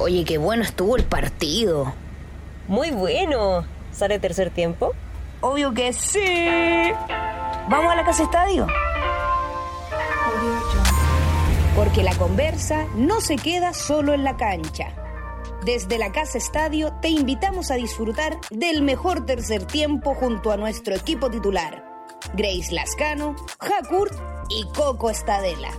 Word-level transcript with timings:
Oye, 0.00 0.24
qué 0.24 0.38
bueno 0.38 0.62
estuvo 0.62 0.96
el 0.96 1.04
partido. 1.04 1.92
Muy 2.68 2.90
bueno. 2.90 3.66
¿Sale 3.92 4.18
tercer 4.18 4.48
tiempo? 4.50 4.92
Obvio 5.42 5.74
que 5.74 5.92
sí. 5.92 6.90
¿Vamos 7.68 7.92
a 7.92 7.96
la 7.96 8.04
casa 8.06 8.22
estadio? 8.22 8.66
Porque 11.76 12.02
la 12.02 12.14
conversa 12.14 12.86
no 12.96 13.20
se 13.20 13.36
queda 13.36 13.74
solo 13.74 14.14
en 14.14 14.24
la 14.24 14.38
cancha. 14.38 14.94
Desde 15.66 15.98
la 15.98 16.10
Casa 16.10 16.38
Estadio 16.38 16.94
te 17.02 17.08
invitamos 17.08 17.70
a 17.70 17.74
disfrutar 17.74 18.38
del 18.50 18.80
mejor 18.80 19.26
tercer 19.26 19.66
tiempo 19.66 20.14
junto 20.14 20.50
a 20.50 20.56
nuestro 20.56 20.94
equipo 20.94 21.30
titular, 21.30 21.84
Grace 22.32 22.72
Lascano, 22.72 23.36
Hakurt 23.58 24.14
y 24.48 24.64
Coco 24.74 25.10
Estadela. 25.10 25.70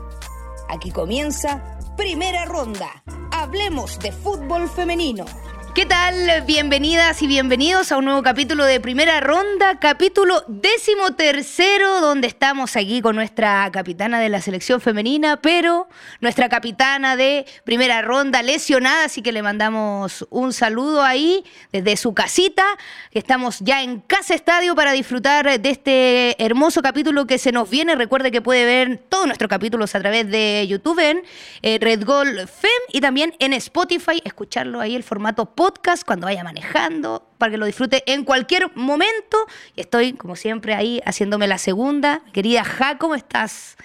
Aquí 0.70 0.92
comienza 0.92 1.80
Primera 1.98 2.46
Ronda. 2.46 3.01
Hablemos 3.42 3.98
de 3.98 4.12
fútbol 4.12 4.70
femenino. 4.70 5.26
¿Qué 5.74 5.86
tal? 5.86 6.44
Bienvenidas 6.46 7.22
y 7.22 7.28
bienvenidos 7.28 7.94
a 7.94 7.98
un 7.98 8.04
nuevo 8.04 8.22
capítulo 8.22 8.66
de 8.66 8.82
Primera 8.82 9.22
Ronda, 9.22 9.80
capítulo 9.80 10.44
décimo 10.50 11.14
tercero, 11.16 12.02
donde 12.02 12.28
estamos 12.28 12.76
aquí 12.76 13.00
con 13.02 13.16
nuestra 13.16 13.70
capitana 13.72 14.20
de 14.20 14.28
la 14.28 14.42
selección 14.42 14.82
femenina, 14.82 15.38
pero 15.38 15.88
nuestra 16.20 16.50
capitana 16.50 17.16
de 17.16 17.46
Primera 17.64 18.02
Ronda 18.02 18.44
lesionada, 18.44 19.06
así 19.06 19.22
que 19.22 19.32
le 19.32 19.42
mandamos 19.42 20.28
un 20.30 20.52
saludo 20.52 21.04
ahí 21.04 21.46
desde 21.72 21.96
su 21.96 22.14
casita, 22.14 22.66
estamos 23.12 23.60
ya 23.62 23.82
en 23.82 24.02
Casa 24.02 24.36
Estadio 24.36 24.76
para 24.76 24.92
disfrutar 24.92 25.58
de 25.58 25.70
este 25.70 26.44
hermoso 26.44 26.82
capítulo 26.82 27.26
que 27.28 27.38
se 27.38 27.54
nos 27.54 27.70
viene. 27.70 27.96
Recuerde 27.96 28.30
que 28.30 28.42
puede 28.42 28.66
ver 28.66 28.98
todos 29.08 29.26
nuestros 29.26 29.48
capítulos 29.48 29.96
a 29.96 30.02
través 30.02 30.30
de 30.30 30.68
YouTube 30.68 31.00
en 31.00 31.24
eh, 31.62 31.78
Red 31.80 32.04
Gold 32.04 32.50
Fem 32.50 32.70
y 32.92 33.00
también 33.00 33.34
en 33.40 33.54
Spotify, 33.54 34.22
escucharlo 34.26 34.82
ahí 34.82 34.96
el 34.96 35.04
formato 35.04 35.46
podcast 35.46 35.61
cuando 36.06 36.26
vaya 36.26 36.44
manejando, 36.44 37.24
para 37.38 37.52
que 37.52 37.58
lo 37.58 37.66
disfrute 37.66 38.04
en 38.12 38.24
cualquier 38.24 38.76
momento. 38.76 39.38
Estoy, 39.76 40.14
como 40.14 40.36
siempre, 40.36 40.74
ahí 40.74 41.02
haciéndome 41.06 41.48
la 41.48 41.58
segunda. 41.58 42.22
Querida 42.34 42.64
Ja, 42.64 42.98
¿cómo 42.98 43.16
estás? 43.16 43.78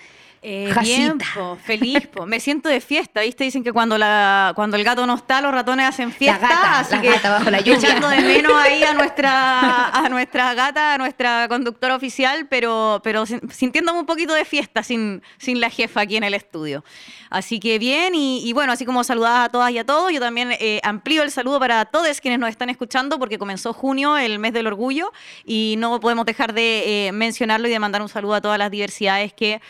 Eh, 0.48 0.72
bien, 0.82 1.18
feliz, 1.64 2.08
me 2.24 2.38
siento 2.38 2.68
de 2.68 2.80
fiesta, 2.80 3.22
¿viste? 3.22 3.42
Dicen 3.42 3.64
que 3.64 3.72
cuando 3.72 3.98
la 3.98 4.52
cuando 4.54 4.76
el 4.76 4.84
gato 4.84 5.04
no 5.04 5.14
está, 5.16 5.40
los 5.40 5.50
ratones 5.50 5.88
hacen 5.88 6.12
fiesta, 6.12 6.38
gata, 6.46 6.78
así 6.78 6.94
la 6.94 7.00
que 7.02 7.08
gata 7.10 7.30
bajo 7.30 7.50
la 7.50 7.58
lluvia. 7.60 7.74
echando 7.74 8.08
de 8.08 8.20
menos 8.20 8.52
ahí 8.62 8.80
a 8.84 8.94
nuestra 8.94 9.88
a 9.88 10.08
nuestra 10.08 10.54
gata, 10.54 10.94
a 10.94 10.98
nuestra 10.98 11.48
conductora 11.48 11.96
oficial, 11.96 12.46
pero 12.48 13.00
pero 13.02 13.26
sin- 13.26 13.50
sintiéndome 13.50 13.98
un 13.98 14.06
poquito 14.06 14.34
de 14.34 14.44
fiesta 14.44 14.84
sin 14.84 15.20
sin 15.36 15.60
la 15.60 15.68
jefa 15.68 16.02
aquí 16.02 16.16
en 16.16 16.22
el 16.22 16.34
estudio. 16.34 16.84
Así 17.28 17.58
que 17.58 17.80
bien 17.80 18.14
y, 18.14 18.48
y 18.48 18.52
bueno, 18.52 18.72
así 18.72 18.84
como 18.84 19.02
saludadas 19.02 19.46
a 19.46 19.48
todas 19.50 19.72
y 19.72 19.78
a 19.78 19.84
todos, 19.84 20.12
yo 20.12 20.20
también 20.20 20.52
eh, 20.60 20.78
amplío 20.84 21.24
el 21.24 21.32
saludo 21.32 21.58
para 21.58 21.84
todos 21.86 22.20
quienes 22.20 22.38
nos 22.38 22.50
están 22.50 22.70
escuchando 22.70 23.18
porque 23.18 23.36
comenzó 23.36 23.72
junio, 23.72 24.16
el 24.16 24.38
mes 24.38 24.52
del 24.52 24.68
orgullo, 24.68 25.12
y 25.44 25.74
no 25.78 25.98
podemos 25.98 26.24
dejar 26.24 26.54
de 26.54 27.08
eh, 27.08 27.12
mencionarlo 27.12 27.66
y 27.66 27.72
de 27.72 27.80
mandar 27.80 28.00
un 28.00 28.08
saludo 28.08 28.34
a 28.34 28.40
todas 28.40 28.58
las 28.60 28.70
diversidades 28.70 29.32
que 29.32 29.60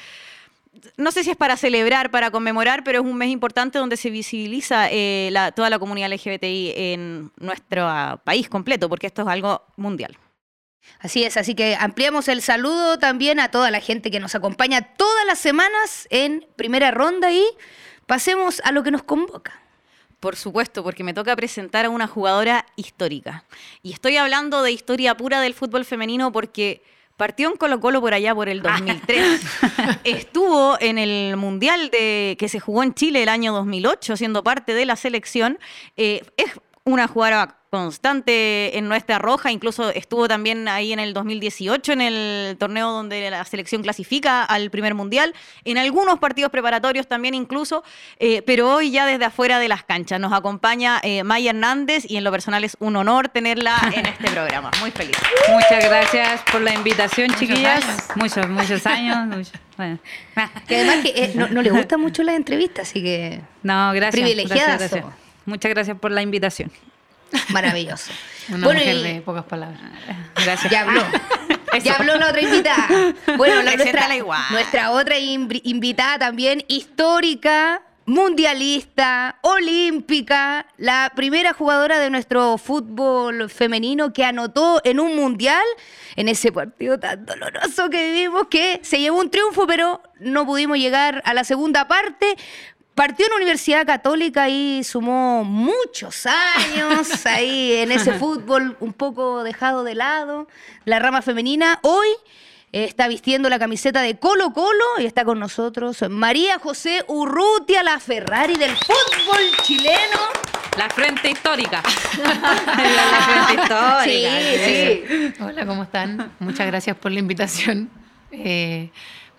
no 0.96 1.10
sé 1.12 1.24
si 1.24 1.30
es 1.30 1.36
para 1.36 1.56
celebrar, 1.56 2.10
para 2.10 2.30
conmemorar, 2.30 2.84
pero 2.84 3.00
es 3.00 3.04
un 3.04 3.16
mes 3.16 3.30
importante 3.30 3.78
donde 3.78 3.96
se 3.96 4.10
visibiliza 4.10 4.88
eh, 4.90 5.28
la- 5.32 5.52
toda 5.52 5.70
la 5.70 5.78
comunidad 5.78 6.10
LGBTI 6.12 6.72
en 6.76 7.30
nuestro 7.38 7.86
ah, 7.86 8.20
país 8.24 8.48
completo, 8.48 8.88
porque 8.88 9.06
esto 9.06 9.22
es 9.22 9.28
algo 9.28 9.62
mundial. 9.76 10.16
Así 11.00 11.24
es, 11.24 11.36
así 11.36 11.54
que 11.54 11.76
ampliamos 11.78 12.28
el 12.28 12.42
saludo 12.42 12.98
también 12.98 13.40
a 13.40 13.50
toda 13.50 13.70
la 13.70 13.80
gente 13.80 14.10
que 14.10 14.20
nos 14.20 14.34
acompaña 14.34 14.94
todas 14.96 15.26
las 15.26 15.38
semanas 15.38 16.06
en 16.10 16.46
primera 16.56 16.90
ronda 16.90 17.32
y 17.32 17.44
pasemos 18.06 18.60
a 18.64 18.72
lo 18.72 18.82
que 18.82 18.90
nos 18.92 19.02
convoca. 19.02 19.60
Por 20.20 20.36
supuesto, 20.36 20.82
porque 20.82 21.04
me 21.04 21.12
toca 21.12 21.36
presentar 21.36 21.84
a 21.84 21.90
una 21.90 22.06
jugadora 22.06 22.64
histórica. 22.76 23.44
Y 23.82 23.92
estoy 23.92 24.16
hablando 24.16 24.62
de 24.62 24.72
historia 24.72 25.16
pura 25.16 25.40
del 25.40 25.54
fútbol 25.54 25.84
femenino 25.84 26.32
porque 26.32 26.82
partió 27.16 27.50
en 27.50 27.56
Colo 27.56 27.80
Colo 27.80 28.00
por 28.00 28.14
allá 28.14 28.34
por 28.34 28.48
el 28.48 28.62
2003. 28.62 29.40
Estuvo 30.04 30.76
en 30.80 30.98
el 30.98 31.36
Mundial 31.36 31.90
de, 31.90 32.36
que 32.38 32.48
se 32.48 32.60
jugó 32.60 32.82
en 32.82 32.94
Chile 32.94 33.22
el 33.22 33.28
año 33.28 33.52
2008, 33.52 34.16
siendo 34.16 34.44
parte 34.44 34.74
de 34.74 34.86
la 34.86 34.96
selección. 34.96 35.58
Eh, 35.96 36.22
es 36.36 36.52
una 36.84 37.08
jugadora 37.08 37.58
constante 37.76 38.78
en 38.78 38.88
nuestra 38.88 39.18
roja, 39.18 39.50
incluso 39.52 39.90
estuvo 39.90 40.28
también 40.28 40.66
ahí 40.68 40.92
en 40.92 40.98
el 40.98 41.12
2018 41.12 41.92
en 41.92 42.00
el 42.00 42.56
torneo 42.58 42.90
donde 42.90 43.30
la 43.30 43.44
selección 43.44 43.82
clasifica 43.82 44.44
al 44.44 44.70
primer 44.70 44.94
mundial, 44.94 45.34
en 45.64 45.78
algunos 45.78 46.18
partidos 46.18 46.50
preparatorios 46.50 47.06
también 47.06 47.34
incluso, 47.34 47.84
eh, 48.18 48.42
pero 48.42 48.72
hoy 48.72 48.90
ya 48.90 49.06
desde 49.06 49.24
afuera 49.26 49.58
de 49.58 49.68
las 49.68 49.84
canchas 49.84 50.18
nos 50.20 50.32
acompaña 50.32 51.00
eh, 51.02 51.22
Maya 51.24 51.50
Hernández 51.50 52.04
y 52.08 52.16
en 52.16 52.24
lo 52.24 52.30
personal 52.30 52.64
es 52.64 52.76
un 52.80 52.96
honor 52.96 53.28
tenerla 53.28 53.76
en 53.94 54.06
este 54.14 54.30
programa. 54.30 54.70
Muy 54.80 54.90
feliz. 54.90 55.16
Muchas 55.50 55.84
gracias 55.84 56.40
por 56.50 56.60
la 56.62 56.72
invitación, 56.74 57.34
chiquillas. 57.38 57.84
Muchos, 58.16 58.48
muchos 58.48 58.86
años. 58.86 59.26
muchos- 59.26 59.52
bueno. 59.76 59.98
Que 60.66 60.76
además 60.76 60.96
que 61.02 61.08
eh, 61.14 61.32
no, 61.34 61.48
no 61.48 61.60
le 61.62 61.70
gustan 61.70 62.00
mucho 62.00 62.22
las 62.22 62.34
entrevistas, 62.36 62.88
así 62.88 63.02
que 63.02 63.42
No, 63.62 63.92
gracias. 63.92 64.22
Privilegiadas. 64.24 64.90
Muchas 65.44 65.70
gracias 65.70 65.98
por 65.98 66.10
la 66.10 66.22
invitación. 66.22 66.72
Maravilloso. 67.50 68.12
Una 68.48 68.64
Bueno, 68.64 68.80
mujer 68.80 68.96
y- 68.96 69.02
de 69.14 69.20
pocas 69.22 69.44
palabras. 69.44 69.80
Gracias. 70.44 70.70
Ya 70.72 70.82
habló. 70.82 71.02
Ya 71.82 71.94
habló 71.96 72.16
la 72.16 72.28
otra 72.28 72.40
invitada. 72.40 72.88
Bueno, 73.36 73.56
la, 73.56 73.62
nuestra, 73.64 73.76
Preséntala 73.84 74.16
igual. 74.16 74.40
nuestra 74.50 74.90
otra 74.92 75.18
invi- 75.18 75.60
invitada 75.64 76.18
también, 76.18 76.64
histórica, 76.68 77.82
mundialista, 78.06 79.36
olímpica, 79.42 80.66
la 80.78 81.12
primera 81.14 81.52
jugadora 81.52 81.98
de 81.98 82.08
nuestro 82.08 82.56
fútbol 82.56 83.50
femenino 83.50 84.12
que 84.12 84.24
anotó 84.24 84.80
en 84.84 85.00
un 85.00 85.16
mundial, 85.16 85.64
en 86.14 86.28
ese 86.28 86.52
partido 86.52 86.98
tan 86.98 87.26
doloroso 87.26 87.90
que 87.90 88.12
vivimos, 88.12 88.46
que 88.48 88.80
se 88.82 89.00
llevó 89.00 89.18
un 89.20 89.30
triunfo, 89.30 89.66
pero 89.66 90.00
no 90.20 90.46
pudimos 90.46 90.78
llegar 90.78 91.20
a 91.26 91.34
la 91.34 91.44
segunda 91.44 91.88
parte. 91.88 92.36
Partió 92.96 93.26
en 93.26 93.30
la 93.32 93.36
Universidad 93.36 93.84
Católica 93.84 94.48
y 94.48 94.82
sumó 94.82 95.44
muchos 95.44 96.24
años 96.24 97.26
ahí 97.26 97.74
en 97.74 97.92
ese 97.92 98.14
fútbol 98.14 98.74
un 98.80 98.94
poco 98.94 99.44
dejado 99.44 99.84
de 99.84 99.94
lado, 99.94 100.48
la 100.86 100.98
rama 100.98 101.20
femenina. 101.20 101.78
Hoy 101.82 102.08
eh, 102.72 102.84
está 102.84 103.06
vistiendo 103.06 103.50
la 103.50 103.58
camiseta 103.58 104.00
de 104.00 104.18
Colo 104.18 104.54
Colo 104.54 104.82
y 104.96 105.04
está 105.04 105.26
con 105.26 105.38
nosotros 105.38 106.02
María 106.08 106.58
José 106.58 107.04
Urrutia, 107.06 107.82
la 107.82 108.00
Ferrari 108.00 108.54
del 108.54 108.74
fútbol 108.74 109.42
chileno. 109.62 110.18
La 110.78 110.88
frente 110.88 111.28
histórica. 111.28 111.82
La 112.16 113.44
frente 113.44 113.62
histórica. 113.62 114.04
Sí, 114.04 114.64
sí. 114.64 115.42
Hola, 115.42 115.66
¿cómo 115.66 115.82
están? 115.82 116.32
Muchas 116.38 116.66
gracias 116.66 116.96
por 116.96 117.12
la 117.12 117.18
invitación. 117.18 117.90
Eh, 118.32 118.90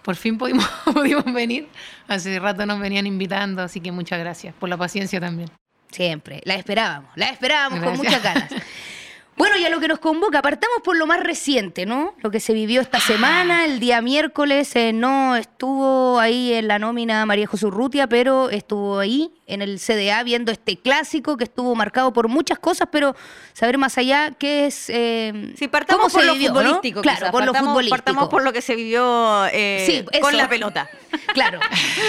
por 0.07 0.15
fin 0.15 0.37
pudimos, 0.37 0.65
pudimos 0.93 1.25
venir. 1.33 1.67
Hace 2.07 2.39
rato 2.39 2.65
nos 2.65 2.79
venían 2.79 3.05
invitando, 3.05 3.61
así 3.61 3.81
que 3.81 3.91
muchas 3.91 4.17
gracias 4.17 4.55
por 4.55 4.69
la 4.69 4.77
paciencia 4.77 5.19
también. 5.19 5.49
Siempre, 5.91 6.39
la 6.45 6.55
esperábamos, 6.55 7.11
la 7.15 7.27
esperábamos 7.27 7.83
con 7.83 7.97
muchas 7.97 8.23
ganas. 8.23 8.49
Bueno, 9.37 9.55
y 9.57 9.63
a 9.65 9.69
lo 9.69 9.79
que 9.79 9.87
nos 9.87 9.99
convoca, 9.99 10.41
partamos 10.41 10.79
por 10.83 10.97
lo 10.97 11.05
más 11.05 11.19
reciente, 11.19 11.85
¿no? 11.85 12.15
Lo 12.21 12.31
que 12.31 12.39
se 12.39 12.53
vivió 12.53 12.81
esta 12.81 12.99
semana, 12.99 13.65
el 13.65 13.79
día 13.79 14.01
miércoles 14.01 14.75
eh, 14.75 14.93
no 14.93 15.35
estuvo 15.35 16.19
ahí 16.19 16.53
en 16.53 16.67
la 16.67 16.79
nómina 16.79 17.23
María 17.27 17.45
José 17.45 17.67
Urrutia, 17.67 18.07
pero 18.07 18.49
estuvo 18.49 18.97
ahí 18.97 19.31
en 19.45 19.61
el 19.61 19.79
CDA 19.79 20.23
viendo 20.23 20.51
este 20.51 20.77
clásico 20.77 21.37
que 21.37 21.43
estuvo 21.43 21.75
marcado 21.75 22.11
por 22.13 22.27
muchas 22.29 22.57
cosas, 22.57 22.87
pero 22.91 23.15
saber 23.53 23.77
más 23.77 23.97
allá 23.99 24.31
qué 24.39 24.65
es... 24.65 24.89
eh, 24.89 25.53
Sí, 25.57 25.67
partamos 25.67 26.01
cómo 26.07 26.11
por 26.13 26.21
se 26.21 26.27
lo 26.27 26.33
vivió, 26.33 26.49
¿no? 26.49 26.55
futbolístico. 26.59 27.01
Claro, 27.03 27.17
quizás. 27.19 27.31
por 27.31 27.45
lo 27.45 27.51
Partamos- 27.53 27.69
futbolístico. 27.69 27.95
Partamos 28.03 28.29
por 28.29 28.43
lo 28.43 28.51
que 28.53 28.61
se 28.63 28.75
vivió 28.75 29.45
eh, 29.53 29.83
Sí, 30.11 30.19
con 30.19 30.35
la 30.35 30.49
pelota. 30.49 30.89
Claro. 31.33 31.59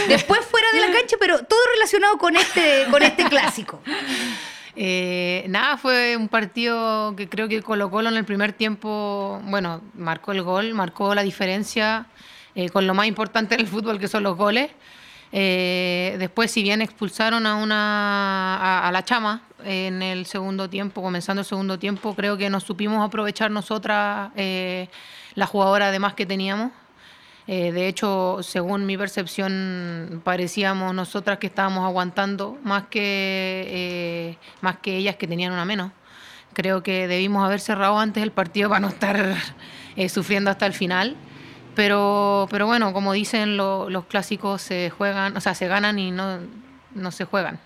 Después 0.08 0.40
fuera 0.46 0.66
de 0.72 0.80
la 0.80 0.90
cancha, 0.92 1.16
pero 1.20 1.38
todo 1.44 1.58
relacionado 1.74 2.16
con 2.18 2.34
este, 2.36 2.86
con 2.90 3.02
este 3.02 3.24
clásico. 3.24 3.80
Eh, 4.80 5.44
nada, 5.48 5.76
fue 5.76 6.16
un 6.16 6.28
partido 6.28 7.16
que 7.16 7.28
creo 7.28 7.48
que 7.48 7.60
Colo 7.62 7.90
Colo 7.90 8.10
en 8.10 8.16
el 8.16 8.24
primer 8.24 8.52
tiempo, 8.52 9.40
bueno, 9.46 9.80
marcó 9.94 10.30
el 10.30 10.42
gol, 10.42 10.72
marcó 10.72 11.16
la 11.16 11.24
diferencia 11.24 12.06
eh, 12.54 12.68
con 12.68 12.86
lo 12.86 12.94
más 12.94 13.08
importante 13.08 13.56
en 13.56 13.62
el 13.62 13.66
fútbol 13.66 13.98
que 13.98 14.06
son 14.06 14.22
los 14.22 14.36
goles. 14.36 14.70
Eh, 15.32 16.14
después, 16.20 16.52
si 16.52 16.62
bien 16.62 16.80
expulsaron 16.80 17.44
a 17.44 17.56
una 17.56 18.56
a, 18.56 18.86
a 18.86 18.92
la 18.92 19.04
chama 19.04 19.42
en 19.64 20.00
el 20.00 20.26
segundo 20.26 20.70
tiempo, 20.70 21.02
comenzando 21.02 21.40
el 21.40 21.46
segundo 21.46 21.80
tiempo, 21.80 22.14
creo 22.14 22.36
que 22.36 22.48
nos 22.48 22.62
supimos 22.62 23.04
aprovechar 23.04 23.50
nosotras 23.50 24.30
eh, 24.36 24.88
la 25.34 25.46
jugadora 25.46 25.90
de 25.90 25.98
más 25.98 26.14
que 26.14 26.24
teníamos. 26.24 26.70
Eh, 27.50 27.72
de 27.72 27.88
hecho, 27.88 28.38
según 28.42 28.84
mi 28.84 28.98
percepción, 28.98 30.20
parecíamos 30.22 30.94
nosotras 30.94 31.38
que 31.38 31.46
estábamos 31.46 31.84
aguantando 31.86 32.58
más 32.62 32.84
que, 32.88 33.64
eh, 33.66 34.38
más 34.60 34.76
que 34.80 34.96
ellas 34.98 35.16
que 35.16 35.26
tenían 35.26 35.52
una 35.52 35.64
menos. 35.64 35.90
Creo 36.52 36.82
que 36.82 37.08
debimos 37.08 37.44
haber 37.44 37.60
cerrado 37.60 37.98
antes 37.98 38.22
el 38.22 38.32
partido 38.32 38.68
para 38.68 38.80
no 38.80 38.88
estar 38.88 39.34
eh, 39.96 40.08
sufriendo 40.10 40.50
hasta 40.50 40.66
el 40.66 40.74
final. 40.74 41.16
Pero, 41.74 42.48
pero 42.50 42.66
bueno, 42.66 42.92
como 42.92 43.12
dicen 43.12 43.56
lo- 43.56 43.88
los 43.88 44.04
clásicos, 44.06 44.60
se 44.60 44.90
juegan, 44.90 45.36
o 45.36 45.40
sea, 45.40 45.54
se 45.54 45.68
ganan 45.68 45.98
y 45.98 46.10
no, 46.10 46.40
no 46.94 47.10
se 47.12 47.24
juegan. 47.24 47.58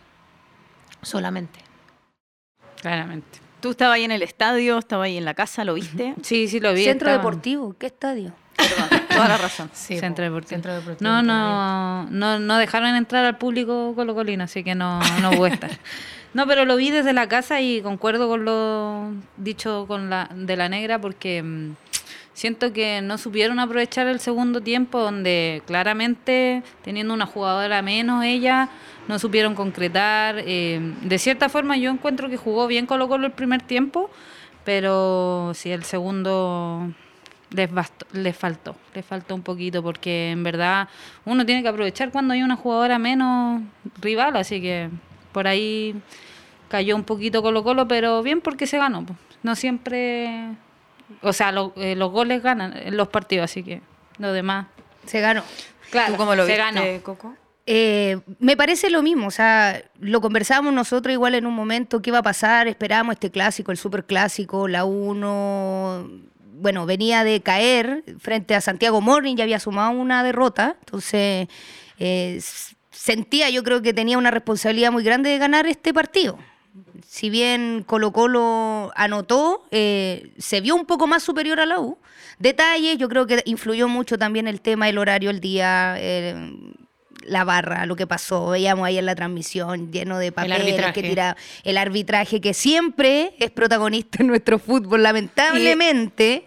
solamente. 1.03 1.59
Claramente. 2.81 3.41
Tú 3.61 3.71
estabas 3.71 3.97
ahí 3.97 4.05
en 4.05 4.11
el 4.13 4.23
estadio, 4.23 4.79
estabas 4.79 5.07
ahí 5.07 5.17
en 5.17 5.25
la 5.25 5.35
casa, 5.35 5.65
¿lo 5.65 5.75
viste? 5.75 6.15
Sí, 6.23 6.47
sí 6.49 6.61
lo 6.61 6.73
vi. 6.73 6.85
Centro 6.85 7.09
estaba- 7.09 7.19
Deportivo, 7.25 7.75
¿qué 7.79 7.87
estadio? 7.87 8.33
Perdón, 8.57 9.02
toda 9.27 9.37
la 9.37 9.39
razón. 9.43 9.71
Sí, 9.73 9.99
Centro 9.99 10.25
po, 10.25 10.31
Deportivo. 10.31 10.57
Centro 10.57 10.75
Deportivo 10.75 11.11
No, 11.11 11.23
no, 11.23 12.05
no, 12.11 12.39
no 12.39 12.57
dejaron 12.59 12.95
entrar 12.95 13.25
al 13.25 13.39
público 13.39 13.93
colocolino, 13.95 14.45
así 14.45 14.63
que 14.65 14.75
no, 14.75 15.01
no 15.21 15.33
voy 15.33 15.51
a 15.51 15.55
estar. 15.55 15.71
No, 16.35 16.47
pero 16.47 16.65
lo 16.65 16.77
vi 16.77 16.91
desde 16.91 17.13
la 17.13 17.29
casa 17.29 17.61
y 17.61 17.83
concuerdo 17.83 18.29
con 18.29 18.45
lo 18.45 19.13
dicho 19.37 19.85
con 19.87 20.09
la, 20.11 20.31
de 20.35 20.57
la 20.57 20.69
negra 20.69 20.99
porque 20.99 21.43
mm, 21.43 21.75
siento 22.33 22.73
que 22.73 23.03
no 23.03 23.19
supieron 23.19 23.59
aprovechar 23.61 24.07
el 24.07 24.19
segundo 24.19 24.63
tiempo 24.63 24.99
donde 25.01 25.63
claramente 25.67 26.63
teniendo 26.83 27.13
una 27.13 27.27
jugadora 27.27 27.83
menos 27.83 28.25
ella 28.25 28.71
no 29.09 29.19
supieron 29.19 29.55
concretar. 29.55 30.37
eh, 30.39 30.81
de 31.03 31.19
cierta 31.19 31.51
forma 31.51 31.77
yo 31.77 31.91
encuentro 31.91 32.31
que 32.31 32.39
jugó 32.39 32.67
bien 32.67 32.87
Colo 32.87 33.09
Colo 33.09 33.27
el 33.27 33.33
primer 33.33 33.61
tiempo, 33.61 34.11
pero 34.65 35.53
sí 35.55 35.71
el 35.71 35.85
segundo 35.85 36.89
les, 37.55 37.71
bastó- 37.73 38.07
les 38.13 38.37
faltó, 38.37 38.77
les 38.95 39.05
faltó 39.05 39.35
un 39.35 39.43
poquito 39.43 39.83
porque 39.83 40.31
en 40.31 40.43
verdad 40.43 40.89
uno 41.25 41.45
tiene 41.47 41.63
que 41.63 41.69
aprovechar 41.69 42.11
cuando 42.11 42.35
hay 42.35 42.43
una 42.43 42.57
jugadora 42.57 42.99
menos 42.99 43.63
rival, 44.01 44.37
así 44.37 44.61
que 44.61 44.89
por 45.33 45.47
ahí 45.47 45.95
cayó 46.69 46.97
un 46.97 47.05
poquito 47.05 47.43
Colo 47.43 47.63
Colo, 47.63 47.87
pero 47.89 48.23
bien 48.23 48.41
porque 48.41 48.67
se 48.67 48.79
ganó. 48.79 49.05
No 49.43 49.55
siempre, 49.57 50.49
o 51.21 51.33
sea, 51.33 51.53
lo- 51.53 51.73
eh, 51.77 51.95
los 51.97 52.11
goles 52.11 52.43
ganan 52.43 52.75
en 52.77 52.97
los 52.97 53.09
partidos, 53.09 53.45
así 53.45 53.63
que 53.63 53.81
lo 54.19 54.33
demás. 54.33 54.67
Se 55.07 55.21
ganó. 55.21 55.43
Claro, 55.91 56.13
¿Tú 56.13 56.17
cómo 56.19 56.35
lo 56.35 56.47
se 56.47 56.53
viste, 56.57 56.63
ganó. 56.81 57.03
Coco? 57.03 57.35
Eh, 57.67 58.19
me 58.41 58.57
parece 58.57 58.91
lo 58.91 59.03
mismo, 59.03 59.29
o 59.29 59.31
sea, 59.31 59.83
lo 60.01 60.21
conversábamos 60.21 60.73
nosotros 60.73 61.13
igual 61.13 61.35
en 61.37 61.47
un 61.47 61.55
momento, 61.55 62.03
qué 62.03 62.11
va 62.11 62.19
a 62.19 62.23
pasar, 62.23 62.67
esperábamos 62.67 63.15
este 63.15 63.31
clásico, 63.31 63.71
el 63.71 63.77
super 63.79 64.05
clásico, 64.05 64.67
la 64.67 64.85
1, 64.85 66.09
bueno, 66.63 66.87
venía 66.87 67.25
de 67.25 67.41
caer 67.41 68.05
frente 68.19 68.55
a 68.55 68.61
Santiago 68.61 69.01
Morning, 69.01 69.35
ya 69.35 69.43
había 69.43 69.59
sumado 69.59 69.91
una 69.91 70.23
derrota, 70.23 70.77
entonces 70.79 71.49
eh, 71.99 72.41
sentía, 72.91 73.51
yo 73.51 73.65
creo 73.65 73.83
que 73.83 73.93
tenía 73.93 74.17
una 74.17 74.31
responsabilidad 74.31 74.93
muy 74.93 75.03
grande 75.03 75.31
de 75.31 75.39
ganar 75.39 75.67
este 75.67 75.93
partido. 75.93 76.39
Si 77.07 77.31
bien 77.31 77.83
Colo 77.85 78.13
Colo 78.13 78.93
anotó, 78.95 79.67
eh, 79.73 80.33
se 80.39 80.61
vio 80.61 80.77
un 80.77 80.87
poco 80.87 81.07
más 81.09 81.25
superior 81.25 81.59
a 81.59 81.67
la 81.67 81.81
U. 81.81 81.99
Detalles, 82.39 82.97
yo 82.97 83.09
creo 83.09 83.27
que 83.27 83.43
influyó 83.45 83.89
mucho 83.89 84.17
también 84.17 84.47
el 84.47 84.61
tema, 84.61 84.89
el 84.89 84.99
horario, 84.99 85.31
el 85.31 85.41
día, 85.41 85.97
eh, 85.99 86.35
la 87.25 87.45
barra, 87.45 87.87
lo 87.87 87.97
que 87.97 88.07
pasó. 88.07 88.51
Veíamos 88.51 88.87
ahí 88.87 88.99
en 88.99 89.07
la 89.07 89.15
transmisión 89.15 89.93
lleno 89.93 90.19
de 90.19 90.33
papeles 90.33 90.93
que 90.93 91.03
tira 91.03 91.37
el 91.65 91.77
arbitraje 91.77 92.41
que 92.41 92.55
siempre 92.55 93.35
es 93.39 93.51
protagonista 93.51 94.19
en 94.21 94.29
nuestro 94.29 94.59
fútbol, 94.59 95.03
lamentablemente. 95.03 96.45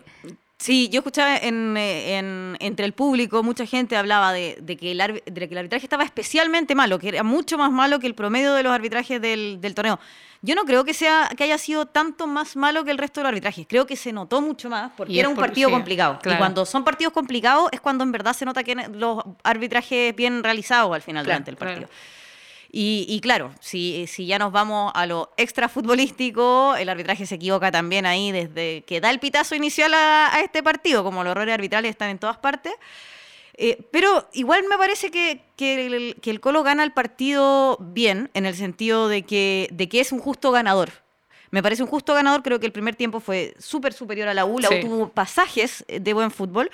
Sí, 0.66 0.90
yo 0.90 1.02
escuchaba 1.02 1.38
en, 1.38 1.78
eh, 1.78 2.18
en- 2.18 2.58
entre 2.60 2.88
el 2.88 2.94
público, 2.94 3.44
mucha 3.44 3.68
gente 3.68 3.96
hablaba 3.96 4.34
de, 4.34 4.58
de 4.62 4.76
que 4.78 4.92
el 4.94 4.98
de 4.98 5.48
que 5.48 5.54
el 5.54 5.58
arbitraje 5.60 5.86
estaba 5.86 6.04
especialmente 6.04 6.74
malo, 6.74 6.98
que 6.98 7.10
era 7.10 7.22
mucho 7.22 7.56
más 7.60 7.72
malo 7.72 8.00
que 8.00 8.08
el 8.08 8.16
promedio 8.16 8.52
de 8.56 8.64
los 8.64 8.74
arbitrajes 8.74 9.22
del, 9.22 9.60
del 9.62 9.76
torneo. 9.76 10.00
Yo 10.42 10.56
no 10.56 10.64
creo 10.66 10.84
que 10.84 10.96
sea 10.96 11.30
que 11.38 11.44
haya 11.44 11.60
sido 11.60 11.86
tanto 11.86 12.26
más 12.26 12.56
malo 12.56 12.84
que 12.84 12.90
el 12.90 12.98
resto 12.98 13.20
de 13.20 13.24
los 13.26 13.30
arbitrajes. 13.30 13.68
Creo 13.70 13.86
que 13.86 13.96
se 13.96 14.12
notó 14.12 14.42
mucho 14.42 14.68
más 14.70 14.92
porque 14.98 15.14
Y 15.14 15.20
era 15.20 15.30
un 15.30 15.36
por- 15.36 15.46
partido 15.46 15.70
sí, 15.70 15.74
complicado. 15.76 16.20
Y 16.26 16.36
cuando 16.36 16.66
son 16.66 16.84
partidos 16.84 17.14
complicados 17.14 17.70
es 17.72 17.80
cuando 17.80 18.04
en 18.04 18.12
verdad 18.12 18.34
se 18.34 18.46
nota 18.46 18.64
que 18.64 18.76
los 18.94 19.24
arbitrajes 19.44 20.16
bien 20.16 20.44
realizados 20.44 20.94
al 20.96 21.02
final 21.04 21.26
Claro, 21.26 21.44
durante 21.44 21.52
el 21.52 21.58
claro. 21.58 21.90
Y, 22.78 23.06
y 23.08 23.22
claro, 23.22 23.54
si, 23.62 24.06
si 24.06 24.26
ya 24.26 24.38
nos 24.38 24.52
vamos 24.52 24.92
a 24.94 25.06
lo 25.06 25.32
extra 25.38 25.70
futbolístico, 25.70 26.76
el 26.76 26.90
arbitraje 26.90 27.26
se 27.26 27.36
equivoca 27.36 27.72
también 27.72 28.06
ahí 28.06 28.34
desde 28.34 28.84
que 28.86 29.00
da 29.00 29.12
el 29.12 29.20
pitazo 29.20 29.56
inicial 29.56 29.94
a, 29.94 30.36
a 30.36 30.42
este 30.42 30.62
partido, 30.62 31.02
como 31.02 31.24
los 31.24 31.32
errores 31.32 31.54
arbitrales 31.54 31.92
están 31.92 32.10
en 32.10 32.20
todas 32.20 32.36
partes. 32.38 32.74
Eh, 33.54 33.88
pero 33.92 34.28
igual 34.34 34.66
me 34.70 34.78
parece 34.78 35.10
que, 35.10 35.40
que 35.56 35.86
el, 35.86 36.18
que 36.22 36.30
el 36.30 36.42
Colo 36.42 36.64
gana 36.64 36.84
el 36.84 36.92
partido 36.92 37.78
bien, 37.80 38.30
en 38.34 38.46
el 38.46 38.56
sentido 38.56 39.08
de 39.08 39.22
que, 39.22 39.70
de 39.72 39.88
que 39.88 40.02
es 40.02 40.12
un 40.12 40.20
justo 40.20 40.52
ganador. 40.52 40.90
Me 41.52 41.64
parece 41.64 41.82
un 41.82 41.88
justo 41.88 42.14
ganador, 42.14 42.44
creo 42.44 42.60
que 42.60 42.66
el 42.66 42.74
primer 42.74 42.98
tiempo 42.98 43.22
fue 43.22 43.54
súper 43.58 43.94
superior 43.94 44.28
a 44.28 44.34
la 44.34 44.44
U, 44.44 44.60
la 44.60 44.68
Sí. 44.68 44.80
U 44.80 44.82
tuvo 44.82 45.10
pasajes 45.10 45.86
de 45.88 46.14
buen 46.14 46.30
fútbol. 46.30 46.70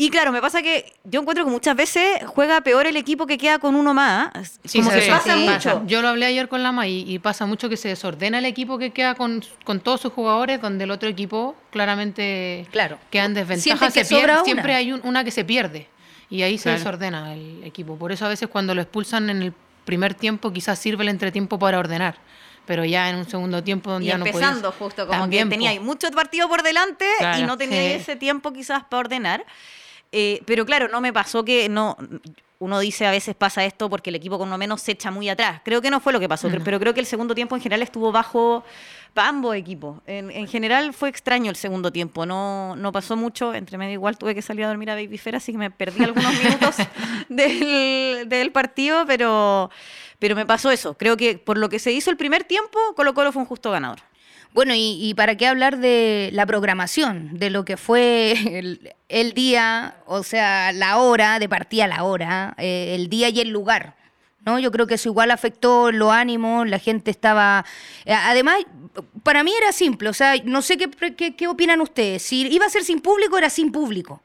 Y 0.00 0.10
claro, 0.10 0.30
me 0.30 0.40
pasa 0.40 0.62
que 0.62 0.92
yo 1.02 1.20
encuentro 1.22 1.44
que 1.44 1.50
muchas 1.50 1.74
veces 1.74 2.20
juega 2.24 2.60
peor 2.60 2.86
el 2.86 2.96
equipo 2.96 3.26
que 3.26 3.36
queda 3.36 3.58
con 3.58 3.74
uno 3.74 3.94
más. 3.94 4.60
Sí, 4.64 4.78
como 4.78 4.92
se 4.92 5.00
que 5.00 5.04
ve, 5.06 5.10
pasa 5.10 5.34
sí, 5.34 5.40
mucho. 5.48 5.82
Yo 5.88 6.02
lo 6.02 6.08
hablé 6.08 6.26
ayer 6.26 6.48
con 6.48 6.62
Lama 6.62 6.86
y, 6.86 7.00
y 7.12 7.18
pasa 7.18 7.46
mucho 7.46 7.68
que 7.68 7.76
se 7.76 7.88
desordena 7.88 8.38
el 8.38 8.44
equipo 8.44 8.78
que 8.78 8.92
queda 8.92 9.16
con, 9.16 9.42
con 9.64 9.80
todos 9.80 10.00
sus 10.00 10.12
jugadores, 10.12 10.60
donde 10.62 10.84
el 10.84 10.92
otro 10.92 11.08
equipo 11.08 11.56
claramente 11.72 12.66
Claro. 12.70 12.96
queda 13.10 13.24
en 13.24 13.34
desventaja. 13.34 13.90
Que 13.90 14.04
se 14.04 14.14
pierde-. 14.14 14.44
Siempre 14.44 14.74
hay 14.74 14.92
un- 14.92 15.00
una 15.02 15.24
que 15.24 15.32
se 15.32 15.44
pierde 15.44 15.88
y 16.30 16.42
ahí 16.42 16.58
se 16.58 16.64
Claro. 16.64 16.78
desordena 16.78 17.34
el 17.34 17.64
equipo. 17.64 17.96
Por 17.96 18.12
eso 18.12 18.24
a 18.24 18.28
veces 18.28 18.48
cuando 18.48 18.76
lo 18.76 18.82
expulsan 18.82 19.28
en 19.30 19.42
el 19.42 19.52
primer 19.84 20.14
tiempo 20.14 20.52
quizás 20.52 20.78
sirve 20.78 21.02
el 21.02 21.08
entretiempo 21.08 21.58
para 21.58 21.76
ordenar, 21.76 22.18
pero 22.66 22.84
ya 22.84 23.10
en 23.10 23.16
un 23.16 23.28
segundo 23.28 23.64
tiempo 23.64 23.90
donde 23.90 24.04
Y 24.06 24.08
ya 24.10 24.18
no 24.18 24.26
empezando 24.26 24.70
podías- 24.70 24.78
justo, 24.78 25.06
como 25.08 25.18
También, 25.18 25.48
que 25.48 25.54
tenía 25.56 25.70
po. 25.70 25.72
ahí 25.72 25.80
mucho 25.80 26.08
partido 26.12 26.48
por 26.48 26.62
delante 26.62 27.04
y 27.16 27.18
Claro, 27.18 27.46
no 27.48 27.56
tenía 27.58 27.80
sí. 27.80 27.86
ese 27.94 28.14
tiempo 28.14 28.52
quizás 28.52 28.84
para 28.84 29.00
ordenar. 29.00 29.44
Eh, 30.12 30.42
pero 30.46 30.64
claro, 30.64 30.88
no 30.88 31.00
me 31.00 31.12
pasó 31.12 31.44
que 31.44 31.68
no. 31.68 31.96
Uno 32.60 32.80
dice 32.80 33.06
a 33.06 33.12
veces 33.12 33.36
pasa 33.36 33.64
esto 33.64 33.88
porque 33.88 34.10
el 34.10 34.16
equipo 34.16 34.36
con 34.36 34.50
lo 34.50 34.58
menos 34.58 34.82
se 34.82 34.92
echa 34.92 35.12
muy 35.12 35.28
atrás. 35.28 35.60
Creo 35.64 35.80
que 35.80 35.90
no 35.90 36.00
fue 36.00 36.12
lo 36.12 36.18
que 36.18 36.28
pasó, 36.28 36.48
pero 36.64 36.80
creo 36.80 36.92
que 36.92 36.98
el 36.98 37.06
segundo 37.06 37.34
tiempo 37.34 37.54
en 37.54 37.62
general 37.62 37.82
estuvo 37.82 38.10
bajo 38.10 38.64
para 39.14 39.28
ambos 39.28 39.54
equipos. 39.54 40.00
En, 40.06 40.30
en 40.32 40.48
general 40.48 40.92
fue 40.92 41.08
extraño 41.08 41.50
el 41.50 41.56
segundo 41.56 41.92
tiempo, 41.92 42.26
no, 42.26 42.74
no 42.74 42.90
pasó 42.90 43.16
mucho. 43.16 43.54
Entre 43.54 43.78
medio 43.78 43.92
igual 43.92 44.18
tuve 44.18 44.34
que 44.34 44.42
salir 44.42 44.64
a 44.64 44.68
dormir 44.68 44.90
a 44.90 44.96
Baby 44.96 45.18
Fair, 45.18 45.36
así 45.36 45.52
que 45.52 45.58
me 45.58 45.70
perdí 45.70 46.02
algunos 46.02 46.32
minutos 46.42 46.76
del, 47.28 48.28
del 48.28 48.50
partido, 48.50 49.04
pero, 49.06 49.70
pero 50.18 50.34
me 50.34 50.44
pasó 50.44 50.72
eso. 50.72 50.94
Creo 50.94 51.16
que 51.16 51.38
por 51.38 51.58
lo 51.58 51.68
que 51.68 51.78
se 51.78 51.92
hizo 51.92 52.10
el 52.10 52.16
primer 52.16 52.42
tiempo, 52.42 52.78
Colo 52.96 53.14
Colo 53.14 53.30
fue 53.30 53.42
un 53.42 53.46
justo 53.46 53.70
ganador. 53.70 54.00
Bueno, 54.54 54.74
y, 54.74 54.98
y 55.00 55.14
para 55.14 55.36
qué 55.36 55.46
hablar 55.46 55.78
de 55.78 56.30
la 56.32 56.46
programación, 56.46 57.38
de 57.38 57.50
lo 57.50 57.64
que 57.64 57.76
fue 57.76 58.32
el, 59.08 59.32
día, 59.34 59.96
o 60.06 60.22
sea, 60.22 60.72
la 60.72 60.98
hora, 60.98 61.38
de 61.38 61.48
partida 61.48 61.86
la 61.86 62.02
hora, 62.04 62.54
eh, 62.58 62.94
el 62.96 63.08
día 63.08 63.28
y 63.28 63.40
el 63.40 63.50
lugar. 63.50 63.94
¿no? 64.44 64.58
Yo 64.58 64.70
creo 64.72 64.86
que 64.86 64.94
eso 64.94 65.10
igual 65.10 65.30
afectó 65.30 65.92
los 65.92 66.10
ánimos, 66.10 66.66
la 66.68 66.78
gente 66.78 67.10
estaba... 67.10 67.64
eh, 68.04 68.14
Además, 68.14 68.56
para 69.22 69.44
mí 69.44 69.52
era 69.60 69.72
simple, 69.72 70.08
o 70.08 70.14
sea, 70.14 70.34
no 70.44 70.62
sé 70.62 70.76
qué, 70.76 70.90
qué, 71.12 71.36
qué 71.36 71.46
opinan 71.46 71.80
ustedes. 71.80 72.22
Si 72.22 72.46
iba 72.48 72.66
a 72.66 72.70
ser 72.70 72.84
sin 72.84 73.00
público, 73.00 73.36
era 73.36 73.50
sin 73.50 73.70
público. 73.70 74.22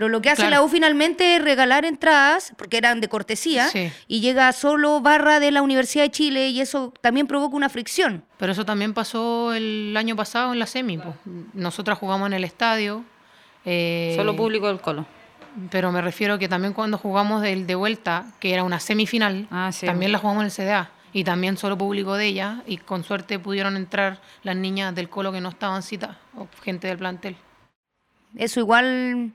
Pero 0.00 0.08
lo 0.08 0.22
que 0.22 0.30
hace 0.30 0.40
Claro. 0.44 0.56
la 0.56 0.62
U 0.62 0.68
finalmente 0.70 1.36
es 1.36 1.44
regalar 1.44 1.84
entradas, 1.84 2.54
porque 2.56 2.78
eran 2.78 3.02
de 3.02 3.08
cortesía, 3.10 3.68
Sí. 3.68 3.92
y 4.08 4.22
llega 4.22 4.50
solo 4.54 5.02
barra 5.02 5.40
de 5.40 5.50
la 5.50 5.60
Universidad 5.60 6.04
de 6.04 6.10
Chile, 6.10 6.48
y 6.48 6.62
eso 6.62 6.94
también 7.02 7.26
provoca 7.26 7.54
una 7.54 7.68
fricción. 7.68 8.24
Pero 8.38 8.52
eso 8.52 8.64
también 8.64 8.94
pasó 8.94 9.52
el 9.52 9.94
año 9.98 10.16
pasado 10.16 10.54
en 10.54 10.58
la 10.58 10.64
semi. 10.64 10.98
Nosotras 11.52 11.98
jugamos 11.98 12.28
en 12.28 12.32
el 12.32 12.44
estadio. 12.44 13.04
eh, 13.66 14.14
Solo 14.16 14.34
público 14.34 14.68
del 14.68 14.80
Colo. 14.80 15.04
Pero 15.70 15.92
me 15.92 16.00
refiero 16.00 16.38
que 16.38 16.48
también 16.48 16.72
cuando 16.72 16.96
jugamos 16.96 17.42
del 17.42 17.66
de 17.66 17.74
vuelta, 17.74 18.24
que 18.40 18.54
era 18.54 18.64
una 18.64 18.80
semifinal, 18.80 19.48
Ah, 19.50 19.70
sí. 19.70 19.84
también 19.84 20.12
la 20.12 20.18
jugamos 20.18 20.40
en 20.40 20.46
el 20.46 20.50
CDA. 20.50 20.90
Y 21.12 21.24
también 21.24 21.58
solo 21.58 21.76
público 21.76 22.14
de 22.14 22.24
ella. 22.24 22.62
Y 22.66 22.78
con 22.78 23.04
suerte 23.04 23.38
pudieron 23.38 23.76
entrar 23.76 24.18
las 24.44 24.56
niñas 24.56 24.94
del 24.94 25.10
colo 25.10 25.30
que 25.30 25.42
no 25.42 25.50
estaban 25.50 25.82
citadas, 25.82 26.16
o 26.38 26.48
gente 26.62 26.88
del 26.88 26.96
plantel. 26.96 27.36
Eso 28.36 28.60
igual, 28.60 29.32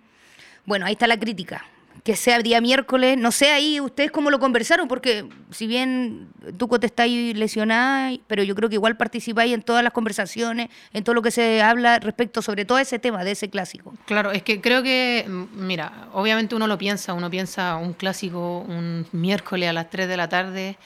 bueno, 0.66 0.86
ahí 0.86 0.94
está 0.94 1.08
la 1.08 1.20
crítica. 1.20 1.66
Que 2.04 2.16
sea 2.16 2.38
día 2.40 2.62
miércoles, 2.62 3.18
no 3.18 3.32
sé 3.32 3.52
ahí 3.52 3.80
ustedes 3.80 4.12
cómo 4.12 4.30
lo 4.30 4.40
conversaron, 4.40 4.88
porque 4.88 5.28
si 5.50 5.66
bien 5.66 6.28
Tuco 6.58 6.80
te 6.80 6.86
está 6.86 7.04
ahí 7.04 7.34
lesionada, 7.34 8.12
pero 8.28 8.44
yo 8.44 8.54
creo 8.54 8.70
que 8.70 8.76
igual 8.76 8.96
participáis 8.96 9.54
en 9.54 9.64
todas 9.64 9.84
las 9.84 9.92
conversaciones, 9.92 10.70
en 10.94 11.04
todo 11.04 11.16
lo 11.16 11.24
que 11.24 11.32
se 11.32 11.64
habla 11.64 11.98
respecto 11.98 12.44
sobre 12.44 12.64
todo 12.64 12.78
ese 12.78 13.00
tema, 13.00 13.24
de 13.24 13.32
ese 13.32 13.50
clásico. 13.50 13.96
Claro, 14.06 14.32
es 14.32 14.44
que 14.44 14.62
creo 14.62 14.84
que, 14.84 15.26
mm, 15.28 15.66
mira, 15.66 16.10
obviamente 16.14 16.54
uno 16.54 16.68
lo 16.68 16.78
piensa, 16.78 17.14
uno 17.14 17.30
piensa 17.32 17.76
un 17.78 17.94
clásico 17.94 18.60
un 18.60 19.08
miércoles 19.12 19.70
a 19.70 19.74
las 19.74 19.90
3 19.90 20.08
de 20.08 20.18
la 20.18 20.30
tarde 20.30 20.78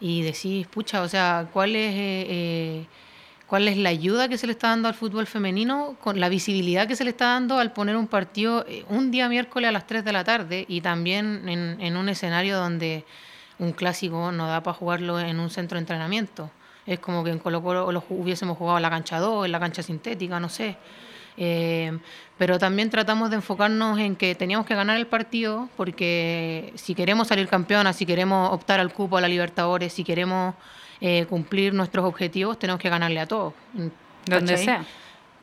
y 0.00 0.22
decís, 0.22 0.66
pucha, 0.66 1.02
o 1.02 1.08
sea, 1.08 1.48
¿cuál 1.52 1.76
es, 1.76 1.94
eh, 1.94 2.26
eh, 2.28 2.86
¿cuál 3.54 3.68
es 3.68 3.76
la 3.76 3.90
ayuda 3.90 4.26
que 4.26 4.36
se 4.36 4.48
le 4.48 4.52
está 4.52 4.70
dando 4.70 4.88
al 4.88 4.94
fútbol 4.94 5.28
femenino 5.28 5.94
con 6.00 6.18
la 6.18 6.28
visibilidad 6.28 6.88
que 6.88 6.96
se 6.96 7.04
le 7.04 7.10
está 7.10 7.26
dando 7.26 7.60
al 7.60 7.72
poner 7.72 7.96
un 7.96 8.08
partido 8.08 8.66
eh, 8.66 8.84
un 8.88 9.12
día 9.12 9.28
miércoles 9.28 9.68
a 9.68 9.70
las 9.70 9.86
3 9.86 10.04
de 10.04 10.10
la 10.10 10.24
tarde 10.24 10.64
y 10.66 10.80
también 10.80 11.48
en, 11.48 11.80
en 11.80 11.96
un 11.96 12.08
escenario 12.08 12.56
donde 12.56 13.04
un 13.60 13.70
clásico 13.70 14.32
no 14.32 14.48
da 14.48 14.60
para 14.64 14.74
jugarlo 14.74 15.20
en 15.20 15.38
un 15.38 15.50
centro 15.50 15.76
de 15.76 15.82
entrenamiento? 15.82 16.50
Es 16.84 16.98
como 16.98 17.22
que 17.22 17.30
en 17.30 17.38
Colo 17.38 17.62
Colo 17.62 17.92
lo 17.92 18.02
hubiésemos 18.08 18.58
jugado 18.58 18.78
en 18.78 18.82
la 18.82 18.90
cancha 18.90 19.20
2, 19.20 19.46
en 19.46 19.52
la 19.52 19.60
cancha 19.60 19.84
sintética, 19.84 20.40
no 20.40 20.48
sé. 20.48 20.76
Eh, 21.36 21.96
pero 22.36 22.58
también 22.58 22.90
tratamos 22.90 23.30
de 23.30 23.36
enfocarnos 23.36 24.00
en 24.00 24.16
que 24.16 24.34
teníamos 24.34 24.66
que 24.66 24.74
ganar 24.74 24.96
el 24.96 25.06
partido 25.06 25.68
porque 25.76 26.72
si 26.74 26.96
queremos 26.96 27.28
salir 27.28 27.46
campeonas, 27.46 27.94
si 27.94 28.04
queremos 28.04 28.52
optar 28.52 28.80
al 28.80 28.92
cupo 28.92 29.16
a 29.16 29.20
la 29.20 29.28
Libertadores, 29.28 29.92
si 29.92 30.02
queremos 30.02 30.56
eh, 31.00 31.26
cumplir 31.26 31.74
nuestros 31.74 32.04
objetivos, 32.04 32.58
tenemos 32.58 32.80
que 32.80 32.88
ganarle 32.88 33.20
a 33.20 33.26
todos. 33.26 33.52
Donde 34.26 34.56
sea. 34.56 34.84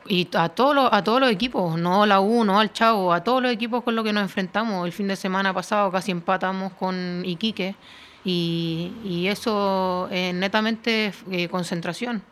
Y 0.06 0.28
a 0.34 0.48
todos 0.48 0.74
los, 0.74 0.92
a 0.92 1.04
todos 1.04 1.20
los 1.20 1.30
equipos, 1.30 1.78
no 1.78 2.06
la 2.06 2.20
U, 2.20 2.44
no 2.44 2.58
al 2.58 2.72
Chavo, 2.72 3.12
a 3.12 3.22
todos 3.22 3.40
los 3.40 3.52
equipos 3.52 3.84
con 3.84 3.94
los 3.94 4.04
que 4.04 4.12
nos 4.12 4.22
enfrentamos. 4.22 4.84
El 4.84 4.92
fin 4.92 5.06
de 5.06 5.16
semana 5.16 5.54
pasado 5.54 5.92
casi 5.92 6.10
empatamos 6.10 6.72
con 6.72 7.22
Iquique 7.24 7.76
y, 8.24 8.92
y 9.04 9.28
eso 9.28 10.08
es 10.10 10.34
netamente 10.34 11.12
eh, 11.30 11.48
concentración. 11.48 12.22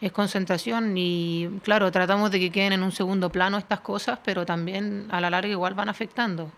Es 0.00 0.12
concentración 0.12 0.96
y 0.96 1.48
claro, 1.62 1.90
tratamos 1.90 2.30
de 2.30 2.40
que 2.40 2.50
queden 2.50 2.74
en 2.74 2.82
un 2.82 2.92
segundo 2.92 3.30
plano 3.30 3.58
estas 3.58 3.80
cosas, 3.80 4.18
pero 4.24 4.46
también 4.46 5.08
a 5.10 5.20
la 5.20 5.30
larga 5.30 5.50
igual 5.50 5.74
van 5.74 5.88
afectando. 5.88 6.50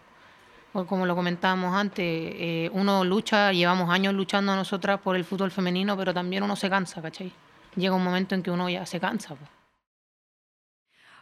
Como 0.73 1.05
lo 1.05 1.15
comentábamos 1.15 1.75
antes, 1.75 2.05
eh, 2.07 2.71
uno 2.73 3.05
lucha, 3.05 3.53
llevamos 3.53 3.91
años 3.91 4.15
luchando 4.15 4.57
nosotras 4.57 5.01
por 5.01 5.17
el 5.17 5.25
fútbol 5.25 5.51
femenino, 5.51 5.97
pero 5.97 6.15
también 6.15 6.43
uno 6.43 6.57
se 6.57 6.71
cansa, 6.71 7.03
¿cachai? 7.03 7.31
Llega 7.77 7.95
un 7.95 8.03
momento 8.03 8.35
en 8.35 8.43
que 8.43 8.51
uno 8.51 8.71
ya 8.71 8.87
se 8.87 8.99
cansa. 8.99 9.35
pues. 9.35 9.51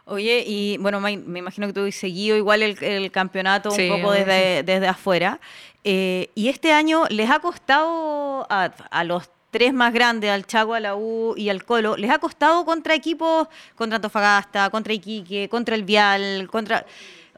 Oye, 0.05 0.43
y 0.47 0.77
bueno, 0.77 0.99
me, 0.99 1.11
imagino 1.11 1.67
que 1.67 1.73
tú 1.73 1.85
has 1.85 1.95
seguido 1.95 2.35
igual 2.37 2.63
el, 2.63 2.81
el 2.81 3.11
campeonato 3.11 3.71
Sí, 3.71 3.89
un 3.89 3.97
poco 3.97 4.13
desde, 4.13 4.63
desde 4.63 4.87
afuera. 4.87 5.39
Eh, 5.83 6.29
y 6.33 6.47
este 6.49 6.71
año 6.71 7.03
les 7.09 7.29
ha 7.29 7.39
costado 7.39 8.47
a, 8.49 8.71
a 8.89 9.03
los 9.03 9.29
tres 9.51 9.73
más 9.73 9.93
grandes, 9.93 10.31
al 10.31 10.47
Chaco, 10.47 10.73
a 10.73 10.79
la 10.79 10.95
U 10.95 11.35
y 11.37 11.49
al 11.49 11.65
Colo, 11.65 11.97
les 11.97 12.09
ha 12.09 12.19
costado 12.19 12.65
contra 12.65 12.95
equipos, 12.95 13.47
contra 13.75 13.97
Antofagasta, 13.97 14.69
contra 14.69 14.93
Iquique, 14.93 15.49
contra 15.49 15.75
el 15.75 15.83
Vial, 15.83 16.47
contra 16.49 16.85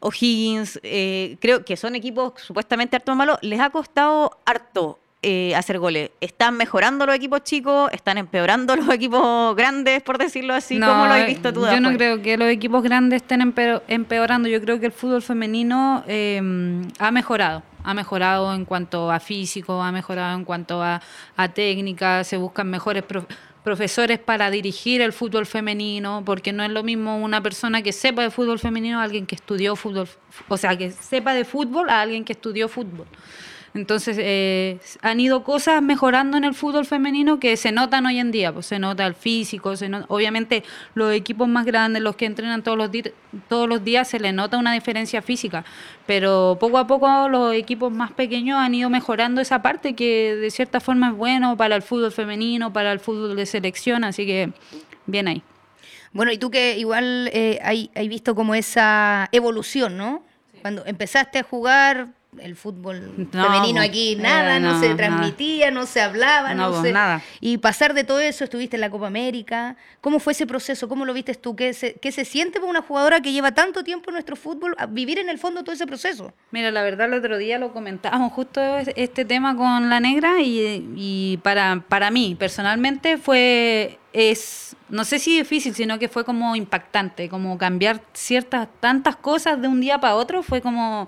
O'Higgins, 0.03 0.79
eh, 0.83 1.37
creo 1.39 1.63
que 1.65 1.77
son 1.77 1.95
equipos 1.95 2.33
supuestamente 2.37 2.95
harto 2.95 3.15
malos, 3.15 3.37
les 3.41 3.59
ha 3.59 3.69
costado 3.69 4.37
harto 4.45 4.99
eh, 5.25 5.55
hacer 5.55 5.79
goles. 5.79 6.11
¿Están 6.19 6.57
mejorando 6.57 7.05
los 7.05 7.15
equipos 7.15 7.43
chicos? 7.45 7.89
¿Están 7.93 8.17
empeorando 8.17 8.75
los 8.75 8.89
equipos 8.89 9.55
grandes, 9.55 10.03
por 10.03 10.17
decirlo 10.17 10.53
así? 10.53 10.77
¿Cómo 10.79 11.05
lo 11.05 11.13
has 11.13 11.25
visto 11.27 11.53
tú? 11.53 11.61
Yo 11.65 11.79
no 11.79 11.93
creo 11.93 12.21
que 12.21 12.35
los 12.37 12.49
equipos 12.49 12.83
grandes 12.83 13.21
estén 13.21 13.39
empeo- 13.41 13.81
empeorando. 13.87 14.49
Yo 14.49 14.59
creo 14.61 14.81
que 14.81 14.87
el 14.87 14.91
fútbol 14.91 15.21
femenino 15.21 16.03
eh, 16.07 16.41
ha 16.99 17.11
mejorado. 17.11 17.63
Ha 17.85 17.93
mejorado 17.93 18.53
en 18.53 18.65
cuanto 18.65 19.11
a 19.11 19.19
físico, 19.21 19.81
ha 19.81 19.91
mejorado 19.93 20.35
en 20.37 20.43
cuanto 20.45 20.81
a, 20.83 21.01
a 21.37 21.47
técnica, 21.49 22.23
se 22.25 22.35
buscan 22.37 22.69
mejores 22.69 23.03
profesores 23.63 24.19
para 24.19 24.51
dirigir 24.51 25.01
el 25.01 25.13
fútbol 25.13 25.45
femenino, 25.45 26.23
porque 26.25 26.53
no 26.53 26.63
es 26.63 26.69
lo 26.69 26.83
mismo 26.83 27.17
una 27.17 27.41
persona 27.41 27.81
que 27.81 27.93
sepa 27.93 28.23
de 28.23 28.31
fútbol 28.31 28.59
femenino 28.59 28.99
a 28.99 29.03
alguien 29.03 29.25
que 29.25 29.35
estudió 29.35 29.75
fútbol, 29.75 30.07
o 30.47 30.57
sea, 30.57 30.77
que 30.77 30.91
sepa 30.91 31.33
de 31.33 31.45
fútbol 31.45 31.89
a 31.89 32.01
alguien 32.01 32.25
que 32.25 32.33
estudió 32.33 32.67
fútbol. 32.67 33.07
Entonces, 33.75 34.17
eh, 34.19 34.79
han 35.01 35.19
ido 35.19 35.43
cosas 35.43 35.81
mejorando 35.81 36.37
en 36.37 36.43
el 36.43 36.53
fútbol 36.53 36.85
femenino 36.85 37.39
que 37.39 37.57
se 37.57 37.71
notan 37.71 38.05
hoy 38.05 38.19
en 38.19 38.29
día. 38.31 38.53
Pues 38.53 38.67
se 38.67 38.77
nota 38.77 39.05
el 39.07 39.15
físico, 39.15 39.75
se 39.75 39.89
nota- 39.89 40.05
obviamente 40.09 40.63
los 40.93 41.11
equipos 41.11 41.47
más 41.47 41.65
grandes, 41.65 42.03
los 42.03 42.15
que 42.15 42.25
entrenan 42.25 42.61
todos 42.61 42.77
los, 42.77 42.91
todos 43.49 43.67
los 43.67 43.83
días, 43.83 44.07
se 44.07 44.19
les 44.19 44.31
nota 44.33 44.59
una 44.59 44.73
diferencia 44.73 45.23
física. 45.23 45.65
Pero 46.05 46.57
poco 46.59 46.77
a 46.77 46.85
poco 46.85 47.27
los 47.29 47.55
equipos 47.55 47.91
más 47.91 48.11
pequeños 48.11 48.59
han 48.59 48.75
ido 48.75 48.91
mejorando 48.91 49.41
esa 49.41 49.63
parte 49.63 49.95
que 49.95 50.35
de 50.35 50.51
cierta 50.51 50.79
forma 50.79 51.09
es 51.09 51.15
bueno 51.15 51.57
para 51.57 51.75
el 51.75 51.81
fútbol 51.81 52.11
femenino, 52.11 52.71
para 52.71 52.91
el 52.91 52.99
fútbol 52.99 53.35
de 53.35 53.47
selección. 53.47 54.03
Así 54.03 54.27
que, 54.27 54.51
bien 55.07 55.27
ahí. 55.27 55.41
Bueno, 56.11 56.31
y 56.31 56.37
tú 56.37 56.51
que 56.51 56.77
igual 56.77 57.27
eh, 57.33 57.59
hay, 57.63 57.89
hay 57.95 58.07
visto 58.07 58.35
como 58.35 58.53
esa 58.53 59.29
evolución, 59.31 59.97
¿no? 59.97 60.21
Cuando 60.61 60.85
empezaste 60.85 61.39
a 61.39 61.43
jugar 61.43 62.09
el 62.39 62.55
fútbol 62.55 63.27
No, 63.31 63.43
femenino 63.43 63.81
aquí, 63.81 64.15
nada, 64.15 64.57
eh, 64.57 64.59
no, 64.59 64.73
no, 64.73 64.79
se 64.79 64.85
nada. 64.89 64.97
transmitía, 64.97 65.71
no 65.71 65.85
se 65.85 66.01
hablaba, 66.01 66.53
no, 66.53 66.69
No, 66.71 66.81
se... 66.81 66.91
nada. 66.91 67.21
Y 67.41 67.57
pasar 67.57 67.93
de 67.93 68.03
todo 68.03 68.19
eso, 68.19 68.43
estuviste 68.43 68.77
en 68.77 68.81
la 68.81 68.89
Copa 68.89 69.07
América. 69.07 69.75
¿Cómo 70.01 70.19
fue 70.19 70.33
ese 70.33 70.45
proceso? 70.47 70.87
¿Cómo 70.87 71.05
lo 71.05 71.13
viste 71.13 71.33
tú? 71.35 71.55
¿Qué 71.55 71.73
se, 71.73 71.93
qué 71.95 72.11
se 72.11 72.25
siente 72.25 72.59
para 72.59 72.69
una 72.69 72.81
jugadora 72.81 73.21
que 73.21 73.31
lleva 73.31 73.51
tanto 73.53 73.83
tiempo 73.83 74.09
en 74.09 74.13
nuestro 74.13 74.35
fútbol 74.35 74.75
a 74.77 74.85
vivir 74.85 75.19
en 75.19 75.29
el 75.29 75.39
fondo 75.39 75.63
todo 75.63 75.73
ese 75.73 75.87
proceso? 75.87 76.33
Mira, 76.51 76.71
la 76.71 76.83
verdad 76.83 77.07
el 77.07 77.13
otro 77.15 77.37
día 77.37 77.57
lo 77.59 77.71
comentábamos 77.73 78.33
justo 78.33 78.61
es- 78.77 78.89
este 78.95 79.25
tema 79.25 79.55
con 79.55 79.89
la 79.89 79.99
negra 79.99 80.41
y, 80.41 80.91
y 80.95 81.37
para, 81.43 81.83
para 81.87 82.11
mí 82.11 82.35
personalmente 82.37 83.17
fue, 83.17 83.99
es, 84.13 84.75
no 84.89 85.05
sé 85.05 85.19
si 85.19 85.37
difícil, 85.37 85.73
sino 85.73 85.97
que 85.99 86.07
fue 86.09 86.23
como 86.25 86.55
impactante, 86.55 87.29
como 87.29 87.57
cambiar 87.57 88.01
ciertas, 88.13 88.67
tantas 88.79 89.15
cosas 89.15 89.61
de 89.61 89.67
un 89.67 89.81
día 89.81 89.99
para 89.99 90.15
otro, 90.15 90.43
fue 90.43 90.61
como, 90.61 91.07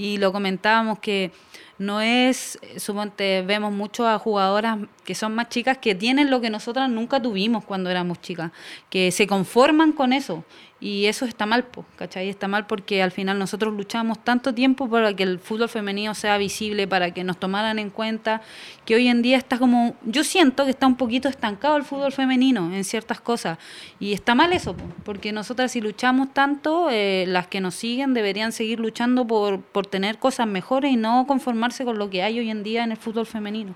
y 0.00 0.16
lo 0.16 0.32
comentábamos 0.32 0.98
que 0.98 1.30
no 1.76 2.00
es, 2.00 2.58
suponte, 2.78 3.42
vemos 3.42 3.70
mucho 3.70 4.08
a 4.08 4.18
jugadoras 4.18 4.78
que 5.10 5.16
son 5.16 5.34
más 5.34 5.48
chicas 5.48 5.76
que 5.78 5.96
tienen 5.96 6.30
lo 6.30 6.40
que 6.40 6.50
nosotras 6.50 6.88
nunca 6.88 7.20
tuvimos 7.20 7.64
cuando 7.64 7.90
éramos 7.90 8.20
chicas, 8.20 8.52
que 8.90 9.10
se 9.10 9.26
conforman 9.26 9.90
con 9.90 10.12
eso. 10.12 10.44
Y 10.78 11.06
eso 11.06 11.24
está 11.24 11.46
mal, 11.46 11.64
po, 11.64 11.84
¿cachai? 11.96 12.28
Está 12.28 12.46
mal 12.46 12.68
porque 12.68 13.02
al 13.02 13.10
final 13.10 13.36
nosotros 13.36 13.74
luchamos 13.74 14.22
tanto 14.22 14.54
tiempo 14.54 14.88
para 14.88 15.12
que 15.12 15.24
el 15.24 15.40
fútbol 15.40 15.68
femenino 15.68 16.14
sea 16.14 16.38
visible, 16.38 16.86
para 16.86 17.12
que 17.12 17.24
nos 17.24 17.38
tomaran 17.38 17.80
en 17.80 17.90
cuenta, 17.90 18.40
que 18.84 18.94
hoy 18.94 19.08
en 19.08 19.20
día 19.20 19.36
está 19.36 19.58
como, 19.58 19.96
yo 20.04 20.22
siento 20.22 20.64
que 20.64 20.70
está 20.70 20.86
un 20.86 20.94
poquito 20.94 21.28
estancado 21.28 21.76
el 21.76 21.82
fútbol 21.82 22.12
femenino 22.12 22.72
en 22.72 22.84
ciertas 22.84 23.20
cosas. 23.20 23.58
Y 23.98 24.12
está 24.12 24.36
mal 24.36 24.52
eso, 24.52 24.76
po, 24.76 24.84
porque 25.04 25.32
nosotras 25.32 25.72
si 25.72 25.80
luchamos 25.80 26.32
tanto, 26.32 26.88
eh, 26.88 27.24
las 27.26 27.48
que 27.48 27.60
nos 27.60 27.74
siguen 27.74 28.14
deberían 28.14 28.52
seguir 28.52 28.78
luchando 28.78 29.26
por, 29.26 29.60
por 29.60 29.88
tener 29.88 30.18
cosas 30.18 30.46
mejores 30.46 30.92
y 30.92 30.96
no 30.96 31.26
conformarse 31.26 31.84
con 31.84 31.98
lo 31.98 32.10
que 32.10 32.22
hay 32.22 32.38
hoy 32.38 32.48
en 32.48 32.62
día 32.62 32.84
en 32.84 32.92
el 32.92 32.96
fútbol 32.96 33.26
femenino. 33.26 33.74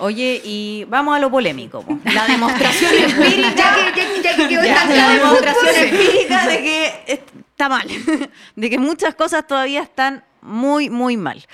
Oye, 0.00 0.40
y 0.44 0.84
vamos 0.88 1.16
a 1.16 1.18
lo 1.18 1.30
polémico. 1.30 1.82
po. 1.82 1.98
La 2.04 2.26
demostración 2.26 2.92
empírica. 2.96 3.54
Ya 3.54 3.92
que, 3.92 4.22
ya, 4.22 4.36
ya 4.36 4.48
que 4.48 4.54
Ya, 4.54 4.84
la 4.86 5.08
demostración 5.10 5.76
empírica 5.76 6.46
de 6.48 6.62
que 6.62 7.02
está 7.06 7.68
mal, 7.68 7.88
de 8.56 8.70
que 8.70 8.78
muchas 8.78 9.14
cosas 9.14 9.46
todavía 9.46 9.82
están 9.82 10.24
muy, 10.40 10.90
muy 10.90 11.16
mal. 11.16 11.46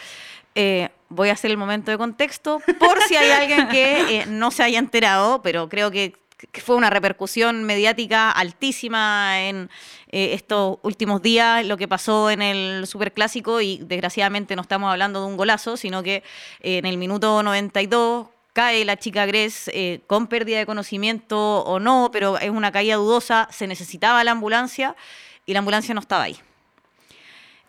Eh, 0.55 0.89
voy 1.09 1.29
a 1.29 1.33
hacer 1.33 1.51
el 1.51 1.57
momento 1.57 1.91
de 1.91 1.99
contexto 1.99 2.61
por 2.79 3.03
si 3.03 3.17
hay 3.17 3.31
alguien 3.31 3.69
que 3.69 4.21
eh, 4.21 4.27
no 4.27 4.51
se 4.51 4.63
haya 4.63 4.79
enterado, 4.79 5.43
pero 5.43 5.69
creo 5.69 5.91
que, 5.91 6.15
que 6.53 6.61
fue 6.61 6.77
una 6.77 6.91
repercusión 6.91 7.65
mediática 7.65 8.31
altísima 8.31 9.41
en 9.41 9.71
eh, 10.09 10.35
estos 10.35 10.79
últimos 10.83 11.21
días, 11.21 11.67
lo 11.67 11.77
que 11.77 11.89
pasó 11.89 12.31
en 12.31 12.43
el 12.43 12.87
Superclásico 12.87 13.61
y 13.61 13.79
desgraciadamente 13.79 14.55
no 14.57 14.63
estamos 14.63 14.91
hablando 14.91 15.21
de 15.21 15.27
un 15.27 15.37
golazo, 15.37 15.77
sino 15.77 16.03
que 16.03 16.23
eh, 16.61 16.79
en 16.79 16.87
el 16.87 16.97
minuto 16.97 17.43
92 17.43 18.29
cae 18.57 18.87
la 18.87 18.97
chica 18.97 19.27
Gres 19.27 19.69
eh, 19.75 20.01
con 20.07 20.27
pérdida 20.29 20.57
de 20.59 20.65
conocimiento 20.65 21.37
o 21.65 21.79
no, 21.79 22.09
pero 22.11 22.39
es 22.39 22.49
una 22.49 22.73
caída 22.73 22.95
dudosa, 22.97 23.49
se 23.53 23.67
necesitaba 23.67 24.25
la 24.25 24.31
ambulancia 24.31 24.97
y 25.45 25.53
la 25.53 25.59
ambulancia 25.59 25.93
no 25.95 26.01
estaba 26.01 26.23
ahí. 26.25 26.37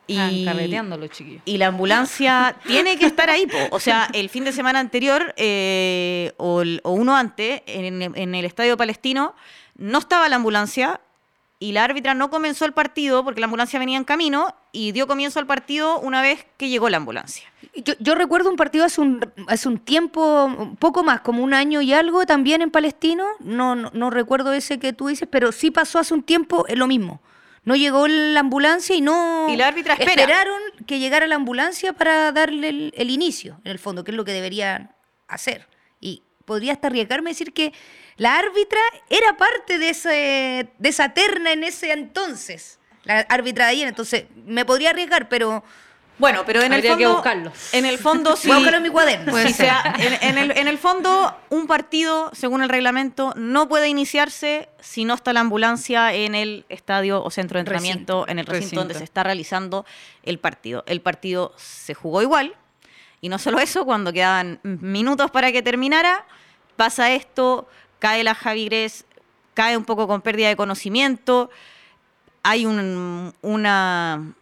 Están 0.08 0.46
carreteando 0.46 0.96
los 0.98 1.10
chiquillos. 1.10 1.42
y 1.44 1.58
la 1.58 1.68
ambulancia 1.68 2.56
tiene 2.66 2.98
que 2.98 3.06
estar 3.06 3.30
ahí. 3.30 3.46
po. 3.46 3.58
O 3.72 3.80
sea, 3.82 4.08
el 4.14 4.30
fin 4.30 4.46
de 4.46 4.54
semana 4.54 4.80
anterior 4.80 5.34
eh, 5.36 6.32
o, 6.38 6.62
el- 6.62 6.80
o 6.86 6.92
uno 6.92 7.18
antes, 7.18 7.62
en, 7.66 8.02
en 8.02 8.34
el 8.36 8.46
Estadio 8.46 8.78
Palestino, 8.78 9.36
no 9.76 9.98
estaba 10.00 10.30
la 10.30 10.38
ambulancia 10.38 11.02
y 11.60 11.72
la 11.72 11.84
árbitra 11.84 12.14
no 12.14 12.30
comenzó 12.30 12.66
el 12.66 12.74
partido 12.74 13.24
porque 13.24 13.40
la 13.40 13.46
ambulancia 13.46 13.80
venía 13.80 13.98
en 13.98 14.04
camino 14.04 14.56
y 14.72 14.92
dio 14.92 15.08
comienzo 15.08 15.40
al 15.40 15.48
partido 15.48 16.00
una 16.00 16.22
vez 16.22 16.46
que 16.58 16.70
llegó 16.70 16.90
la 16.90 16.98
ambulancia. 16.98 17.52
Yo, 17.76 17.96
yo 18.00 18.14
recuerdo 18.14 18.50
un 18.50 18.58
partido 18.58 18.86
hace 18.86 19.02
un, 19.02 19.32
hace 19.48 19.68
un 19.68 19.80
tiempo, 19.80 20.46
un 20.46 20.76
poco 20.76 21.04
más, 21.04 21.22
como 21.22 21.44
un 21.44 21.54
año 21.54 21.82
y 21.82 21.94
algo, 21.94 22.26
también 22.26 22.62
en 22.62 22.70
Palestino. 22.70 23.26
No, 23.40 23.76
no, 23.76 23.90
no 23.94 24.10
recuerdo 24.12 24.54
ese 24.54 24.78
que 24.78 24.94
tú 24.94 25.08
dices, 25.08 25.28
pero 25.32 25.52
sí 25.52 25.72
pasó 25.72 25.98
hace 25.98 26.14
un 26.14 26.22
tiempo 26.22 26.66
eh, 26.68 26.76
lo 26.76 26.86
mismo. 26.86 27.22
No 27.64 27.76
llegó 27.76 28.08
la 28.08 28.40
ambulancia 28.40 28.96
y 28.96 29.02
no... 29.02 29.48
Y 29.50 29.58
la 29.58 29.68
árbitra 29.68 29.96
espera. 29.96 30.22
Esperaron 30.22 30.62
que 30.86 31.00
llegara 31.00 31.28
la 31.28 31.36
ambulancia 31.36 31.92
para 31.92 32.32
darle 32.32 32.70
el, 32.70 32.94
el 32.96 33.10
inicio, 33.10 33.60
en 33.64 33.72
el 33.72 33.80
fondo, 33.80 34.04
que 34.04 34.12
es 34.12 34.18
lo 34.18 34.24
que 34.24 34.32
deberían 34.32 34.92
hacer. 35.28 35.68
Y 36.00 36.24
podría 36.46 36.72
hasta 36.72 36.88
arriesgarme 36.88 37.32
a 37.32 37.34
decir 37.34 37.52
que 37.52 37.74
la 38.18 38.38
árbitra 38.38 38.80
era 39.10 39.38
parte 39.38 39.78
de, 39.78 39.90
ese, 39.90 40.70
de 40.78 40.90
esa 40.90 41.14
terna 41.14 41.52
en 41.54 41.64
ese 41.64 41.92
entonces. 41.92 42.80
La 43.04 43.20
árbitra 43.22 43.66
de 43.66 43.72
ayer, 43.72 43.88
entonces 43.88 44.26
me 44.46 44.66
podría 44.66 44.90
arriesgar, 44.90 45.30
pero... 45.30 45.64
Bueno, 46.20 46.42
pero 46.48 46.64
en 46.64 46.74
Habría 46.74 46.94
el 46.94 46.98
que 46.98 47.04
fondo, 47.04 47.14
buscarlo. 47.18 47.52
en 47.74 47.86
el 47.86 48.00
fondo 48.00 48.36
sí. 48.38 48.48
Voy 48.48 48.56
a 48.56 48.58
buscarlo 48.58 48.78
en 48.78 48.84
mi 48.84 48.90
cuaderno. 48.90 49.38
Sí, 49.38 49.54
sea, 49.54 49.94
en, 50.00 50.14
en 50.30 50.38
el, 50.40 50.58
en 50.58 50.68
el 50.68 50.80
fondo, 50.80 51.38
un 51.50 51.68
partido, 51.68 52.32
según 52.34 52.64
el 52.64 52.70
reglamento, 52.70 53.34
no 53.36 53.70
puede 53.70 53.88
iniciarse 53.88 54.68
si 54.80 55.06
no 55.06 55.14
está 55.14 55.32
la 55.32 55.42
ambulancia 55.42 56.12
en 56.16 56.34
el 56.34 56.66
estadio 56.70 57.24
o 57.24 57.30
centro 57.30 57.58
de 57.58 57.62
entrenamiento, 57.62 58.26
en 58.28 58.40
el 58.40 58.48
recinto, 58.48 58.62
Recinto. 58.64 58.80
donde 58.82 58.94
se 58.96 59.04
está 59.04 59.22
realizando 59.22 59.86
el 60.24 60.40
partido. 60.40 60.84
El 60.88 61.02
partido 61.02 61.54
se 61.56 61.94
jugó 61.94 62.24
igual, 62.24 62.56
y 63.22 63.30
no 63.30 63.38
solo 63.38 63.60
eso, 63.60 63.86
cuando 63.86 64.12
quedaban 64.12 64.60
minutos 64.64 65.30
para 65.30 65.52
que 65.52 65.62
terminara, 65.62 66.26
pasa 66.78 67.12
esto, 67.12 67.68
cae 68.00 68.24
la 68.24 68.36
Javi 68.36 68.66
Gres, 68.66 69.06
cae 69.54 69.76
un 69.78 69.86
poco 69.86 70.08
con 70.08 70.22
pérdida 70.22 70.48
de 70.50 70.56
conocimiento, 70.56 71.50
hay 72.44 72.66
un- 72.66 73.34
una 73.42 74.34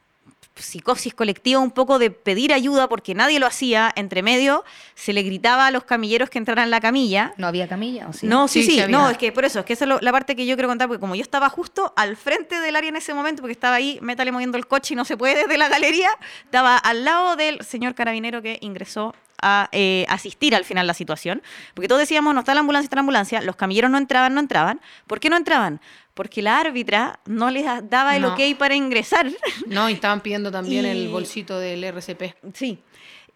psicosis 0.57 1.13
colectiva 1.13 1.59
un 1.59 1.71
poco 1.71 1.99
de 1.99 2.11
pedir 2.11 2.53
ayuda 2.53 2.87
porque 2.87 3.13
nadie 3.13 3.39
lo 3.39 3.45
hacía. 3.45 3.91
Entre 3.97 4.21
medio 4.23 4.63
se 4.93 5.11
le 5.11 5.21
gritaba 5.23 5.67
a 5.67 5.71
los 5.71 5.83
camilleros 5.83 6.29
que 6.29 6.37
entraran 6.37 6.65
en 6.65 6.71
la 6.71 6.79
camilla. 6.79 7.33
¿No 7.35 7.47
había 7.47 7.67
camilla? 7.67 8.07
¿o 8.07 8.13
sí? 8.13 8.25
No, 8.25 8.47
sí, 8.47 8.63
Sí, 8.63 8.79
sí, 8.79 8.85
no, 8.89 9.09
es 9.09 9.17
que 9.17 9.33
por 9.33 9.43
eso, 9.43 9.59
es 9.59 9.65
que 9.65 9.73
esa 9.73 9.83
es 9.83 9.89
lo- 9.89 9.99
la 9.99 10.13
parte 10.13 10.33
que 10.35 10.45
yo 10.45 10.55
quiero 10.55 10.69
contar, 10.69 10.87
porque 10.87 11.01
como 11.01 11.15
yo 11.15 11.21
estaba 11.23 11.49
justo 11.49 11.91
al 11.97 12.15
frente 12.15 12.59
del 12.61 12.75
área 12.77 12.87
en 12.87 12.95
ese 12.95 13.13
momento, 13.13 13.41
porque 13.41 13.51
estaba 13.51 13.75
ahí, 13.75 13.99
métale 14.01 14.31
moviendo 14.31 14.57
el 14.57 14.65
coche 14.65 14.93
y 14.93 14.97
no 14.97 15.03
se 15.03 15.17
puede 15.17 15.35
desde 15.41 15.57
la 15.57 15.67
galería, 15.67 16.09
estaba 16.45 16.77
al 16.77 17.03
lado 17.03 17.35
del 17.35 17.61
señor 17.65 17.93
carabinero 17.93 18.41
que 18.41 18.57
ingresó 18.61 19.13
a 19.41 19.69
eh, 19.71 20.05
asistir 20.09 20.55
al 20.55 20.65
final 20.65 20.87
la 20.87 20.93
situación, 20.93 21.41
porque 21.73 21.87
todos 21.87 21.99
decíamos, 21.99 22.33
no 22.33 22.39
está 22.39 22.53
la 22.53 22.61
ambulancia, 22.61 22.85
está 22.85 22.95
la 22.95 23.01
ambulancia, 23.01 23.41
los 23.41 23.55
camilleros 23.55 23.91
no 23.91 23.97
entraban, 23.97 24.33
no 24.33 24.39
entraban. 24.39 24.79
¿Por 25.07 25.19
qué 25.19 25.29
no 25.29 25.37
entraban? 25.37 25.81
Porque 26.13 26.41
la 26.41 26.59
árbitra 26.59 27.19
no 27.25 27.49
les 27.49 27.65
daba 27.89 28.15
el 28.15 28.21
No. 28.21 28.33
ok 28.33 28.39
para 28.57 28.75
ingresar. 28.75 29.27
No, 29.67 29.89
y 29.89 29.93
estaban 29.93 30.21
pidiendo 30.21 30.51
también 30.51 30.85
Y- 30.85 30.89
el 30.89 31.09
bolsito 31.09 31.59
del 31.59 31.83
RCP. 31.83 32.35
Sí. 32.53 32.79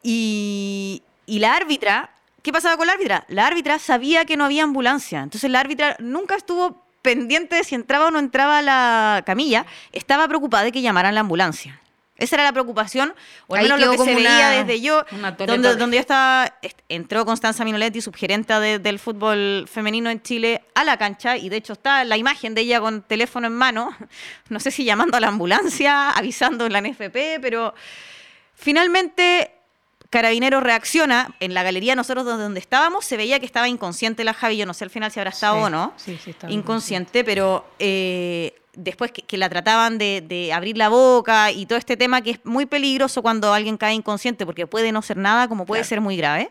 Y, 0.04 1.04
y 1.26 1.40
la 1.40 1.56
árbitra, 1.56 2.12
¿qué 2.42 2.52
pasaba 2.52 2.78
con 2.78 2.88
la 2.88 2.94
árbitra? 2.94 3.26
La 3.28 3.48
árbitra 3.48 3.80
sabía 3.80 4.26
que 4.26 4.38
no 4.38 4.46
había 4.46 4.64
ambulancia. 4.64 5.22
Entonces 5.22 5.50
la 5.52 5.60
árbitra 5.60 5.96
nunca 6.00 6.36
estuvo 6.36 6.84
pendiente 7.02 7.56
de 7.58 7.64
si 7.64 7.76
entraba 7.76 8.08
o 8.08 8.12
no 8.12 8.20
entraba 8.20 8.62
la 8.62 9.24
camilla. 9.26 9.66
Estaba 9.92 10.28
preocupada 10.28 10.64
de 10.64 10.72
que 10.72 10.82
llamaran 10.82 11.14
la 11.16 11.22
ambulancia. 11.22 11.80
Esa 12.20 12.36
era 12.36 12.44
la 12.44 12.52
preocupación, 12.54 13.14
o 13.48 13.56
al 13.56 13.62
Ahí 13.62 13.66
menos 13.66 13.80
lo 13.80 13.92
que 13.92 13.98
se 13.98 14.16
veía 14.16 14.30
una- 14.38 14.64
desde 14.64 14.82
yo, 14.82 15.06
donde, 15.54 15.70
donde 15.80 15.98
yo 15.98 16.02
estaba, 16.02 16.54
est- 16.62 16.80
entró 16.90 17.26
Constanza 17.26 17.64
Minoletti, 17.66 18.02
subgerenta 18.02 18.60
de- 18.60 18.78
del 18.80 19.00
fútbol 19.00 19.66
femenino 19.72 20.10
en 20.10 20.22
Chile, 20.22 20.62
a 20.76 20.84
la 20.84 20.98
cancha, 20.98 21.38
y 21.38 21.50
de 21.50 21.58
hecho 21.58 21.74
está 21.74 22.04
la 22.04 22.18
imagen 22.18 22.54
de 22.56 22.62
ella 22.62 22.80
con 22.80 23.02
teléfono 23.02 23.48
en 23.48 23.54
mano, 23.54 23.96
no 24.50 24.60
sé 24.60 24.72
si 24.72 24.84
llamando 24.84 25.18
a 25.18 25.20
la 25.20 25.28
ambulancia, 25.30 26.12
avisando 26.12 26.66
en 26.66 26.74
la 26.74 26.82
NFP, 26.82 27.40
pero 27.42 27.74
Finalmente, 28.62 29.52
Carabineros 30.10 30.64
reacciona. 30.64 31.36
En 31.40 31.54
la 31.54 31.64
galería 31.64 31.96
nosotros 31.96 32.26
donde 32.26 32.44
donde 32.44 32.60
estábamos 32.60 33.06
se 33.06 33.16
veía 33.18 33.40
que 33.40 33.46
estaba 33.46 33.68
inconsciente 33.68 34.24
la 34.24 34.34
Javi. 34.34 34.58
Yo 34.58 34.66
no 34.66 34.74
sé 34.74 34.84
al 34.84 34.90
final 34.90 35.12
si 35.12 35.20
habrá 35.20 35.30
estado 35.30 35.58
Sí, 35.58 35.64
o 35.64 35.70
no. 35.70 35.94
sí, 35.98 36.18
sí, 36.24 36.32
estaba 36.32 36.52
inconsciente, 36.52 37.24
pero 37.24 37.66
eh, 37.78 38.54
después 38.74 39.12
que, 39.12 39.22
que 39.22 39.38
la 39.38 39.50
trataban 39.50 39.98
de, 39.98 40.22
de 40.22 40.52
abrir 40.54 40.78
la 40.78 40.90
boca 40.90 41.52
y 41.52 41.66
todo 41.66 41.78
este 41.78 41.96
tema 41.98 42.22
que 42.22 42.32
es 42.32 42.40
muy 42.46 42.66
peligroso 42.66 43.22
cuando 43.22 43.54
alguien 43.54 43.78
cae 43.78 43.94
inconsciente 43.94 44.46
porque 44.46 44.66
puede 44.68 44.92
no 44.92 45.02
ser 45.02 45.18
nada 45.18 45.48
como 45.48 45.66
puede 45.66 45.84
ser 45.84 46.02
muy 46.02 46.18
grave. 46.18 46.50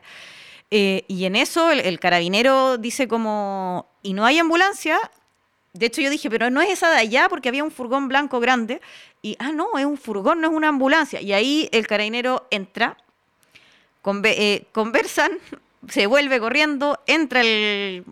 Eh, 0.70 1.04
y 1.08 1.24
en 1.24 1.34
eso 1.34 1.70
el, 1.70 1.80
el 1.80 1.98
carabinero 1.98 2.76
dice 2.78 3.08
como, 3.08 3.86
y 4.02 4.12
no 4.12 4.24
hay 4.26 4.38
ambulancia. 4.38 4.98
De 5.72 5.86
hecho 5.86 6.00
yo 6.00 6.10
dije, 6.10 6.28
pero 6.30 6.50
no 6.50 6.60
es 6.60 6.70
esa 6.70 6.90
de 6.90 6.96
allá 6.98 7.28
porque 7.28 7.48
había 7.48 7.64
un 7.64 7.70
furgón 7.70 8.06
blanco 8.08 8.38
grande. 8.38 8.80
Y, 9.22 9.36
ah, 9.38 9.50
no, 9.52 9.78
es 9.78 9.84
un 9.84 9.96
furgón, 9.96 10.40
no 10.40 10.48
es 10.48 10.54
una 10.54 10.68
ambulancia. 10.68 11.20
Y 11.20 11.32
ahí 11.32 11.68
el 11.72 11.86
carabinero 11.86 12.46
entra, 12.50 12.96
eh, 14.24 14.64
conversan, 14.72 15.32
se 15.88 16.06
vuelve 16.06 16.40
corriendo, 16.40 17.00
entra 17.06 17.40
el... 17.40 18.04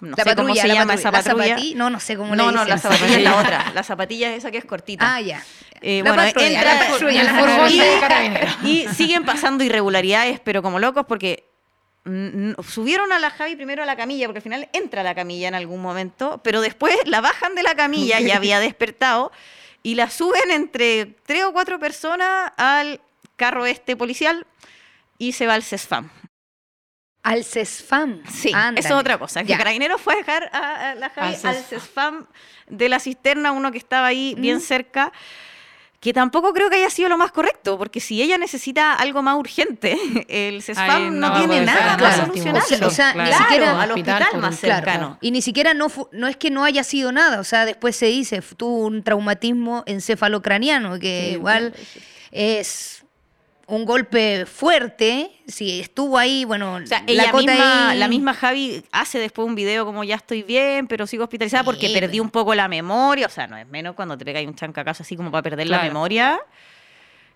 No 0.00 0.16
La 0.16 0.24
sé 0.24 0.34
cómo 0.34 0.52
se 0.56 0.66
la 0.66 0.74
llama 0.74 0.94
patrulla. 0.94 1.00
esa 1.00 1.10
La 1.12 1.18
patrulla. 1.22 1.44
zapatilla, 1.54 1.76
no, 1.78 1.90
no 1.90 2.00
sé 2.00 2.16
cómo 2.16 2.30
le 2.34 2.36
No, 2.36 2.50
no, 2.50 2.64
la 2.64 2.76
zapatilla 2.76 3.16
es 3.18 3.22
la 3.22 3.36
otra. 3.36 3.70
La 3.74 3.82
zapatilla 3.84 4.30
es 4.32 4.38
esa 4.38 4.50
que 4.50 4.58
es 4.58 4.64
cortita. 4.64 5.14
Ah, 5.14 5.20
ya. 5.20 5.44
Eh, 5.80 6.02
La 6.04 6.10
bueno, 6.10 6.24
patrulla, 6.24 6.48
entra 6.48 6.74
la 6.74 6.88
patrulla, 6.88 7.22
la 7.22 7.32
patrulla. 8.00 8.58
y 8.64 8.88
siguen 8.96 9.24
pasando 9.24 9.62
irregularidades, 9.62 10.40
pero 10.40 10.60
como 10.60 10.80
locos, 10.80 11.06
porque 11.06 11.44
subieron 12.66 13.12
a 13.12 13.20
la 13.20 13.30
Javi 13.30 13.54
primero 13.54 13.82
a 13.84 13.86
la 13.86 13.94
camilla, 13.96 14.26
porque 14.26 14.38
al 14.38 14.42
final 14.42 14.68
entra 14.72 15.02
a 15.02 15.04
la 15.04 15.14
camilla 15.14 15.46
en 15.48 15.54
algún 15.54 15.80
momento, 15.80 16.40
pero 16.42 16.60
después 16.60 16.96
la 17.04 17.20
bajan 17.20 17.54
de 17.54 17.62
la 17.62 17.74
camilla, 17.76 18.18
ya 18.20 18.36
había 18.36 18.58
despertado, 18.58 19.30
y 19.84 19.94
la 19.94 20.10
suben 20.10 20.50
entre 20.50 21.06
tres 21.24 21.44
o 21.44 21.52
cuatro 21.52 21.78
personas 21.78 22.50
al 22.56 23.00
carro 23.36 23.66
este 23.66 23.96
policial 23.96 24.46
y 25.22 25.32
se 25.32 25.46
va 25.46 25.54
al 25.54 25.62
CESFAM. 25.62 26.10
Al 27.22 27.44
CESFAM. 27.44 28.22
Sí, 28.28 28.50
Ándale. 28.52 28.80
eso 28.80 28.88
es 28.88 28.94
otra 29.00 29.16
cosa. 29.18 29.44
Que. 29.44 29.56
Carabineros 29.56 30.00
fue 30.00 30.14
a 30.14 30.16
dejar 30.16 30.50
a, 30.52 30.90
a 30.90 30.94
la 30.96 31.08
Javi 31.10 31.36
Al 31.44 31.54
CESFAM. 31.56 32.26
De 32.68 32.88
la 32.88 32.98
cisterna, 32.98 33.52
uno 33.52 33.70
que 33.70 33.78
estaba 33.78 34.06
ahí 34.08 34.34
bien 34.38 34.56
Mm. 34.56 34.60
cerca, 34.60 35.12
que 36.00 36.12
tampoco 36.12 36.52
creo 36.52 36.68
que 36.68 36.76
haya 36.76 36.90
sido 36.90 37.08
lo 37.08 37.16
más 37.16 37.30
correcto, 37.30 37.78
porque 37.78 38.00
si 38.00 38.20
ella 38.20 38.36
necesita 38.38 38.94
algo 38.94 39.22
más 39.22 39.36
urgente, 39.36 39.96
el 40.28 40.60
CESFAM 40.62 41.16
no, 41.20 41.38
tiene 41.38 41.64
nada 41.64 41.80
para 41.80 41.96
Claro. 41.96 42.26
solucionarlo. 42.26 42.58
O 42.60 42.66
sea, 42.66 42.86
o 42.88 42.90
sea, 42.90 43.12
Claro. 43.12 43.30
ni 43.30 43.36
siquiera 43.36 43.82
al 43.82 43.90
Hospital, 43.92 44.26
más 44.40 44.58
cercano. 44.58 45.18
Y 45.20 45.30
ni 45.30 45.42
siquiera 45.42 45.74
no, 45.74 45.88
fu- 45.90 46.08
no 46.10 46.26
es 46.26 46.36
que 46.36 46.50
no 46.50 46.64
haya 46.64 46.82
sido 46.82 47.12
nada, 47.12 47.38
o 47.38 47.44
sea, 47.44 47.64
después 47.66 47.94
se 47.94 48.06
dice, 48.06 48.42
tuvo 48.56 48.84
un 48.86 49.04
traumatismo 49.04 49.84
encefalocraniano, 49.86 50.98
que 50.98 51.26
Sí, 51.28 51.32
igual 51.34 51.72
es 52.32 53.01
un 53.74 53.86
golpe 53.86 54.44
fuerte, 54.44 55.30
si 55.46 55.80
estuvo 55.80 56.18
ahí, 56.18 56.44
bueno, 56.44 56.74
O 56.74 56.86
sea, 56.86 57.02
la 57.06 57.10
ella 57.12 57.32
misma, 57.32 57.90
ahí- 57.90 57.98
la 57.98 58.06
misma 58.08 58.34
Javi 58.34 58.84
hace 58.92 59.18
después 59.18 59.48
un 59.48 59.54
video 59.54 59.86
como 59.86 60.04
ya 60.04 60.16
estoy 60.16 60.42
bien, 60.42 60.86
pero 60.86 61.06
sigo 61.06 61.24
hospitalizada 61.24 61.64
porque 61.64 61.88
perdí 61.88 62.20
un 62.20 62.28
poco 62.30 62.54
la 62.54 62.68
memoria. 62.68 63.26
O 63.26 63.30
sea, 63.30 63.46
no 63.46 63.56
es 63.56 63.66
menos 63.66 63.94
cuando 63.94 64.18
te 64.18 64.26
pegáis 64.26 64.46
un 64.46 64.54
chancacazo 64.54 65.02
así 65.02 65.16
como 65.16 65.30
para 65.30 65.42
perder 65.42 65.68
la 65.68 65.78
memoria. 65.82 66.38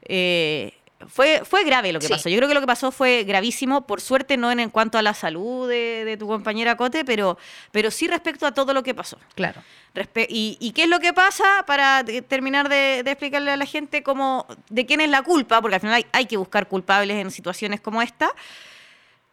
Eh, 0.02 0.72
fue, 1.08 1.42
fue 1.44 1.64
grave 1.64 1.92
lo 1.92 2.00
que 2.00 2.06
Sí. 2.06 2.12
pasó. 2.12 2.28
Yo 2.28 2.36
creo 2.36 2.48
que 2.48 2.54
lo 2.54 2.60
que 2.60 2.66
pasó 2.66 2.90
fue 2.90 3.24
gravísimo. 3.24 3.86
Por 3.86 4.00
suerte, 4.00 4.36
no 4.36 4.50
en, 4.50 4.60
en 4.60 4.70
cuanto 4.70 4.96
a 4.98 5.02
la 5.02 5.12
salud 5.14 5.68
de, 5.68 6.04
de 6.04 6.16
tu 6.16 6.26
compañera 6.26 6.76
Cote, 6.76 7.04
pero, 7.04 7.36
pero 7.70 7.90
sí 7.90 8.08
respecto 8.08 8.46
a 8.46 8.52
todo 8.52 8.72
lo 8.72 8.82
que 8.82 8.94
pasó. 8.94 9.18
Claro. 9.34 9.62
Respe- 9.94 10.26
y, 10.28 10.56
y 10.60 10.72
qué 10.72 10.84
es 10.84 10.88
lo 10.88 10.98
que 11.00 11.12
pasa 11.12 11.44
para 11.66 12.02
de- 12.02 12.22
terminar 12.22 12.68
de, 12.68 13.02
de 13.04 13.10
explicarle 13.10 13.50
a 13.50 13.56
la 13.56 13.66
gente 13.66 14.02
cómo, 14.02 14.46
de 14.70 14.86
quién 14.86 15.00
es 15.00 15.10
la 15.10 15.22
culpa? 15.22 15.60
Porque 15.60 15.74
al 15.76 15.80
final 15.80 15.94
hay, 15.96 16.06
hay 16.12 16.26
que 16.26 16.36
buscar 16.38 16.66
culpables 16.68 17.16
en 17.18 17.30
situaciones 17.30 17.80
como 17.80 18.00
esta. 18.02 18.30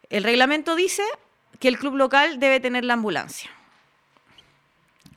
El 0.09 0.23
reglamento 0.23 0.75
dice 0.75 1.03
que 1.59 1.67
el 1.69 1.77
club 1.79 1.95
local 1.95 2.39
debe 2.39 2.59
tener 2.59 2.83
la 2.83 2.93
ambulancia. 2.93 3.49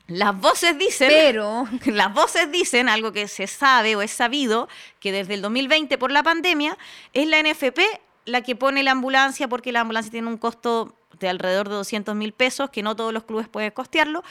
Las 0.07 0.39
voces 0.39 0.77
dicen, 0.77 1.09
Pero, 1.09 1.67
las 1.85 2.13
voces 2.13 2.51
dicen 2.51 2.89
algo 2.89 3.11
que 3.11 3.27
se 3.27 3.47
sabe 3.47 3.95
o 3.95 4.01
es 4.01 4.11
sabido, 4.11 4.69
que 4.99 5.11
desde 5.11 5.33
el 5.33 5.41
2020 5.41 5.97
por 5.97 6.11
la 6.11 6.23
pandemia 6.23 6.77
es 7.13 7.27
la 7.27 7.41
NFP 7.41 7.79
la 8.25 8.41
que 8.41 8.55
pone 8.55 8.83
la 8.83 8.91
ambulancia 8.91 9.47
porque 9.47 9.71
la 9.71 9.81
ambulancia 9.81 10.11
tiene 10.11 10.27
un 10.27 10.37
costo 10.37 10.93
de 11.19 11.29
alrededor 11.29 11.69
de 11.69 11.75
200 11.75 12.15
mil 12.15 12.31
pesos, 12.31 12.69
que 12.69 12.83
no 12.83 12.95
todos 12.95 13.13
los 13.13 13.23
clubes 13.23 13.47
pueden 13.47 13.71
costearlo. 13.71 14.23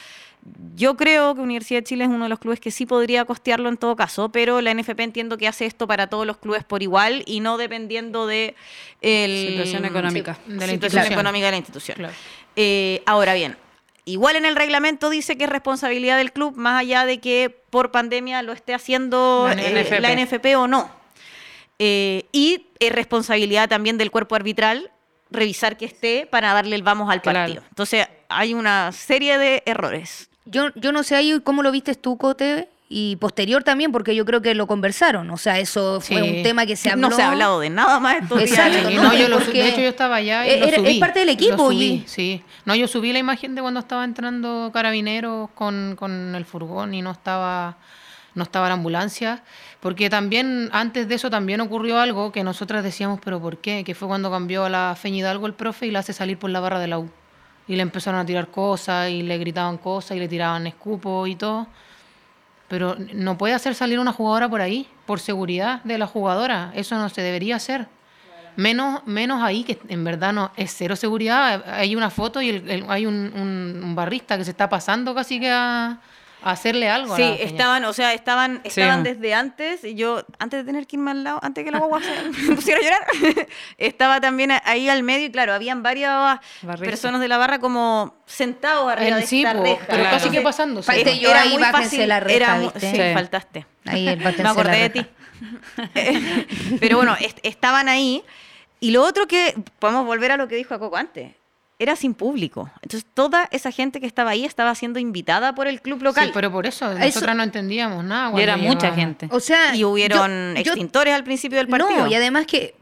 Yo 0.75 0.95
creo 0.95 1.35
que 1.35 1.41
Universidad 1.41 1.79
de 1.79 1.83
Chile 1.83 2.05
es 2.05 2.09
uno 2.09 2.25
de 2.25 2.29
los 2.29 2.39
clubes 2.39 2.59
que 2.59 2.71
sí 2.71 2.85
podría 2.85 3.25
costearlo 3.25 3.67
en 3.67 3.75
todo 3.75 3.95
caso, 3.95 4.29
pero 4.29 4.61
la 4.61 4.73
NFP 4.73 4.99
entiendo 5.01 5.37
que 5.37 5.47
hace 5.47 5.65
esto 5.65 5.87
para 5.87 6.07
todos 6.07 6.25
los 6.25 6.37
clubes 6.37 6.63
por 6.63 6.81
igual 6.83 7.23
y 7.25 7.41
no 7.41 7.57
dependiendo 7.57 8.27
de 8.27 8.55
el, 9.01 9.49
Situación 9.49 9.85
económica. 9.85 10.35
Sí, 10.35 10.41
De 10.53 10.55
la 10.55 10.67
situación 10.67 10.73
institución. 10.73 11.13
económica 11.13 11.45
de 11.47 11.51
la 11.51 11.57
institución. 11.57 11.97
Claro. 11.97 12.13
Eh, 12.55 13.03
ahora 13.05 13.33
bien, 13.33 13.57
igual 14.07 14.35
en 14.35 14.45
el 14.45 14.55
reglamento 14.55 15.09
dice 15.09 15.37
que 15.37 15.43
es 15.43 15.49
responsabilidad 15.49 16.17
del 16.17 16.31
club, 16.31 16.55
más 16.57 16.79
allá 16.81 17.05
de 17.05 17.19
que 17.19 17.55
por 17.69 17.91
pandemia 17.91 18.41
lo 18.41 18.53
esté 18.53 18.73
haciendo 18.73 19.47
La 19.47 19.61
eh, 19.61 19.83
NFP. 19.83 19.99
la 20.01 20.15
NFP 20.15 20.45
o 20.57 20.67
no. 20.67 20.89
Eh, 21.79 22.25
y 22.31 22.65
es 22.79 22.91
responsabilidad 22.91 23.69
también 23.69 23.97
del 23.97 24.09
cuerpo 24.09 24.35
arbitral 24.35 24.89
revisar 25.29 25.77
que 25.77 25.85
esté 25.85 26.25
para 26.25 26.53
darle 26.53 26.75
el 26.75 26.83
vamos 26.83 27.09
al 27.11 27.21
Claro. 27.21 27.39
partido. 27.39 27.63
Entonces, 27.69 28.07
hay 28.29 28.53
una 28.53 28.91
serie 28.93 29.37
de 29.37 29.61
errores. 29.65 30.29
yo, 30.45 30.69
yo 30.75 30.91
no 30.93 31.03
sé 31.03 31.15
ahí 31.15 31.39
cómo 31.43 31.61
lo 31.61 31.71
viste 31.71 31.93
tú, 31.95 32.17
Cote, 32.17 32.69
y 32.89 33.17
posterior 33.17 33.63
también, 33.63 33.91
porque 33.91 34.15
yo 34.15 34.23
creo 34.23 34.41
que 34.41 34.55
lo 34.55 34.65
conversaron, 34.65 35.29
o 35.29 35.37
sea, 35.37 35.59
eso 35.59 35.99
fue 35.99 36.21
Sí. 36.21 36.37
un 36.37 36.43
tema 36.43 36.65
que 36.65 36.75
se 36.77 36.89
habló. 36.89 37.09
No 37.09 37.15
se 37.15 37.21
ha 37.21 37.31
hablado 37.31 37.59
de 37.59 37.69
nada 37.69 37.99
más 37.99 38.21
estos. 38.23 38.41
Exacto, 38.41 38.89
¿no? 38.91 39.13
yo 39.13 39.27
lo, 39.27 39.39
de 39.39 39.67
hecho 39.67 39.81
yo 39.81 39.89
estaba 39.89 40.15
allá 40.15 40.45
y 40.47 40.59
lo 40.59 40.65
era- 40.67 40.77
es 40.77 40.83
subí. 40.83 40.99
parte 40.99 41.19
del 41.19 41.27
Lo 41.27 41.33
equipo 41.33 41.71
subí, 41.71 41.83
y- 41.85 42.03
sí. 42.07 42.43
No, 42.63 42.75
yo 42.75 42.87
subí 42.87 43.11
la 43.11 43.19
imagen 43.19 43.55
de 43.55 43.61
cuando 43.61 43.81
estaba 43.81 44.05
entrando 44.05 44.71
carabineros 44.73 45.49
con, 45.53 45.95
con 45.97 46.33
el 46.35 46.45
furgón 46.45 46.93
y 46.93 47.01
no 47.01 47.11
estaba 47.11 47.77
no 48.35 48.43
estaba 48.43 48.67
la 48.67 48.75
ambulancia, 48.75 49.41
porque 49.79 50.11
también 50.11 50.69
antes 50.71 51.07
de 51.07 51.15
eso 51.15 51.31
también 51.31 51.59
ocurrió 51.59 51.99
algo 51.99 52.31
que 52.31 52.43
nosotras 52.43 52.83
decíamos, 52.83 53.19
pero 53.25 53.41
¿por 53.41 53.57
qué? 53.57 53.83
Que 53.83 53.95
fue 53.95 54.07
cuando 54.07 54.29
cambió 54.29 54.63
a 54.65 54.69
la 54.69 54.95
Feña 54.95 55.17
Hidalgo 55.17 55.47
el 55.47 55.55
profe 55.55 55.87
y 55.87 55.91
la 55.91 55.99
hace 55.99 56.13
salir 56.13 56.37
por 56.37 56.51
la 56.51 56.59
barra 56.59 56.79
de 56.79 56.85
la 56.87 56.99
U. 56.99 57.09
Y 57.67 57.75
le 57.77 57.81
empezaron 57.81 58.19
a 58.19 58.25
tirar 58.27 58.49
cosas 58.49 59.09
y 59.09 59.23
le 59.23 59.39
gritaban 59.39 59.79
cosas 59.79 60.15
y 60.17 60.19
le 60.19 60.27
tiraban 60.27 60.67
escupos 60.67 61.27
y 61.27 61.35
todo. 61.35 61.65
Pero 62.67 62.95
no 63.13 63.37
puede 63.37 63.53
hacer 63.53 63.75
salir 63.75 63.99
una 63.99 64.11
jugadora 64.11 64.49
por 64.49 64.61
ahí, 64.61 64.87
por 65.05 65.19
seguridad 65.19 65.81
de 65.83 65.97
la 65.97 66.07
jugadora. 66.07 66.71
Eso 66.75 66.95
no 66.97 67.07
se 67.09 67.21
debería 67.21 67.55
hacer. 67.55 67.87
Menos, 68.57 69.01
menos 69.05 69.41
ahí, 69.43 69.63
que 69.63 69.79
en 69.87 70.03
verdad 70.03 70.33
no 70.33 70.51
es 70.57 70.73
cero 70.75 70.95
seguridad. 70.95 71.63
Hay 71.69 71.95
una 71.95 72.09
foto 72.09 72.41
y 72.41 72.49
el- 72.49 72.85
hay 72.89 73.05
un, 73.05 73.31
un- 73.35 73.81
un 73.83 73.95
barrista 73.95 74.37
que 74.37 74.43
se 74.43 74.51
está 74.51 74.67
pasando 74.67 75.13
casi 75.13 75.39
que 75.39 75.49
a 75.51 75.99
hacerle 76.51 76.89
algo. 76.89 77.13
a 77.13 77.17
Sí, 77.17 77.35
estaban, 77.39 77.83
o 77.85 77.93
sea, 77.93 78.13
estaban, 78.13 78.61
Sí. 78.63 78.69
estaban 78.81 79.03
desde 79.03 79.33
antes, 79.33 79.83
y 79.83 79.95
yo, 79.95 80.25
antes 80.39 80.59
de 80.59 80.63
tener 80.65 80.87
que 80.87 80.95
irme 80.95 81.11
al 81.11 81.23
lado, 81.23 81.39
antes 81.43 81.63
que 81.63 81.71
la 81.71 81.79
guagua 81.79 82.01
se 82.01 82.09
me 82.49 82.55
pusiera 82.55 82.79
a 82.79 82.83
llorar, 82.83 83.47
estaba 83.77 84.19
también 84.21 84.51
ahí 84.63 84.89
al 84.89 85.03
medio, 85.03 85.25
y 85.27 85.31
claro, 85.31 85.53
habían 85.53 85.83
varias 85.83 86.39
personas 86.79 87.21
de 87.21 87.27
la 87.27 87.37
barra 87.37 87.59
como 87.59 88.15
sentados 88.25 88.91
arriba 88.91 89.15
En 89.15 89.21
de 89.21 89.27
sí, 89.27 89.43
esta 89.43 89.57
po, 89.57 89.63
reja. 89.63 89.85
pero 89.87 90.03
casi 90.03 90.29
que 90.29 90.41
pasándose. 90.41 90.85
Falté 90.85 91.01
Era 91.11 91.15
yo 91.15 91.33
ahí, 91.33 91.57
fácil, 91.71 92.07
la 92.07 92.19
reja, 92.19 92.35
era. 92.57 92.71
Sí, 92.79 92.87
Sí. 92.91 93.01
faltaste. 93.13 93.65
Ahí 93.85 94.07
el 94.07 94.17
Me 94.19 94.49
acordé 94.49 94.77
de 94.77 94.89
ti. 94.89 95.05
Pero 96.79 96.97
bueno, 96.97 97.15
est- 97.19 97.39
estaban 97.43 97.89
ahí. 97.89 98.23
Y 98.79 98.91
lo 98.91 99.03
otro 99.03 99.27
que, 99.27 99.55
podemos 99.79 100.05
volver 100.05 100.31
a 100.31 100.37
lo 100.37 100.47
que 100.47 100.55
dijo 100.55 100.77
Coco 100.77 100.97
antes, 100.97 101.31
era 101.79 101.95
sin 101.95 102.13
público. 102.13 102.69
Entonces 102.81 103.07
toda 103.13 103.47
esa 103.51 103.71
gente 103.71 103.99
que 103.99 104.07
estaba 104.07 104.31
ahí 104.31 104.45
estaba 104.45 104.73
siendo 104.75 104.99
invitada 104.99 105.53
por 105.53 105.67
el 105.67 105.81
club 105.81 106.01
local. 106.01 106.25
Sí, 106.25 106.31
pero 106.33 106.51
por 106.51 106.65
eso 106.65 106.91
Eso- 106.91 106.99
nosotras 106.99 107.35
no 107.35 107.43
entendíamos 107.43 108.03
nada. 108.03 108.37
Y 108.37 108.41
era 108.41 108.57
mucha 108.57 108.93
gente. 108.93 109.27
O 109.31 109.39
sea, 109.39 109.75
y 109.75 109.83
hubieron 109.83 110.55
yo- 110.55 110.61
yo- 110.63 110.71
extintores 110.73 111.13
al 111.13 111.23
principio 111.23 111.57
del 111.59 111.67
partido. 111.67 112.05
No, 112.05 112.07
y 112.07 112.15
además 112.15 112.45
que 112.47 112.75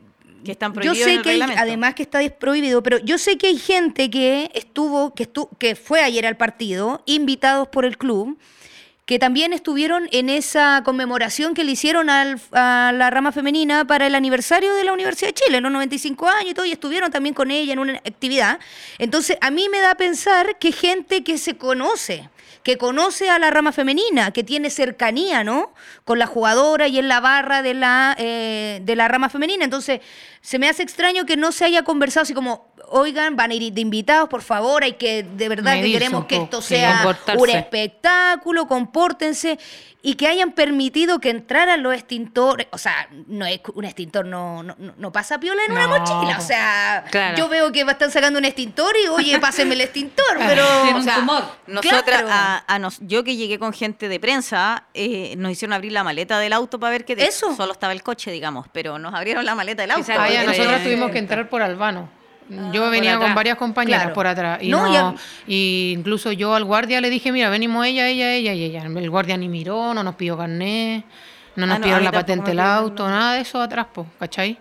que 0.45 0.51
están 0.51 0.73
yo 0.73 0.75
prohibidos 0.75 0.99
sé 0.99 1.10
en 1.13 1.17
el 1.17 1.23
que 1.23 1.29
hay- 1.31 1.41
además 1.58 1.95
que 1.95 2.03
está 2.03 2.19
prohibido, 2.38 2.84
pero 2.84 2.99
yo 2.99 3.17
sé 3.17 3.36
que 3.36 3.47
hay 3.47 3.58
gente 3.58 4.12
que 4.12 4.51
estuvo, 4.53 5.12
que 5.15 5.23
estu 5.23 5.49
que 5.58 5.75
fue 5.75 6.01
ayer 6.03 6.23
al 6.27 6.38
partido, 6.38 7.01
invitados 7.08 7.67
por 7.67 7.84
el 7.84 7.97
club, 7.97 8.38
que 9.05 9.19
también 9.19 9.53
estuvieron 9.53 10.07
en 10.11 10.29
esa 10.29 10.81
conmemoración 10.83 11.53
que 11.53 11.63
le 11.63 11.73
hicieron 11.73 12.09
al- 12.09 12.41
a 12.51 12.91
la 12.93 13.09
rama 13.11 13.31
femenina 13.31 13.85
para 13.85 14.07
el 14.07 14.15
aniversario 14.15 14.73
de 14.73 14.83
la 14.83 14.93
Universidad 14.93 15.29
de 15.29 15.33
Chile, 15.35 15.61
los 15.61 15.71
95 15.71 16.27
años 16.27 16.51
y 16.51 16.53
todo, 16.55 16.65
y 16.65 16.71
estuvieron 16.71 17.11
también 17.11 17.35
con 17.35 17.51
ella 17.51 17.73
en 17.73 17.79
una 17.79 17.93
actividad. 17.93 18.59
Entonces, 18.97 19.37
a 19.41 19.51
mí 19.51 19.69
me 19.69 19.79
da 19.79 19.91
a 19.91 19.95
pensar 19.95 20.57
que 20.57 20.71
gente 20.71 21.23
que 21.23 21.37
se 21.37 21.55
conoce, 21.55 22.29
que 22.63 22.79
conoce 22.79 23.29
a 23.29 23.37
la 23.37 23.51
rama 23.51 23.71
femenina, 23.71 24.31
que 24.31 24.43
tiene 24.43 24.71
cercanía, 24.71 25.43
¿no? 25.43 25.71
Con 26.03 26.17
la 26.17 26.25
jugadora 26.25 26.87
y 26.87 26.97
en 26.97 27.07
la 27.07 27.19
barra 27.19 27.61
de 27.61 27.75
la, 27.75 28.15
eh, 28.17 28.79
de 28.81 28.95
la 28.95 29.07
rama 29.07 29.29
femenina. 29.29 29.63
Entonces, 29.65 30.01
se 30.45 30.60
me 30.60 30.69
hace 30.69 30.84
extraño 30.84 31.25
que 31.25 31.38
no 31.38 31.51
se 31.51 31.65
haya 31.65 31.81
conversado 31.84 32.21
así 32.21 32.36
como, 32.36 32.67
oigan, 32.89 33.36
van 33.36 33.49
a 33.49 33.55
ir 33.55 33.73
de 33.73 33.81
invitados, 33.81 34.29
por 34.29 34.43
favor, 34.43 34.84
hay 34.84 34.93
que, 34.93 35.23
de 35.23 35.49
verdad, 35.49 35.73
que 35.81 35.91
queremos 35.91 36.25
que 36.25 36.36
esto 36.36 36.62
sí. 36.62 36.75
sea 36.75 37.17
un 37.36 37.49
espectáculo, 37.49 38.67
compórtense 38.67 39.58
y 40.03 40.13
que 40.13 40.27
hayan 40.27 40.51
permitido 40.51 41.17
que 41.19 41.31
entraran 41.31 41.81
los 41.81 41.91
extintores. 41.95 42.67
O 42.69 42.77
sea, 42.77 43.10
no 43.25 43.43
es 43.47 43.60
un 43.73 43.86
extintor, 43.86 44.23
no, 44.27 44.62
no, 44.62 44.75
no- 44.97 45.12
pasa 45.12 45.39
piola 45.39 45.62
en 45.65 45.71
una 45.71 45.88
mochila. 45.88 46.38
O 46.38 46.41
sea, 46.41 47.05
Claro. 47.10 47.36
yo 47.38 47.49
veo 47.49 47.71
que 47.71 47.81
están 47.81 48.12
sacando 48.12 48.38
un 48.38 48.45
extintor 48.45 48.93
y, 49.03 49.08
oye, 49.08 49.39
pásenme 49.39 49.73
el 49.73 49.81
extintor, 49.81 50.23
pero. 50.38 50.63
O 50.63 50.95
un 50.97 51.03
sea, 51.03 51.15
tumor. 51.15 51.43
Nosotras, 51.65 52.03
Claro. 52.21 52.27
a, 52.29 52.63
a 52.67 52.77
nos- 52.77 52.99
yo 53.01 53.23
que 53.23 53.36
llegué 53.36 53.58
con 53.58 53.73
gente 53.73 54.08
de 54.08 54.19
prensa, 54.19 54.84
eh, 54.93 55.34
nos 55.39 55.51
hicieron 55.53 55.73
abrir 55.73 55.91
la 55.91 56.03
maleta 56.03 56.38
del 56.38 56.53
auto 56.53 56.79
para 56.79 56.91
ver 56.91 57.03
que 57.03 57.15
de- 57.15 57.25
Eso. 57.25 57.55
solo 57.55 57.71
estaba 57.73 57.91
el 57.91 58.03
coche, 58.03 58.29
digamos, 58.29 58.67
pero 58.71 58.99
nos 58.99 59.12
abrieron 59.15 59.43
la 59.43 59.55
maleta 59.55 59.81
del 59.81 59.89
auto. 59.89 60.03
Ah, 60.41 60.43
nosotros 60.45 60.83
tuvimos 60.83 61.11
que 61.11 61.19
entrar 61.19 61.49
por 61.49 61.61
Albano. 61.61 62.09
Yo 62.71 62.83
por 62.83 62.91
venía 62.91 63.17
con 63.17 63.33
varias 63.33 63.57
compañeras 63.57 64.01
Claro. 64.01 64.13
por 64.13 64.27
atrás. 64.27 64.59
Y, 64.61 64.69
No, 64.69 64.83
no, 64.85 64.93
ya- 64.93 65.15
y 65.47 65.93
incluso 65.97 66.31
yo 66.31 66.53
al 66.53 66.63
guardia 66.63 67.01
le 67.01 67.09
dije, 67.09 67.31
mira, 67.31 67.49
venimos 67.49 67.83
ella, 67.87 68.07
ella, 68.07 68.33
ella 68.33 68.53
y 68.53 68.63
ella. 68.63 68.83
El 68.83 69.09
guardia 69.09 69.35
ni 69.35 69.49
miró, 69.49 69.93
no 69.95 70.03
nos 70.03 70.13
pidió 70.15 70.37
carnet, 70.37 71.03
no 71.55 71.65
nos 71.65 71.75
Ah, 71.75 71.79
no, 71.79 71.83
pidieron 71.83 72.03
la 72.03 72.11
patente 72.11 72.51
del 72.51 72.59
auto, 72.59 73.07
nada 73.07 73.33
de 73.33 73.41
eso 73.41 73.59
atrás, 73.59 73.87
pues, 73.91 74.07
¿cachai? 74.19 74.59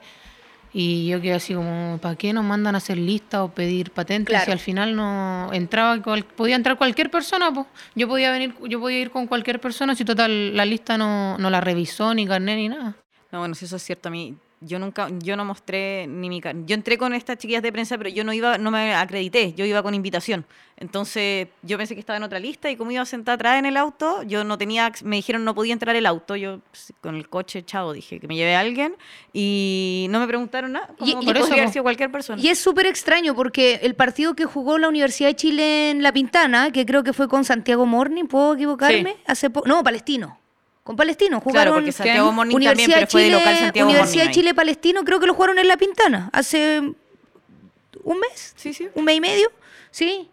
Y 0.77 1.07
yo 1.09 1.21
quedé 1.21 1.35
así 1.35 1.55
como, 1.55 1.99
¿para 2.01 2.17
qué 2.17 2.33
nos 2.33 2.43
mandan 2.45 2.75
a 2.75 2.79
hacer 2.79 2.97
lista 2.99 3.45
o 3.45 3.49
pedir 3.53 3.91
patentes 3.93 4.33
Claro. 4.33 4.45
si 4.47 4.51
al 4.51 4.59
final 4.59 4.97
no 4.97 5.51
entraba, 5.53 6.01
cual- 6.03 6.25
podía 6.25 6.57
entrar 6.57 6.77
cualquier 6.79 7.11
persona, 7.11 7.53
pues? 7.53 7.67
Yo 7.95 8.09
podía 8.09 8.33
venir, 8.33 8.55
yo 8.67 8.81
podía 8.81 8.99
ir 8.99 9.11
con 9.11 9.27
cualquier 9.27 9.61
persona 9.61 9.95
si 9.95 10.05
total 10.07 10.57
la 10.57 10.65
lista 10.65 10.97
no, 10.99 11.37
no 11.39 11.51
la 11.51 11.61
revisó, 11.61 12.13
ni 12.15 12.27
carnet, 12.27 12.57
ni 12.57 12.69
nada. 12.71 12.97
No, 13.31 13.41
bueno, 13.41 13.55
si 13.55 13.67
eso 13.67 13.77
es 13.77 13.83
cierto, 13.85 14.09
a 14.09 14.13
mí 14.13 14.35
yo 14.65 14.79
nunca, 14.79 15.09
yo 15.23 15.37
no 15.37 15.45
mostré 15.45 16.07
ni 16.07 16.29
mi 16.29 16.41
car- 16.41 16.57
Yo 16.67 16.75
entré 16.75 16.97
con 16.99 17.15
estas 17.15 17.39
chiquillas 17.39 17.63
de 17.63 17.71
prensa, 17.73 17.97
pero 17.99 18.11
yo 18.11 18.25
no 18.25 18.33
iba, 18.33 18.59
no 18.59 18.71
me 18.71 18.95
acredité, 18.95 19.53
yo 19.55 19.65
iba 19.65 19.83
con 19.83 19.95
invitación. 19.95 20.45
Entonces, 20.77 21.47
yo 21.63 21.79
pensé 21.79 21.95
que 21.95 22.01
estaba 22.01 22.17
en 22.17 22.25
otra 22.25 22.41
lista 22.41 22.69
y 22.69 22.77
como 22.77 22.91
iba 22.91 23.05
sentada 23.05 23.37
atrás 23.37 23.59
en 23.61 23.67
el 23.67 23.77
auto, 23.77 24.23
yo 24.25 24.43
no 24.43 24.59
tenía, 24.59 24.91
me 25.05 25.17
dijeron 25.17 25.45
no 25.45 25.55
podía 25.55 25.73
entrar 25.73 25.95
el 25.95 26.05
auto, 26.05 26.35
yo 26.35 26.61
pues, 26.71 26.93
con 27.01 27.15
el 27.15 27.29
coche 27.29 27.65
chao 27.65 27.93
dije 27.93 28.19
que 28.19 28.27
me 28.27 28.35
llevé 28.35 28.57
a 28.57 28.61
alguien 28.61 28.97
y 29.33 30.07
no 30.11 30.19
me 30.21 30.27
preguntaron 30.27 30.73
nada, 30.73 30.89
como 30.99 31.11
Y- 31.23 31.25
Por 31.25 31.37
eso, 31.37 31.53
haber 31.53 31.69
sido 31.71 31.83
cualquier 31.85 32.11
persona. 32.11 32.41
Y 32.43 32.49
es 32.49 32.59
súper 32.59 32.87
extraño 32.87 33.35
porque 33.37 33.81
el 33.83 33.95
partido 33.95 34.35
que 34.35 34.45
jugó 34.47 34.79
la 34.79 34.89
Universidad 34.89 35.29
de 35.29 35.37
Chile 35.37 35.91
en 35.91 36.03
La 36.03 36.13
Pintana, 36.13 36.71
que 36.73 36.85
creo 36.87 37.05
que 37.05 37.13
fue 37.13 37.29
con 37.29 37.45
Santiago 37.45 37.87
Morning, 37.87 38.25
¿puedo 38.25 38.55
equivocarme? 38.55 39.13
Sí. 39.13 39.19
Hace 39.27 39.51
po- 39.51 39.63
no, 39.67 39.83
Palestino. 39.85 40.39
Con 40.85 40.97
Palestino 40.97 41.41
Claro, 41.41 41.43
jugaron 41.51 41.75
porque 41.75 41.93
Santiago 41.93 42.31
Morning 42.31 42.55
también, 42.55 42.73
Universidad 42.91 42.97
pero 42.99 43.11
fue 43.11 43.21
de 43.23 43.27
Chile, 43.29 43.39
local 43.39 43.59
Santiago 43.59 43.89
Universidad 43.89 44.25
Morning 44.25 44.25
de 44.25 44.29
ahí. 44.29 44.35
Chile 44.35 44.55
Palestino, 44.55 45.05
creo 45.05 45.19
que 45.19 45.27
lo 45.27 45.35
jugaron 45.35 45.59
en 45.59 45.67
La 45.67 45.77
Pintana 45.79 46.29
hace 46.33 46.79
un 48.03 48.21
mes, 48.21 48.53
Sí, 48.57 48.75
sí. 48.75 48.89
un 48.95 49.05
mes 49.05 49.17
y 49.17 49.21
medio, 49.21 49.51
sí. 49.91 50.29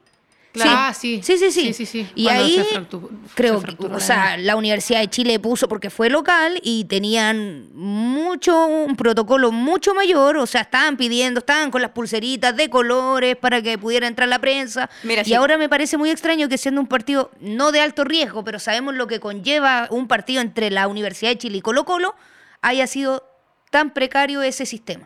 Claro. 0.52 0.72
Ah, 0.74 0.94
sí. 0.94 1.22
Sí, 1.24 1.38
sí, 1.38 1.50
sí. 1.52 1.74
Sí, 1.74 1.74
sí, 1.74 1.86
sí. 1.86 2.08
Y 2.14 2.26
Cuando 2.26 2.44
ahí 2.44 2.56
se 2.56 2.64
fractu- 2.66 3.10
creo 3.36 3.62
se 3.62 3.86
o 3.86 3.88
la 3.90 4.00
sea, 4.00 4.38
la 4.38 4.56
Universidad 4.58 5.00
de 5.00 5.10
Chile 5.10 5.40
puso 5.40 5.68
porque 5.70 5.90
fue 5.90 6.10
local 6.10 6.60
y 6.62 6.86
tenían 6.86 7.70
mucho, 7.74 8.66
un 8.68 8.96
protocolo 8.96 9.52
mucho 9.52 9.94
mayor, 9.94 10.38
o 10.38 10.46
sea, 10.46 10.62
estaban 10.62 10.98
pidiendo, 10.98 11.40
estaban 11.40 11.72
con 11.72 11.82
las 11.82 11.92
pulseritas 11.92 12.56
de 12.56 12.70
colores 12.70 13.36
para 13.38 13.62
que 13.62 13.78
pudiera 13.78 14.08
entrar 14.08 14.28
la 14.28 14.40
prensa. 14.40 14.90
Mira, 15.04 15.22
y 15.22 15.26
sí. 15.26 15.34
ahora 15.34 15.58
me 15.58 15.70
parece 15.70 15.98
muy 15.98 16.10
extraño 16.10 16.50
que 16.50 16.58
siendo 16.58 16.82
un 16.82 16.88
partido 16.88 17.32
no 17.40 17.72
de 17.72 17.80
alto 17.80 18.04
riesgo, 18.04 18.44
pero 18.44 18.60
sabemos 18.60 18.96
lo 18.96 19.08
que 19.08 19.20
conlleva 19.20 19.88
un 19.90 20.08
partido 20.08 20.42
entre 20.42 20.70
la 20.70 20.88
Universidad 20.88 21.32
de 21.32 21.38
Chile 21.38 21.58
y 21.60 21.62
Colo 21.62 21.86
Colo, 21.86 22.16
haya 22.62 22.88
sido 22.88 23.24
tan 23.70 23.92
precario 23.94 24.42
ese 24.42 24.66
sistema. 24.66 25.06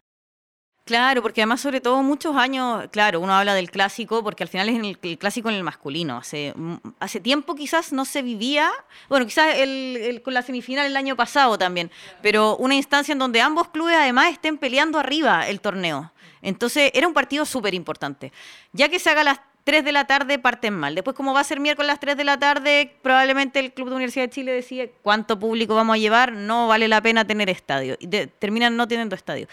Claro, 0.85 1.23
porque 1.23 1.41
además 1.41 1.61
sobre 1.61 1.81
todo 1.81 2.03
muchos 2.03 2.35
años, 2.35 2.85
claro, 2.91 3.19
uno 3.19 3.33
habla 3.33 3.55
del 3.55 3.71
clásico 3.71 4.23
porque 4.23 4.43
al 4.43 4.49
final 4.49 4.69
es 4.69 4.75
en 4.75 4.85
el, 4.85 4.99
el 5.01 5.17
clásico 5.17 5.49
en 5.49 5.55
el 5.55 5.63
masculino. 5.63 6.17
Hace, 6.17 6.53
mm, 6.55 6.75
hace 6.99 7.19
tiempo 7.19 7.55
quizás 7.55 7.91
no 7.91 8.05
se 8.05 8.21
vivía, 8.21 8.69
bueno, 9.09 9.25
quizás 9.25 9.55
el, 9.57 10.21
con 10.23 10.35
la 10.35 10.43
semifinal 10.43 10.85
el 10.85 10.95
año 10.95 11.15
pasado 11.15 11.57
también, 11.57 11.89
pero 12.21 12.55
una 12.57 12.75
instancia 12.75 13.13
en 13.13 13.17
donde 13.17 13.41
ambos 13.41 13.69
clubes 13.69 13.95
además 13.95 14.31
estén 14.31 14.59
peleando 14.59 14.99
arriba 14.99 15.47
el 15.47 15.59
torneo. 15.59 16.11
Entonces 16.43 16.91
era 16.93 17.07
un 17.07 17.15
partido 17.15 17.45
súper 17.45 17.73
importante. 17.73 18.31
Ya 18.71 18.87
que 18.87 18.99
se 18.99 19.09
haga 19.09 19.23
las 19.23 19.39
3 19.63 19.83
de 19.83 19.91
la 19.91 20.05
tarde 20.05 20.37
parten 20.37 20.75
mal. 20.75 20.93
Después 20.93 21.15
como 21.15 21.33
va 21.33 21.39
a 21.39 21.43
ser 21.43 21.59
miércoles 21.59 21.89
a 21.89 21.93
las 21.93 21.99
3 21.99 22.15
de 22.15 22.23
la 22.25 22.37
tarde, 22.37 22.95
probablemente 23.01 23.59
el 23.59 23.73
Club 23.73 23.89
de 23.89 23.95
Universidad 23.95 24.25
de 24.25 24.29
Chile 24.29 24.51
decide 24.51 24.93
cuánto 25.01 25.39
público 25.39 25.73
vamos 25.73 25.95
a 25.95 25.97
llevar, 25.97 26.31
no 26.31 26.67
vale 26.67 26.87
la 26.87 27.01
pena 27.01 27.25
tener 27.25 27.49
estadio. 27.49 27.97
Y 27.99 28.05
de- 28.05 28.27
terminan 28.27 28.77
no 28.77 28.87
teniendo 28.87 29.15
estadio. 29.15 29.47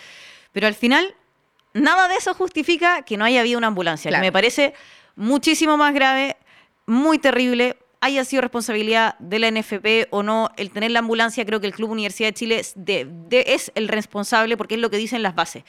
Pero 0.53 0.67
al 0.67 0.75
final 0.75 1.15
nada 1.75 2.09
de 2.09 2.17
eso 2.17 2.35
justifica 2.35 3.03
que 3.03 3.17
no 3.17 3.25
haya 3.25 3.41
habido 3.41 3.59
una 3.59 3.69
ambulancia, 3.69 4.09
Claro. 4.11 4.23
que 4.23 4.27
me 4.29 4.33
parece 4.33 4.75
muchísimo 5.17 5.77
más 5.77 5.95
grave, 5.95 6.37
muy 6.87 7.19
terrible. 7.19 7.77
Haya 8.05 8.25
sido 8.25 8.43
responsabilidad 8.43 9.15
de 9.21 9.39
la 9.39 9.47
NFP 9.49 10.09
o 10.11 10.25
no, 10.25 10.51
el 10.57 10.71
tener 10.73 10.91
la 10.91 10.99
ambulancia, 10.99 11.45
creo 11.47 11.61
que 11.61 11.69
el 11.69 11.73
Club 11.73 11.91
Universidad 11.91 12.31
de 12.31 12.35
Chile 12.35 12.59
es, 12.59 12.73
de- 12.75 13.07
de- 13.09 13.45
es 13.47 13.71
el 13.77 13.87
responsable 13.87 14.57
porque 14.57 14.75
es 14.75 14.81
lo 14.81 14.91
que 14.91 14.97
dicen 14.97 15.23
las 15.23 15.37
bases. 15.37 15.63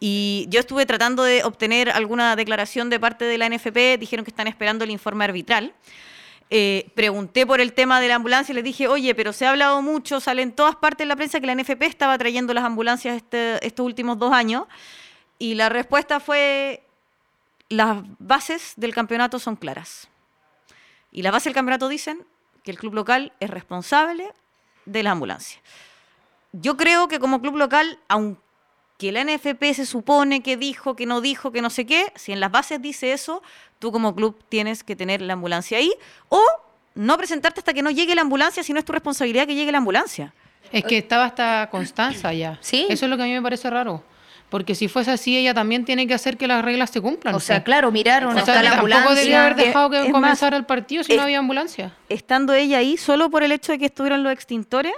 Y 0.00 0.46
yo 0.48 0.58
estuve 0.58 0.84
tratando 0.84 1.22
de 1.22 1.44
obtener 1.44 1.90
alguna 1.90 2.34
declaración 2.34 2.90
de 2.90 2.98
parte 2.98 3.24
de 3.24 3.38
la 3.38 3.46
NFP, 3.48 3.98
dijeron 3.98 4.24
que 4.24 4.30
están 4.32 4.48
esperando 4.48 4.82
el 4.84 4.90
informe 4.90 5.24
arbitral. 5.26 5.74
Eh, 6.50 6.90
pregunté 6.94 7.44
por 7.46 7.60
el 7.60 7.72
tema 7.72 8.00
de 8.00 8.08
la 8.08 8.16
ambulancia 8.16 8.52
y 8.52 8.56
les 8.56 8.64
dije, 8.64 8.88
oye, 8.88 9.14
pero 9.14 9.32
se 9.32 9.46
ha 9.46 9.50
hablado 9.50 9.80
mucho, 9.82 10.18
sale 10.20 10.42
en 10.42 10.52
todas 10.52 10.74
partes 10.76 11.04
de 11.04 11.06
la 11.08 11.16
prensa 11.16 11.38
que 11.40 11.46
la 11.46 11.52
NFP 11.54 11.82
estaba 11.86 12.16
trayendo 12.18 12.52
las 12.54 12.64
ambulancias 12.64 13.16
este- 13.16 13.64
estos 13.64 13.86
últimos 13.86 14.18
dos 14.18 14.32
años. 14.32 14.64
Y 15.38 15.54
la 15.54 15.68
respuesta 15.68 16.20
fue, 16.20 16.82
las 17.68 17.98
bases 18.18 18.74
del 18.76 18.94
campeonato 18.94 19.38
son 19.38 19.56
claras. 19.56 20.08
Y 21.12 21.22
las 21.22 21.32
bases 21.32 21.46
del 21.46 21.54
campeonato 21.54 21.88
dicen 21.88 22.24
que 22.62 22.70
el 22.70 22.78
club 22.78 22.94
local 22.94 23.32
es 23.40 23.50
responsable 23.50 24.32
de 24.84 25.02
la 25.02 25.12
ambulancia. 25.12 25.60
Yo 26.52 26.76
creo 26.76 27.08
que 27.08 27.18
como 27.18 27.40
club 27.40 27.56
local, 27.56 27.98
aunque 28.08 29.12
la 29.12 29.24
NFP 29.24 29.74
se 29.74 29.86
supone 29.86 30.42
que 30.42 30.56
dijo, 30.56 30.96
que 30.96 31.06
no 31.06 31.20
dijo, 31.20 31.52
que 31.52 31.60
no 31.60 31.70
sé 31.70 31.86
qué, 31.86 32.12
si 32.14 32.32
en 32.32 32.40
las 32.40 32.50
bases 32.50 32.80
dice 32.80 33.12
eso, 33.12 33.42
tú 33.78 33.92
como 33.92 34.14
club 34.14 34.42
tienes 34.48 34.82
que 34.82 34.96
tener 34.96 35.20
la 35.20 35.34
ambulancia 35.34 35.78
ahí 35.78 35.92
o 36.28 36.40
no 36.94 37.16
presentarte 37.18 37.60
hasta 37.60 37.74
que 37.74 37.82
no 37.82 37.90
llegue 37.90 38.14
la 38.14 38.22
ambulancia 38.22 38.62
si 38.62 38.72
no 38.72 38.78
es 38.78 38.84
tu 38.84 38.92
responsabilidad 38.92 39.46
que 39.46 39.54
llegue 39.54 39.70
la 39.70 39.78
ambulancia. 39.78 40.32
Es 40.72 40.84
que 40.84 40.98
estaba 40.98 41.26
hasta 41.26 41.68
Constanza 41.70 42.32
ya. 42.32 42.58
Sí. 42.60 42.86
Eso 42.88 43.04
es 43.06 43.10
lo 43.10 43.16
que 43.16 43.22
a 43.22 43.26
mí 43.26 43.32
me 43.32 43.42
parece 43.42 43.70
raro. 43.70 44.02
Porque 44.48 44.74
si 44.76 44.86
fuese 44.86 45.10
así, 45.10 45.36
ella 45.36 45.52
también 45.54 45.84
tiene 45.84 46.06
que 46.06 46.14
hacer 46.14 46.36
que 46.36 46.46
las 46.46 46.64
reglas 46.64 46.90
se 46.90 47.00
cumplan. 47.00 47.34
O 47.34 47.40
sea, 47.40 47.64
claro, 47.64 47.90
miraron, 47.90 48.36
O 48.38 48.44
sea, 48.44 48.54
la 48.62 48.70
tampoco 48.70 48.76
ambulancia. 48.78 49.14
debería 49.14 49.44
haber 49.46 49.58
Eh, 49.60 49.64
dejado 49.66 49.90
que 49.90 49.96
es 49.98 50.02
más, 50.04 50.12
comenzara 50.12 50.56
el 50.56 50.64
partido 50.64 51.02
si 51.02 51.12
es- 51.12 51.18
no 51.18 51.24
había 51.24 51.38
ambulancia. 51.40 51.92
Estando 52.08 52.54
ella 52.54 52.78
ahí, 52.78 52.96
solo 52.96 53.28
por 53.28 53.42
el 53.42 53.50
hecho 53.52 53.72
de 53.72 53.78
que 53.80 53.86
estuvieran 53.86 54.22
los 54.22 54.32
extintores, 54.32 54.92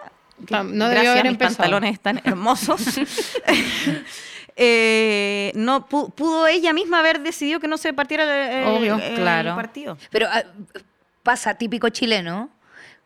no 0.51 0.61
debió 0.63 0.89
gracias, 0.89 1.09
haber 1.13 1.23
mis 1.25 1.33
empezado. 1.33 1.57
pantalones 1.57 1.93
están 1.95 2.21
hermosos, 2.25 2.83
eh, 4.57 5.53
no 5.55 5.89
pu- 5.89 6.13
pudo 6.13 6.47
ella 6.47 6.73
misma 6.73 6.99
haber 6.99 7.21
decidido 7.21 7.61
que 7.61 7.69
no 7.69 7.79
se 7.79 7.93
partiera 7.93 8.61
el, 8.63 8.67
Obvio, 8.69 8.97
el 8.99 9.15
claro. 9.15 9.55
partido. 9.55 9.97
Pero 10.11 10.27
ah, 10.31 10.43
pasa, 11.23 11.55
típico 11.55 11.89
chileno. 11.89 12.51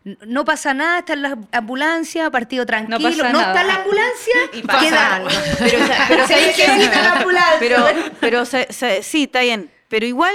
No 0.03 0.43
pasa 0.43 0.73
nada, 0.73 0.99
está 0.99 1.13
en 1.13 1.21
la 1.21 1.37
ambulancia, 1.53 2.29
partido 2.29 2.65
tranquilo. 2.65 2.99
No, 2.99 3.09
pasa 3.09 3.31
nada. 3.31 3.47
está 3.53 3.63
la 3.63 3.75
ambulancia, 3.75 4.33
Y 4.53 4.61
pasa 4.63 4.79
queda 4.85 5.15
algo. 5.15 5.29
Pero, 5.59 5.77
pero 6.09 6.27
Se 6.27 6.35
necesita 6.35 7.01
la 7.01 7.11
ambulancia. 7.13 7.57
Pero, 7.59 7.85
pero 8.19 8.45
se- 8.45 8.67
se- 8.73 9.01
sí, 9.01 9.23
está 9.23 9.41
bien. 9.41 9.71
Pero 9.87 10.05
igual 10.05 10.33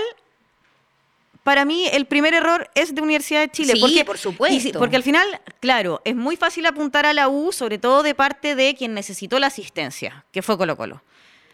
para 1.43 1.65
mí 1.65 1.87
el 1.93 2.07
primer 2.07 2.35
error 2.35 2.69
es 2.75 2.95
de 2.95 3.01
Universidad 3.01 3.41
de 3.41 3.51
Chile. 3.51 3.73
Sí, 3.75 3.81
porque, 3.81 4.05
por 4.05 4.19
supuesto. 4.19 4.69
y 4.69 4.73
porque 4.73 4.97
al 4.97 5.03
final, 5.03 5.27
claro, 5.61 6.01
es 6.05 6.15
muy 6.15 6.37
fácil 6.37 6.67
apuntar 6.67 7.07
a 7.07 7.13
la 7.13 7.29
U, 7.29 7.53
sobre 7.53 7.79
todo 7.79 8.03
de 8.03 8.15
parte 8.15 8.55
de 8.55 8.75
quien 8.75 8.93
necesitó 8.95 9.39
la 9.39 9.47
asistencia, 9.47 10.25
que 10.31 10.43
fue 10.43 10.59
Colo 10.59 10.77
Colo. 10.77 11.03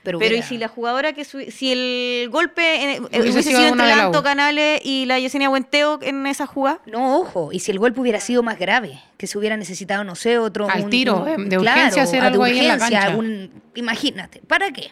Pero, 0.04 0.18
Pero, 0.18 0.36
¿y 0.36 0.42
si 0.42 0.58
la 0.58 0.68
jugadora 0.68 1.14
que 1.14 1.24
su- 1.24 1.50
si 1.50 1.72
el 1.72 2.28
golpe 2.30 2.62
eh, 2.96 3.00
Hubiese 3.00 3.20
hubiese 3.30 3.42
sido 3.42 3.66
entre 3.68 3.86
de 3.86 3.96
la 3.96 4.04
Anto 4.04 4.20
U. 4.20 4.22
Canales 4.22 4.80
y 4.84 5.06
la 5.06 5.18
Yesenia 5.18 5.48
Buenteo 5.48 5.98
en 6.02 6.26
esa 6.26 6.46
jugada? 6.46 6.80
No, 6.86 7.18
ojo, 7.18 7.50
y 7.52 7.58
si 7.60 7.70
el 7.72 7.78
golpe 7.78 8.00
hubiera 8.00 8.20
sido 8.20 8.42
más 8.42 8.58
grave, 8.58 9.00
que 9.16 9.26
se 9.26 9.38
hubiera 9.38 9.56
necesitado, 9.56 10.04
no 10.04 10.14
sé, 10.14 10.38
otro... 10.38 10.68
Al 10.68 10.88
tiro, 10.90 11.26
eh, 11.26 11.36
de 11.38 11.58
urgencia 11.58 11.88
claro, 11.90 12.02
hacer 12.02 12.20
a 12.20 12.24
de 12.24 12.28
algo 12.28 12.44
ahí 12.44 12.58
en 12.60 12.68
la 12.68 12.74
urgencia, 12.74 13.00
cancha. 13.00 13.16
un- 13.16 13.50
imagínate, 13.74 14.40
¿para 14.46 14.70
qué? 14.70 14.90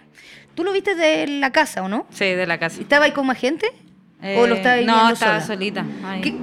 ¿Tú 0.54 0.64
lo 0.64 0.72
viste 0.72 0.94
de 0.94 1.26
la 1.26 1.50
casa 1.52 1.82
o 1.82 1.88
no? 1.88 2.06
Sí, 2.10 2.24
de 2.24 2.46
la 2.46 2.58
casa. 2.58 2.80
¿Estaba 2.80 3.04
ahí 3.04 3.12
con 3.12 3.26
más 3.26 3.38
gente? 3.38 3.66
¿O 4.38 4.46
lo 4.46 4.54
Eh, 4.54 4.58
estaba 4.58 4.76
No, 4.76 4.82
viendo 4.82 5.12
estaba 5.12 5.40
sola? 5.40 5.46
solita. 5.46 5.84
Ay. 6.04 6.20
¿Qué- 6.22 6.34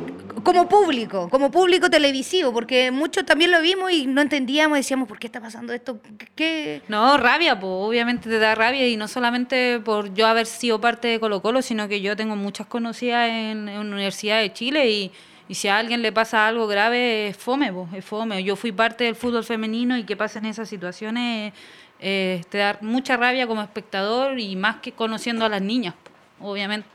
como 0.43 0.67
público, 0.67 1.29
como 1.29 1.51
público 1.51 1.89
televisivo, 1.89 2.53
porque 2.53 2.91
muchos 2.91 3.25
también 3.25 3.51
lo 3.51 3.61
vimos 3.61 3.91
y 3.91 4.07
no 4.07 4.21
entendíamos, 4.21 4.77
decíamos, 4.77 5.07
¿por 5.07 5.19
qué 5.19 5.27
está 5.27 5.41
pasando 5.41 5.73
esto? 5.73 5.99
¿Qué-. 6.35 6.81
No, 6.87 7.17
rabia, 7.17 7.59
pues 7.59 7.71
obviamente 7.71 8.29
te 8.29 8.39
da 8.39 8.55
rabia 8.55 8.87
y 8.87 8.97
no 8.97 9.07
solamente 9.07 9.79
por 9.79 10.13
yo 10.13 10.27
haber 10.27 10.45
sido 10.45 10.79
parte 10.81 11.07
de 11.07 11.19
Colo 11.19 11.41
Colo, 11.41 11.61
sino 11.61 11.87
que 11.87 12.01
yo 12.01 12.15
tengo 12.15 12.35
muchas 12.35 12.67
conocidas 12.67 13.29
en, 13.29 13.69
en 13.69 13.79
Universidad 13.79 14.39
de 14.39 14.53
Chile 14.53 14.89
y, 14.89 15.11
si 15.51 15.67
a 15.67 15.79
alguien 15.79 16.03
le 16.03 16.11
pasa 16.11 16.47
algo 16.47 16.67
grave 16.67 17.29
es 17.29 17.37
fome, 17.37 17.73
pues, 17.73 17.91
es 17.93 18.05
fome. 18.05 18.43
Yo 18.43 18.55
fui 18.55 18.71
parte 18.71 19.05
del 19.05 19.15
fútbol 19.15 19.43
femenino 19.43 19.97
y 19.97 20.03
que 20.03 20.15
pasen 20.15 20.45
esas 20.45 20.69
situaciones 20.69 21.53
eh, 21.99 22.43
te 22.49 22.59
da 22.59 22.77
mucha 22.81 23.17
rabia 23.17 23.45
como 23.45 23.61
espectador 23.61 24.39
y 24.39 24.55
más 24.55 24.77
que 24.77 24.91
conociendo 24.91 25.45
a 25.45 25.49
las 25.49 25.61
niñas, 25.61 25.95
po, 25.95 26.49
obviamente. 26.49 26.87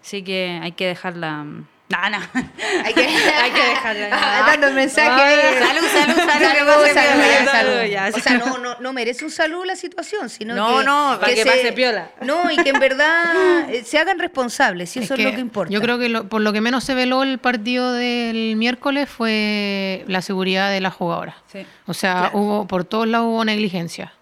Así 0.00 0.22
que 0.22 0.58
hay 0.62 0.72
que 0.72 0.86
dejarla... 0.86 1.46
No, 1.92 2.10
no. 2.10 2.18
Hay 2.84 2.94
que, 2.94 3.00
Hay 3.06 3.50
que 3.50 3.62
dejarla. 3.68 4.08
Dando 4.46 4.66
el 4.68 4.74
mensaje. 4.74 5.08
Ah, 5.10 5.66
salud, 5.66 5.86
salud, 5.92 6.16
salud, 6.16 6.16
que 6.16 6.56
Salud, 6.58 6.66
pase 6.72 6.94
salud, 6.94 7.22
salud, 7.22 7.50
salud. 7.52 7.90
ya. 7.90 8.10
O 8.14 8.20
sea, 8.20 8.38
no, 8.38 8.58
no, 8.58 8.76
no 8.80 8.92
merece 8.92 9.24
un 9.24 9.30
saludo 9.30 9.64
la 9.64 9.76
situación, 9.76 10.28
sino 10.30 10.54
No, 10.54 10.78
que, 10.78 10.84
no, 10.84 11.18
para 11.20 11.34
que 11.34 11.44
pase 11.44 11.72
piola. 11.72 12.08
No, 12.22 12.50
y 12.50 12.56
que 12.56 12.70
en 12.70 12.80
verdad 12.80 13.68
eh, 13.70 13.82
se 13.84 13.98
hagan 13.98 14.18
responsables, 14.18 14.96
y 14.96 15.00
eso 15.00 15.14
es, 15.14 15.20
lo 15.24 15.32
que 15.32 15.40
importa. 15.40 15.72
Yo 15.72 15.80
creo 15.80 15.98
que 15.98 16.08
lo- 16.08 16.28
por 16.28 16.40
lo 16.40 16.52
que 16.52 16.60
menos 16.60 16.84
se 16.84 16.94
veló 16.94 17.22
el 17.22 17.38
partido 17.38 17.92
del 17.92 18.56
miércoles 18.56 19.08
fue 19.08 20.04
la 20.08 20.22
seguridad 20.22 20.70
de 20.70 20.80
las 20.80 20.94
jugadoras. 20.94 21.34
Sí. 21.52 21.66
O 21.86 21.94
sea, 21.94 22.30
hubo 22.32 22.66
por 22.66 22.84
todos 22.84 23.06
lados 23.06 23.26
hubo 23.28 23.44
negligencia. 23.44 24.12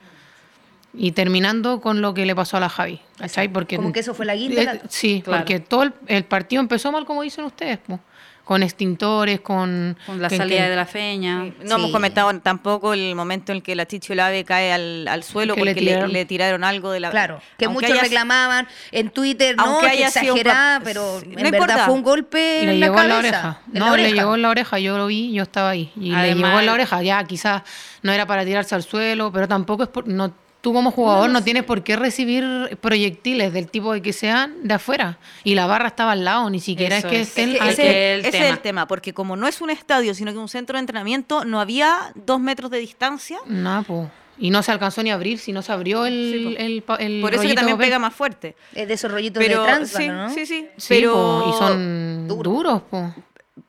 Y 0.93 1.13
terminando 1.13 1.81
con 1.81 2.01
lo 2.01 2.15
que 2.15 2.27
le 2.27 2.35
pasó 2.35 2.57
a 2.57 2.61
la 2.61 2.69
Javi, 2.69 3.01
¿cachai? 3.17 3.49
Porque, 3.49 3.77
Como 3.77 3.93
que 3.93 4.01
eso 4.01 4.13
fue 4.15 4.27
la 4.27 4.35
guinda, 4.35 4.61
Eh, 4.61 4.65
la- 4.65 4.81
sí, 4.89 5.23
Claro. 5.25 5.41
porque 5.45 5.61
todo 5.61 5.85
el, 5.85 5.93
el 6.09 6.25
partido 6.25 6.61
empezó 6.61 6.91
mal, 6.91 7.05
como 7.07 7.23
dicen 7.23 7.45
ustedes, 7.45 7.79
po, 7.79 8.01
con 8.45 8.65
extintores, 8.65 9.39
con... 9.39 9.97
Con 10.07 10.21
la 10.21 10.29
que- 10.29 10.37
salida 10.37 10.65
que- 10.65 10.71
de 10.71 10.75
la 10.75 10.87
feña. 10.87 11.45
No 11.63 11.77
hemos 11.77 11.87
Sí. 11.87 11.93
comentado 11.93 12.37
tampoco 12.41 12.93
el 12.95 13.15
momento 13.15 13.53
en 13.53 13.59
el 13.59 13.63
que 13.63 13.77
la 13.77 13.87
Chicho 13.87 14.13
Lave 14.17 14.43
cae 14.45 14.73
al, 14.73 15.07
al 15.07 15.23
suelo 15.23 15.55
Que 15.55 15.61
porque 15.61 15.75
le 15.75 15.81
tiraron- 15.81 16.11
le 16.11 16.25
tiraron 16.25 16.65
algo 16.65 16.91
de 16.91 16.99
la. 16.99 17.11
Claro, 17.13 17.41
que 17.57 17.67
aunque 17.67 17.83
muchos 17.83 17.93
haya- 17.93 18.03
reclamaban 18.03 18.67
en 18.91 19.11
Twitter, 19.11 19.57
no, 19.57 19.79
que 19.79 19.87
un 19.87 19.93
exagerada, 19.93 20.81
pero 20.83 21.21
Sí, 21.21 21.27
en 21.27 21.31
no 21.31 21.37
verdad 21.37 21.53
importa. 21.53 21.85
fue 21.85 21.95
un 21.95 22.03
golpe 22.03 22.39
Le 22.65 22.73
en 22.73 22.81
la 22.81 22.87
llegó 22.87 22.97
cabeza. 22.97 23.05
en 23.05 23.13
la 23.13 23.19
oreja. 23.29 23.61
en 23.73 23.79
no, 23.79 23.91
la 23.97 24.03
le 24.03 24.13
llegó 24.13 24.35
en 24.35 24.43
la 24.43 24.49
oreja. 24.51 24.79
Yo 24.81 24.99
lo 24.99 25.07
vi, 25.07 25.33
yo 25.33 25.45
estaba 25.45 25.71
ahí. 25.71 25.93
Y 25.95 26.11
le 26.11 26.35
llegó 26.35 26.59
en 26.59 26.67
la 26.67 26.73
oreja. 26.73 27.01
Ya, 27.05 27.23
quizás 27.23 27.63
no 28.03 28.11
era 28.11 28.27
para 28.27 28.45
tirarse 28.45 28.75
al 28.75 28.83
suelo, 28.83 29.31
pero 29.31 29.47
tampoco 29.47 29.85
es 29.85 29.89
por, 29.91 30.09
no, 30.09 30.35
tú 30.61 30.73
como 30.73 30.91
jugador 30.91 31.31
no, 31.31 31.43
tienes 31.43 31.65
por 31.65 31.83
qué 31.83 31.97
recibir 31.97 32.79
proyectiles 32.81 33.53
del 33.53 33.69
tipo 33.71 33.93
de 33.93 34.03
que 34.03 34.13
sean 34.13 34.55
de 34.63 34.75
afuera. 34.75 35.19
Y 35.45 35.55
la 35.55 35.67
barra 35.67 35.89
estaba 35.89 36.13
al 36.13 36.25
lado, 36.25 36.49
ni 36.51 36.61
siquiera 36.61 36.99
Eso 36.99 37.07
es 37.09 37.13
que 37.13 37.21
es. 37.23 37.29
estén 37.29 37.51
Es 37.57 37.61
al- 37.61 37.69
ese, 37.71 38.15
el 38.15 38.21
ese 38.21 38.31
tema. 38.33 38.45
es 38.47 38.51
el 38.53 38.59
tema, 38.61 38.87
porque 38.87 39.13
como 39.15 39.37
no 39.37 39.47
es 39.49 39.61
un 39.61 39.71
estadio, 39.71 40.15
sino 40.15 40.33
que 40.33 40.39
un 40.39 40.49
centro 40.49 40.75
de 40.77 40.81
entrenamiento, 40.81 41.45
no 41.45 41.61
había 41.61 42.13
dos 42.15 42.41
metros 42.41 42.71
de 42.71 42.79
distancia. 42.79 43.39
No, 43.47 43.83
po. 43.85 44.11
Y 44.39 44.49
no 44.51 44.63
se 44.63 44.73
alcanzó 44.73 45.03
ni 45.03 45.11
a 45.11 45.15
abrir, 45.15 45.39
si 45.39 45.53
no 45.53 45.61
se 45.61 45.71
abrió 45.71 46.07
el, 46.07 46.55
Sí, 46.65 46.81
po. 46.81 46.97
el, 46.97 47.21
Por 47.21 47.35
eso 47.35 47.43
que 47.43 47.55
también 47.55 47.77
pega 47.77 47.99
más 47.99 48.15
fuerte. 48.15 48.57
Es 48.75 48.89
de 48.89 48.95
esos 48.95 49.11
rollitos 49.11 49.43
Pero 49.43 49.61
de 49.61 49.67
transvano, 49.67 49.99
sí, 49.99 50.09
¿no? 50.09 50.31
sí, 50.31 50.47
sí, 50.47 50.69
Sí, 50.79 50.87
pero 50.89 51.13
po, 51.13 51.51
y 51.55 51.59
son 51.59 52.27
Duro. 52.29 52.51
duros, 52.51 52.83
po. 52.91 53.15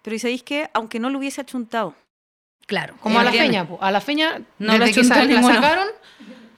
Pero 0.01 0.15
¿y 0.15 0.19
sabéis 0.19 0.43
que 0.43 0.69
aunque 0.73 0.99
no 0.99 1.09
lo 1.09 1.17
hubiese 1.19 1.41
achuntado, 1.41 1.93
Claro. 2.67 2.93
Como 3.01 3.19
a 3.19 3.23
la 3.25 3.33
feña, 3.33 3.67
po. 3.67 3.77
A 3.81 3.91
la 3.91 3.99
feña, 3.99 4.41
No 4.59 4.77
lo 4.77 4.85
desde 4.85 5.01
que 5.01 5.07
la 5.07 5.41
sacaron, 5.41 5.87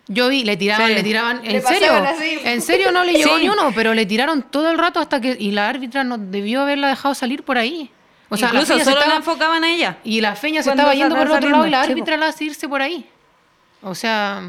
yo 0.07 0.29
vi, 0.29 0.43
le 0.43 0.57
tiraban, 0.57 0.87
Sí. 0.87 0.93
le 0.95 1.03
tiraban. 1.03 1.41
Le 1.43 1.57
¿En 1.57 1.61
serio? 1.63 1.93
así. 1.93 2.39
¿En 2.43 2.61
serio 2.61 2.91
no 2.91 3.03
le 3.03 3.13
llegó 3.13 3.37
Sí. 3.37 3.43
ni 3.43 3.49
uno? 3.49 3.71
Pero 3.73 3.93
le 3.93 4.05
tiraron 4.05 4.41
todo 4.43 4.69
el 4.71 4.77
rato 4.77 4.99
hasta 4.99 5.21
que. 5.21 5.35
Y 5.39 5.51
la 5.51 5.69
árbitra 5.69 6.03
no 6.03 6.17
debió 6.17 6.61
haberla 6.61 6.87
dejado 6.89 7.15
salir 7.15 7.43
por 7.43 7.57
ahí. 7.57 7.89
O 8.29 8.37
sea, 8.37 8.51
la 8.51 8.61
Incluso 8.61 8.77
se 8.79 8.85
solo 8.85 9.05
la 9.07 9.15
enfocaban 9.17 9.63
a 9.63 9.71
ella. 9.71 9.97
Y 10.03 10.19
la 10.21 10.35
feña 10.35 10.63
se 10.63 10.71
estaba 10.71 10.93
yendo 10.95 11.15
por 11.15 11.27
el 11.27 11.31
otro 11.33 11.49
lado 11.49 11.67
y 11.67 11.69
la 11.69 11.81
árbitra 11.81 12.17
la 12.17 12.27
hace 12.27 12.45
irse 12.45 12.67
por 12.67 12.81
ahí. 12.81 13.07
O 13.81 13.93
sea, 13.95 14.41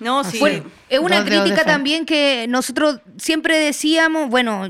no, 0.00 0.24
sí. 0.24 0.38
Bueno, 0.38 0.64
es 0.88 0.98
una 0.98 1.20
Dos 1.20 1.26
crítica 1.28 1.64
también 1.64 2.06
que 2.06 2.46
nosotros 2.48 3.00
siempre 3.18 3.58
decíamos, 3.58 4.28
bueno, 4.30 4.68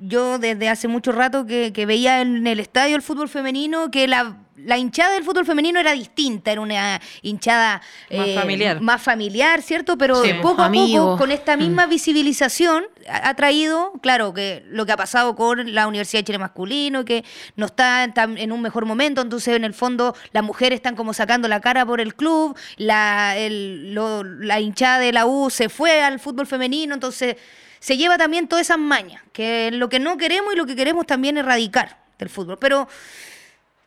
yo 0.00 0.38
desde 0.38 0.68
hace 0.68 0.86
mucho 0.88 1.12
rato 1.12 1.46
que, 1.46 1.72
que 1.72 1.86
veía 1.86 2.20
en 2.20 2.46
el 2.46 2.60
estadio 2.60 2.94
el 2.96 3.02
fútbol 3.02 3.28
femenino 3.28 3.90
que 3.90 4.06
la, 4.06 4.36
la 4.66 4.76
hinchada 4.76 5.14
del 5.14 5.24
fútbol 5.24 5.46
femenino 5.46 5.80
era 5.80 5.92
distinta, 5.92 6.52
era 6.52 6.60
una 6.60 7.00
hinchada 7.22 7.80
eh, 8.10 8.18
Más 8.18 8.42
familiar. 8.42 8.80
más 8.80 9.00
familiar, 9.02 9.62
¿cierto? 9.62 9.96
Pero 9.96 10.22
Sí, 10.22 10.32
poco 10.42 10.62
a 10.62 10.70
poco, 10.70 11.16
con 11.16 11.30
esta 11.30 11.56
misma 11.56 11.86
Mm. 11.86 11.90
visibilización, 11.90 12.84
ha, 13.08 13.28
ha 13.30 13.34
traído, 13.34 13.92
claro, 14.02 14.34
que 14.34 14.64
lo 14.68 14.84
que 14.84 14.92
ha 14.92 14.96
pasado 14.96 15.34
con 15.36 15.72
la 15.74 15.86
Universidad 15.86 16.20
de 16.20 16.24
Chile 16.24 16.38
masculino, 16.38 17.04
que 17.04 17.24
no 17.56 17.66
está 17.66 18.04
en, 18.04 18.12
tan- 18.12 18.38
en 18.38 18.52
un 18.52 18.60
mejor 18.60 18.84
momento, 18.86 19.20
entonces 19.22 19.54
en 19.56 19.64
el 19.64 19.72
fondo 19.74 20.14
las 20.32 20.42
mujeres 20.44 20.76
están 20.78 20.96
como 20.96 21.14
sacando 21.14 21.48
la 21.48 21.60
cara 21.60 21.86
por 21.86 22.00
el 22.00 22.14
club, 22.14 22.56
la, 22.76 23.36
el- 23.36 23.94
lo- 23.94 24.24
la 24.24 24.60
hinchada 24.60 24.98
de 24.98 25.12
la 25.12 25.26
U 25.26 25.48
se 25.50 25.68
fue 25.68 26.02
al 26.02 26.18
fútbol 26.20 26.46
femenino, 26.46 26.92
entonces 26.94 27.36
se 27.78 27.96
lleva 27.96 28.18
también 28.18 28.48
todas 28.48 28.66
esas 28.66 28.78
mañas, 28.78 29.22
que 29.32 29.68
es 29.68 29.72
lo 29.74 29.88
que 29.88 30.00
no 30.00 30.16
queremos 30.16 30.52
y 30.52 30.56
lo 30.56 30.66
que 30.66 30.74
queremos 30.74 31.06
también 31.06 31.36
erradicar 31.38 31.98
del 32.18 32.28
fútbol. 32.30 32.58
Pero 32.58 32.88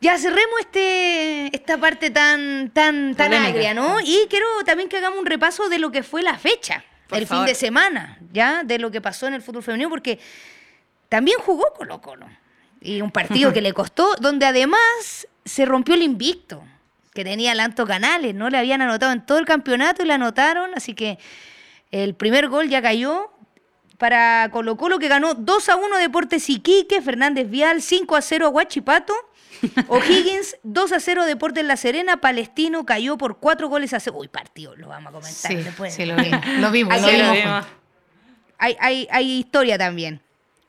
ya 0.02 0.18
cerremos 0.18 0.60
este, 0.62 1.56
esta 1.56 1.78
parte 1.78 2.10
tan, 2.10 2.70
tan, 2.72 3.16
tan 3.16 3.28
Polémica. 3.28 3.50
agria, 3.50 3.74
¿no? 3.74 4.00
Y 4.00 4.28
quiero 4.30 4.46
también 4.66 4.88
que 4.90 4.98
hagamos 4.98 5.20
un 5.20 5.26
repaso 5.26 5.68
de 5.70 5.80
lo 5.80 5.92
que 5.92 6.04
fue 6.04 6.22
la 6.22 6.38
fecha, 6.38 6.84
Por 7.08 7.18
el 7.18 7.28
favor. 7.28 7.46
fin 7.46 7.54
de 7.54 7.60
semana, 7.60 8.18
¿ya? 8.32 8.64
De 8.64 8.80
lo 8.80 8.92
que 8.92 9.02
pasó 9.02 9.28
en 9.28 9.34
el 9.34 9.42
fútbol 9.42 9.64
femenino, 9.64 9.90
porque 9.90 10.20
también 11.10 11.38
jugó 11.40 11.74
Colo 11.76 12.02
Colo. 12.02 12.28
Y 12.82 13.02
un 13.02 13.12
partido 13.12 13.52
que 13.52 13.62
le 13.62 13.74
costó, 13.74 14.16
donde 14.22 14.46
además 14.46 15.28
se 15.44 15.66
rompió 15.66 15.96
el 15.96 16.02
invicto 16.04 16.64
que 17.14 17.24
tenía 17.26 17.54
Lanto 17.56 17.86
Canales, 17.86 18.36
¿no? 18.36 18.50
Le 18.50 18.58
habían 18.58 18.82
anotado 18.82 19.12
en 19.12 19.26
todo 19.26 19.40
el 19.40 19.46
campeonato 19.46 20.04
y 20.04 20.06
le 20.08 20.14
anotaron, 20.14 20.72
así 20.76 20.94
que 20.94 21.18
el 21.92 22.14
primer 22.16 22.48
gol 22.48 22.70
ya 22.70 22.82
cayó 22.82 23.32
para 23.98 24.48
Colo 24.54 24.78
Colo 24.78 25.00
que 25.00 25.10
ganó 25.10 25.34
2 25.34 25.70
a 25.70 25.76
1 25.76 25.98
Deportes 25.98 26.50
Iquique, 26.50 27.02
Fernández 27.02 27.50
Vial 27.50 27.82
5 27.82 28.16
a 28.16 28.22
0 28.22 28.46
a 28.46 28.50
Huachipato, 28.50 29.14
O'Higgins 29.88 30.58
2 30.64 30.92
a 30.94 31.00
0 31.00 31.26
Deportes 31.26 31.64
La 31.66 31.78
Serena, 31.78 32.18
Palestino 32.22 32.86
cayó 32.86 33.18
por 33.18 33.40
4 33.40 33.68
goles 33.70 33.94
a 33.94 34.00
0. 34.00 34.18
Uy, 34.20 34.28
partido, 34.28 34.76
lo 34.76 34.88
vamos 34.88 35.10
a 35.10 35.14
comentar 35.20 35.52
sí, 35.52 35.56
después. 35.58 35.94
sí, 35.94 36.06
lo 36.06 36.16
vimos. 36.16 36.46
Lo 36.60 36.72
vimos, 36.72 36.94
Aquí 36.94 37.18
lo 37.18 37.30
hay- 37.30 37.42
vimos. 37.42 37.66
hay, 38.58 38.78
hay, 38.80 39.08
hay 39.12 39.32
historia 39.40 39.78
también. 39.78 40.22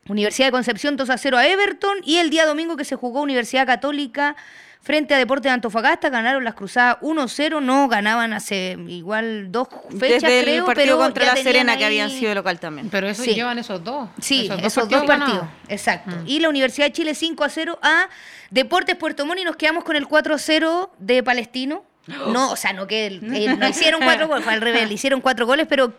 Universidad 0.08 0.48
de 0.48 0.52
Concepción 0.52 0.96
2 0.96 1.08
a 1.10 1.18
0 1.18 1.36
a 1.38 1.46
Everton 1.46 1.98
y 2.04 2.16
el 2.16 2.30
día 2.30 2.44
domingo 2.46 2.76
que 2.76 2.84
se 2.84 2.96
jugó 2.96 3.20
Universidad 3.22 3.66
Católica 3.66 4.34
frente 4.82 5.14
a 5.14 5.18
Deportes 5.18 5.44
de 5.44 5.50
Antofagasta 5.50 6.08
ganaron 6.08 6.42
las 6.42 6.54
Cruzadas 6.54 6.96
1-0, 7.02 7.60
no 7.62 7.86
ganaban 7.88 8.32
hace 8.32 8.76
igual 8.88 9.52
dos 9.52 9.68
fechas 9.98 10.22
Desde 10.22 10.38
el 10.40 10.44
creo, 10.44 10.64
partido 10.66 10.86
pero 10.86 10.98
contra 10.98 11.26
la 11.26 11.36
Serena, 11.36 11.72
ahí- 11.72 11.78
que 11.78 11.84
habían 11.84 12.10
sido 12.10 12.34
local 12.34 12.58
también. 12.58 12.88
Pero 12.90 13.06
eso 13.08 13.22
Sí. 13.22 13.34
llevan 13.34 13.58
esos 13.58 13.84
dos. 13.84 14.08
Sí, 14.20 14.48
esos, 14.62 14.88
dos, 14.88 15.04
partidos. 15.04 15.44
Exacto. 15.68 16.12
Y 16.26 16.40
la 16.40 16.48
Universidad 16.48 16.86
de 16.86 16.92
Chile 16.92 17.14
5 17.14 17.44
a 17.44 17.48
0 17.50 17.78
a 17.82 18.08
Deportes 18.50 18.96
Puerto 18.96 19.26
Montt 19.26 19.40
y 19.40 19.44
nos 19.44 19.56
quedamos 19.56 19.84
con 19.84 19.96
el 19.96 20.06
4 20.08 20.34
a 20.34 20.38
0 20.38 20.92
de 20.98 21.22
Palestino. 21.22 21.84
No, 22.32 22.50
o 22.52 22.56
sea, 22.56 22.72
no 22.72 22.86
que 22.86 23.06
el- 23.06 23.34
eh, 23.34 23.54
no 23.56 23.68
hicieron 23.68 24.00
cuatro 24.02 24.26
goles, 24.26 24.42
fue 24.44 24.54
al 24.54 24.60
revés, 24.62 24.88
le 24.88 24.94
hicieron 24.94 25.20
cuatro 25.20 25.46
goles, 25.46 25.66
pero 25.68 25.94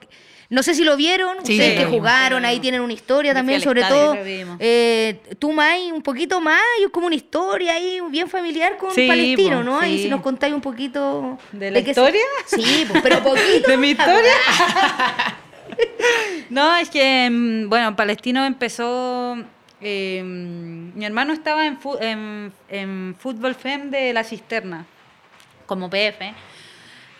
no 0.52 0.62
sé 0.62 0.76
si 0.76 0.84
lo 0.84 0.96
vieron, 0.98 1.38
Sí, 1.44 1.54
ustedes 1.54 1.72
sí, 1.72 1.84
que 1.84 1.86
jugaron, 1.90 2.46
ahí 2.46 2.60
tienen 2.60 2.82
una 2.82 2.94
historia 2.94 3.34
también, 3.34 3.60
sobre 3.62 3.82
todo. 3.84 4.16
eh, 4.60 5.20
tú, 5.40 5.52
May, 5.54 5.92
un 5.92 6.04
poquito 6.04 6.40
más, 6.40 6.62
y 6.80 6.84
es 6.84 6.90
como 6.92 7.08
una 7.08 7.16
historia 7.16 7.74
ahí 7.74 8.00
bien 8.10 8.30
familiar 8.30 8.78
con 8.78 8.92
Sí, 8.94 9.08
Palestino, 9.08 9.58
po, 9.58 9.64
¿no? 9.64 9.80
Ahí 9.80 9.98
sí. 9.98 10.04
si 10.04 10.10
nos 10.10 10.22
contáis 10.22 10.54
un 10.54 10.62
poquito... 10.62 11.40
¿De 11.52 11.72
la 11.72 11.82
se- 11.82 11.90
historia? 11.90 12.22
Sí, 12.46 12.86
pero 13.02 13.20
poquito. 13.24 13.72
¿De 13.72 13.78
mi 13.78 13.90
historia? 13.92 14.32
No, 16.50 16.76
es 16.76 16.90
que, 16.90 17.30
mm, 17.32 17.70
bueno, 17.70 17.96
Palestino 17.96 18.46
empezó. 18.46 19.38
eh, 19.80 20.22
mi 20.24 21.06
hermano 21.06 21.34
estaba 21.34 21.66
en, 21.66 21.80
fu- 21.80 21.98
en, 22.00 22.52
en 22.70 23.16
Fútbol 23.18 23.56
FEM 23.56 23.90
de 23.90 24.12
la 24.14 24.24
Cisterna, 24.24 24.86
como 25.66 25.90
PF. 25.90 26.34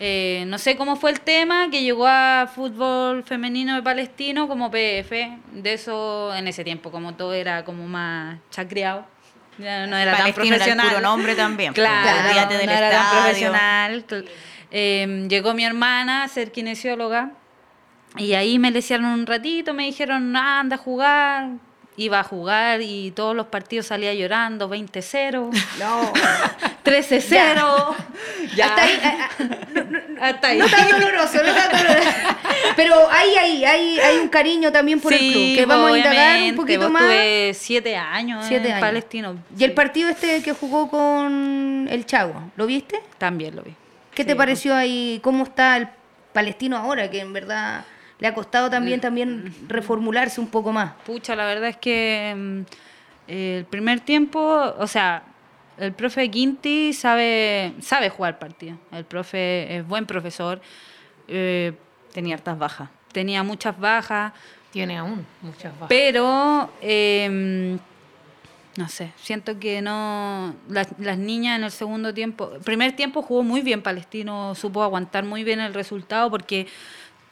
Eh, 0.04 0.42
no 0.48 0.58
sé 0.58 0.74
cómo 0.76 0.96
fue 0.96 1.10
el 1.12 1.20
tema 1.20 1.68
que 1.70 1.84
llegó 1.84 2.08
a 2.08 2.50
fútbol 2.52 3.22
femenino 3.22 3.76
de 3.76 3.82
palestino 3.82 4.48
como 4.48 4.68
PF. 4.68 5.38
De 5.52 5.74
eso 5.74 6.34
en 6.34 6.48
ese 6.48 6.64
tiempo, 6.64 6.90
como 6.90 7.14
todo 7.14 7.34
era 7.34 7.64
como 7.64 7.86
más 7.86 8.38
chacreado. 8.50 9.06
Ya 9.58 9.86
no 9.86 9.96
era 9.96 10.10
tan 10.12 10.20
Palestino 10.22 10.46
era 10.46 10.54
el 10.56 10.60
profesional. 10.72 10.88
puro 10.88 11.00
nombre 11.02 11.34
también, 11.36 11.72
Claro, 11.74 12.28
olvídate 12.28 12.54
no 12.54 12.60
del 12.60 12.70
era 12.70 12.90
tan 12.90 13.00
estadio. 13.02 13.22
profesional. 13.22 14.06
Cl- 14.08 14.28
Eh, 14.74 15.26
llegó 15.28 15.52
mi 15.54 15.64
hermana 15.64 16.24
a 16.24 16.28
ser 16.28 16.50
kinesióloga 16.50 17.30
y 18.16 18.32
ahí 18.32 18.58
me 18.58 18.70
lesionaron 18.70 19.20
un 19.20 19.26
ratito, 19.26 19.72
me 19.74 19.84
dijeron, 19.84 20.34
"Ah, 20.34 20.60
anda 20.60 20.76
a 20.76 20.78
jugar. 20.78 21.48
Iba 21.96 22.20
a 22.20 22.24
jugar 22.24 22.80
y 22.80 23.10
todos 23.10 23.36
los 23.36 23.46
partidos 23.48 23.86
salía 23.86 24.14
llorando, 24.14 24.68
20-0, 24.70 25.50
No. 25.78 26.12
13-0. 26.84 27.94
Ya. 28.56 28.66
Hasta 28.66 28.82
ahí. 28.82 28.98
ah, 29.04 29.28
ah, 29.38 30.28
Hasta 30.28 30.48
ahí. 30.48 30.58
No 30.58 30.68
tan 30.68 30.88
doloroso, 30.90 31.38
no 31.44 31.54
tan 31.54 31.70
doloroso. 31.70 32.08
Pero 32.76 32.94
hay, 33.10 33.34
hay, 33.36 33.64
hay, 33.64 34.00
hay 34.00 34.16
un 34.18 34.28
cariño 34.28 34.72
también 34.72 35.00
por 35.00 35.12
el 35.12 35.18
club. 35.18 35.54
Que 35.56 35.66
vamos 35.66 35.92
a 35.92 35.96
indagar 35.98 36.40
un 36.42 36.56
poquito 36.56 36.90
más. 36.90 37.02
Tuve 37.02 37.54
siete 37.54 37.96
años 37.96 38.44
Siete 38.48 38.66
en 38.68 38.72
años. 38.74 38.80
Palestino. 38.80 39.36
Y 39.56 39.64
el 39.64 39.72
partido 39.72 40.08
este 40.08 40.42
que 40.42 40.52
jugó 40.52 40.88
con 40.90 41.86
el 41.90 42.06
Chago, 42.06 42.50
¿lo 42.56 42.66
viste? 42.66 43.00
También 43.18 43.54
lo 43.56 43.62
vi. 43.62 43.74
¿Qué 44.14 44.22
Sí, 44.22 44.26
te 44.26 44.36
pareció 44.36 44.74
ahí? 44.74 45.20
¿Cómo 45.22 45.44
está 45.44 45.76
el 45.76 45.88
palestino 46.32 46.76
ahora? 46.76 47.10
Que 47.10 47.20
en 47.20 47.32
verdad 47.32 47.84
le 48.22 48.28
ha 48.28 48.34
costado 48.34 48.70
también, 48.70 49.00
también 49.00 49.52
reformularse 49.66 50.40
un 50.40 50.46
poco 50.46 50.72
más. 50.72 50.92
Pucha, 51.04 51.34
la 51.34 51.44
verdad 51.44 51.70
es 51.70 51.76
que 51.76 52.32
mm, 52.36 52.60
el 53.26 53.64
primer 53.64 53.98
tiempo, 53.98 54.38
o 54.78 54.86
sea, 54.86 55.24
el 55.76 55.92
profe 55.92 56.30
Quinti 56.30 56.92
sabe, 56.92 57.72
sabe 57.80 58.10
jugar 58.10 58.38
partido. 58.38 58.76
El 58.92 59.04
profe 59.04 59.76
es 59.78 59.86
buen 59.88 60.06
profesor. 60.06 60.60
eh, 61.26 61.72
Tenía 62.12 62.36
hartas 62.36 62.56
bajas. 62.58 62.88
tenía 63.10 63.42
muchas 63.42 63.76
bajas, 63.80 64.32
Tiene 64.70 64.98
aún 64.98 65.26
muchas 65.40 65.72
bajas. 65.72 65.88
pero 65.88 66.70
eh, 66.80 67.76
no 68.76 68.88
sé, 68.88 69.12
siento 69.16 69.58
que 69.58 69.82
no. 69.82 70.54
Las, 70.68 70.88
las 70.98 71.18
niñas 71.18 71.58
en 71.58 71.64
el 71.64 71.70
segundo 71.72 72.14
tiempo. 72.14 72.50
Primer 72.64 72.92
tiempo 72.94 73.20
jugó 73.22 73.42
muy 73.42 73.62
bien 73.62 73.82
Palestino, 73.82 74.54
supo 74.54 74.82
aguantar 74.82 75.24
muy 75.24 75.42
bien 75.42 75.58
el 75.58 75.74
resultado 75.74 76.30
porque. 76.30 76.66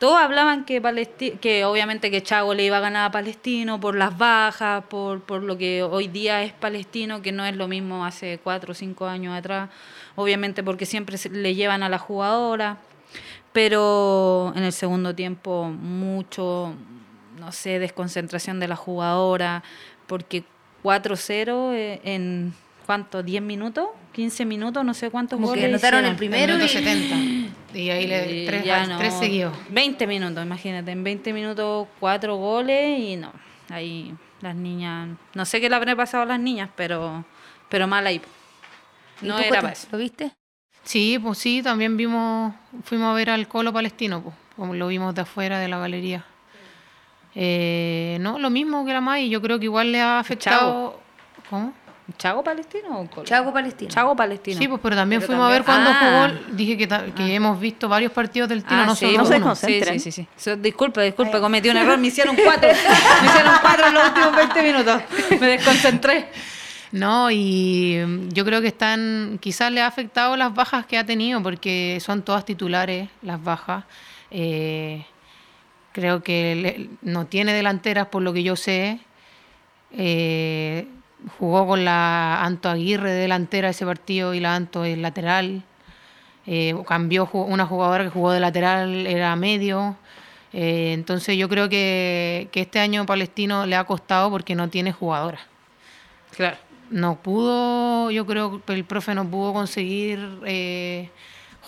Todos 0.00 0.18
hablaban 0.18 0.64
que 0.64 0.80
Palesti- 0.80 1.38
que 1.40 1.66
obviamente 1.66 2.10
que 2.10 2.22
Chago 2.22 2.54
le 2.54 2.64
iba 2.64 2.78
a 2.78 2.80
ganar 2.80 3.04
a 3.08 3.10
Palestino 3.12 3.78
por 3.78 3.94
las 3.96 4.16
bajas, 4.16 4.82
por, 4.86 5.20
por 5.20 5.42
lo 5.42 5.58
que 5.58 5.82
hoy 5.82 6.08
día 6.08 6.42
es 6.42 6.54
Palestino, 6.54 7.20
que 7.20 7.32
no 7.32 7.44
es 7.44 7.54
lo 7.54 7.68
mismo 7.68 8.06
hace 8.06 8.40
cuatro 8.42 8.72
o 8.72 8.74
cinco 8.74 9.06
años 9.06 9.36
atrás, 9.36 9.68
obviamente 10.16 10.62
porque 10.62 10.86
siempre 10.86 11.18
le 11.30 11.54
llevan 11.54 11.82
a 11.82 11.90
la 11.90 11.98
jugadora, 11.98 12.78
pero 13.52 14.54
en 14.56 14.62
el 14.62 14.72
segundo 14.72 15.14
tiempo 15.14 15.64
mucho, 15.66 16.74
no 17.38 17.52
sé, 17.52 17.78
desconcentración 17.78 18.58
de 18.58 18.68
la 18.68 18.76
jugadora, 18.76 19.62
porque 20.06 20.44
4-0 20.82 21.74
eh, 21.74 22.00
en 22.04 22.54
¿cuánto? 22.86 23.22
¿10 23.22 23.42
minutos? 23.42 23.88
¿15 24.14 24.44
minutos? 24.46 24.84
No 24.84 24.92
sé 24.94 25.10
cuántos 25.10 25.36
Como 25.38 25.52
que 25.52 25.60
goles 25.60 25.72
anotaron 25.72 26.00
hicieron. 26.00 26.10
el 26.12 26.16
primero 26.16 26.64
y- 26.64 26.68
70. 26.68 27.16
Y 27.72 27.88
ahí 27.88 28.08
le 28.08 28.42
Y 28.42 28.46
tres, 28.46 28.64
ya 28.64 28.82
al- 28.82 28.88
no. 28.88 28.98
tres 28.98 29.14
seguidos. 29.14 29.56
20 29.70 30.04
minutos, 30.08 30.44
imagínate, 30.44 30.90
en 30.90 31.04
20 31.04 31.32
minutos 31.32 31.86
cuatro 32.00 32.34
goles 32.34 32.98
y 32.98 33.14
no, 33.16 33.32
ahí 33.68 34.12
las 34.40 34.56
niñas, 34.56 35.10
no 35.34 35.44
sé 35.44 35.60
qué 35.60 35.68
le 35.70 35.76
habrá 35.76 35.94
pasado 35.94 36.24
a 36.24 36.26
las 36.26 36.40
niñas, 36.40 36.68
pero, 36.74 37.24
pero 37.68 37.86
mal 37.86 38.04
ahí. 38.08 38.20
¿Y 39.22 39.26
No 39.26 39.34
tú, 39.36 39.40
era 39.42 39.48
Cote, 39.50 39.60
para 39.60 39.72
eso. 39.72 39.86
¿Lo 39.92 39.98
viste? 39.98 40.32
Sí, 40.82 41.18
pues 41.22 41.38
sí, 41.38 41.62
también 41.62 41.96
vimos, 41.96 42.52
fuimos 42.82 43.08
a 43.12 43.14
ver 43.14 43.30
al 43.30 43.46
Colo 43.46 43.72
Palestino, 43.72 44.20
pues, 44.20 44.34
como 44.56 44.74
lo 44.74 44.88
vimos 44.88 45.14
de 45.14 45.20
afuera 45.20 45.60
de 45.60 45.68
la 45.68 45.78
galería. 45.78 46.24
Eh, 47.36 48.18
no, 48.20 48.38
lo 48.40 48.50
mismo 48.50 48.84
que 48.84 48.92
la 48.92 49.00
May, 49.00 49.28
yo 49.28 49.40
creo 49.40 49.58
que 49.60 49.66
igual 49.66 49.92
le 49.92 50.00
ha 50.00 50.18
afectado. 50.18 51.00
¿Cómo? 51.48 51.72
¿Chago 52.18 52.42
palestino 52.44 53.00
o 53.00 53.06
Colo? 53.10 53.26
Chago 53.26 53.52
Palestino. 53.52 53.90
Chago 53.90 54.16
palestino. 54.16 54.58
Sí, 54.58 54.68
pues 54.68 54.80
pero 54.82 54.96
también 54.96 55.20
Pero 55.20 55.28
fuimos 55.32 55.46
a 55.46 55.50
ver 55.50 55.64
cuando 55.64 55.90
Ah. 55.92 56.28
jugó. 56.38 56.56
Dije 56.56 56.76
que, 56.76 56.86
ta- 56.86 57.06
que 57.14 57.34
hemos 57.34 57.58
visto 57.60 57.88
varios 57.88 58.12
partidos 58.12 58.48
del 58.48 58.64
Tino, 58.64 58.82
Ah, 58.82 58.86
no 58.86 58.94
sí, 58.94 59.06
solo 59.06 59.18
no 59.18 59.24
se 59.26 59.36
uno. 59.36 59.46
desconcentren. 59.48 60.00
Sí, 60.00 60.12
sí, 60.12 60.12
sí. 60.12 60.28
sí. 60.36 60.42
So- 60.50 60.56
Disculpe, 60.56 61.02
disculpe, 61.02 61.40
cometí 61.40 61.68
un 61.68 61.76
error. 61.76 61.98
Me 61.98 62.06
hicieron 62.08 62.36
cuatro. 62.44 62.68
Me 62.68 63.26
hicieron 63.28 63.54
cuatro 63.60 63.86
en 63.88 63.94
los 63.94 64.08
últimos 64.08 64.36
20 64.36 64.62
minutos. 64.62 65.02
Me 65.40 65.46
desconcentré. 65.46 66.28
No, 66.92 67.30
y 67.30 67.98
yo 68.32 68.44
creo 68.44 68.60
que 68.60 68.66
están, 68.68 69.38
quizás 69.40 69.70
le 69.70 69.80
ha 69.80 69.86
afectado 69.86 70.36
las 70.36 70.52
bajas 70.54 70.86
que 70.86 70.98
ha 70.98 71.06
tenido, 71.06 71.40
porque 71.42 71.98
son 72.00 72.22
todas 72.22 72.44
titulares 72.44 73.08
las 73.22 73.42
bajas. 73.42 73.84
Eh, 74.32 75.04
creo 75.92 76.22
que 76.24 76.54
le- 76.56 76.88
no 77.02 77.26
tiene 77.26 77.52
delanteras, 77.52 78.06
por 78.08 78.22
lo 78.22 78.32
que 78.32 78.42
yo 78.42 78.56
sé. 78.56 78.98
Eh, 79.92 80.86
jugó 81.38 81.66
con 81.66 81.84
la 81.84 82.42
Anto 82.42 82.68
Aguirre 82.68 83.10
de 83.12 83.20
delantera 83.22 83.70
ese 83.70 83.84
partido 83.84 84.34
y 84.34 84.40
la 84.40 84.54
Anto 84.54 84.84
es 84.84 84.98
lateral. 84.98 85.62
Eh, 86.46 86.74
cambió 86.86 87.28
una 87.32 87.66
jugadora 87.66 88.04
que 88.04 88.10
jugó 88.10 88.32
de 88.32 88.40
lateral, 88.40 89.06
era 89.06 89.36
medio. 89.36 89.96
Eh, 90.52 90.92
entonces 90.94 91.36
yo 91.36 91.48
creo 91.48 91.68
que, 91.68 92.48
que 92.50 92.62
este 92.62 92.80
año 92.80 93.06
Palestino 93.06 93.66
le 93.66 93.76
ha 93.76 93.84
costado 93.84 94.30
porque 94.30 94.56
no 94.56 94.68
tiene 94.68 94.90
jugadoras 94.90 95.42
Claro. 96.36 96.56
no 96.90 97.22
pudo, 97.22 98.10
yo 98.10 98.26
creo 98.26 98.64
que 98.64 98.72
el 98.72 98.84
profe 98.84 99.14
no 99.14 99.28
pudo 99.28 99.52
conseguir 99.52 100.40
eh, 100.44 101.08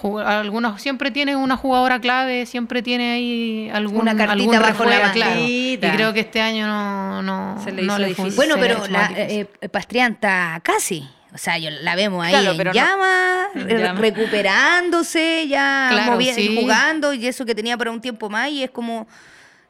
jugar, 0.03 0.27
algunas 0.27 0.83
siempre 0.83 1.11
tiene 1.11 1.37
una 1.37 1.57
jugadora 1.57 2.01
clave, 2.01 2.45
siempre 2.47 2.83
tiene 2.83 3.13
ahí 3.13 3.71
algún, 3.73 4.03
Una 4.03 4.17
cartita 4.17 4.33
algún 4.33 4.59
bajo 4.61 4.85
la 4.85 5.13
claro. 5.13 5.41
Y 5.41 5.79
creo 5.81 6.13
que 6.13 6.21
este 6.21 6.41
año 6.41 6.67
no, 6.67 7.23
no, 7.23 7.63
Se 7.65 7.73
le 7.73 7.83
no 7.83 7.95
hizo 7.95 8.09
difícil. 8.09 8.33
Bueno, 8.35 8.57
pero 8.61 8.87
la, 8.89 9.11
eh, 9.17 9.47
Pastrián 9.71 10.13
está 10.13 10.61
casi. 10.63 11.09
O 11.35 11.39
sea, 11.39 11.57
yo 11.57 11.71
la 11.71 11.95
vemos 11.97 12.23
ahí 12.23 12.33
Claro, 12.33 12.51
en 12.53 12.65
no- 12.67 12.73
llama, 12.75 13.47
En 13.55 13.69
llama. 13.79 14.01
recuperándose, 14.01 15.47
ya 15.49 15.89
Claro, 15.91 16.21
sí. 16.21 16.59
jugando 16.61 17.15
y 17.15 17.27
eso 17.27 17.47
que 17.47 17.55
tenía 17.55 17.77
para 17.79 17.91
un 17.91 18.01
tiempo 18.01 18.29
más 18.29 18.51
y 18.51 18.63
es 18.63 18.71
como 18.71 19.07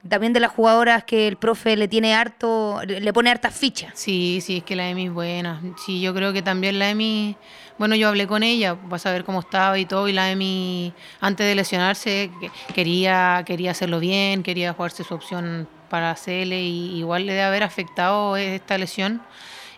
también 0.09 0.33
de 0.33 0.41
las 0.41 0.51
jugadoras 0.51 1.05
que 1.05 1.29
el 1.29 1.37
profe 1.37 1.77
le 1.77 1.87
tiene 1.87 2.15
harto, 2.15 2.81
le 2.85 3.01
le 3.01 3.13
pone 3.13 3.31
hartas 3.31 3.55
fichas. 3.55 3.93
Sí, 3.95 4.41
sí, 4.45 4.57
es 4.57 4.65
que 4.65 4.75
la 4.75 4.89
Emi 4.89 5.07
es 5.07 5.13
buena. 5.13 5.61
Sí, 5.87 6.01
yo 6.01 6.13
creo 6.13 6.33
que 6.33 6.43
también 6.43 6.81
la 6.81 6.91
Emi, 6.91 7.37
bueno, 7.83 7.97
yo 7.97 8.07
hablé 8.07 8.29
con 8.29 8.45
ella 8.45 8.77
para 8.77 9.01
saber 9.01 9.25
cómo 9.25 9.41
estaba 9.41 9.77
y 9.77 9.87
todo, 9.87 10.07
y 10.07 10.13
la 10.13 10.31
Emi, 10.31 10.93
antes 11.21 11.45
de 11.45 11.57
lesionarse, 11.57 12.31
que- 12.41 12.51
quería, 12.73 13.43
quería 13.45 13.73
hacerlo 13.73 13.99
bien, 13.99 14.45
quería 14.45 14.73
jugarse 14.73 15.03
su 15.03 15.13
opción 15.15 15.67
para 15.91 16.13
hacerle, 16.13 16.61
y 16.63 16.97
igual 17.01 17.27
le 17.27 17.33
debe 17.33 17.43
haber 17.45 17.65
afectado 17.65 18.37
esta 18.37 18.79
lesión. 18.79 19.21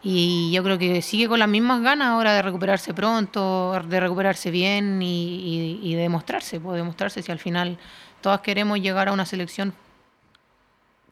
Y 0.03 0.53
yo 0.53 0.63
creo 0.63 0.77
que 0.77 1.01
sigue 1.01 1.29
con 1.29 1.39
las 1.39 1.49
mismas 1.49 1.81
ganas 1.81 2.09
ahora 2.09 2.35
de 2.35 2.43
recuperarse 2.43 2.93
pronto, 2.93 3.73
de 3.89 4.01
recuperarse 4.01 4.51
bien 4.51 5.01
y, 5.01 5.79
y, 5.81 5.81
y 5.83 5.95
de 5.95 6.03
demostrarse, 6.03 6.61
pues 6.61 6.77
demostrarse 6.77 7.23
si 7.23 7.33
al 7.33 7.39
final 7.39 7.79
todas 8.21 8.41
queremos 8.43 8.79
llegar 8.81 9.09
a 9.09 9.13
una 9.13 9.25
selección. 9.25 9.73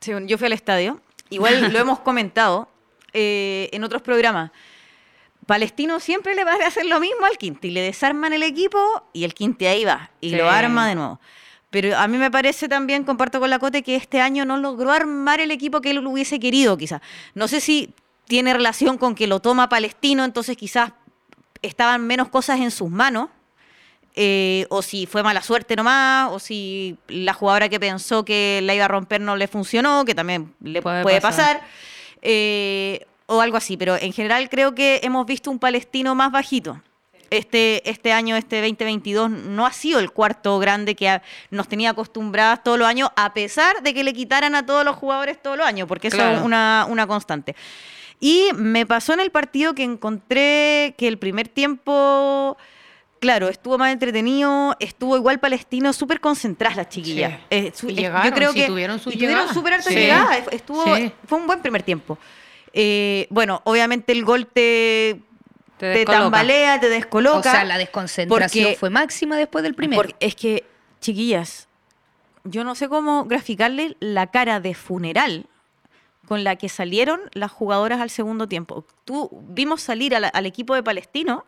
Sí, 0.00 0.12
yo 0.26 0.36
fui 0.36 0.44
al 0.46 0.52
estadio. 0.52 1.00
Igual 1.30 1.72
lo 1.72 1.78
hemos 1.84 2.00
comentado 2.00 2.68
eh, 3.14 3.70
en 3.72 3.82
otros 3.82 4.02
programas. 4.02 4.50
Palestino 5.46 5.98
siempre 6.00 6.34
le 6.34 6.44
va 6.44 6.52
a 6.52 6.66
hacer 6.66 6.86
lo 6.86 7.00
mismo 7.00 7.26
al 7.26 7.36
Quinti. 7.38 7.70
Le 7.70 7.80
desarman 7.82 8.32
el 8.32 8.42
equipo 8.42 8.78
y 9.12 9.24
el 9.24 9.34
Quinti 9.34 9.66
ahí 9.66 9.84
va 9.84 10.10
y 10.20 10.30
Sí. 10.30 10.36
lo 10.36 10.48
arma 10.50 10.88
de 10.88 10.94
nuevo. 10.94 11.20
Pero 11.70 11.96
a 11.96 12.06
mí 12.06 12.18
me 12.18 12.30
parece 12.30 12.68
también, 12.68 13.02
comparto 13.04 13.40
con 13.40 13.48
la 13.50 13.58
Cote, 13.58 13.82
que 13.82 13.96
este 13.96 14.20
año 14.20 14.44
no 14.44 14.56
logró 14.58 14.92
armar 14.92 15.40
el 15.40 15.50
equipo 15.50 15.80
que 15.80 15.90
él 15.90 16.06
hubiese 16.06 16.38
querido, 16.38 16.76
quizás. 16.76 17.00
No 17.34 17.48
sé 17.48 17.60
si 17.60 17.94
tiene 18.26 18.52
relación 18.52 18.98
con 18.98 19.14
que 19.14 19.26
lo 19.26 19.40
toma 19.40 19.68
Palestino, 19.68 20.24
entonces 20.24 20.56
quizás 20.56 20.92
estaban 21.62 22.06
menos 22.06 22.28
cosas 22.28 22.60
en 22.60 22.70
sus 22.70 22.90
manos. 22.90 23.28
eh, 24.14 24.66
o 24.68 24.82
si 24.82 25.06
fue 25.06 25.22
mala 25.22 25.40
suerte 25.42 25.74
nomás, 25.74 26.30
o 26.32 26.38
si 26.38 26.98
la 27.08 27.32
jugadora 27.32 27.70
que 27.70 27.80
pensó 27.80 28.26
que 28.26 28.60
la 28.62 28.74
iba 28.74 28.84
a 28.84 28.88
romper 28.88 29.22
no 29.22 29.36
le 29.36 29.48
funcionó, 29.48 30.04
que 30.04 30.14
también 30.14 30.54
le 30.60 30.82
Puede 30.82 31.02
puede, 31.02 31.20
pasar. 31.22 31.60
pasar, 31.60 31.68
eh, 32.20 33.06
o 33.26 33.40
algo 33.40 33.56
así. 33.56 33.76
Pero 33.76 33.96
en 33.96 34.12
general 34.12 34.48
creo 34.48 34.74
que 34.74 35.00
hemos 35.02 35.26
visto 35.26 35.50
un 35.50 35.58
palestino 35.58 36.14
más 36.14 36.30
bajito. 36.32 36.80
Este, 37.30 37.88
este 37.88 38.12
año, 38.12 38.36
este 38.36 38.56
2022, 38.60 39.30
no 39.30 39.64
ha 39.64 39.72
sido 39.72 40.00
el 40.00 40.10
cuarto 40.12 40.58
grande 40.58 40.94
que 40.94 41.08
ha- 41.08 41.22
nos 41.50 41.66
tenía 41.66 41.90
acostumbradas 41.90 42.62
todos 42.62 42.78
los 42.78 42.86
años, 42.86 43.08
a 43.16 43.32
pesar 43.32 43.82
de 43.82 43.94
que 43.94 44.04
le 44.04 44.12
quitaran 44.12 44.54
a 44.54 44.66
todos 44.66 44.84
los 44.84 44.96
jugadores 44.96 45.40
todos 45.40 45.56
los 45.56 45.66
años, 45.66 45.88
porque 45.88 46.08
eso 46.08 46.18
Claro. 46.18 46.36
es 46.36 46.42
una, 46.42 46.86
una 46.90 47.06
constante. 47.06 47.56
Y 48.20 48.48
me 48.54 48.84
pasó 48.84 49.14
en 49.14 49.20
el 49.20 49.30
partido 49.30 49.74
que 49.74 49.82
encontré 49.82 50.94
que 50.98 51.08
el 51.08 51.16
primer 51.18 51.48
tiempo, 51.48 52.58
claro, 53.18 53.48
estuvo 53.48 53.78
más 53.78 53.92
entretenido, 53.94 54.76
estuvo 54.78 55.16
igual 55.16 55.40
palestino, 55.40 55.94
súper 55.94 56.20
concentradas 56.20 56.76
las 56.76 56.88
chiquillas. 56.90 57.32
Sí. 57.32 57.38
Eh, 57.50 57.72
su- 57.74 57.88
Y 57.88 57.92
eh, 57.92 57.94
llegaron, 57.96 58.28
yo 58.30 58.34
creo 58.34 58.52
sí, 58.52 58.60
que 58.60 58.66
tuvieron 58.66 58.98
sus 58.98 59.14
y 59.14 59.16
tuvieron 59.16 59.36
llegadas. 59.38 59.54
súper 59.54 59.72
hartas 59.72 59.88
Sí. 59.92 59.98
llegadas. 59.98 60.42
Estuvo, 60.50 60.96
Sí. 60.96 61.10
Fue 61.26 61.38
un 61.38 61.46
buen 61.46 61.62
primer 61.62 61.82
tiempo. 61.82 62.18
Eh, 62.72 63.26
bueno, 63.30 63.60
obviamente 63.64 64.12
el 64.12 64.24
gol 64.24 64.46
te, 64.46 65.20
Te 65.78 66.04
tambalea, 66.04 66.80
te 66.80 66.88
descoloca. 66.88 67.38
O 67.38 67.42
sea, 67.42 67.64
la 67.64 67.76
desconcentración 67.78 68.64
porque- 68.64 68.76
fue 68.78 68.90
máxima 68.90 69.36
después 69.36 69.62
del 69.64 69.74
primero. 69.74 70.00
Porque 70.02 70.14
es 70.20 70.34
que, 70.34 70.64
chiquillas, 71.00 71.68
yo 72.44 72.64
no 72.64 72.74
sé 72.74 72.88
cómo 72.88 73.24
graficarle 73.24 73.96
la 74.00 74.28
cara 74.28 74.60
de 74.60 74.74
funeral 74.74 75.46
con 76.28 76.44
la 76.44 76.56
que 76.56 76.68
salieron 76.68 77.20
las 77.32 77.50
jugadoras 77.50 78.00
al 78.00 78.10
segundo 78.10 78.46
tiempo. 78.48 78.86
Tú 79.04 79.28
vimos 79.48 79.82
salir 79.82 80.12
la- 80.12 80.28
al 80.28 80.46
equipo 80.46 80.74
de 80.74 80.82
Palestino 80.82 81.44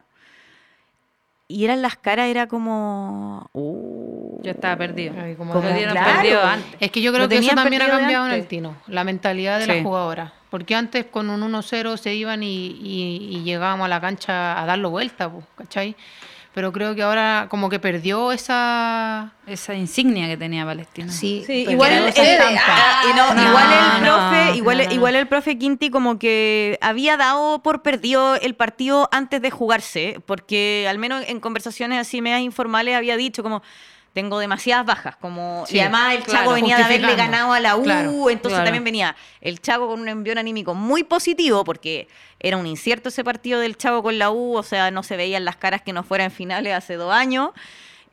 y 1.49 1.65
eran 1.65 1.83
las 1.83 1.97
caras, 1.97 2.29
era 2.29 2.47
como. 2.47 3.49
uh, 3.53 4.41
Yo 4.43 4.51
estaba 4.51 4.77
perdido. 4.77 5.15
Ay, 5.21 5.35
como 5.37 5.61
dieron 5.61 5.93
claro. 5.93 6.13
perdido 6.21 6.43
antes. 6.43 6.77
Es 6.81 6.91
que 6.91 7.03
yo 7.03 7.13
creo 7.13 7.25
Lo 7.25 7.29
que 7.29 7.39
eso 7.39 7.55
también 7.55 7.83
ha 7.83 7.87
cambiado 7.89 8.27
en 8.27 8.33
el. 8.33 8.47
Tino, 8.47 8.77
la 8.87 9.05
mentalidad 9.05 9.59
de 9.59 9.65
Sí. 9.67 9.73
las 9.73 9.83
jugadoras. 9.83 10.33
Porque 10.51 10.75
antes 10.75 11.05
con 11.07 11.31
un 11.31 11.43
1-0 11.43 11.97
se 11.97 12.15
iban 12.15 12.43
y, 12.43 12.47
y- 12.67 13.29
y 13.39 13.43
llegábamos 13.43 13.87
a 13.87 13.89
la 13.89 14.01
cancha 14.01 14.61
a 14.61 14.65
darlo 14.67 14.91
vuelta, 14.91 15.29
pues, 15.31 15.45
¿cachai? 15.57 15.97
Pero 16.55 16.73
creo 16.73 16.95
que 16.95 17.03
ahora 17.03 17.49
como 17.51 17.69
que 17.69 17.81
perdió 17.81 18.31
esa... 18.31 19.33
Esa 19.45 19.75
insignia 19.75 20.29
que 20.29 20.37
tenía 20.37 20.65
Palestina. 20.65 21.11
Sí, 21.11 21.43
Sí, 21.45 21.67
igual 21.69 21.93
el, 21.93 22.13
se 22.13 22.39
ah, 22.39 23.03
No, 23.17 23.49
igual 23.49 23.67
el 23.73 24.03
profe, 24.03 24.57
igual, 24.57 24.93
igual 24.93 25.17
el 25.17 25.27
profe 25.27 25.59
Quinti 25.59 25.91
como 25.91 26.17
que 26.17 26.79
había 26.81 27.17
dado 27.17 27.61
por 27.65 27.83
perdido 27.83 28.37
el 28.37 28.55
partido 28.55 29.09
antes 29.11 29.43
de 29.43 29.51
jugarse, 29.51 30.23
porque 30.27 30.87
al 30.89 30.99
menos 30.99 31.25
en 31.27 31.41
conversaciones 31.41 31.99
así 31.99 32.23
medias 32.23 32.43
informales 32.43 32.95
había 32.95 33.17
dicho 33.17 33.43
como 33.43 33.63
tengo 34.15 34.39
demasiadas 34.39 34.87
bajas, 34.87 35.17
como 35.17 35.65
Sí, 35.67 35.77
y 35.77 35.81
además 35.81 36.15
el 36.15 36.23
claro, 36.23 36.39
Chaco 36.39 36.53
venía 36.55 36.77
de 36.79 36.85
haberle 36.85 37.15
ganado 37.17 37.53
a 37.53 37.61
la 37.61 37.77
U, 37.77 37.83
Claro, 37.83 38.31
entonces 38.31 38.53
claro. 38.57 38.65
también 38.65 38.85
venía 38.85 39.15
el 39.43 39.61
Chaco 39.61 39.89
con 39.89 40.01
un 40.01 40.09
envión 40.09 40.39
anímico 40.39 40.75
muy 40.75 41.03
positivo 41.03 41.65
porque 41.65 42.09
era 42.41 42.57
un 42.57 42.67
incierto 42.67 43.11
ese 43.11 43.25
partido 43.25 43.61
del 43.61 43.77
Chaco 43.77 44.03
con 44.03 44.19
la 44.19 44.31
U, 44.31 44.57
o 44.57 44.63
sea, 44.63 44.91
no 44.91 45.03
se 45.03 45.17
veían 45.19 45.45
las 45.45 45.57
caras 45.57 45.83
que 45.83 45.93
no 45.93 46.03
fueran 46.05 46.31
finales 46.31 46.73
hace 46.75 46.95
dos 46.95 47.13
años. 47.13 47.51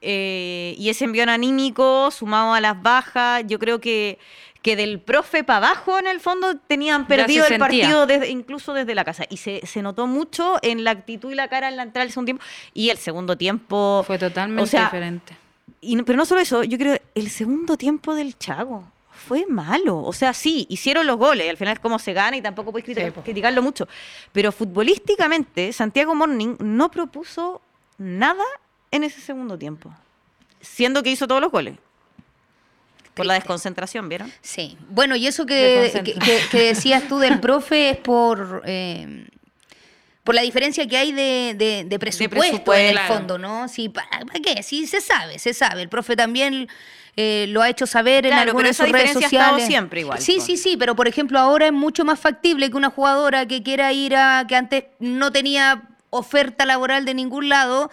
Eh, 0.02 0.74
y 0.78 0.90
ese 0.90 1.06
envión 1.06 1.30
anímico 1.30 2.10
sumado 2.12 2.54
a 2.54 2.62
las 2.62 2.82
bajas, 2.82 3.44
yo 3.46 3.60
creo 3.60 3.80
que, 3.80 4.18
que 4.64 4.76
del 4.76 5.00
profe 5.00 5.44
para 5.44 5.68
abajo 5.68 6.00
en 6.00 6.08
el 6.08 6.20
fondo 6.20 6.56
tenían 6.58 7.06
perdido 7.06 7.46
el 7.46 7.60
partido 7.60 8.08
desde- 8.08 8.30
incluso 8.30 8.74
desde 8.74 8.96
la 8.96 9.04
casa. 9.04 9.26
Y 9.30 9.38
se, 9.38 9.62
se 9.66 9.82
notó 9.84 10.08
mucho 10.08 10.58
en 10.64 10.84
la 10.84 10.92
actitud 10.92 11.32
y 11.32 11.36
la 11.36 11.48
cara 11.50 11.68
en 11.70 11.78
la 11.78 11.84
entrada 11.84 12.06
del 12.06 12.12
segundo 12.12 12.26
tiempo. 12.26 12.44
Y 12.74 12.90
el 12.90 12.98
segundo 12.98 13.38
tiempo... 13.38 14.04
Fue 14.08 14.18
totalmente 14.18 14.64
o 14.64 14.66
sea, 14.66 14.86
diferente. 14.86 15.38
Y 15.82 15.96
no- 15.96 16.06
pero 16.06 16.18
no 16.18 16.26
solo 16.26 16.42
eso, 16.42 16.64
yo 16.64 16.78
creo 16.78 16.98
el 17.16 17.30
segundo 17.30 17.76
tiempo 17.78 18.14
del 18.16 18.38
Chago 18.38 18.84
fue 19.12 19.46
malo. 19.48 19.98
O 20.00 20.14
sea, 20.14 20.34
sí, 20.34 20.66
hicieron 20.70 21.06
los 21.08 21.18
goles, 21.18 21.50
al 21.50 21.58
final 21.58 21.74
es 21.74 21.80
como 21.80 22.00
se 22.00 22.14
gana 22.14 22.38
y 22.38 22.42
tampoco 22.42 22.72
puedes 22.72 22.86
criticar- 22.86 23.10
Sí, 23.10 23.12
po. 23.12 23.22
criticarlo 23.22 23.62
mucho. 23.62 23.88
Pero 24.32 24.52
futbolísticamente, 24.52 25.74
Santiago 25.74 26.16
Morning 26.16 26.56
no 26.60 26.90
propuso 26.90 27.62
nada 27.98 28.44
en 28.92 29.04
ese 29.04 29.22
segundo 29.22 29.58
tiempo. 29.58 29.94
Siendo 30.60 31.02
que 31.04 31.12
hizo 31.12 31.28
todos 31.28 31.42
los 31.42 31.52
goles. 31.52 31.78
Por 33.14 33.26
la 33.26 33.34
desconcentración, 33.34 34.08
¿vieron? 34.08 34.32
Sí. 34.42 34.78
Bueno, 34.90 35.16
y 35.18 35.28
eso 35.28 35.46
que, 35.46 35.54
Desconcentra. 35.92 36.26
que, 36.26 36.32
que- 36.42 36.48
que 36.50 36.64
decías 36.68 37.04
tú 37.10 37.18
del 37.20 37.40
profe 37.42 37.90
es 37.92 37.98
por, 37.98 38.62
eh, 38.66 39.28
por 40.24 40.36
la 40.36 40.42
diferencia 40.42 40.88
que 40.88 40.98
hay 40.98 41.12
de, 41.12 41.56
de- 41.58 41.84
de 41.86 42.00
presupuesto, 42.00 42.40
presupuesto, 42.40 42.74
en 42.76 42.86
el 42.90 42.94
claro. 42.94 43.14
fondo, 43.16 43.38
¿no? 43.38 43.68
Sí, 43.68 43.90
¿para, 43.90 44.08
qué? 44.44 44.62
Sí, 44.64 44.86
se 44.88 45.02
sabe, 45.02 45.40
se 45.40 45.54
sabe. 45.54 45.82
El 45.82 45.90
profe 45.90 46.16
también 46.16 46.68
eh, 47.18 47.46
lo 47.50 47.62
ha 47.62 47.70
hecho 47.70 47.88
saber 47.88 48.26
en 48.28 48.34
algunas 48.34 48.54
pero 48.56 48.64
de 48.68 48.70
esa 48.72 48.84
sus 48.86 48.92
redes 48.92 49.04
diferencia 49.10 49.26
ha 49.26 49.42
estado 49.42 49.52
sociales. 49.60 49.68
siempre 49.68 50.00
igual, 50.02 50.22
Sí, 50.22 50.34
pues. 50.36 50.46
sí, 50.46 50.58
sí, 50.58 50.78
pero 50.78 50.96
por 50.96 51.08
ejemplo 51.08 51.40
ahora 51.40 51.66
es 51.66 51.74
mucho 51.74 52.06
más 52.06 52.20
factible 52.20 52.70
que 52.70 52.78
una 52.78 52.90
jugadora 52.92 53.46
que 53.48 53.64
quiera 53.64 53.92
ir 53.94 54.16
a, 54.16 54.46
que 54.48 54.56
antes 54.56 54.84
no 55.00 55.32
tenía 55.32 55.82
oferta 56.12 56.66
laboral 56.66 57.04
de 57.06 57.14
ningún 57.14 57.50
lado, 57.50 57.90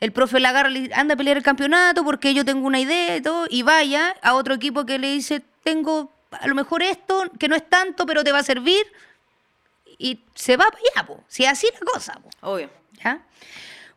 el 0.00 0.12
profe 0.12 0.40
la 0.40 0.50
agarra 0.50 0.70
y 0.70 0.90
anda 0.94 1.14
a 1.14 1.16
pelear 1.16 1.36
el 1.36 1.42
campeonato 1.42 2.04
porque 2.04 2.32
yo 2.34 2.44
tengo 2.44 2.66
una 2.66 2.78
idea 2.80 3.16
y 3.16 3.20
todo, 3.22 3.46
y 3.50 3.62
vaya 3.62 4.14
a 4.22 4.34
otro 4.34 4.54
equipo 4.54 4.84
que 4.86 4.98
le 4.98 5.10
dice, 5.12 5.42
tengo 5.64 6.12
a 6.30 6.46
lo 6.46 6.54
mejor 6.54 6.82
esto, 6.82 7.24
que 7.38 7.48
no 7.48 7.54
es 7.56 7.68
tanto, 7.68 8.06
pero 8.06 8.24
te 8.24 8.32
va 8.32 8.38
a 8.38 8.42
servir, 8.42 8.84
y 9.98 10.24
se 10.34 10.56
va 10.56 10.66
para 10.66 10.78
allá, 10.78 11.06
po. 11.06 11.22
si 11.28 11.44
es 11.44 11.50
así 11.50 11.68
la 11.72 11.80
cosa. 11.92 12.14
po. 12.14 12.28
Obvio. 12.52 12.70
¿ya? 13.04 13.20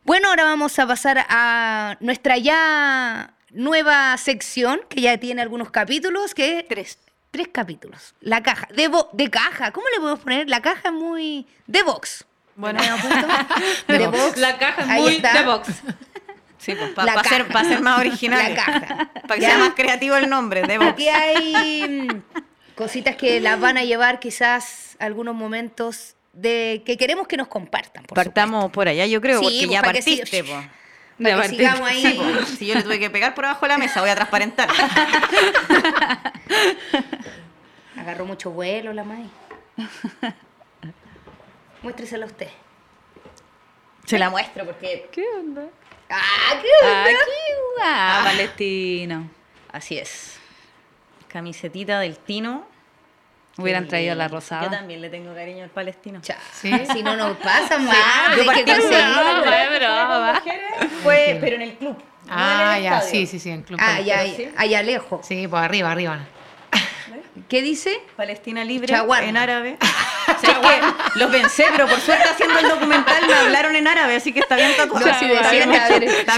Bueno, 0.03 0.29
ahora 0.29 0.43
vamos 0.43 0.77
a 0.79 0.85
pasar 0.87 1.25
a 1.29 1.97
nuestra 1.99 2.37
ya 2.37 3.33
nueva 3.51 4.15
sección, 4.17 4.81
que 4.89 5.01
ya 5.01 5.17
tiene 5.17 5.41
algunos 5.41 5.71
capítulos, 5.71 6.33
que 6.35 6.59
es 6.59 6.67
Tres. 6.67 6.99
tres 7.31 7.47
capítulos. 7.51 8.13
La 8.21 8.43
caja, 8.43 8.67
de, 8.75 8.87
bo- 8.87 9.09
de 9.13 9.29
caja, 9.29 9.71
¿cómo 9.71 9.87
le 9.93 9.99
podemos 9.99 10.19
poner? 10.19 10.49
La 10.49 10.61
caja 10.61 10.89
es 10.89 10.93
muy... 10.93 11.47
de 11.67 11.83
box. 11.83 12.25
Bueno, 12.55 12.79
De 13.87 14.07
box. 14.07 14.37
La 14.37 14.57
caja 14.57 14.81
es 14.95 15.01
muy 15.01 15.17
de 15.19 15.43
box. 15.43 15.67
sí, 16.57 16.73
pues, 16.75 16.91
para 16.91 17.21
ser, 17.23 17.47
caja. 17.47 17.53
pa 17.53 17.63
ser 17.65 17.81
más 17.81 17.99
original. 17.99 18.53
La 18.53 18.55
caja. 18.55 19.09
Para 19.27 19.35
que 19.35 19.41
Ya. 19.41 19.49
sea 19.49 19.57
más 19.57 19.73
creativo 19.75 20.15
el 20.15 20.29
nombre, 20.29 20.61
de 20.63 20.77
Vox. 20.77 20.89
Aquí 20.91 21.07
hay 21.09 22.07
mm, 22.09 22.23
cositas 22.75 23.15
que 23.15 23.39
las 23.41 23.59
van 23.59 23.77
a 23.77 23.83
llevar 23.83 24.19
quizás 24.19 24.95
algunos 24.99 25.33
momentos 25.35 26.15
de 26.33 26.83
que 26.85 26.97
queremos 26.97 27.27
que 27.27 27.37
nos 27.37 27.47
compartan. 27.47 28.03
Por 28.05 28.15
Partamos 28.15 28.71
por 28.71 28.87
allá, 28.87 29.05
yo 29.05 29.21
creo, 29.21 29.39
Sí, 29.39 29.45
porque 29.45 29.59
pues, 29.59 29.69
ya 29.71 29.81
para 29.81 29.93
que 29.93 29.99
partiste, 29.99 30.43
po. 30.43 30.51
Para 31.17 31.29
que 31.29 31.37
partí. 31.37 31.55
sigamos 31.55 31.89
ahí. 31.89 32.01
Sí, 32.01 32.13
po. 32.17 32.45
Si 32.57 32.65
yo 32.67 32.75
le 32.75 32.83
tuve 32.83 32.99
que 32.99 33.09
pegar 33.09 33.33
por 33.33 33.45
abajo 33.45 33.65
de 33.65 33.69
la 33.69 33.77
mesa, 33.77 34.01
voy 34.01 34.09
a 34.09 34.15
transparentar. 34.15 34.67
Agarró 37.97 38.25
mucho 38.25 38.51
vuelo 38.51 38.91
la 38.91 39.05
May. 39.05 39.29
Muéstresela 41.81 42.25
a 42.25 42.27
usted. 42.27 42.49
Se 44.05 44.19
la 44.19 44.29
muestro 44.29 44.65
porque 44.65 45.07
¿Qué 45.11 45.23
onda? 45.39 45.63
¡Ah, 46.09 46.53
qué 46.61 46.87
Aquí, 46.87 47.17
ah, 47.81 48.21
Palestino. 48.25 49.29
así 49.71 49.97
es. 49.97 50.37
Camisetita 51.35 51.99
del 51.99 52.17
Tino. 52.17 52.65
Hubieran 53.57 53.89
traído 53.89 54.15
la 54.15 54.29
rosada. 54.29 54.63
Yo 54.63 54.69
también 54.69 55.01
le 55.01 55.09
tengo 55.09 55.35
cariño 55.35 55.65
al 55.65 55.69
palestino. 55.69 56.21
¿Sí? 56.53 56.71
Si 56.93 57.03
no 57.03 57.17
nos 57.17 57.35
pasa 57.35 57.77
más, 57.77 58.37
Yo 58.37 58.49
hay 58.49 58.63
que 58.63 58.71
partí 58.71 58.87
broma. 59.77 60.41
Fue, 61.03 61.37
pero 61.41 61.57
en 61.57 61.61
el 61.63 61.73
club. 61.73 62.01
Ah, 62.29 62.75
el 62.77 62.83
ya, 62.83 62.99
estadio. 62.99 63.11
sí, 63.11 63.27
sí, 63.27 63.39
sí, 63.39 63.49
en 63.49 63.63
Club 63.63 63.77
Ah, 63.83 63.99
ya, 63.99 64.23
sí. 64.23 64.47
allá 64.55 64.81
lejos. 64.81 65.27
Sí, 65.27 65.45
pues 65.49 65.61
arriba, 65.61 65.91
arriba. 65.91 66.19
¿Qué 67.49 67.61
dice? 67.61 67.99
Palestina 68.15 68.63
libre 68.63 68.87
Chaguarma. 68.87 69.27
en 69.27 69.35
árabe. 69.35 69.77
O 70.27 70.39
sea, 70.39 70.59
que 70.59 71.19
los 71.19 71.31
vencé, 71.31 71.65
pero 71.71 71.87
por 71.87 71.99
suerte 71.99 72.27
haciendo 72.27 72.57
el 72.59 72.67
documental 72.67 73.27
me 73.27 73.33
hablaron 73.33 73.75
en 73.75 73.87
árabe, 73.87 74.15
así 74.15 74.33
que 74.33 74.39
está 74.39 74.55
bien 74.55 74.71
tatuado. 74.75 75.05
No, 75.05 75.19
sí, 75.19 75.31
está, 75.31 75.51
bien 75.51 75.71
está. 76.03 76.35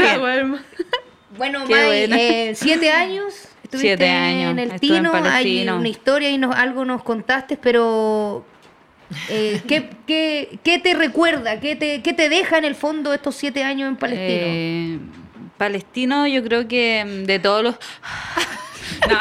Bueno, 1.38 1.66
Qué 1.66 1.74
May, 1.74 2.50
eh, 2.50 2.56
siete 2.56 2.92
años. 2.92 3.47
Estuviste 3.68 3.98
Siete 3.98 4.10
años, 4.10 4.52
en 4.52 4.60
el 4.60 4.72
estuve 4.72 4.98
en 4.98 5.04
Tino, 5.04 5.14
hay 5.14 5.68
una 5.68 5.90
historia 5.90 6.30
y 6.30 6.38
nos, 6.38 6.56
algo 6.56 6.86
nos 6.86 7.04
contaste, 7.04 7.58
pero 7.58 8.46
eh, 9.28 9.62
¿qué, 9.68 9.90
qué, 10.08 10.60
qué 10.64 10.80
te 10.80 10.94
recuerda? 10.94 11.60
¿Qué 11.60 11.76
te, 11.76 12.02
¿Qué 12.02 12.14
te 12.14 12.30
deja 12.30 12.58
en 12.58 12.64
el 12.64 12.76
fondo 12.76 13.14
estos 13.14 13.36
siete 13.36 13.64
años 13.64 13.90
en 13.90 13.98
Palestino? 13.98 14.46
Eh, 14.46 15.00
Palestino, 15.58 16.28
yo 16.28 16.42
creo 16.44 16.66
que 16.70 17.04
mm, 17.06 17.26
de 17.26 17.40
todos 17.40 17.62
los. 17.62 17.76
no, 19.10 19.20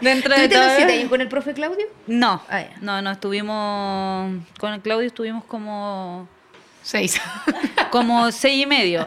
dentro 0.00 0.34
de 0.34 0.48
¿Tuviste 0.48 0.56
los 0.58 0.72
siete 0.76 0.92
años 0.94 1.08
con 1.08 1.20
el 1.20 1.28
profe 1.28 1.54
Claudio? 1.54 1.86
No, 2.08 2.42
Ah, 2.48 2.64
no, 2.80 3.00
no, 3.00 3.12
estuvimos. 3.12 4.42
Con 4.58 4.72
el 4.72 4.80
Claudio 4.80 5.06
estuvimos 5.06 5.44
como. 5.44 6.28
Seis. 6.82 7.20
Como 7.90 8.32
seis 8.32 8.64
y 8.64 8.66
medio. 8.66 9.06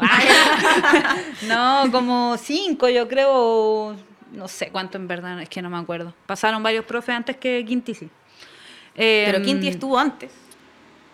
no, 1.43 1.91
como 1.91 2.37
cinco, 2.37 2.87
yo 2.87 3.07
creo. 3.09 3.97
No 4.31 4.47
sé 4.47 4.69
cuánto 4.69 4.97
en 4.97 5.07
verdad, 5.07 5.41
es 5.41 5.49
que 5.49 5.61
no 5.61 5.69
me 5.69 5.77
acuerdo. 5.77 6.13
Pasaron 6.25 6.61
varios 6.63 6.85
profes 6.85 7.15
antes 7.15 7.37
que 7.37 7.63
Quinti, 7.65 7.93
sí. 7.93 8.09
Pero 8.95 9.37
Em, 9.37 9.43
Quinti 9.43 9.67
estuvo 9.67 9.97
antes, 9.97 10.31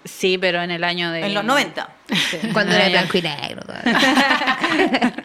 Sí, 0.05 0.37
pero 0.37 0.61
en 0.61 0.71
el 0.71 0.83
año 0.83 1.11
de. 1.11 1.25
en 1.25 1.33
los 1.33 1.45
90. 1.45 1.89
Cuando 2.53 2.75
era 2.75 2.89
blanco 2.89 3.17
y 3.17 3.21
negro. 3.21 3.63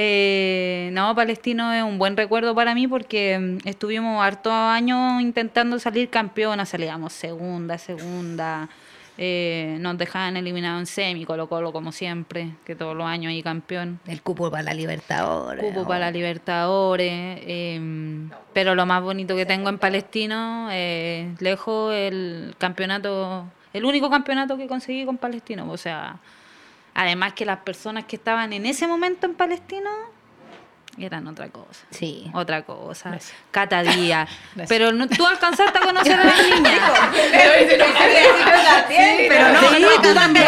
Eh, 0.00 0.90
no, 0.92 1.12
Palestino 1.16 1.72
es 1.72 1.82
un 1.82 1.98
buen 1.98 2.16
recuerdo 2.16 2.54
para 2.54 2.72
mí 2.72 2.86
porque 2.86 3.36
mm, 3.36 3.66
estuvimos 3.66 4.24
hartos 4.24 4.52
años 4.52 5.20
intentando 5.20 5.76
salir 5.80 6.08
campeonas, 6.08 6.68
salíamos 6.68 7.12
segunda, 7.12 7.78
segunda, 7.78 8.68
eh, 9.20 9.78
nos 9.80 9.98
dejaban 9.98 10.36
eliminados 10.36 10.78
en 10.78 10.86
semi, 10.86 11.24
Colo 11.24 11.48
Colo 11.48 11.72
como 11.72 11.90
siempre, 11.90 12.52
que 12.64 12.76
todos 12.76 12.96
los 12.96 13.04
años 13.04 13.30
hay 13.30 13.42
campeón. 13.42 13.98
el 14.06 14.22
cupo 14.22 14.48
para 14.48 14.62
la 14.62 14.74
Libertadores. 14.74 15.64
Cupo 15.64 15.88
para 15.88 15.98
la 15.98 16.10
Libertadores, 16.12 17.10
eh, 17.42 18.28
pero 18.52 18.76
lo 18.76 18.86
más 18.86 19.02
bonito 19.02 19.34
que 19.34 19.44
tengo 19.44 19.70
en 19.70 19.78
Palestino, 19.78 20.68
eh, 20.70 21.34
lejos 21.40 21.92
el 21.92 22.54
campeonato, 22.58 23.46
el 23.72 23.84
único 23.84 24.08
campeonato 24.08 24.56
que 24.56 24.68
conseguí 24.68 25.04
con 25.04 25.18
Palestino, 25.18 25.68
o 25.68 25.76
sea, 25.76 26.20
además 26.94 27.32
que 27.32 27.44
las 27.44 27.58
personas 27.58 28.04
que 28.04 28.14
estaban 28.14 28.52
en 28.52 28.66
ese 28.66 28.86
momento 28.86 29.26
en 29.26 29.34
Palestino 29.34 29.90
eran 31.06 31.26
otra 31.26 31.48
cosa. 31.48 31.86
Sí. 31.90 32.30
Otra 32.32 32.62
cosa, 32.62 33.10
Gracias. 33.10 33.36
Cata 33.50 33.82
Díaz. 33.82 34.28
Gracias. 34.54 34.68
Pero 34.68 34.92
no, 34.92 35.08
tú 35.08 35.26
alcanzaste 35.26 35.78
a 35.78 35.82
conocer 35.82 36.18
a 36.18 36.24
la 36.24 36.42
niña. 36.42 36.78
también, 38.68 39.26
pero 39.28 39.52
no, 39.52 39.60
Sí, 39.60 39.82
no, 39.82 40.02
tú 40.02 40.14
también. 40.14 40.46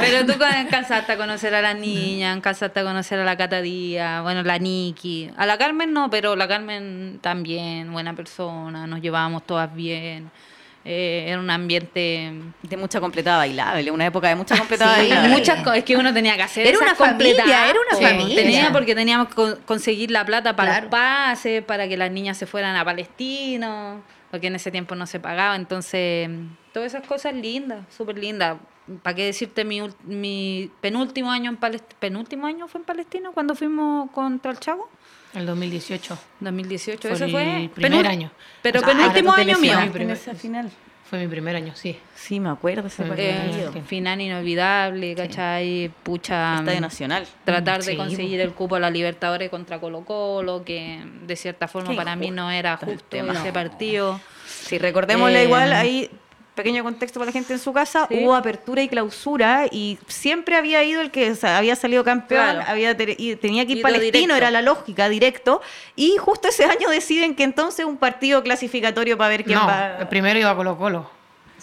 Pero 0.00 0.26
tú 0.26 0.44
alcanzaste 0.44 1.12
a 1.12 1.16
conocer 1.16 1.54
a 1.54 1.62
la 1.62 1.74
niña, 1.74 2.32
alcanzaste 2.32 2.80
a 2.80 2.84
conocer 2.84 3.20
a 3.20 3.24
la 3.24 3.36
Cata 3.36 3.60
Díaz, 3.60 4.22
bueno, 4.22 4.42
la 4.42 4.58
Nikki. 4.58 5.30
A 5.36 5.46
la 5.46 5.58
Carmen 5.58 5.92
no, 5.92 6.10
pero 6.10 6.36
la 6.36 6.48
Carmen 6.48 7.18
también, 7.20 7.92
buena 7.92 8.14
persona, 8.14 8.86
nos 8.86 9.00
llevábamos 9.00 9.44
todas 9.46 9.74
bien. 9.74 10.30
Eh, 10.88 11.24
era 11.26 11.40
un 11.40 11.50
ambiente 11.50 12.32
De 12.62 12.76
mucha 12.76 13.00
completada 13.00 13.38
bailable, 13.38 13.90
una 13.90 14.06
época 14.06 14.28
de 14.28 14.36
mucha 14.36 14.56
completada 14.56 14.94
Sí, 14.94 15.00
bailable. 15.08 15.28
muchas 15.30 15.66
es 15.76 15.82
que 15.84 15.96
uno 15.96 16.14
tenía 16.14 16.36
que 16.36 16.42
hacer 16.42 16.64
Era 16.64 16.76
esas 16.76 16.82
una 16.82 16.94
familia, 16.94 17.68
era 17.68 17.78
una 17.90 18.08
familia. 18.08 18.36
Tenía 18.36 18.70
porque 18.72 18.94
teníamos 18.94 19.26
que 19.28 19.34
con- 19.34 19.56
conseguir 19.62 20.12
la 20.12 20.24
plata 20.24 20.54
para 20.54 20.70
Claro. 20.70 20.84
los 20.84 20.90
pases, 20.92 21.64
para 21.64 21.88
que 21.88 21.96
las 21.96 22.12
niñas 22.12 22.36
se 22.38 22.46
fueran 22.46 22.76
a 22.76 22.84
Palestino, 22.84 24.00
porque 24.30 24.46
en 24.46 24.54
ese 24.54 24.70
tiempo 24.70 24.94
no 24.94 25.06
se 25.08 25.18
pagaba, 25.18 25.56
entonces 25.56 26.30
todas 26.72 26.94
esas 26.94 27.04
cosas 27.06 27.34
lindas, 27.34 27.80
súper 27.96 28.16
lindas. 28.18 28.56
¿Para 29.02 29.16
qué 29.16 29.24
decirte 29.24 29.64
mi, 29.64 29.80
ul- 29.80 29.94
mi 30.04 30.70
penúltimo 30.80 31.30
año 31.30 31.50
en 31.50 31.56
Palestina? 31.56 31.96
¿Penúltimo 31.98 32.46
año 32.46 32.68
fue 32.68 32.80
en 32.80 32.84
Palestina 32.84 33.30
cuando 33.34 33.54
fuimos 33.54 34.10
contra 34.12 34.50
el 34.52 34.60
Chago? 34.60 34.88
El 35.34 35.44
2018. 35.46 36.16
2018, 36.40 37.00
Fue 37.02 37.12
ese 37.12 37.24
el 37.24 37.30
fue 37.30 37.70
primer 37.74 38.04
penú- 38.04 38.08
año. 38.08 38.30
Pero 38.62 38.80
O 38.80 38.84
sea, 38.84 38.94
penúltimo 38.94 39.32
año 39.32 39.58
mío. 39.58 39.78
en 39.94 40.10
esa 40.10 40.34
final. 40.34 40.70
Fue 41.08 41.20
mi 41.20 41.28
primer 41.28 41.54
año, 41.54 41.72
sí. 41.76 41.96
Sí, 42.16 42.40
me 42.40 42.48
acuerdo 42.48 42.88
ese 42.88 43.04
Eh, 43.04 43.06
partido. 43.06 43.72
Eh, 43.76 43.82
final 43.86 44.20
inolvidable, 44.20 45.14
¿cachai? 45.14 45.88
Pucha. 46.02 46.56
Estadio 46.58 46.80
Nacional. 46.80 47.26
tratar 47.44 47.84
de 47.84 47.92
Sí, 47.92 47.96
conseguir 47.96 48.40
el 48.40 48.50
cupo 48.52 48.74
a 48.74 48.80
la 48.80 48.90
Libertadores 48.90 49.48
contra 49.50 49.78
Colo 49.78 50.04
Colo, 50.04 50.64
que 50.64 51.00
de 51.22 51.36
cierta 51.36 51.68
forma 51.68 51.94
para 51.94 52.16
mí 52.16 52.30
no 52.32 52.50
era 52.50 52.72
el 52.72 52.78
justo 52.78 53.16
ese 53.16 53.52
partido. 53.52 54.20
Sí, 54.46 54.78
recordémosle 54.78 55.42
Eh, 55.42 55.44
igual 55.44 55.72
ahí, 55.74 56.10
pequeño 56.56 56.82
contexto 56.82 57.20
para 57.20 57.26
la 57.26 57.32
gente 57.32 57.52
en 57.52 57.60
su 57.60 57.72
casa, 57.72 58.06
Sí. 58.08 58.18
hubo 58.24 58.34
apertura 58.34 58.82
y 58.82 58.88
clausura 58.88 59.66
y 59.70 59.98
siempre 60.08 60.56
había 60.56 60.82
ido 60.82 61.00
el 61.02 61.12
que 61.12 61.30
o 61.30 61.34
sea, 61.36 61.58
había 61.58 61.76
salido 61.76 62.02
campeón, 62.02 62.42
Claro. 62.42 62.64
había 62.66 62.96
te- 62.96 63.14
y 63.16 63.36
tenía 63.36 63.64
que 63.64 63.72
ir 63.72 63.78
Ido 63.78 63.82
palestino, 63.84 64.10
directo. 64.10 64.36
era 64.36 64.50
la 64.50 64.62
lógica, 64.62 65.08
directo, 65.08 65.60
y 65.94 66.16
justo 66.16 66.48
ese 66.48 66.64
año 66.64 66.88
deciden 66.88 67.36
que 67.36 67.44
entonces 67.44 67.86
un 67.86 67.96
partido 67.98 68.42
clasificatorio 68.42 69.16
para 69.16 69.28
ver 69.28 69.44
quién 69.44 69.58
No, 69.58 69.66
va. 69.66 70.08
primero 70.10 70.38
iba 70.40 70.56
Colo 70.56 70.76
Colo. 70.76 71.15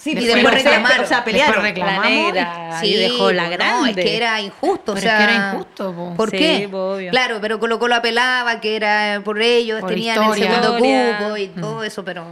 Sí, 0.03 0.11
y 0.11 0.15
después, 0.15 0.35
después 0.35 0.55
o 0.55 0.59
sea, 0.59 0.71
reclamaron. 0.71 1.05
O 1.05 1.07
sea, 1.07 1.23
pelearon. 1.23 1.53
Después 1.63 1.69
reclamamos. 1.71 2.03
La 2.03 2.09
negra 2.09 2.79
y 2.83 2.93
dejó 2.95 3.31
la 3.31 3.47
grande. 3.49 3.79
No, 3.79 3.85
es 3.85 3.95
que 3.95 4.17
era 4.17 4.41
injusto. 4.41 4.91
o 4.91 4.95
Pero 4.95 4.97
es 4.97 5.03
sea, 5.03 5.17
que 5.17 5.23
era 5.23 5.35
injusto, 5.53 5.93
po. 5.93 6.13
¿Por 6.17 6.29
Sí, 6.31 6.37
qué? 6.37 6.67
po, 6.69 6.77
obvio. 6.95 7.11
Claro, 7.11 7.37
pero 7.39 7.59
Colo 7.59 7.79
Colo 7.79 7.95
apelaba 7.95 8.59
que 8.59 8.75
era 8.75 9.21
por 9.23 9.41
ellos, 9.41 9.79
Por 9.79 9.91
tenían 9.91 10.17
historia. 10.21 10.45
el 10.45 10.51
segundo 10.51 10.73
Historia. 10.77 11.17
cupo 11.19 11.37
y 11.37 11.47
todo 11.47 11.83
eso, 11.85 12.03
pero... 12.03 12.25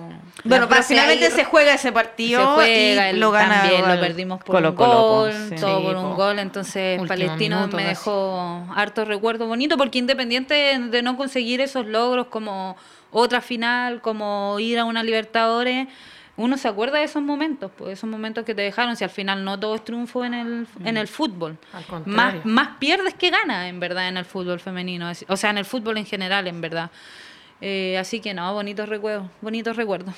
Bueno, 0.43 0.67
pero 0.67 0.81
finalmente 0.83 1.25
ahí- 1.27 1.31
se 1.31 1.43
juega 1.45 1.73
ese 1.75 1.91
partido 1.91 2.41
se 2.41 2.45
juega, 2.55 3.07
y 3.07 3.09
el- 3.11 3.19
lo 3.19 3.31
gana 3.31 3.61
también 3.61 3.87
lo 3.87 3.99
perdimos 4.01 4.39
por 4.43 4.55
Colo 4.55 4.69
un 4.71 4.75
Colo, 4.75 4.91
po, 4.91 5.07
gol, 5.19 5.33
sí. 5.49 5.55
todo 5.55 5.77
Sí, 5.79 5.85
por 5.85 5.95
un 5.97 6.03
po. 6.09 6.15
gol, 6.15 6.39
entonces 6.39 6.99
Último 6.99 7.07
Palestino 7.07 7.55
minuto 7.57 7.77
me 7.77 7.83
dejó 7.85 8.65
harto 8.75 9.05
recuerdo 9.05 9.45
bonito 9.47 9.77
porque 9.77 9.99
independiente 9.99 10.77
de 10.79 11.01
no 11.03 11.15
conseguir 11.15 11.61
esos 11.61 11.85
logros 11.85 12.27
como 12.27 12.75
otra 13.11 13.41
final, 13.41 14.01
como 14.01 14.57
ir 14.59 14.79
a 14.79 14.85
una 14.85 15.03
Libertadores, 15.03 15.87
uno 16.41 16.57
se 16.57 16.67
acuerda 16.67 16.97
de 16.97 17.05
esos 17.05 17.21
momentos, 17.21 17.71
pues 17.77 17.93
esos 17.93 18.09
momentos 18.09 18.43
que 18.43 18.55
te 18.55 18.63
dejaron, 18.63 18.95
si 18.95 19.03
al 19.03 19.09
final 19.09 19.45
no 19.45 19.59
todo 19.59 19.75
es 19.75 19.85
triunfo 19.85 20.25
en 20.25 20.33
el, 20.33 20.67
en 20.83 20.97
el 20.97 21.07
fútbol. 21.07 21.57
Al 21.71 21.81
Más, 21.81 21.85
contrario. 21.85 22.41
más 22.45 22.77
pierdes 22.77 23.13
que 23.13 23.29
ganas, 23.29 23.67
en 23.67 23.79
verdad, 23.79 24.07
en 24.07 24.17
el 24.17 24.25
fútbol 24.25 24.59
femenino, 24.59 25.11
o 25.27 25.37
sea, 25.37 25.51
en 25.51 25.59
el 25.59 25.65
fútbol 25.65 25.97
en 25.97 26.05
general, 26.05 26.47
en 26.47 26.59
verdad. 26.59 26.89
Eh, 27.61 27.97
así 27.97 28.19
que 28.19 28.33
no, 28.33 28.53
bonitos 28.53 28.89
recuerdos, 28.89 29.27
bonitos 29.39 29.75
recuerdos. 29.75 30.15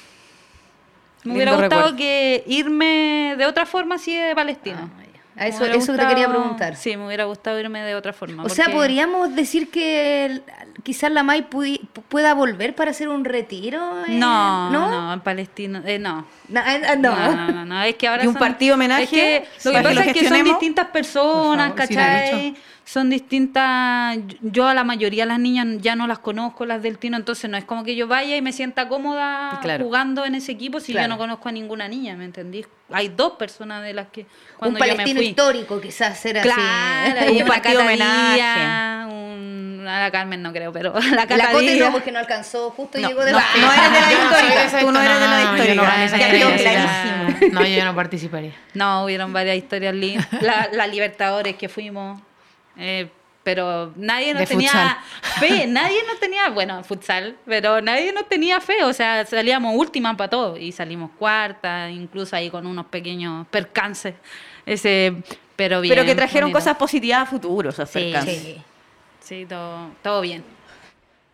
Me 1.26 1.34
hubiera 1.34 1.52
gustado 1.52 1.82
recuerdo. 1.82 1.98
que 1.98 2.44
irme 2.48 3.36
de 3.38 3.46
otra 3.46 3.66
forma 3.66 3.96
así 3.96 4.16
de 4.16 4.34
Palestina. 4.36 4.90
Ah. 4.98 5.03
A 5.36 5.44
Me 5.44 5.50
eso, 5.50 5.60
hubiera 5.64 5.76
eso 5.78 5.94
te 5.94 6.00
quería 6.00 6.26
gustado- 6.28 6.32
preguntar. 6.42 6.76
Sí, 6.76 6.96
me 6.96 7.08
hubiera 7.08 7.24
gustado 7.26 7.60
irme 7.60 7.82
de 7.82 7.96
otra 7.96 8.14
forma. 8.14 8.44
O 8.44 8.50
sea, 8.50 8.70
podríamos 8.70 9.36
decir 9.36 9.72
que 9.72 10.42
quizás 10.84 11.12
la 11.12 11.24
May 11.24 11.50
pudi- 11.50 11.80
pueda 12.10 12.34
volver 12.36 12.76
para 12.76 12.92
hacer 12.92 13.08
un 13.10 13.26
retiro. 13.26 14.06
eh? 14.06 14.12
No, 14.12 14.70
¿No? 14.70 14.92
no, 14.92 15.14
en 15.14 15.22
Palestina, 15.22 15.82
eh, 15.86 15.98
no. 15.98 16.26
Na- 16.50 16.64
ah, 16.66 16.96
no. 16.96 17.16
No, 17.16 17.36
no, 17.36 17.48
no, 17.52 17.66
no, 17.66 17.82
es 17.84 17.96
que 17.96 18.08
ahora 18.08 18.24
¿Y 18.24 18.28
un 18.28 18.34
son- 18.34 18.40
partido 18.40 18.76
homenaje? 18.76 19.04
Es 19.04 19.10
que 19.10 19.40
lo 19.66 19.72
que 19.72 19.78
¿Para 19.78 19.90
que 19.90 19.96
pasa 19.96 20.06
lo 20.06 20.12
es 20.12 20.18
que 20.18 20.30
son 20.30 20.44
distintas 20.44 20.88
personas, 20.88 21.70
favor, 21.72 21.88
sí, 21.88 21.96
¿cachai? 21.96 22.42
dicho. 22.52 22.60
Son 22.86 23.10
distintas. 23.10 24.18
Yo 24.42 24.68
a 24.68 24.74
la 24.74 24.84
mayoría 24.84 25.24
de 25.24 25.30
las 25.30 25.40
niñas 25.40 25.68
ya 25.80 25.96
no 25.96 26.06
las 26.08 26.20
conozco, 26.20 26.66
las 26.66 26.82
del 26.84 26.98
Tino, 26.98 27.18
entonces 27.18 27.50
no 27.50 27.58
es 27.58 27.64
como 27.66 27.84
que 27.84 27.96
yo 27.96 28.08
vaya 28.08 28.36
y 28.36 28.42
me 28.42 28.52
sienta 28.52 28.88
cómoda 28.88 29.60
Claro. 29.62 29.86
jugando 29.86 30.26
en 30.26 30.36
ese 30.36 30.52
equipo 30.52 30.80
si 30.80 30.92
Claro. 30.92 31.08
yo 31.08 31.14
no 31.14 31.18
conozco 31.18 31.50
a 31.50 31.52
ninguna 31.52 31.88
niña, 31.88 32.16
¿me 32.16 32.26
entendí? 32.26 32.66
Hay 32.92 33.10
dos 33.10 33.34
personas 33.34 33.84
de 33.84 33.94
las 33.94 34.08
que 34.08 34.22
Un 34.22 34.28
cuando 34.58 34.80
yo 34.80 34.86
me 34.86 34.90
palestino 34.92 35.20
fui. 35.20 35.28
histórico, 35.28 35.80
quizás 35.82 36.26
era 36.26 36.42
Claro, 36.42 36.62
así. 37.22 37.42
Un 37.42 37.48
partido 37.48 37.80
catadilla, 37.80 39.06
homenaje. 39.06 39.14
un- 39.16 39.86
a 39.88 40.00
la 40.00 40.12
Carmen 40.12 40.42
no 40.42 40.52
creo, 40.54 40.72
pero 40.72 40.94
a 40.96 41.00
la 41.00 41.10
La 41.16 41.22
Cote 41.28 41.38
catadilla. 41.38 41.86
no, 41.86 41.92
porque 41.92 42.12
no 42.12 42.20
alcanzó, 42.20 42.70
justo 42.72 43.00
No, 43.00 43.08
llegó 43.08 43.24
de 43.26 43.32
no, 43.32 43.38
baja. 43.38 43.58
no 43.60 43.72
eres 43.72 43.92
de 43.92 44.00
la 44.00 44.12
Yo 44.12 44.24
histórica. 44.30 44.64
esa 44.66 44.80
Tú 44.80 44.92
no 44.92 45.02
eres 45.02 45.14
de 45.20 45.28
la 45.28 45.42
yo 45.44 45.58
histórica. 46.50 47.50
No, 47.52 47.66
yo 47.66 47.86
no 47.86 47.96
participaría. 47.96 48.54
No, 48.74 49.04
hubieron 49.06 49.34
varias 49.34 49.58
historias 49.58 49.94
lindas. 49.96 50.28
La, 50.42 50.70
la 50.72 50.88
Libertadores 50.88 51.56
que 51.56 51.70
fuimos. 51.70 52.22
Eh, 52.78 53.10
pero 53.44 53.92
nadie 53.96 54.34
nos 54.34 54.42
De 54.42 54.48
tenía 54.48 54.70
futsal. 54.72 55.40
fe, 55.40 55.68
nadie 55.68 55.98
nos 56.08 56.20
tenía, 56.20 56.50
bueno, 56.50 56.84
futsal, 56.84 57.36
pero 57.46 57.82
nadie 57.82 58.14
nos 58.14 58.28
tenía 58.30 58.60
fe, 58.62 58.84
o 58.84 58.94
sea, 58.94 59.26
salíamos 59.26 59.76
última 59.76 60.16
para 60.16 60.30
todo 60.30 60.58
y 60.58 60.72
salimos 60.72 61.12
cuarta, 61.20 61.90
incluso 61.90 62.36
ahí 62.36 62.50
con 62.50 62.66
unos 62.66 62.86
pequeños 62.86 63.46
percances. 63.48 64.16
Ese, 64.66 65.14
pero 65.56 65.82
bien. 65.82 65.94
Pero 65.94 66.06
que 66.06 66.16
trajeron 66.16 66.52
bonito. 66.52 66.60
cosas 66.60 66.78
positivas 66.78 67.20
a 67.24 67.26
futuro, 67.26 67.70
esos 67.70 67.90
Sí, 67.90 68.00
percances. 68.00 68.42
Sí. 68.42 68.62
Sí, 69.20 69.46
todo, 69.46 69.90
todo 70.02 70.22
bien. 70.22 70.44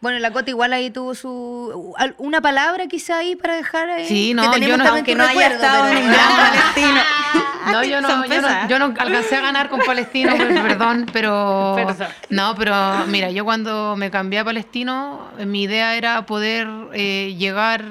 Bueno, 0.02 0.18
la 0.20 0.32
Cote 0.32 0.52
igual 0.52 0.72
ahí 0.72 0.90
tuvo 0.92 1.14
su... 1.14 1.94
Una 2.18 2.40
palabra 2.42 2.88
quizá 2.88 3.18
ahí 3.18 3.36
para 3.36 3.56
dejar 3.56 3.90
ahí. 3.90 4.08
Sí, 4.08 4.34
no, 4.34 4.56
yo 4.58 4.78
no- 4.78 4.88
Aunque 4.88 5.14
no 5.14 5.26
haya 5.26 5.48
estado 5.48 5.88
pero- 5.90 6.00
en 6.00 6.06
un 6.06 6.12
gran 6.12 6.30
palestino. 6.38 7.02
No, 7.72 7.84
yo 7.84 8.02
no, 8.02 8.10
yo 8.10 8.16
no, 8.18 8.24
pesadas. 8.24 8.70
yo 8.70 8.80
no 8.80 8.86
alcancé 8.98 9.36
a 9.36 9.42
ganar 9.42 9.70
con 9.70 9.82
Palestino, 9.82 10.34
perdón, 10.38 11.06
pero 11.12 11.76
no, 12.30 12.56
pero 12.56 13.06
mira, 13.08 13.30
yo 13.30 13.44
cuando 13.46 13.96
me 13.98 14.10
cambié 14.10 14.40
a 14.40 14.46
Palestino, 14.46 15.28
eh, 15.38 15.46
mi 15.46 15.64
idea 15.64 15.96
era 15.96 16.26
poder 16.26 16.68
eh, 16.94 17.36
llegar 17.38 17.84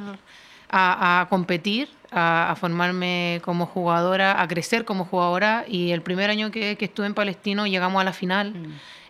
a, 0.71 1.21
a 1.21 1.29
competir, 1.29 1.89
a, 2.11 2.51
a 2.51 2.57
formarme 2.57 3.41
como 3.45 3.67
jugadora, 3.67 4.41
a 4.43 4.49
crecer 4.49 4.85
como 4.87 5.05
jugadora 5.05 5.65
y 5.69 5.93
el 5.93 6.01
primer 6.03 6.31
año 6.31 6.51
que, 6.51 6.77
que 6.77 6.87
estuve 6.87 7.07
en 7.07 7.15
Palestino 7.15 7.67
llegamos 7.67 8.01
a 8.01 8.05
la 8.05 8.13
final. 8.15 8.55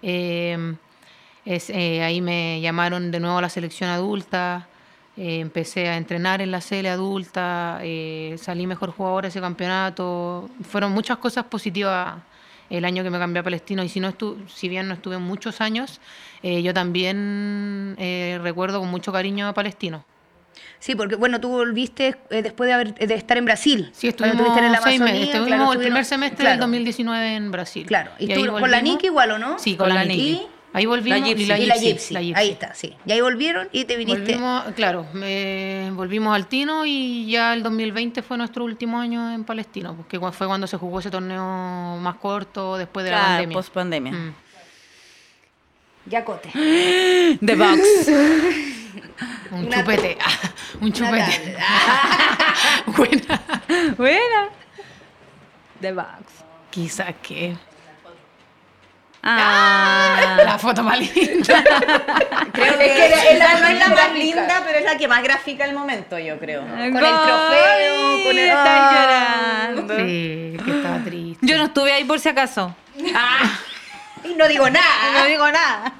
Eh, 0.02 0.74
es, 1.48 1.70
eh, 1.70 2.02
ahí 2.02 2.20
me 2.20 2.60
llamaron 2.60 3.10
de 3.10 3.20
nuevo 3.20 3.38
a 3.38 3.42
la 3.42 3.48
selección 3.48 3.90
adulta. 3.90 4.68
eh, 5.16 5.40
empecé 5.40 5.88
a 5.88 5.96
entrenar 5.96 6.40
en 6.40 6.52
la 6.52 6.60
CL 6.60 6.86
adulta, 6.86 7.80
eh, 7.82 8.36
salí 8.38 8.66
mejor 8.68 8.92
jugadora 8.92 9.26
de 9.26 9.30
ese 9.30 9.40
campeonato. 9.40 10.48
Fueron 10.62 10.92
muchas 10.92 11.18
cosas 11.18 11.44
positivas 11.44 12.16
el 12.70 12.84
año 12.84 13.02
que 13.02 13.10
me 13.10 13.18
cambié 13.18 13.40
a 13.40 13.42
Palestino. 13.42 13.82
Y 13.82 13.88
si, 13.88 14.00
no 14.00 14.08
estu 14.08 14.36
si 14.46 14.68
bien 14.68 14.88
no 14.88 14.94
estuve 14.94 15.18
muchos 15.18 15.60
años, 15.60 16.00
eh, 16.42 16.62
yo 16.62 16.74
también 16.74 17.96
eh, 17.98 18.38
recuerdo 18.42 18.80
con 18.80 18.90
mucho 18.90 19.12
cariño 19.12 19.48
a 19.48 19.54
Palestino. 19.54 20.04
Sí, 20.80 20.94
porque 20.94 21.16
bueno, 21.16 21.40
tú 21.40 21.48
volviste 21.48 22.16
eh, 22.30 22.42
después 22.42 22.68
de, 22.68 22.74
haber, 22.74 22.94
de 22.94 23.14
estar 23.14 23.36
en 23.36 23.44
Brasil. 23.44 23.90
Sí, 23.92 24.08
estuvimos 24.08 24.56
en 24.56 24.70
la 24.70 24.80
seis 24.80 25.00
meses. 25.00 25.16
Amazonía, 25.16 25.24
Estuvimos 25.24 25.46
claro, 25.46 25.72
el 25.72 25.78
primer 25.78 26.04
semestre 26.04 26.38
claro, 26.38 26.50
del 26.52 26.60
2019 26.60 27.34
en 27.34 27.50
Brasil. 27.50 27.86
Claro, 27.86 28.12
y, 28.18 28.32
tú 28.32 28.46
con 28.46 28.70
la. 28.70 28.80
Niki 28.80 29.06
igual, 29.06 29.32
¿o 29.32 29.38
no? 29.38 29.58
Sí, 29.58 29.76
con, 29.76 29.86
Con 29.86 29.96
la 29.96 30.04
la. 30.04 30.14
Ahí 30.72 30.84
volvimos. 30.86 31.20
Gypsy. 31.26 31.42
y 31.42 31.46
la 31.46 31.58
y 31.58 31.66
la 31.66 31.74
Gypsy, 31.76 31.88
Gypsy. 31.92 32.14
la 32.14 32.20
Gypsy. 32.22 32.40
Ahí 32.40 32.50
está, 32.50 32.74
sí. 32.74 32.94
Y 33.06 33.12
ahí 33.12 33.20
volvieron 33.20 33.68
y 33.72 33.84
te 33.86 33.96
viniste. 33.96 34.20
Volvimos, 34.36 34.64
claro, 34.74 35.06
me- 35.14 35.90
volvimos 35.94 36.34
al 36.34 36.46
Tino 36.46 36.84
y 36.84 37.26
ya 37.30 37.54
el 37.54 37.62
2020 37.62 38.22
fue 38.22 38.36
nuestro 38.36 38.64
último 38.64 39.00
año 39.00 39.32
en 39.32 39.44
Palestino, 39.44 39.94
porque 39.96 40.18
fue 40.32 40.46
cuando 40.46 40.66
se 40.66 40.76
jugó 40.76 41.00
ese 41.00 41.10
torneo 41.10 41.96
más 42.00 42.16
corto 42.16 42.76
después 42.76 43.04
de 43.04 43.10
la 43.12 43.16
Claro, 43.18 43.30
pandemia. 43.32 43.54
post 43.56 43.72
pandemia. 43.72 44.12
Mm. 44.12 44.34
Ya 46.06 46.24
Cote. 46.24 46.50
The 47.44 47.54
Box. 47.54 47.80
Un 49.50 49.64
Una- 49.66 49.78
chupete, 49.80 50.18
un 50.80 50.92
chupete. 50.92 51.16
Natal. 51.18 51.56
Buena. 52.96 53.42
Buena. 53.96 54.48
The 55.80 55.92
Box. 55.92 56.44
Quizás 56.70 57.14
que 57.22 57.56
Ah. 59.30 60.36
la 60.44 60.58
foto 60.58 60.82
más 60.82 60.98
linda. 60.98 61.62
Creo 62.52 62.78
que, 62.78 62.84
que 62.84 63.06
es 63.06 63.38
la 63.38 63.52
esa 63.52 63.60
no 63.60 63.66
es 63.68 63.78
la 63.78 63.88
más 63.88 64.12
linda, 64.14 64.62
pero 64.64 64.78
es 64.78 64.84
la 64.84 64.96
que 64.96 65.06
más 65.08 65.22
gráfica 65.22 65.64
el 65.64 65.74
momento, 65.74 66.18
yo 66.18 66.38
creo. 66.38 66.62
Con 66.62 66.80
el 66.80 66.92
trofeo, 66.92 68.22
con 68.24 68.38
el- 68.38 68.48
Está 68.48 68.64
Ah. 68.90 69.70
llorando. 69.72 69.96
Sí, 69.96 70.56
que 70.64 70.70
estaba 70.76 70.98
triste. 71.04 71.46
Yo 71.46 71.58
no 71.58 71.64
estuve 71.64 71.92
ahí 71.92 72.04
por 72.04 72.18
si 72.18 72.28
acaso. 72.28 72.74
Y 74.24 74.34
no 74.34 74.48
digo 74.48 74.68
nada. 74.70 74.84
No 75.20 75.24
digo 75.26 75.50
nada. 75.50 75.92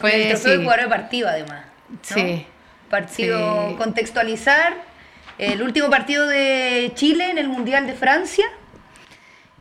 Con 0.00 0.10
el 0.10 0.22
Fue, 0.22 0.26
trofeo 0.30 0.50
de 0.52 0.56
sí. 0.58 0.62
jugador 0.62 0.82
de 0.84 0.88
partido, 0.88 1.28
además. 1.28 1.64
¿no? 1.88 1.98
Sí. 2.02 2.46
Partido 2.90 3.68
Sí. 3.70 3.74
contextualizar. 3.76 4.74
El 5.38 5.62
último 5.62 5.88
partido 5.90 6.26
de 6.26 6.92
Chile 6.94 7.30
en 7.30 7.38
el 7.38 7.48
Mundial 7.48 7.86
de 7.86 7.94
Francia, 7.94 8.44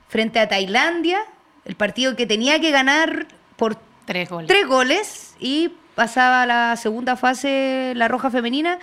frente 0.10 0.40
a 0.40 0.48
Tailandia, 0.50 1.24
el 1.72 1.78
partido 1.78 2.18
que 2.18 2.26
tenía 2.26 2.60
que 2.60 2.70
ganar 2.70 3.28
por 3.56 3.78
Tres 4.06 4.30
goles. 4.30 4.48
tres 4.50 4.68
goles 4.68 5.36
y 5.40 5.72
pasaba 5.96 6.42
a 6.42 6.46
la 6.46 6.76
segunda 6.76 7.16
fase 7.16 7.94
la 7.96 8.10
roja 8.10 8.30
femenina 8.30 8.78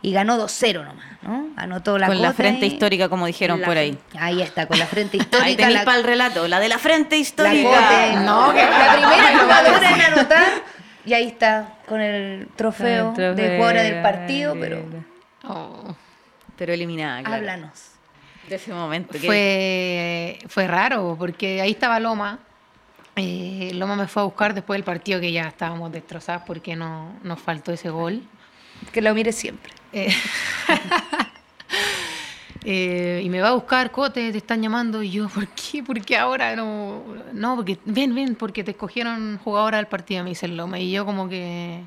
y 0.00 0.12
ganó 0.12 0.38
2-0 0.38 0.84
nomás, 0.84 1.06
¿no? 1.22 1.48
Anotó 1.56 1.98
la 1.98 2.06
Con 2.06 2.22
la 2.22 2.32
frente 2.32 2.66
y- 2.66 2.68
histórica, 2.68 3.08
como 3.08 3.26
dijeron 3.26 3.60
la- 3.60 3.66
por 3.66 3.76
ahí. 3.76 3.98
Ahí 4.16 4.40
está, 4.42 4.66
con 4.66 4.78
la 4.78 4.86
frente 4.86 5.16
Ahí 5.18 5.22
histórica. 5.22 5.56
tenéis 5.56 5.78
la- 5.80 5.84
para 5.84 5.98
el 5.98 6.04
relato, 6.04 6.46
la 6.46 6.60
de 6.60 6.68
la 6.68 6.78
frente 6.78 7.16
la 7.16 7.20
histórica. 7.20 7.68
Cote, 7.68 8.20
No, 8.24 8.52
que- 8.54 8.62
la 8.62 8.92
primera 8.92 9.38
jugadora 9.42 9.90
en 9.90 10.00
anotar 10.00 10.46
y 11.04 11.12
ahí 11.14 11.26
está 11.26 11.74
con 11.88 12.00
el 12.00 12.46
trofeo, 12.54 13.10
de 13.12 13.56
jugadora 13.56 13.82
del 13.82 14.02
partido, 14.02 14.56
pero. 14.60 14.84
Oh. 15.42 15.96
Pero 16.56 16.72
eliminada, 16.74 17.22
claro. 17.22 17.36
háblanos. 17.36 17.89
De 18.50 18.56
ese 18.56 18.74
momento. 18.74 19.16
Fue, 19.16 20.36
fue 20.48 20.66
raro, 20.66 21.14
porque 21.16 21.60
ahí 21.60 21.70
estaba 21.70 22.00
Loma. 22.00 22.40
Eh, 23.14 23.70
Loma 23.74 23.94
me 23.94 24.08
fue 24.08 24.22
a 24.22 24.24
buscar 24.24 24.54
después 24.54 24.76
del 24.76 24.82
partido 24.82 25.20
que 25.20 25.30
ya 25.30 25.46
estábamos 25.46 25.92
destrozadas 25.92 26.42
porque 26.44 26.74
no, 26.74 27.14
nos 27.22 27.38
faltó 27.38 27.70
ese 27.70 27.90
gol. 27.90 28.24
Que 28.92 29.02
lo 29.02 29.14
mire 29.14 29.30
siempre. 29.30 29.72
Eh, 29.92 30.12
eh, 32.64 33.22
y 33.22 33.30
me 33.30 33.40
va 33.40 33.50
a 33.50 33.52
buscar, 33.52 33.92
Cote, 33.92 34.32
te 34.32 34.38
están 34.38 34.60
llamando. 34.60 35.00
Y 35.00 35.12
yo, 35.12 35.28
¿por 35.28 35.46
qué? 35.46 35.84
¿Por 35.84 36.00
qué 36.00 36.16
ahora 36.16 36.56
no? 36.56 37.04
No, 37.32 37.54
porque 37.54 37.78
ven, 37.84 38.12
ven, 38.16 38.34
porque 38.34 38.64
te 38.64 38.72
escogieron 38.72 39.38
jugadora 39.44 39.76
del 39.76 39.86
partido, 39.86 40.24
me 40.24 40.30
dice 40.30 40.46
el 40.46 40.56
Loma. 40.56 40.80
Y 40.80 40.90
yo 40.90 41.06
como 41.06 41.28
que 41.28 41.84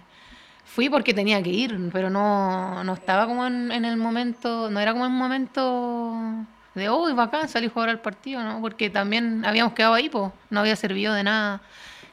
fui 0.63 0.89
porque 0.89 1.13
tenía 1.13 1.43
que 1.43 1.49
ir, 1.49 1.89
pero 1.91 2.09
no, 2.09 2.85
no 2.85 2.93
estaba 2.93 3.25
como 3.25 3.45
en, 3.45 3.69
en 3.69 3.83
el 3.83 3.97
momento, 3.97 4.69
no 4.69 4.79
era 4.79 4.93
como 4.93 5.05
en 5.05 5.11
un 5.11 5.17
momento 5.17 6.47
de, 6.75 6.89
uy, 6.89 7.13
bacán, 7.13 7.47
salí 7.49 7.67
jugadora 7.67 7.91
del 7.93 8.01
partido, 8.01 8.41
¿no? 8.43 8.59
Porque 8.61 8.89
también 8.89 9.45
habíamos 9.45 9.73
quedado 9.73 9.93
ahí, 9.93 10.09
pues, 10.09 10.31
no 10.49 10.59
había 10.61 10.75
servido 10.75 11.13
de 11.13 11.23
nada 11.23 11.61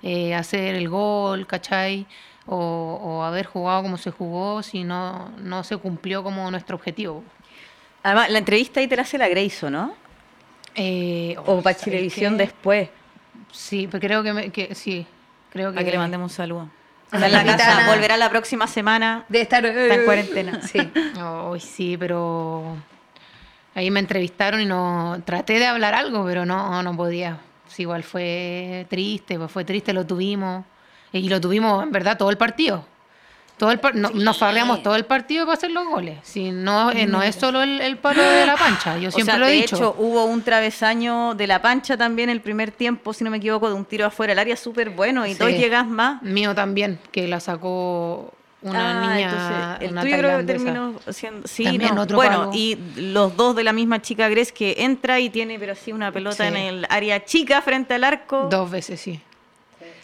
eh, 0.03 0.35
hacer 0.35 0.75
el 0.75 0.89
gol, 0.89 1.47
¿cachai? 1.47 2.07
O, 2.47 2.57
o 2.57 3.23
haber 3.23 3.47
jugado 3.47 3.83
como 3.83 3.97
se 3.97 4.11
jugó 4.11 4.63
si 4.63 4.83
no, 4.85 5.31
no 5.39 5.63
se 5.65 5.77
cumplió 5.77 6.23
como 6.23 6.51
nuestro 6.51 6.77
objetivo. 6.77 7.23
Además, 8.03 8.31
la 8.31 8.39
entrevista 8.39 8.81
ahí 8.81 8.89
te 8.89 8.97
la 8.97 9.03
hace 9.03 9.19
la 9.19 9.29
Grayson, 9.29 9.73
¿no? 9.73 9.95
Eh, 10.75 11.37
O 11.39 11.61
para 11.63 11.75
¿sabes 11.75 11.85
Chilevisión 11.85 12.37
después. 12.37 12.89
Sí, 13.53 13.89
pero 13.91 14.01
creo 14.01 14.23
que, 14.23 14.33
me- 14.33 14.51
que 14.51 14.75
sí. 14.75 15.07
Creo 15.51 15.71
que, 15.71 15.75
Para 15.77 15.85
que 15.85 15.91
le 15.93 15.99
mandemos 15.99 16.31
un 16.33 16.37
saludo. 16.37 16.69
A 17.11 17.17
Está 17.17 17.27
en 17.27 17.33
la 17.33 17.57
casa, 17.57 17.87
volverá 17.93 18.17
la 18.17 18.31
próxima 18.31 18.67
semana. 18.69 19.25
De 19.29 19.41
estar 19.41 19.65
Está 19.67 19.95
en 19.95 20.05
cuarentena. 20.05 20.63
Sí. 20.63 20.79
Sí, 21.61 21.97
pero 21.99 22.77
ahí 23.75 23.91
me 23.91 24.01
entrevistaron 24.01 24.61
y 24.61 24.67
no 24.67 25.21
traté 25.25 25.59
de 25.59 25.67
hablar 25.67 25.95
algo, 25.95 26.25
pero 26.25 26.45
no, 26.47 26.83
no 26.83 26.97
podía. 26.97 27.39
Sí, 27.69 27.83
igual 27.83 28.03
fue 28.03 28.87
triste, 28.91 29.39
pues 29.39 29.51
fue 29.51 29.65
triste, 29.65 29.93
lo 29.93 30.05
tuvimos. 30.07 30.65
Y 31.13 31.29
lo 31.29 31.41
tuvimos, 31.41 31.83
en 31.83 31.91
verdad, 31.93 32.17
todo 32.17 32.31
el 32.31 32.37
partido. 32.37 32.85
Todo 33.59 33.73
el 33.73 33.79
par- 33.79 33.95
no- 33.95 34.09
Nos 34.11 34.39
farreamos 34.39 34.83
todo 34.83 34.95
el 34.97 35.05
partido 35.05 35.45
para 35.45 35.59
hacer 35.59 35.71
los 35.71 35.87
goles. 35.87 36.19
Si 36.23 36.51
no, 36.51 36.91
eh, 36.93 37.07
no 37.07 37.23
es 37.23 37.35
solo 37.37 37.61
el, 37.63 37.81
el 37.83 37.99
palo 37.99 38.23
de 38.23 38.47
la 38.47 38.57
pancha, 38.57 38.97
yo 38.97 39.09
O 39.09 39.13
siempre 39.13 39.33
sea, 39.35 39.39
lo 39.39 39.47
he 39.47 39.51
de 39.51 39.57
dicho. 39.57 39.77
hecho, 39.77 39.95
hubo 39.99 40.25
un 40.25 40.43
travesaño 40.43 41.35
de 41.35 41.47
la 41.47 41.61
pancha 41.61 41.97
también 41.99 42.31
el 42.31 42.41
primer 42.41 42.71
tiempo, 42.71 43.13
si 43.13 43.23
no 43.23 43.31
me 43.31 43.37
equivoco, 43.37 43.69
de 43.69 43.75
un 43.75 43.85
tiro 43.85 44.07
afuera 44.07 44.31
del 44.31 44.39
área 44.39 44.57
súper 44.57 44.89
bueno 44.91 45.27
y 45.27 45.33
Sí. 45.35 45.39
dos 45.39 45.51
llegas 45.51 45.87
más. 45.87 46.23
Mío 46.23 46.55
también, 46.55 46.99
que 47.13 47.29
la 47.29 47.39
sacó 47.39 48.33
una 48.63 48.91
Ah, 48.91 49.15
niña. 49.15 49.31
entonces, 49.31 49.87
el 49.87 49.93
una 49.93 50.01
tuyo 50.03 50.19
creo 50.19 50.39
que 50.39 50.45
terminó 50.45 51.01
siendo. 51.11 51.49
Sí, 51.49 51.65
También 51.65 51.95
no, 51.95 52.03
otro 52.03 52.17
bueno, 52.17 52.39
palo. 52.41 52.51
y 52.55 52.79
los 52.97 53.37
dos 53.37 53.57
de 53.57 53.65
la 53.65 53.73
misma 53.73 54.03
chica 54.03 54.29
Gres 54.29 54.53
que 54.53 54.75
entra 54.79 55.19
y 55.21 55.31
tiene, 55.31 55.59
pero 55.59 55.75
sí, 55.75 55.93
una 55.93 56.13
pelota 56.13 56.45
Sí. 56.45 56.49
en 56.49 56.57
el 56.57 56.87
área 56.91 57.25
chica 57.25 57.63
frente 57.63 57.95
al 57.95 58.05
arco. 58.05 58.49
Dos 58.51 58.71
veces, 58.71 59.01
sí. 59.01 59.21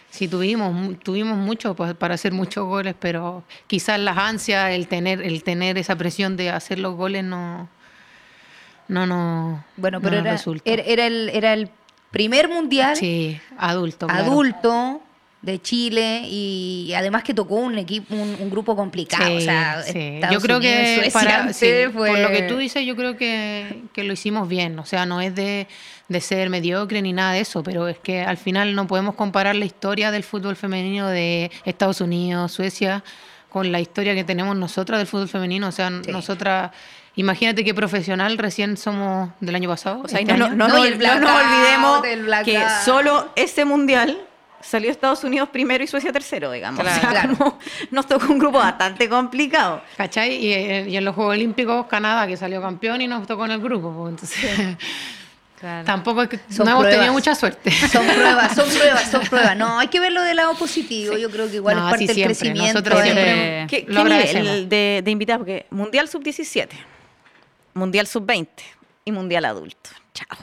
Sí, 0.09 0.27
tuvimos, 0.27 0.97
tuvimos 0.99 1.37
mucho 1.37 1.75
pa- 1.75 1.93
para 1.93 2.15
hacer 2.15 2.31
muchos 2.31 2.65
goles, 2.65 2.95
pero 2.97 3.43
quizás 3.67 3.99
las 3.99 4.17
ansias, 4.17 4.71
el 4.71 4.87
tener, 4.87 5.21
el 5.21 5.43
tener 5.43 5.77
esa 5.77 5.95
presión 5.95 6.35
de 6.37 6.49
hacer 6.49 6.79
los 6.79 6.95
goles 6.95 7.23
no, 7.25 7.67
no, 8.87 9.05
no, 9.05 9.63
Bueno, 9.75 9.99
no 9.99 10.03
pero 10.03 10.15
nos 10.17 10.25
era, 10.25 10.31
resultó. 10.31 10.63
era, 10.71 10.81
era 10.83 11.05
el, 11.05 11.29
era 11.29 11.53
el 11.53 11.69
primer 12.09 12.47
mundial 12.47 12.95
Sí, 12.95 13.39
adulto. 13.57 14.07
claro. 14.07 14.23
De 15.41 15.61
Chile 15.61 16.23
y 16.25 16.91
además 16.95 17.23
que 17.23 17.33
tocó 17.33 17.55
un 17.55 17.77
equipo, 17.77 18.15
un, 18.15 18.35
un 18.39 18.49
grupo 18.49 18.75
complicado. 18.75 19.25
Sí, 19.27 19.37
o 19.37 19.41
sea, 19.41 19.83
sí. 19.83 20.19
Yo 20.31 20.41
creo 20.41 20.57
Unidos, 20.57 20.61
que 20.77 20.95
Suecia 20.95 21.11
para, 21.13 21.39
antes 21.41 21.57
sí, 21.57 21.67
fue- 21.93 22.09
por 22.09 22.19
lo 22.19 22.29
que 22.29 22.41
tú 22.43 22.57
dices, 22.57 22.85
yo 22.85 22.95
creo 22.95 23.15
que, 23.17 23.83
que 23.93 24.03
lo 24.03 24.13
hicimos 24.13 24.47
bien. 24.49 24.77
O 24.79 24.85
sea, 24.85 25.05
no 25.05 25.21
es 25.21 25.35
de, 25.35 25.67
de 26.07 26.21
ser 26.21 26.49
mediocre 26.49 27.01
ni 27.01 27.13
nada 27.13 27.33
de 27.33 27.41
eso, 27.41 27.61
pero 27.63 27.87
es 27.87 27.99
que 27.99 28.21
al 28.21 28.37
final 28.37 28.73
no 28.75 28.87
podemos 28.87 29.13
comparar 29.15 29.55
la 29.55 29.65
historia 29.65 30.09
del 30.11 30.23
fútbol 30.23 30.55
femenino 30.55 31.07
de 31.07 31.51
Estados 31.65 32.01
Unidos, 32.01 32.51
Suecia, 32.51 33.03
con 33.49 33.71
la 33.71 33.79
historia 33.79 34.15
que 34.15 34.23
tenemos 34.23 34.55
nosotras 34.57 34.97
del 34.97 35.07
fútbol 35.07 35.29
femenino. 35.29 35.67
O 35.67 35.71
sea, 35.71 35.89
Sí. 36.03 36.11
nosotras, 36.11 36.71
imagínate 37.15 37.63
qué 37.63 37.73
profesional 37.75 38.37
recién 38.39 38.75
somos 38.75 39.29
del 39.39 39.53
año 39.55 39.69
pasado. 39.69 40.01
O 40.03 40.07
sea, 40.07 40.19
y 40.19 40.23
este 40.23 40.33
no, 40.33 40.39
no, 40.39 40.45
año. 40.47 40.55
no, 40.55 40.67
No, 40.67 40.77
no- 40.79 40.83
el 40.85 40.91
no 40.93 40.97
blackout, 40.97 41.21
nos 41.21 41.41
olvidemos 42.01 42.43
que 42.43 42.59
solo 42.83 43.29
ese 43.35 43.63
mundial 43.63 44.17
salió 44.67 44.91
Estados 44.91 45.23
Unidos 45.23 45.49
primero 45.49 45.83
y 45.83 45.87
Suecia 45.87 46.11
tercero, 46.11 46.51
digamos. 46.51 46.81
Claro. 46.81 46.97
O 46.97 47.01
sea, 47.01 47.09
Claro. 47.09 47.37
como 47.37 47.59
nos 47.91 48.05
tocó 48.07 48.31
un 48.31 48.39
grupo 48.39 48.57
bastante 48.59 49.07
complicado. 49.09 49.81
¿Cachai? 49.95 50.35
Y, 50.35 50.53
eh, 50.53 50.85
y 50.89 50.97
en 50.97 51.05
los 51.05 51.15
Juegos 51.15 51.33
Olímpicos, 51.35 51.85
Canadá, 51.87 52.27
que 52.27 52.35
salió 52.37 52.61
campeón 52.61 53.01
y 53.01 53.07
nos 53.07 53.25
tocó 53.25 53.45
en 53.45 53.51
el 53.51 53.61
grupo. 53.61 53.91
pues, 53.93 54.09
Entonces, 54.11 54.77
Claro. 55.59 55.85
tampoco 55.85 56.21
es 56.21 56.29
que 56.29 56.37
Son 56.53 56.65
no 56.65 56.71
hemos 56.73 56.81
pruebas. 56.83 56.91
tenido 56.97 57.13
mucha 57.13 57.33
suerte. 57.33 57.71
Son 57.71 58.05
pruebas, 58.15 58.53
son 58.55 58.69
pruebas, 58.69 59.09
son 59.09 59.21
pruebas. 59.21 59.57
No, 59.57 59.79
hay 59.79 59.87
que 59.87 59.99
verlo 59.99 60.21
del 60.21 60.35
lado 60.35 60.53
positivo. 60.53 61.17
Yo 61.17 61.31
creo 61.31 61.49
que 61.49 61.55
igual 61.55 61.77
No, 61.77 61.87
es 61.87 61.89
parte 61.91 62.05
del 62.05 62.15
siempre. 62.15 62.35
crecimiento. 62.37 62.73
Nosotros 62.81 62.99
de- 62.99 63.03
siempre- 63.05 63.67
¿Qué, 63.67 63.85
Lo 63.87 63.93
qué 63.95 63.99
agradecemos. 64.01 64.43
nivel 64.47 64.69
de, 64.69 65.01
de 65.03 65.11
invitados? 65.11 65.39
Porque 65.39 65.65
Mundial 65.71 66.07
Sub-17, 66.09 66.69
Mundial 67.73 68.05
Sub-20 68.05 68.47
y 69.05 69.11
Mundial 69.11 69.45
Adulto. 69.45 69.89
Chao. 70.13 70.37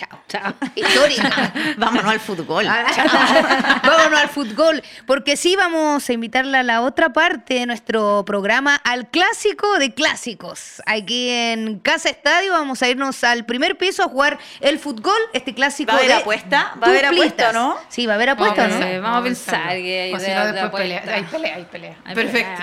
Chao, 0.00 0.18
chao. 0.28 0.54
Histórica. 0.74 1.52
Vámonos 1.76 2.10
al 2.10 2.20
fútbol. 2.20 2.66
Ah, 2.66 3.80
Vámonos 3.84 4.18
al 4.18 4.28
fútbol, 4.30 4.82
porque 5.04 5.36
sí 5.36 5.56
vamos 5.56 6.08
a 6.08 6.12
invitarla 6.14 6.60
a 6.60 6.62
la 6.62 6.80
otra 6.80 7.12
parte 7.12 7.52
de 7.54 7.66
nuestro 7.66 8.24
programa, 8.24 8.76
al 8.76 9.08
clásico 9.08 9.78
de 9.78 9.92
clásicos. 9.92 10.80
Aquí 10.86 11.28
en 11.28 11.80
Casa 11.80 12.08
Estadio 12.08 12.52
vamos 12.52 12.82
a 12.82 12.88
irnos 12.88 13.22
al 13.24 13.44
primer 13.44 13.76
piso 13.76 14.02
a 14.02 14.08
jugar 14.08 14.38
el 14.60 14.78
fútbol, 14.78 15.18
este 15.34 15.52
clásico 15.52 15.92
¿Va 15.92 15.96
a 15.96 15.98
haber 15.98 16.08
de 16.12 16.16
apuesta? 16.22 16.72
¿Va 16.82 16.86
a 16.86 16.90
haber 16.90 17.04
apuesta, 17.04 17.52
no? 17.52 17.76
Sí, 17.88 18.06
va 18.06 18.14
a 18.14 18.16
haber 18.16 18.30
apuesta, 18.30 18.62
Vamos 18.62 18.76
a 18.76 18.78
¿no? 18.78 18.84
pensar, 18.86 19.02
Vamos 19.02 19.20
a 19.20 19.24
pensar 19.24 19.72
que 19.76 20.00
hay 20.00 20.14
O 20.14 20.18
si 20.18 20.30
no, 20.30 20.52
después 20.52 20.82
pelea. 20.82 21.02
Hay 21.12 21.24
pelea, 21.24 21.56
hay 21.56 21.64
pelea. 21.66 21.96
Perfecto. 22.14 22.62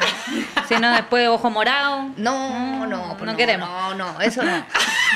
Si 0.68 0.76
no, 0.78 0.92
después 0.92 1.28
ojo 1.28 1.52
morado. 1.52 2.10
No, 2.18 2.88
no, 2.88 3.16
pues 3.16 3.30
no 3.30 3.38
queremos. 3.38 3.70
No, 3.70 3.94
no, 3.94 4.22
eso 4.22 4.42
no. 4.44 4.66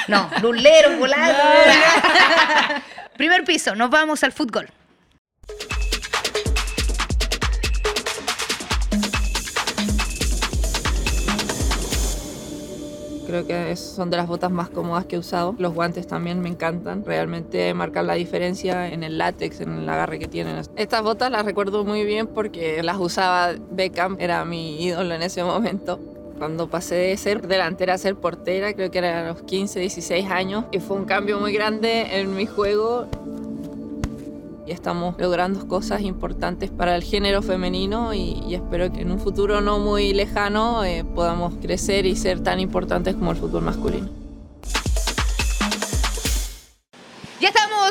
No, 0.07 0.29
luleros, 0.41 0.99
volados. 0.99 1.35
Primer 3.17 3.43
piso, 3.43 3.75
nos 3.75 3.89
vamos 3.89 4.23
al 4.23 4.31
fútbol. 4.31 4.67
Creo 13.31 13.47
que 13.47 13.75
son 13.77 14.09
de 14.09 14.17
las 14.17 14.27
botas 14.27 14.51
más 14.51 14.69
cómodas 14.69 15.05
que 15.05 15.15
he 15.15 15.19
usado. 15.19 15.55
Los 15.57 15.73
guantes 15.73 16.05
también 16.05 16.41
me 16.41 16.49
encantan. 16.49 17.05
Realmente 17.05 17.73
marcan 17.73 18.05
la 18.05 18.15
diferencia 18.15 18.89
en 18.89 19.03
el 19.03 19.17
látex, 19.17 19.61
en 19.61 19.77
el 19.77 19.87
agarre 19.87 20.19
que 20.19 20.27
tienen. 20.27 20.61
Estas 20.75 21.01
botas 21.01 21.31
las 21.31 21.45
recuerdo 21.45 21.85
muy 21.85 22.03
bien 22.03 22.27
porque 22.27 22.83
las 22.83 22.97
usaba 22.97 23.53
Beckham, 23.71 24.17
era 24.19 24.43
mi 24.43 24.83
ídolo 24.83 25.13
en 25.15 25.21
ese 25.21 25.45
momento. 25.45 25.97
Cuando 26.41 26.65
pasé 26.65 26.95
de 26.95 27.17
ser 27.17 27.47
delantera 27.47 27.93
a 27.93 27.97
ser 27.99 28.15
portera, 28.15 28.73
creo 28.73 28.89
que 28.89 28.97
era 28.97 29.19
a 29.19 29.27
los 29.31 29.43
15, 29.43 29.79
16 29.79 30.31
años, 30.31 30.65
y 30.71 30.79
fue 30.79 30.97
un 30.97 31.05
cambio 31.05 31.39
muy 31.39 31.53
grande 31.53 32.19
en 32.19 32.35
mi 32.35 32.47
juego. 32.47 33.05
Y 34.65 34.71
estamos 34.71 35.13
logrando 35.19 35.67
cosas 35.67 36.01
importantes 36.01 36.71
para 36.71 36.95
el 36.95 37.03
género 37.03 37.43
femenino 37.43 38.15
y, 38.15 38.41
y 38.47 38.55
espero 38.55 38.91
que 38.91 39.01
en 39.01 39.11
un 39.11 39.19
futuro 39.19 39.61
no 39.61 39.77
muy 39.77 40.15
lejano 40.15 40.83
eh, 40.83 41.05
podamos 41.13 41.53
crecer 41.61 42.07
y 42.07 42.15
ser 42.15 42.39
tan 42.39 42.59
importantes 42.59 43.13
como 43.13 43.29
el 43.33 43.37
fútbol 43.37 43.61
masculino. 43.61 44.20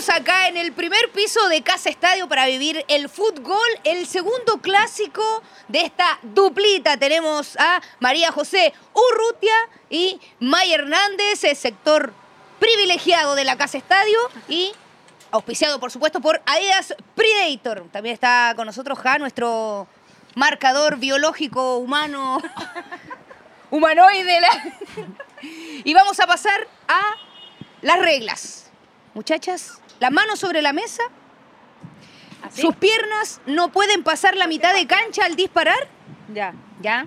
Estamos 0.00 0.22
acá 0.22 0.48
en 0.48 0.56
el 0.56 0.72
primer 0.72 1.10
piso 1.12 1.46
de 1.50 1.60
Casa 1.62 1.90
Estadio 1.90 2.26
para 2.26 2.46
vivir 2.46 2.86
el 2.88 3.10
fútbol, 3.10 3.58
el 3.84 4.06
segundo 4.06 4.58
clásico 4.62 5.42
de 5.68 5.82
esta 5.82 6.18
duplita. 6.22 6.96
Tenemos 6.96 7.54
a 7.58 7.82
María 7.98 8.32
José 8.32 8.72
Urrutia 8.94 9.52
y 9.90 10.18
Maya 10.38 10.76
Hernández, 10.76 11.44
el 11.44 11.54
sector 11.54 12.14
privilegiado 12.58 13.34
de 13.34 13.44
la 13.44 13.58
Casa 13.58 13.76
Estadio 13.76 14.18
y 14.48 14.72
auspiciado, 15.32 15.78
por 15.78 15.90
supuesto, 15.90 16.20
por 16.20 16.40
Adidas 16.46 16.94
Predator. 17.14 17.86
También 17.92 18.14
está 18.14 18.54
con 18.56 18.64
nosotros 18.64 18.98
Ja, 19.00 19.18
nuestro 19.18 19.86
marcador 20.34 20.96
biológico 20.96 21.76
humano 21.76 22.40
humanoide. 23.70 24.40
Y 25.84 25.94
vamos 25.94 26.20
a 26.20 26.26
pasar 26.26 26.68
a 26.86 27.00
las 27.80 27.98
reglas. 27.98 28.70
Muchachas, 29.14 29.79
las 30.00 30.10
manos 30.10 30.40
sobre 30.40 30.62
la 30.62 30.72
mesa. 30.72 31.02
Sus 32.54 32.74
piernas 32.74 33.40
no 33.46 33.70
pueden 33.70 34.02
pasar 34.02 34.34
la 34.36 34.46
mitad 34.46 34.74
de 34.74 34.86
cancha 34.86 35.24
al 35.26 35.36
disparar. 35.36 35.88
Ya. 36.34 36.54
¿Ya? 36.80 37.06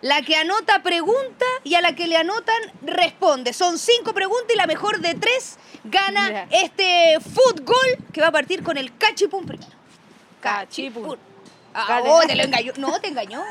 La 0.00 0.20
que 0.22 0.34
anota 0.34 0.82
pregunta 0.82 1.46
y 1.62 1.76
a 1.76 1.80
la 1.80 1.94
que 1.94 2.08
le 2.08 2.16
anotan 2.16 2.60
responde. 2.82 3.52
Son 3.52 3.78
cinco 3.78 4.12
preguntas 4.12 4.50
y 4.52 4.56
la 4.56 4.66
mejor 4.66 4.98
de 4.98 5.14
tres 5.14 5.56
gana 5.84 6.30
Ya. 6.30 6.48
este 6.50 7.18
fútbol 7.20 7.96
que 8.12 8.20
va 8.20 8.26
a 8.26 8.32
partir 8.32 8.64
con 8.64 8.76
el 8.76 8.96
cachipún 8.98 9.46
primero. 9.46 9.70
Cachipún. 10.40 11.16
Ah, 11.74 12.02
oh, 12.04 12.20
te 12.26 12.34
lo 12.34 12.42
engañó. 12.42 12.72
No, 12.76 13.00
te 13.00 13.08
engañó. 13.08 13.42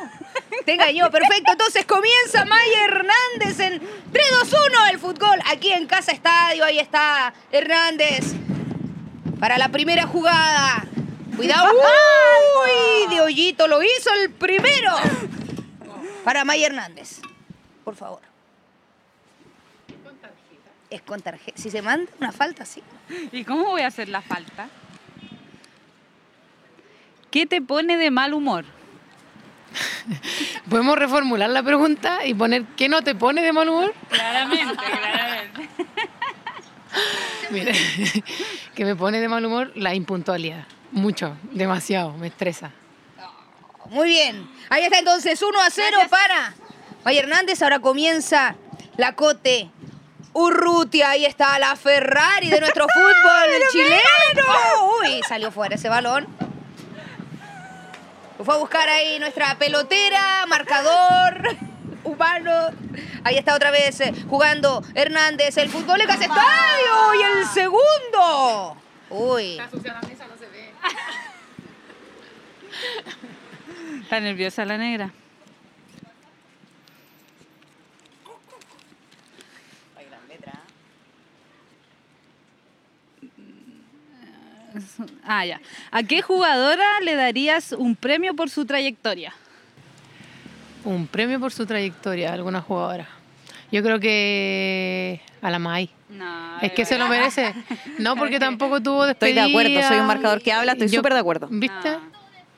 Te 0.66 0.74
engañó. 0.74 1.10
Perfecto. 1.10 1.54
Entonces 1.54 1.86
comienza 1.86 2.46
Maya 2.46 2.86
Hernández 2.86 3.60
en 3.62 3.80
3, 4.12 4.26
2, 4.52 4.54
1 4.68 4.86
el 4.92 5.00
fútbol. 5.00 5.40
Aquí 5.50 5.72
en 5.72 5.88
Casa 5.88 6.12
Estadio. 6.12 6.66
Ahí 6.66 6.78
está 6.78 7.34
Hernández. 7.52 8.34
Para 9.42 9.58
la 9.58 9.70
primera 9.70 10.06
jugada. 10.06 10.86
Cuidado. 11.36 11.68
Uy, 11.74 13.10
de 13.10 13.22
hoyito 13.22 13.68
lo 13.68 13.82
hizo 13.82 14.14
el 14.22 14.30
primero. 14.30 14.92
Para 16.24 16.46
Maya 16.46 16.68
Hernández. 16.68 17.22
Por 17.84 17.96
favor. 17.96 18.22
Es 20.92 21.02
con 21.02 21.22
tarjeta. 21.22 21.60
Si 21.60 21.72
se 21.72 21.82
manda 21.82 22.12
una 22.20 22.32
falta, 22.32 22.66
sí. 22.66 22.84
¿Y 23.32 23.44
cómo 23.44 23.66
voy 23.66 23.82
a 23.82 23.88
hacer 23.88 24.10
la 24.10 24.22
falta? 24.22 24.70
¿Qué 27.32 27.48
te 27.48 27.64
pone 27.64 27.98
de 27.98 28.12
mal 28.12 28.36
humor? 28.36 28.64
¿Podemos 30.70 31.00
reformular 31.00 31.50
la 31.50 31.64
pregunta 31.64 32.28
y 32.28 32.36
poner 32.36 32.66
qué 32.78 32.90
no 32.90 33.02
te 33.02 33.16
pone 33.16 33.42
de 33.42 33.54
mal 33.54 33.68
humor? 33.68 33.92
Claramente, 34.10 34.76
claramente. 34.76 35.70
Mire, 37.52 37.74
que 38.76 38.86
me 38.86 38.96
pone 38.96 39.20
de 39.20 39.28
mal 39.28 39.46
humor 39.46 39.72
la 39.76 39.94
impuntualidad. 39.94 40.66
Mucho, 40.92 41.38
demasiado, 41.52 42.14
me 42.14 42.28
estresa. 42.28 42.72
Muy 43.90 44.08
bien. 44.08 44.50
Ahí 44.70 44.84
está 44.84 45.00
entonces 45.00 45.42
1 45.42 45.62
a 45.62 45.70
0 45.70 45.98
para 46.10 46.54
Maya 47.04 47.22
Hernández. 47.22 47.62
Ahora 47.62 47.80
comienza 47.80 48.56
la 48.98 49.16
Cote 49.16 49.70
Urrutia. 50.34 51.12
Ahí 51.12 51.26
está 51.26 51.58
la 51.60 51.76
Ferrari 51.76 52.50
de 52.50 52.60
nuestro 52.60 52.86
fútbol 52.94 53.62
chileno. 53.72 54.44
Uy, 55.02 55.22
salió 55.28 55.52
fuera 55.52 55.76
ese 55.76 55.90
balón. 55.90 56.28
Lo 58.38 58.46
fue 58.46 58.56
a 58.56 58.58
buscar 58.58 58.90
ahí 58.90 59.20
nuestra 59.20 59.56
pelotera, 59.58 60.46
marcador 60.48 61.71
humano. 62.12 62.70
Ahí 63.24 63.38
está 63.38 63.56
otra 63.56 63.72
vez 63.72 64.00
eh, 64.02 64.14
jugando 64.30 64.84
Hernández. 64.94 65.58
El 65.58 65.70
fútbol 65.70 66.00
de 66.00 66.06
Casa 66.06 66.24
Estadio. 66.24 67.16
Y 67.20 67.40
el 67.40 67.46
segundo. 67.48 68.78
Uy. 69.10 69.60
Está 74.02 74.20
nerviosa 74.20 74.66
la 74.66 74.78
negra. 74.78 75.12
Ah, 85.24 85.46
ya. 85.46 85.62
¿A 85.92 86.04
qué 86.04 86.22
jugadora 86.22 87.00
le 87.02 87.16
darías 87.16 87.72
un 87.74 87.96
premio 87.96 88.36
por 88.36 88.50
su 88.50 88.66
trayectoria? 88.66 89.34
Un 90.84 91.08
premio 91.08 91.40
por 91.40 91.52
su 91.52 91.66
trayectoria, 91.66 92.34
alguna 92.34 92.62
jugadora. 92.62 93.08
Yo 93.72 93.82
creo 93.84 94.00
que 94.00 95.22
a 95.42 95.50
la 95.50 95.60
Mai. 95.60 95.90
No, 96.10 96.60
Es 96.62 96.72
que 96.74 96.84
se 96.86 96.98
lo 96.98 97.08
merece. 97.08 97.54
No, 98.00 98.16
porque 98.18 98.40
tampoco 98.40 98.82
tuvo 98.82 99.06
Estoy 99.06 99.30
despedida. 99.34 99.44
de 99.46 99.50
acuerdo, 99.50 99.88
soy 99.88 99.98
un 100.00 100.08
marcador 100.08 100.42
que 100.42 100.52
habla, 100.52 100.74
estoy 100.74 100.90
súper 100.90 101.14
de 101.14 101.20
acuerdo. 101.20 101.48
¿Viste? 101.50 101.98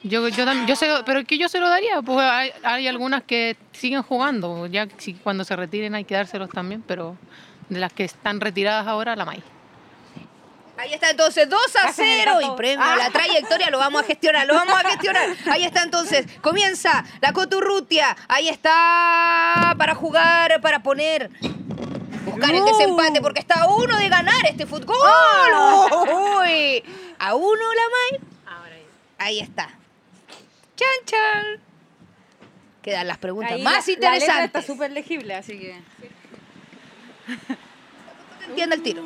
Yo, 0.03 0.27
yo, 0.27 0.45
tam- 0.45 0.65
yo 0.65 0.75
se 0.75 0.87
lo- 0.87 1.05
pero 1.05 1.19
es 1.19 1.25
que 1.25 1.37
yo 1.37 1.47
se 1.47 1.59
lo 1.59 1.69
daría, 1.69 2.01
pues 2.01 2.19
hay, 2.19 2.49
hay 2.63 2.87
algunas 2.87 3.23
que 3.23 3.55
siguen 3.71 4.01
jugando, 4.01 4.65
ya 4.67 4.87
si 4.97 5.13
cuando 5.13 5.43
se 5.45 5.55
retiren 5.55 5.95
hay 5.95 6.03
que 6.03 6.15
dárselos 6.15 6.49
también, 6.49 6.83
pero 6.85 7.15
de 7.69 7.79
las 7.79 7.93
que 7.93 8.03
están 8.03 8.41
retiradas 8.41 8.85
ahora, 8.87 9.15
la 9.15 9.23
Mai. 9.23 9.41
Ahí 10.75 10.93
está 10.93 11.11
entonces 11.11 11.47
2 11.47 11.75
a 11.83 11.93
0 11.93 12.39
y 12.41 12.57
premio 12.57 12.83
a 12.83 12.95
la 12.95 13.09
trayectoria 13.11 13.69
lo 13.69 13.77
vamos 13.77 14.01
a 14.01 14.05
gestionar, 14.05 14.47
lo 14.47 14.55
vamos 14.55 14.73
a 14.73 14.89
gestionar. 14.89 15.29
Ahí 15.51 15.63
está 15.65 15.83
entonces, 15.83 16.25
comienza 16.41 17.05
la 17.21 17.31
Coturrutia, 17.31 18.15
ahí 18.27 18.49
está 18.49 19.75
para 19.77 19.93
jugar, 19.93 20.61
para 20.61 20.81
poner, 20.81 21.29
buscar 22.25 22.55
el 22.55 22.65
desempate 22.65 23.21
porque 23.21 23.39
está 23.39 23.61
a 23.61 23.67
uno 23.67 23.97
de 23.97 24.09
ganar 24.09 24.45
este 24.47 24.65
fútbol. 24.65 24.95
Uy, 26.41 26.83
a 27.19 27.35
uno 27.35 27.73
la 27.73 27.83
May. 27.89 28.19
Ahí 29.19 29.39
está. 29.39 29.69
Chan 30.75 31.05
chan. 31.05 31.61
Quedan 32.81 33.07
las 33.07 33.17
preguntas 33.19 33.57
más 33.59 33.87
interesantes. 33.87 34.45
está 34.45 34.61
súper 34.61 34.91
legible, 34.91 35.35
así 35.35 35.57
que... 35.57 35.81
Entiende 38.49 38.75
el 38.75 38.83
tiro. 38.83 39.03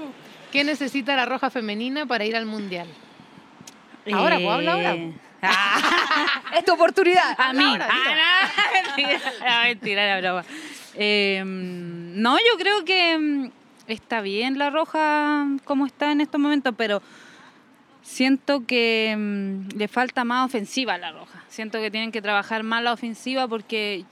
¿Qué 0.57 0.63
necesita 0.63 1.15
la 1.15 1.27
roja 1.27 1.51
femenina 1.51 2.07
para 2.07 2.25
ir 2.25 2.35
al 2.35 2.47
mundial? 2.47 2.87
Ahora, 4.11 4.37
pues, 4.37 4.49
habla 4.49 4.73
ahora. 4.73 4.93
Eh, 5.39 6.57
Es 6.57 6.65
tu 6.65 6.73
oportunidad. 6.73 7.35
A 7.37 7.53
mí. 7.53 7.63
ahora. 7.63 7.87
Ah, 7.87 8.49
no, 8.73 8.95
mentira, 8.97 9.21
no, 9.39 9.63
mentira, 9.67 10.03
era 10.03 10.19
broma. 10.19 10.45
Eh, 10.95 11.43
no, 11.45 12.39
yo 12.39 12.57
creo 12.57 12.83
que 12.85 13.19
mm, 13.19 13.51
está 13.85 14.21
bien 14.21 14.57
la 14.57 14.71
roja 14.71 15.45
como 15.63 15.85
está 15.85 16.11
en 16.11 16.21
estos 16.21 16.41
momentos, 16.41 16.73
pero 16.75 17.03
siento 18.01 18.65
que 18.65 19.13
mm, 19.15 19.77
le 19.77 19.87
falta 19.87 20.23
más 20.23 20.43
ofensiva 20.43 20.95
a 20.95 20.97
la 20.97 21.11
roja. 21.11 21.43
Siento 21.49 21.79
que 21.79 21.91
tienen 21.91 22.11
que 22.11 22.23
trabajar 22.23 22.63
más 22.63 22.81
la 22.81 22.93
ofensiva 22.93 23.47
porque 23.47 24.05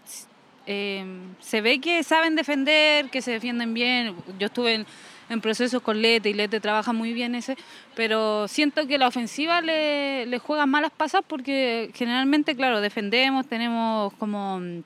eh, 0.68 1.06
se 1.39 1.62
ve 1.62 1.82
que 1.82 2.04
saben 2.04 2.36
defender, 2.36 3.10
que 3.10 3.24
se 3.24 3.32
defienden 3.32 3.74
bien. 3.74 4.16
Yo 4.38 4.46
estuve 4.46 4.76
en, 4.76 4.86
en 5.30 5.41
procesos 5.41 5.82
con 5.82 6.01
Lete 6.01 6.30
y 6.30 6.34
Lete 6.34 6.59
trabaja 6.59 6.93
muy 6.93 7.13
bien 7.13 7.36
ese, 7.36 7.57
pero 7.95 8.47
siento 8.47 8.88
que 8.88 8.97
la 8.97 9.07
ofensiva 9.07 9.61
le, 9.61 10.26
le 10.26 10.39
juega 10.39 10.65
malas 10.65 10.91
pasas 10.91 11.21
porque 11.28 11.89
generalmente, 11.93 12.55
claro, 12.55 12.82
defendemos, 12.82 13.47
tenemos 13.47 14.13
como 14.13 14.59
mm, 14.59 14.84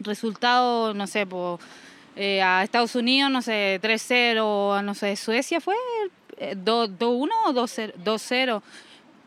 resultados, 0.00 0.94
no 0.94 1.06
sé, 1.06 1.26
por, 1.26 1.58
eh, 2.16 2.42
a 2.42 2.62
Estados 2.62 2.94
Unidos, 2.94 3.30
no 3.30 3.42
sé, 3.42 3.80
3-0, 3.82 4.78
a, 4.78 4.82
no 4.82 4.94
sé, 4.94 5.16
Suecia 5.16 5.60
fue 5.60 5.74
eh, 6.36 6.54
2- 6.56 6.98
2-1 6.98 7.28
o 7.46 7.52
2-0, 7.52 7.94
2-0, 8.04 8.62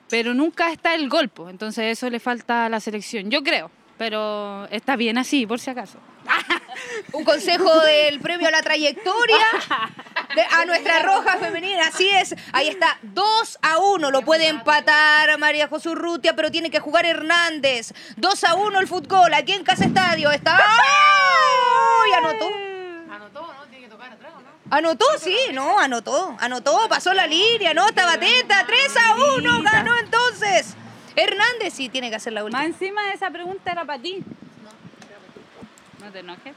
pero 0.10 0.34
nunca 0.34 0.72
está 0.72 0.96
el 0.96 1.10
golpe, 1.10 1.44
entonces 1.50 1.98
eso 1.98 2.10
le 2.10 2.20
falta 2.20 2.66
a 2.66 2.70
la 2.70 2.80
selección, 2.80 3.30
yo 3.30 3.44
creo, 3.44 3.72
pero 3.98 4.68
está 4.72 4.96
bien 4.96 5.18
así, 5.18 5.46
por 5.46 5.60
si 5.60 5.70
acaso. 5.70 5.98
Un 7.14 7.24
consejo 7.24 7.82
del 7.82 8.20
premio 8.20 8.48
a 8.48 8.52
la 8.52 8.62
trayectoria 8.62 9.38
de- 10.34 10.42
a 10.50 10.66
nuestra 10.66 11.00
roja 11.00 11.38
femenina. 11.38 11.88
Así 11.88 12.10
es. 12.10 12.36
Ahí 12.54 12.70
está. 12.70 12.98
2 13.02 13.60
a 13.62 13.78
1. 13.80 14.12
Lo 14.12 14.22
puede 14.24 14.48
empatar 14.48 15.38
María 15.38 15.68
José 15.68 15.90
Urrutia, 15.90 16.36
pero 16.36 16.52
tiene 16.52 16.70
que 16.72 16.80
jugar 16.80 17.06
Hernández. 17.06 17.94
2 18.18 18.44
a 18.44 18.56
1 18.56 18.80
el 18.80 18.88
fútbol. 18.88 19.34
Aquí 19.34 19.52
en 19.54 19.64
Casa 19.64 19.86
Estadio 19.86 20.32
está. 20.32 20.58
¡Ay! 20.58 22.12
Anotó. 22.18 22.48
Anotó, 23.14 23.54
¿no? 23.54 23.64
Tiene 23.70 23.86
que 23.86 23.90
tocar 23.92 24.12
atrás, 24.14 24.32
¿no? 24.34 24.76
Anotó, 24.76 25.06
sí, 25.20 25.38
no, 25.54 25.80
anotó. 25.80 26.36
Anotó, 26.40 26.88
pasó 26.90 27.14
la 27.14 27.28
línea, 27.28 27.74
no, 27.74 27.86
estaba 27.88 28.14
atenta. 28.14 28.64
3 28.66 28.98
a 28.98 29.16
1. 29.38 29.64
Ganó 29.64 29.98
entonces. 29.98 30.76
Hernández 31.16 31.74
sí 31.74 31.88
tiene 31.90 32.10
que 32.10 32.16
hacer 32.18 32.34
la 32.34 32.44
última. 32.44 32.60
Más 32.60 32.68
encima 32.68 33.06
de 33.06 33.14
esa 33.14 33.30
pregunta 33.30 33.72
era 33.72 33.86
para 33.86 34.02
ti. 34.02 34.24
No 36.00 36.12
te 36.12 36.20
enojes. 36.20 36.54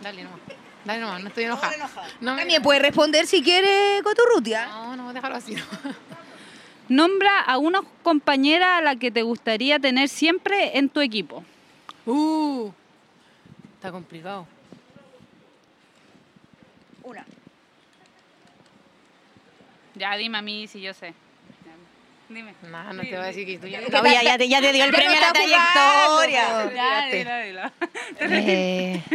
Dale 0.00 0.24
nomás. 0.24 0.40
Dale 0.84 1.00
nomás, 1.00 1.22
no 1.22 1.28
estoy 1.28 1.44
enojada. 1.44 1.72
No, 2.20 2.34
me- 2.34 2.40
También 2.42 2.62
puede 2.62 2.78
responder 2.80 3.26
si 3.26 3.42
quiere 3.42 4.00
Coturrutia. 4.02 4.66
No, 4.66 4.96
no, 4.96 5.12
déjalo 5.12 5.36
así. 5.36 5.54
no. 5.54 5.62
Nombra 6.88 7.40
a 7.40 7.56
una 7.56 7.80
compañera 8.02 8.76
a 8.76 8.82
la 8.82 8.96
que 8.96 9.10
te 9.10 9.22
gustaría 9.22 9.78
tener 9.78 10.08
siempre 10.10 10.76
en 10.76 10.90
tu 10.90 11.00
equipo. 11.00 11.42
Uh, 12.04 12.70
está 13.76 13.90
complicado. 13.90 14.46
Una. 17.02 17.24
Ya, 19.94 20.14
dime 20.16 20.36
a 20.38 20.42
mí 20.42 20.66
si 20.68 20.82
yo 20.82 20.92
sé. 20.92 21.14
Dime. 22.28 22.54
No, 22.62 22.92
no 22.92 23.02
te 23.02 23.08
voy 23.10 23.16
a 23.18 23.22
decir 23.24 23.46
que 23.46 23.58
tú 23.58 23.66
ya... 23.66 23.80
No, 23.80 23.88
ya, 24.04 24.22
ya 24.22 24.36
te, 24.38 24.48
ya 24.48 24.60
te 24.60 24.72
dio 24.72 24.84
el 24.84 24.90
Ya 24.90 24.96
premio 24.96 25.16
a 25.16 25.20
la 25.20 25.32
trayectoria. 25.32 26.48
Ya, 26.48 26.64
Olvídate. 26.64 27.16
dilo, 27.16 27.38
dilo. 27.38 27.72
Eh, 28.20 29.02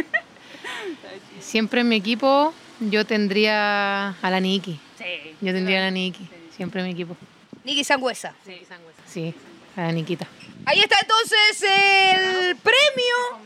siempre 1.40 1.80
en 1.80 1.88
mi 1.88 1.96
equipo 1.96 2.54
yo 2.80 3.04
tendría 3.04 4.10
a 4.10 4.30
la 4.30 4.40
Niki. 4.40 4.80
Sí. 4.98 5.36
Yo 5.40 5.52
tendría 5.52 5.78
a 5.78 5.82
la 5.82 5.90
Niki. 5.90 6.28
Siempre 6.56 6.80
en 6.80 6.86
mi 6.86 6.92
equipo. 6.92 7.16
Niki 7.64 7.84
Sangüesa. 7.84 8.34
Sí, 9.06 9.34
a 9.76 9.82
la 9.82 9.92
Niquita. 9.92 10.26
Ahí 10.66 10.80
está 10.80 10.98
entonces 11.00 11.62
el 11.62 12.56
premio 12.56 13.40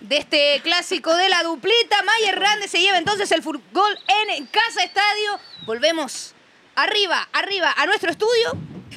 de 0.00 0.18
este 0.18 0.60
clásico 0.62 1.14
de 1.16 1.28
la 1.28 1.42
duplita. 1.42 2.02
Mayer 2.02 2.34
Hernández 2.34 2.70
se 2.70 2.80
lleva 2.80 2.98
entonces 2.98 3.30
el 3.32 3.42
fútbol 3.42 3.98
en 4.28 4.46
Casa 4.46 4.82
Estadio. 4.84 5.38
Volvemos 5.66 6.34
arriba, 6.74 7.28
arriba 7.32 7.74
a 7.76 7.86
nuestro 7.86 8.10
estudio. 8.10 8.56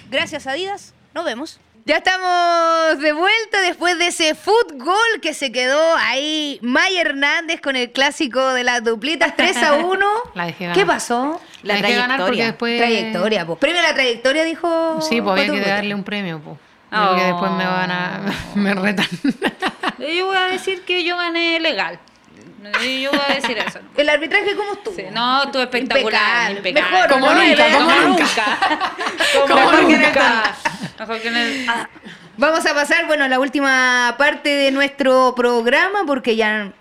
Gracias, 0.09 0.47
Adidas. 0.47 0.93
Nos 1.13 1.25
vemos. 1.25 1.59
Ya 1.85 1.97
estamos 1.97 2.99
de 2.99 3.13
vuelta 3.13 3.61
después 3.61 3.97
de 3.97 4.07
ese 4.07 4.35
fútbol 4.35 4.95
que 5.21 5.33
se 5.33 5.51
quedó 5.51 5.95
ahí 5.97 6.59
Mayer 6.61 7.07
Hernández 7.07 7.61
con 7.61 7.75
el 7.75 7.91
clásico 7.91 8.53
de 8.53 8.63
las 8.63 8.83
duplitas 8.83 9.35
3 9.35 9.57
a 9.63 9.73
1. 9.85 10.05
La 10.35 10.45
dejé 10.45 10.65
ganar. 10.65 10.77
¿Qué 10.77 10.85
pasó? 10.85 11.41
La 11.63 11.75
dejé 11.75 11.95
ganar 11.95 12.19
porque 12.25 12.43
después... 12.45 12.77
Trayectoria, 12.77 13.45
pues. 13.45 13.59
Premio 13.59 13.79
a 13.79 13.83
la 13.83 13.93
trayectoria, 13.93 14.43
dijo. 14.43 14.99
Sí, 15.01 15.19
pues 15.21 15.39
había 15.39 15.51
que 15.63 15.67
darle 15.69 15.95
un 15.95 16.03
premio, 16.03 16.39
pues. 16.39 16.57
Porque 16.91 17.23
después 17.23 17.51
me 17.51 17.65
van 17.65 17.91
a... 17.91 18.21
me 18.55 18.73
retan. 18.75 19.07
Yo 19.99 20.27
voy 20.27 20.37
a 20.37 20.45
decir 20.45 20.83
que 20.85 21.03
yo 21.03 21.17
gané 21.17 21.59
legal. 21.59 21.99
Yo 22.81 23.11
voy 23.11 23.19
a 23.29 23.35
decir 23.35 23.57
eso. 23.57 23.79
¿no? 23.81 23.89
¿El 23.97 24.09
arbitraje 24.09 24.55
cómo 24.55 24.73
estuvo? 24.73 24.95
Sí, 24.95 25.03
no, 25.11 25.43
estuvo 25.43 25.61
espectacular. 25.61 26.51
Impecable. 26.51 26.69
impecable. 26.69 26.91
Mejor, 26.91 27.09
Como 27.09 27.25
¿no? 27.33 27.43
nunca, 27.43 27.65
como 27.73 27.85
Como 27.87 28.07
nunca. 28.07 28.57
Como 29.47 29.71
nunca. 29.73 30.55
Con- 31.05 31.07
Mejor 31.07 31.21
que 31.21 31.27
en 31.29 31.37
el. 31.37 31.67
Vamos 32.37 32.65
a 32.65 32.73
pasar, 32.73 33.07
bueno, 33.07 33.25
a 33.25 33.27
la 33.27 33.39
última 33.39 34.15
parte 34.17 34.49
de 34.49 34.71
nuestro 34.71 35.33
programa 35.35 35.99
porque 36.05 36.35
ya 36.35 36.71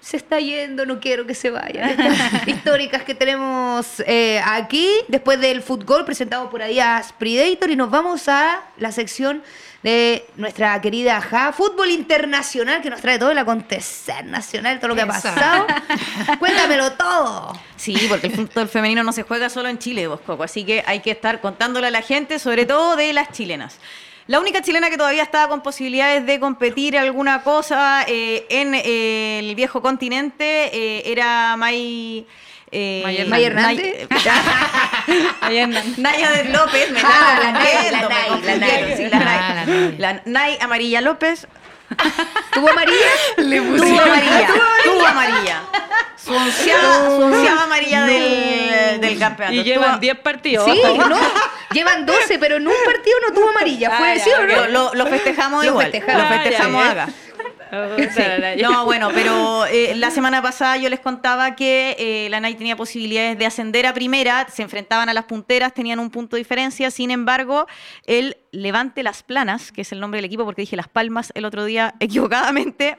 se 0.00 0.16
está 0.18 0.38
yendo, 0.38 0.84
no 0.86 1.00
quiero 1.00 1.26
que 1.26 1.34
se. 1.34 1.48
Estas 1.48 2.46
históricas 2.48 3.02
que 3.04 3.14
tenemos 3.14 4.00
eh, 4.06 4.40
aquí, 4.44 4.88
después 5.08 5.40
del 5.40 5.62
fútbol 5.62 6.04
presentado 6.04 6.50
por 6.50 6.62
Adidas 6.62 7.12
Predator 7.18 7.70
y 7.70 7.76
nos 7.76 7.90
vamos 7.90 8.28
a 8.28 8.62
la 8.76 8.92
sección 8.92 9.42
de 9.84 10.24
nuestra 10.36 10.80
querida 10.80 11.20
Ja, 11.20 11.52
fútbol 11.52 11.90
internacional 11.90 12.80
que 12.80 12.88
nos 12.88 13.02
trae 13.02 13.18
todo 13.18 13.32
el 13.32 13.38
acontecer 13.38 14.24
nacional, 14.24 14.80
todo 14.80 14.88
lo 14.88 14.94
que 14.94 15.02
ha 15.02 15.06
pasado. 15.06 15.66
Cuéntamelo 16.38 16.92
todo. 16.92 17.52
Sí, 17.76 17.94
porque 18.08 18.28
el 18.28 18.32
fútbol 18.32 18.66
femenino 18.66 19.04
no 19.04 19.12
se 19.12 19.24
juega 19.24 19.50
solo 19.50 19.68
en 19.68 19.78
Chile, 19.78 20.06
vos, 20.06 20.20
Coco. 20.20 20.42
Así 20.42 20.64
que 20.64 20.82
hay 20.86 21.00
que 21.00 21.10
estar 21.10 21.42
contándole 21.42 21.88
a 21.88 21.90
la 21.90 22.00
gente, 22.00 22.38
sobre 22.38 22.64
todo 22.64 22.96
de 22.96 23.12
las 23.12 23.30
chilenas. 23.32 23.78
La 24.26 24.40
única 24.40 24.62
chilena 24.62 24.88
que 24.88 24.96
todavía 24.96 25.22
estaba 25.22 25.50
con 25.50 25.62
posibilidades 25.62 26.24
de 26.24 26.40
competir 26.40 26.96
alguna 26.96 27.42
cosa 27.42 28.06
eh, 28.08 28.46
en 28.48 28.72
eh, 28.74 29.40
el 29.40 29.54
viejo 29.54 29.82
continente 29.82 30.70
eh, 30.72 31.12
era 31.12 31.56
May... 31.58 32.26
Eh, 32.76 33.02
May 33.04 33.18
May 33.18 33.28
Nay- 33.28 33.44
Hernández. 33.44 34.08
Naya 35.98 36.30
de 36.32 36.44
López, 36.44 36.90
me 36.90 37.00
Ah, 37.04 37.38
la 37.40 37.52
Nay, 37.52 37.72
confundiendo, 37.90 38.08
la 38.08 38.28
la 38.40 38.56
Nay. 38.58 38.94
sí, 38.96 39.08
la 39.08 39.16
Ah, 39.18 39.24
Nay. 39.24 39.38
la 39.38 39.64
Nay. 39.64 39.94
La 39.98 40.20
Nay 40.24 40.58
Amarilla 40.60 41.00
López 41.00 41.46
¿Tuvo 42.52 42.68
amarilla? 42.70 42.96
Le 43.36 43.58
Tuvo 43.60 43.76
pusieron- 43.76 44.00
amarilla, 44.10 44.48
tuvo 44.84 45.06
amarilla. 45.06 45.62
Su 46.16 46.32
onceava, 46.34 47.06
su 47.06 47.22
onceava 47.22 47.62
amarilla 47.64 48.04
del, 48.06 49.00
del 49.00 49.18
campeonato. 49.18 49.54
Y 49.54 49.62
llevan 49.62 49.90
Tuvo- 49.92 50.00
10 50.00 50.18
partidos. 50.18 50.64
Sí. 50.64 50.80
¿no? 51.08 51.16
Llevan 51.72 52.06
12, 52.06 52.38
pero 52.38 52.56
en 52.56 52.66
un 52.66 52.74
partido 52.86 53.16
no 53.28 53.34
tuvo 53.34 53.50
amarilla. 53.50 53.90
¿Fue 53.98 54.12
Ah, 54.12 54.18
sí 54.18 54.30
o 54.30 54.46
no? 54.46 54.66
Lo, 54.68 54.94
lo- 54.94 55.06
festejamos 55.06 55.62
Lo 55.64 55.70
igual. 55.70 55.90
festejamos. 55.92 56.22
Lo 56.22 56.28
festejamos 56.36 56.84
Ah, 56.84 56.90
acá. 56.90 57.08
Oh, 57.84 57.96
Sí. 57.98 58.62
No, 58.62 58.84
bueno, 58.84 59.10
pero 59.12 59.66
eh, 59.66 59.94
la 59.96 60.10
semana 60.10 60.40
pasada 60.42 60.76
yo 60.76 60.88
les 60.88 61.00
contaba 61.00 61.56
que 61.56 61.96
eh, 61.98 62.28
la 62.30 62.40
NAI 62.40 62.54
tenía 62.54 62.76
posibilidades 62.76 63.38
de 63.38 63.46
ascender 63.46 63.86
a 63.86 63.94
primera, 63.94 64.46
se 64.52 64.62
enfrentaban 64.62 65.08
a 65.08 65.14
las 65.14 65.24
punteras, 65.24 65.74
tenían 65.74 65.98
un 65.98 66.10
punto 66.10 66.36
de 66.36 66.40
diferencia, 66.40 66.90
sin 66.90 67.10
embargo, 67.10 67.66
el 68.04 68.36
Levante 68.54 69.02
Las 69.02 69.22
Planas, 69.22 69.72
que 69.72 69.82
es 69.82 69.92
el 69.92 70.00
nombre 70.00 70.18
del 70.18 70.24
equipo 70.24 70.44
porque 70.44 70.62
dije 70.62 70.76
Las 70.76 70.88
Palmas 70.88 71.32
el 71.34 71.44
otro 71.44 71.64
día 71.64 71.94
equivocadamente, 72.00 72.96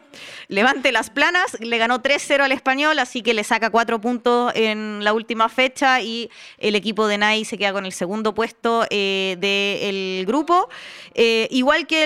Levante 0.47 0.91
Las 0.91 1.09
Planas 1.09 1.57
le 1.59 1.77
ganó 1.77 2.01
3-0 2.01 2.41
al 2.41 2.51
español, 2.51 2.99
así 2.99 3.21
que 3.21 3.33
le 3.33 3.43
saca 3.43 3.69
cuatro 3.69 3.99
puntos 4.01 4.51
en 4.55 5.03
la 5.03 5.13
última 5.13 5.49
fecha 5.49 6.01
y 6.01 6.29
el 6.57 6.75
equipo 6.75 7.07
de 7.07 7.17
NAI 7.17 7.45
se 7.45 7.57
queda 7.57 7.73
con 7.73 7.85
el 7.85 7.91
segundo 7.91 8.33
puesto 8.33 8.85
eh, 8.89 9.37
del 9.39 10.25
grupo. 10.25 10.69
Eh, 11.13 11.47
igual 11.51 11.87
que 11.87 12.03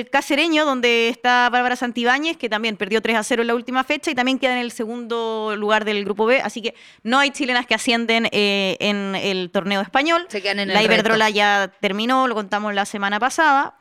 el 0.00 0.10
casereño, 0.10 0.64
donde 0.64 1.08
está 1.08 1.50
Bárbara 1.50 1.76
Santibáñez, 1.76 2.36
que 2.36 2.48
también 2.48 2.76
perdió 2.76 3.02
3 3.02 3.16
a 3.16 3.22
0 3.22 3.42
en 3.42 3.48
la 3.48 3.54
última 3.54 3.84
fecha 3.84 4.10
y 4.10 4.14
también 4.14 4.38
queda 4.38 4.52
en 4.52 4.60
el 4.60 4.72
segundo 4.72 5.54
lugar 5.56 5.84
del 5.84 6.04
grupo 6.04 6.26
B. 6.26 6.40
Así 6.40 6.62
que 6.62 6.74
no 7.02 7.18
hay 7.18 7.30
chilenas 7.30 7.66
que 7.66 7.74
ascienden 7.74 8.28
eh, 8.32 8.76
en 8.80 9.14
el 9.14 9.50
torneo 9.50 9.80
español. 9.80 10.26
Se 10.28 10.40
quedan 10.40 10.60
en 10.60 10.68
el 10.70 10.74
la 10.74 10.80
resto. 10.80 10.94
Iberdrola 10.94 11.30
ya 11.30 11.72
terminó, 11.80 12.26
lo 12.26 12.34
contamos 12.34 12.61
la 12.70 12.84
semana 12.84 13.18
pasada. 13.18 13.74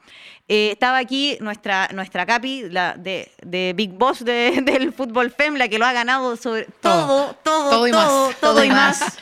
Eh, 0.48 0.72
estaba 0.72 0.98
aquí 0.98 1.38
nuestra, 1.40 1.88
nuestra 1.94 2.26
Capi, 2.26 2.64
la 2.70 2.96
de, 2.98 3.32
de 3.44 3.74
Big 3.76 3.92
Boss 3.92 4.26
de- 4.26 4.62
del 4.64 4.92
fútbol 4.94 5.32
FEM, 5.32 5.56
la 5.56 5.68
que 5.68 5.78
lo 5.78 5.86
ha 5.86 5.94
ganado 5.94 6.36
sobre 6.38 6.66
todo, 6.82 7.34
todo, 7.44 7.70
todo, 7.70 7.70
Todo 7.70 7.88
y 7.88 7.92
más. 7.92 8.40
todo 8.42 8.64
y 8.64 8.70
más. 8.70 9.18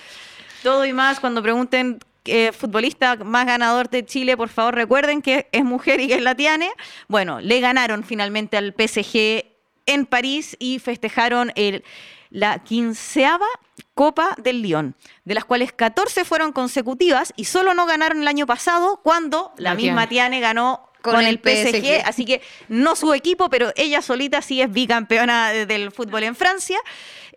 Todo 0.63 0.85
y 0.85 0.93
más. 0.93 1.19
Cuando 1.19 1.41
pregunten 1.43 1.99
eh, 2.25 2.51
futbolista 2.51 3.15
más 3.17 3.45
ganador 3.45 3.89
de 3.89 4.05
Chile, 4.05 4.35
por 4.37 4.49
favor 4.49 4.75
recuerden 4.75 5.21
que 5.21 5.47
es 5.51 5.63
mujer 5.63 5.99
y 5.99 6.07
que 6.07 6.15
es 6.15 6.21
la 6.21 6.35
Tiane. 6.35 6.69
Bueno, 7.07 7.39
le 7.41 7.59
ganaron 7.59 8.03
finalmente 8.03 8.57
al 8.57 8.73
PSG 8.77 9.45
en 9.85 10.05
París 10.05 10.55
y 10.59 10.79
festejaron 10.79 11.51
el, 11.55 11.83
la 12.29 12.59
quinceava 12.59 13.47
Copa 13.93 14.35
del 14.37 14.61
Lyon, 14.61 14.95
de 15.25 15.33
las 15.33 15.45
cuales 15.45 15.73
14 15.73 16.23
fueron 16.25 16.51
consecutivas 16.51 17.33
y 17.35 17.45
solo 17.45 17.73
no 17.73 17.85
ganaron 17.85 18.21
el 18.21 18.27
año 18.27 18.45
pasado 18.45 19.01
cuando 19.03 19.53
la, 19.57 19.71
La 19.71 19.75
misma 19.75 20.07
Tiane. 20.07 20.37
Tiane 20.37 20.39
ganó 20.39 20.88
Con 21.01 21.13
con, 21.15 21.25
el 21.25 21.37
PSG, 21.39 21.77
PSG. 21.81 22.01
así 22.05 22.25
que 22.25 22.41
no 22.67 22.95
su 22.95 23.13
equipo, 23.13 23.49
pero 23.49 23.71
ella 23.77 24.01
solita 24.01 24.41
sí 24.41 24.61
es 24.61 24.71
bicampeona 24.71 25.49
de- 25.51 25.65
del 25.65 25.91
fútbol 25.91 26.23
en 26.23 26.35
Francia. 26.35 26.77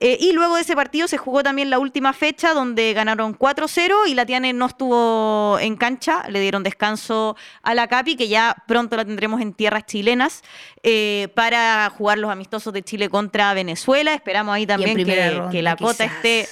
Eh, 0.00 0.16
y 0.18 0.32
luego 0.32 0.56
de 0.56 0.62
ese 0.62 0.74
partido 0.74 1.06
se 1.06 1.16
jugó 1.16 1.44
también 1.44 1.70
la 1.70 1.78
última 1.78 2.12
fecha 2.12 2.54
donde 2.54 2.92
ganaron 2.92 3.34
4-0 3.38 3.94
y 4.08 4.14
la 4.14 4.26
Tiane 4.26 4.52
no 4.52 4.66
estuvo 4.66 5.58
en 5.60 5.76
cancha, 5.76 6.24
le 6.28 6.40
dieron 6.40 6.64
descanso 6.64 7.36
a 7.62 7.72
la 7.72 7.86
Capi, 7.86 8.16
que 8.16 8.26
ya 8.26 8.56
pronto 8.66 8.96
la 8.96 9.04
tendremos 9.04 9.40
en 9.40 9.52
tierras 9.52 9.86
chilenas 9.86 10.42
eh, 10.82 11.28
para 11.36 11.88
jugar 11.96 12.18
los 12.18 12.32
amistosos 12.32 12.72
de 12.72 12.82
Chile 12.82 13.08
contra 13.10 13.54
Venezuela. 13.54 14.12
Esperamos 14.12 14.52
ahí 14.56 14.66
también 14.66 14.96
que, 15.04 15.30
ronda, 15.38 15.50
que 15.52 15.62
la 15.62 15.76
cota 15.76 16.04
quizás. 16.08 16.16
esté 16.16 16.48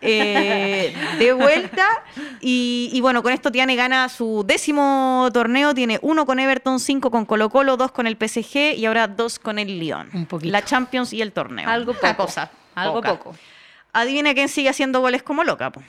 eh, 0.00 0.94
de 1.18 1.32
vuelta. 1.32 1.86
Y, 2.40 2.90
y 2.92 3.00
bueno, 3.00 3.22
con 3.22 3.32
esto 3.32 3.50
Tiane 3.52 3.76
gana 3.76 4.08
su 4.08 4.44
décimo 4.46 5.28
torneo. 5.32 5.74
Tiene 5.74 5.98
uno 6.02 6.26
con 6.26 6.38
Everton, 6.38 6.80
cinco 6.80 7.10
con 7.10 7.24
Colo 7.26 7.50
Colo, 7.50 7.76
dos 7.76 7.92
con 7.92 8.06
el 8.06 8.16
PSG 8.16 8.76
y 8.76 8.86
ahora 8.86 9.08
dos 9.08 9.38
con 9.38 9.58
el 9.58 9.78
Lyon. 9.78 10.10
Un 10.12 10.26
poquito. 10.26 10.52
La 10.52 10.64
Champions 10.64 11.12
y 11.12 11.22
el 11.22 11.32
torneo. 11.32 11.68
Algo 11.68 11.92
poco. 11.94 12.16
cosa. 12.16 12.50
Algo 12.74 12.94
poca. 12.96 13.18
poco. 13.18 13.36
Adivina 13.92 14.34
quién 14.34 14.48
sigue 14.48 14.68
haciendo 14.68 15.00
goles 15.00 15.22
como 15.22 15.44
loca. 15.44 15.70
po. 15.70 15.82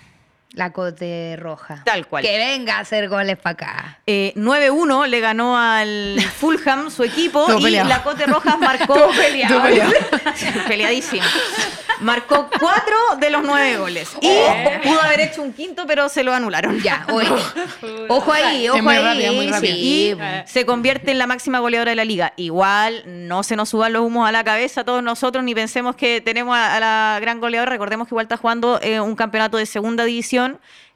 La 0.54 0.74
Cote 0.74 1.38
Roja. 1.39 1.82
Tal 1.86 2.08
cual. 2.08 2.24
Que 2.24 2.38
venga 2.38 2.76
a 2.78 2.80
hacer 2.82 3.08
goles 3.08 3.38
para 3.38 3.54
acá. 3.54 3.99
Eh, 4.06 4.34
9-1 4.36 5.08
le 5.08 5.20
ganó 5.22 5.58
al 5.58 6.18
Fulham 6.38 6.91
su 6.91 7.04
equipo 7.04 7.45
Todo 7.45 7.60
y 7.60 7.64
peleado. 7.64 7.88
la 7.88 8.04
Cote 8.04 8.26
Rojas 8.26 8.60
marcó 8.60 8.93
Todo 8.93 9.10
peleado. 9.12 9.62
Peleadísimo. 10.68 11.24
Marcó 12.02 12.49
cuatro 12.60 12.95
de 13.20 13.30
los 13.30 13.43
nueve 13.43 13.78
goles 13.78 14.10
y 14.22 14.28
pudo 14.84 14.99
haber 15.04 15.20
hecho 15.20 15.43
un 15.43 15.54
quinto 15.54 15.86
pero 15.86 16.10
se 16.10 16.24
lo 16.24 16.34
anularon. 16.34 16.82
Ya, 16.82 17.06
oye. 17.14 17.30
Ojo 18.10 18.34
ahí, 18.34 18.68
ojo 18.70 18.82
muy 18.82 18.95
ahí. 18.95 19.04
rápida, 19.04 19.32
muy 19.34 19.47
rápida. 19.47 19.74
Sí. 19.74 20.16
y 20.16 20.16
se 20.49 20.66
convierte 20.66 21.12
en 21.12 21.20
la 21.20 21.28
máxima 21.28 21.60
goleadora 21.60 21.91
de 21.91 21.95
la 21.95 22.06
liga. 22.06 22.34
Igual 22.38 23.04
no 23.06 23.43
se 23.43 23.56
nos 23.56 23.70
suban 23.70 23.93
los 23.93 24.02
humos 24.02 24.28
a 24.28 24.32
la 24.32 24.43
cabeza 24.43 24.84
todos 24.84 25.04
nosotros 25.04 25.43
ni 25.43 25.54
pensemos 25.54 25.95
que 25.95 26.22
tenemos 26.22 26.58
a, 26.58 26.76
a 26.76 26.80
la 26.80 27.20
gran 27.22 27.39
goleadora. 27.39 27.70
Recordemos 27.72 28.08
que 28.08 28.14
igual 28.16 28.26
está 28.26 28.38
jugando 28.38 28.80
eh, 28.82 28.99
un 28.99 29.16
campeonato 29.16 29.58
de 29.58 29.66
segunda 29.68 30.04
división 30.04 30.41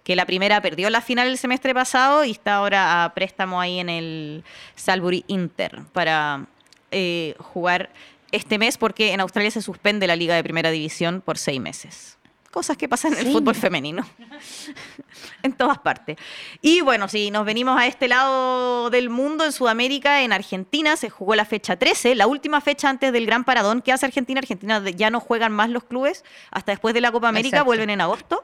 que 0.04 0.16
la 0.16 0.26
primera 0.26 0.62
perdió 0.62 0.90
la 0.90 1.02
final 1.02 1.28
el 1.28 1.38
semestre 1.38 1.74
pasado 1.74 2.24
y 2.24 2.32
está 2.32 2.56
ahora 2.56 3.04
a 3.04 3.14
préstamo 3.14 3.60
ahí 3.60 3.80
en 3.80 3.90
el 3.90 4.44
Salbury 4.76 5.26
Inter 5.28 5.82
para 5.94 6.46
eh, 6.92 7.36
jugar 7.40 7.90
este 8.32 8.58
mes 8.58 8.78
porque 8.78 9.14
en 9.14 9.20
Australia 9.22 9.52
se 9.52 9.62
suspende 9.62 10.08
la 10.08 10.16
liga 10.16 10.36
de 10.36 10.44
primera 10.44 10.70
división 10.70 11.22
por 11.22 11.38
seis 11.38 11.60
meses. 11.60 12.18
Cosas 12.52 12.78
que 12.78 12.88
pasan 12.88 13.14
en 13.14 13.28
el 13.28 13.34
fútbol 13.34 13.56
femenino. 13.56 14.08
en 15.44 15.54
todas 15.54 15.80
partes. 15.80 16.18
Y 16.62 16.82
bueno, 16.82 17.08
si 17.08 17.32
nos 17.32 17.46
venimos 17.46 17.80
a 17.80 17.88
este 17.88 18.08
lado 18.08 18.90
del 18.90 19.10
mundo, 19.10 19.46
en 19.46 19.52
Sudamérica, 19.52 20.22
en 20.22 20.34
Argentina, 20.34 20.96
se 20.98 21.10
jugó 21.10 21.36
la 21.36 21.46
fecha 21.46 21.76
13, 21.76 22.16
la 22.16 22.28
última 22.28 22.62
fecha 22.62 22.90
antes 22.90 23.12
del 23.14 23.26
gran 23.26 23.44
paradón 23.44 23.82
que 23.82 23.92
hace 23.92 24.06
Argentina. 24.06 24.40
Argentina 24.40 24.82
ya 24.90 25.10
no 25.10 25.20
juegan 25.20 25.52
más 25.52 25.70
los 25.70 25.84
clubes 25.84 26.24
hasta 26.52 26.72
después 26.72 26.94
de 26.94 27.02
la 27.02 27.12
Copa 27.12 27.30
América, 27.30 27.58
Exacto. 27.58 27.66
vuelven 27.66 27.90
en 27.90 28.02
agosto. 28.02 28.42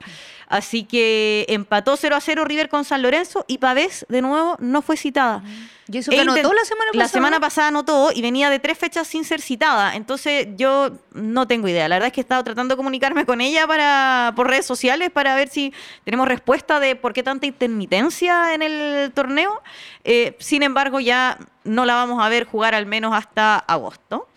Así 0.47 0.84
que 0.84 1.45
empató 1.49 1.95
0 1.95 2.15
a 2.15 2.22
0 2.22 2.45
River 2.45 2.69
con 2.69 2.84
San 2.84 3.01
Lorenzo 3.01 3.45
y 3.47 3.57
Pavés, 3.57 4.05
de 4.09 4.22
nuevo, 4.22 4.57
no 4.59 4.82
fue 4.82 4.97
citada. 4.97 5.43
¿Y 5.91 5.97
eso 5.97 6.11
E 6.11 6.15
que 6.15 6.22
anotó 6.22 6.39
intent- 6.39 6.55
la 6.55 6.65
semana 6.65 6.91
pasada? 6.91 7.03
La 7.03 7.07
semana 7.09 7.39
pasada 7.39 7.67
anotó 7.67 8.11
y 8.13 8.22
venía 8.22 8.49
de 8.49 8.59
tres 8.59 8.78
fechas 8.78 9.07
sin 9.07 9.26
ser 9.26 9.41
citada. 9.41 9.95
Entonces 9.95 10.47
yo 10.55 10.91
no 11.13 11.47
tengo 11.47 11.67
idea. 11.67 11.88
La 11.89 11.95
verdad 11.95 12.07
es 12.07 12.13
que 12.13 12.22
he 12.22 12.24
estado 12.24 12.43
tratando 12.43 12.76
de 12.76 12.78
comunicarme 12.78 13.26
con 13.26 13.41
ella 13.41 13.67
para, 13.67 14.34
por 14.36 14.47
redes 14.47 14.65
sociales 14.65 15.09
para 15.09 15.36
ver 15.36 15.49
si 15.49 15.74
tenemos 16.05 16.28
respuesta 16.28 16.61
de 16.62 16.95
por 16.95 17.14
qué 17.14 17.24
tanta 17.24 17.45
intermitencia 17.45 18.53
en 18.53 18.62
el 18.62 19.12
torneo. 19.14 19.62
Eh, 20.03 20.36
sin 20.39 20.64
embargo, 20.64 20.99
ya 20.99 21.38
no 21.64 21.86
la 21.86 21.95
vamos 21.95 22.24
a 22.24 22.30
ver 22.30 22.45
jugar 22.45 22.76
al 22.76 22.86
menos 22.86 23.14
hasta 23.14 23.57
agosto. 23.57 24.28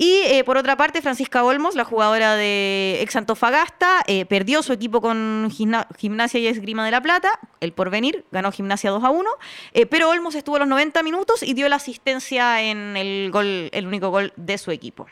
Y 0.00 0.20
eh, 0.26 0.44
por 0.44 0.56
otra 0.56 0.76
parte, 0.76 1.02
Francisca 1.02 1.42
Olmos, 1.42 1.74
la 1.74 1.82
jugadora 1.84 2.36
de 2.36 2.98
ex 3.00 3.16
Antofagasta, 3.16 4.04
eh, 4.06 4.26
perdió 4.26 4.62
su 4.62 4.72
equipo 4.72 5.00
con 5.00 5.50
Gimna- 5.50 5.88
Gimnasia 5.98 6.38
y 6.38 6.46
Esgrima 6.46 6.84
de 6.84 6.92
la 6.92 7.00
Plata, 7.00 7.40
el 7.60 7.72
porvenir, 7.72 8.24
ganó 8.30 8.52
Gimnasia 8.52 8.90
2 8.90 9.02
a 9.02 9.10
1, 9.10 9.28
eh, 9.74 9.86
pero 9.86 10.08
Olmos 10.08 10.36
estuvo 10.36 10.56
los 10.60 10.68
90 10.68 11.02
minutos 11.02 11.42
y 11.42 11.52
dio 11.54 11.68
la 11.68 11.76
asistencia 11.76 12.62
en 12.62 12.96
el 12.96 13.30
gol, 13.32 13.70
el 13.72 13.86
único 13.88 14.10
gol 14.10 14.32
de 14.36 14.56
su 14.58 14.70
equipo. 14.70 15.06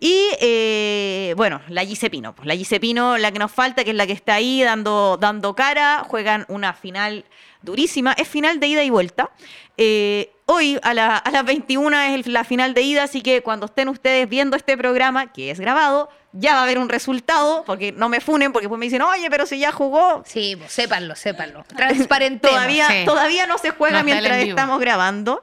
Y 0.00 0.28
eh, 0.40 1.34
bueno, 1.36 1.60
la 1.68 1.84
Gise 1.84 2.08
Pino. 2.10 2.34
Pues 2.34 2.46
la 2.46 2.54
Gise 2.54 2.78
Pino, 2.80 3.18
la 3.18 3.32
que 3.32 3.38
nos 3.38 3.50
falta, 3.52 3.84
que 3.84 3.90
es 3.90 3.96
la 3.96 4.06
que 4.06 4.12
está 4.12 4.34
ahí 4.34 4.62
dando, 4.62 5.16
dando 5.20 5.54
cara. 5.54 6.04
Juegan 6.06 6.44
una 6.48 6.72
final 6.72 7.24
durísima. 7.62 8.12
Es 8.12 8.28
final 8.28 8.60
de 8.60 8.68
ida 8.68 8.84
y 8.84 8.90
vuelta. 8.90 9.30
Eh, 9.76 10.30
hoy 10.46 10.78
a, 10.82 10.94
la- 10.94 11.16
a 11.16 11.30
las 11.30 11.44
21 11.44 11.98
es 12.00 12.26
la 12.26 12.44
final 12.44 12.74
de 12.74 12.82
ida, 12.82 13.02
así 13.04 13.22
que 13.22 13.42
cuando 13.42 13.66
estén 13.66 13.88
ustedes 13.88 14.28
viendo 14.28 14.56
este 14.56 14.76
programa, 14.76 15.32
que 15.32 15.50
es 15.50 15.58
grabado, 15.60 16.08
ya 16.32 16.54
va 16.54 16.60
a 16.60 16.62
haber 16.64 16.78
un 16.78 16.88
resultado, 16.88 17.64
porque 17.64 17.90
no 17.92 18.08
me 18.08 18.20
funen, 18.20 18.52
porque 18.52 18.64
después 18.66 18.78
me 18.78 18.86
dicen, 18.86 19.02
oye, 19.02 19.28
pero 19.30 19.46
si 19.46 19.58
ya 19.58 19.72
jugó. 19.72 20.22
Sí, 20.26 20.56
pues, 20.56 20.72
sépanlo, 20.72 21.16
sépanlo. 21.16 21.64
Transparentemos. 21.76 22.56
Todavía, 22.56 22.86
Sí. 22.88 23.04
todavía 23.04 23.46
no 23.46 23.58
se 23.58 23.70
juega 23.70 23.98
No 23.98 24.04
mientras 24.04 24.36
estamos 24.38 24.78
grabando. 24.80 25.42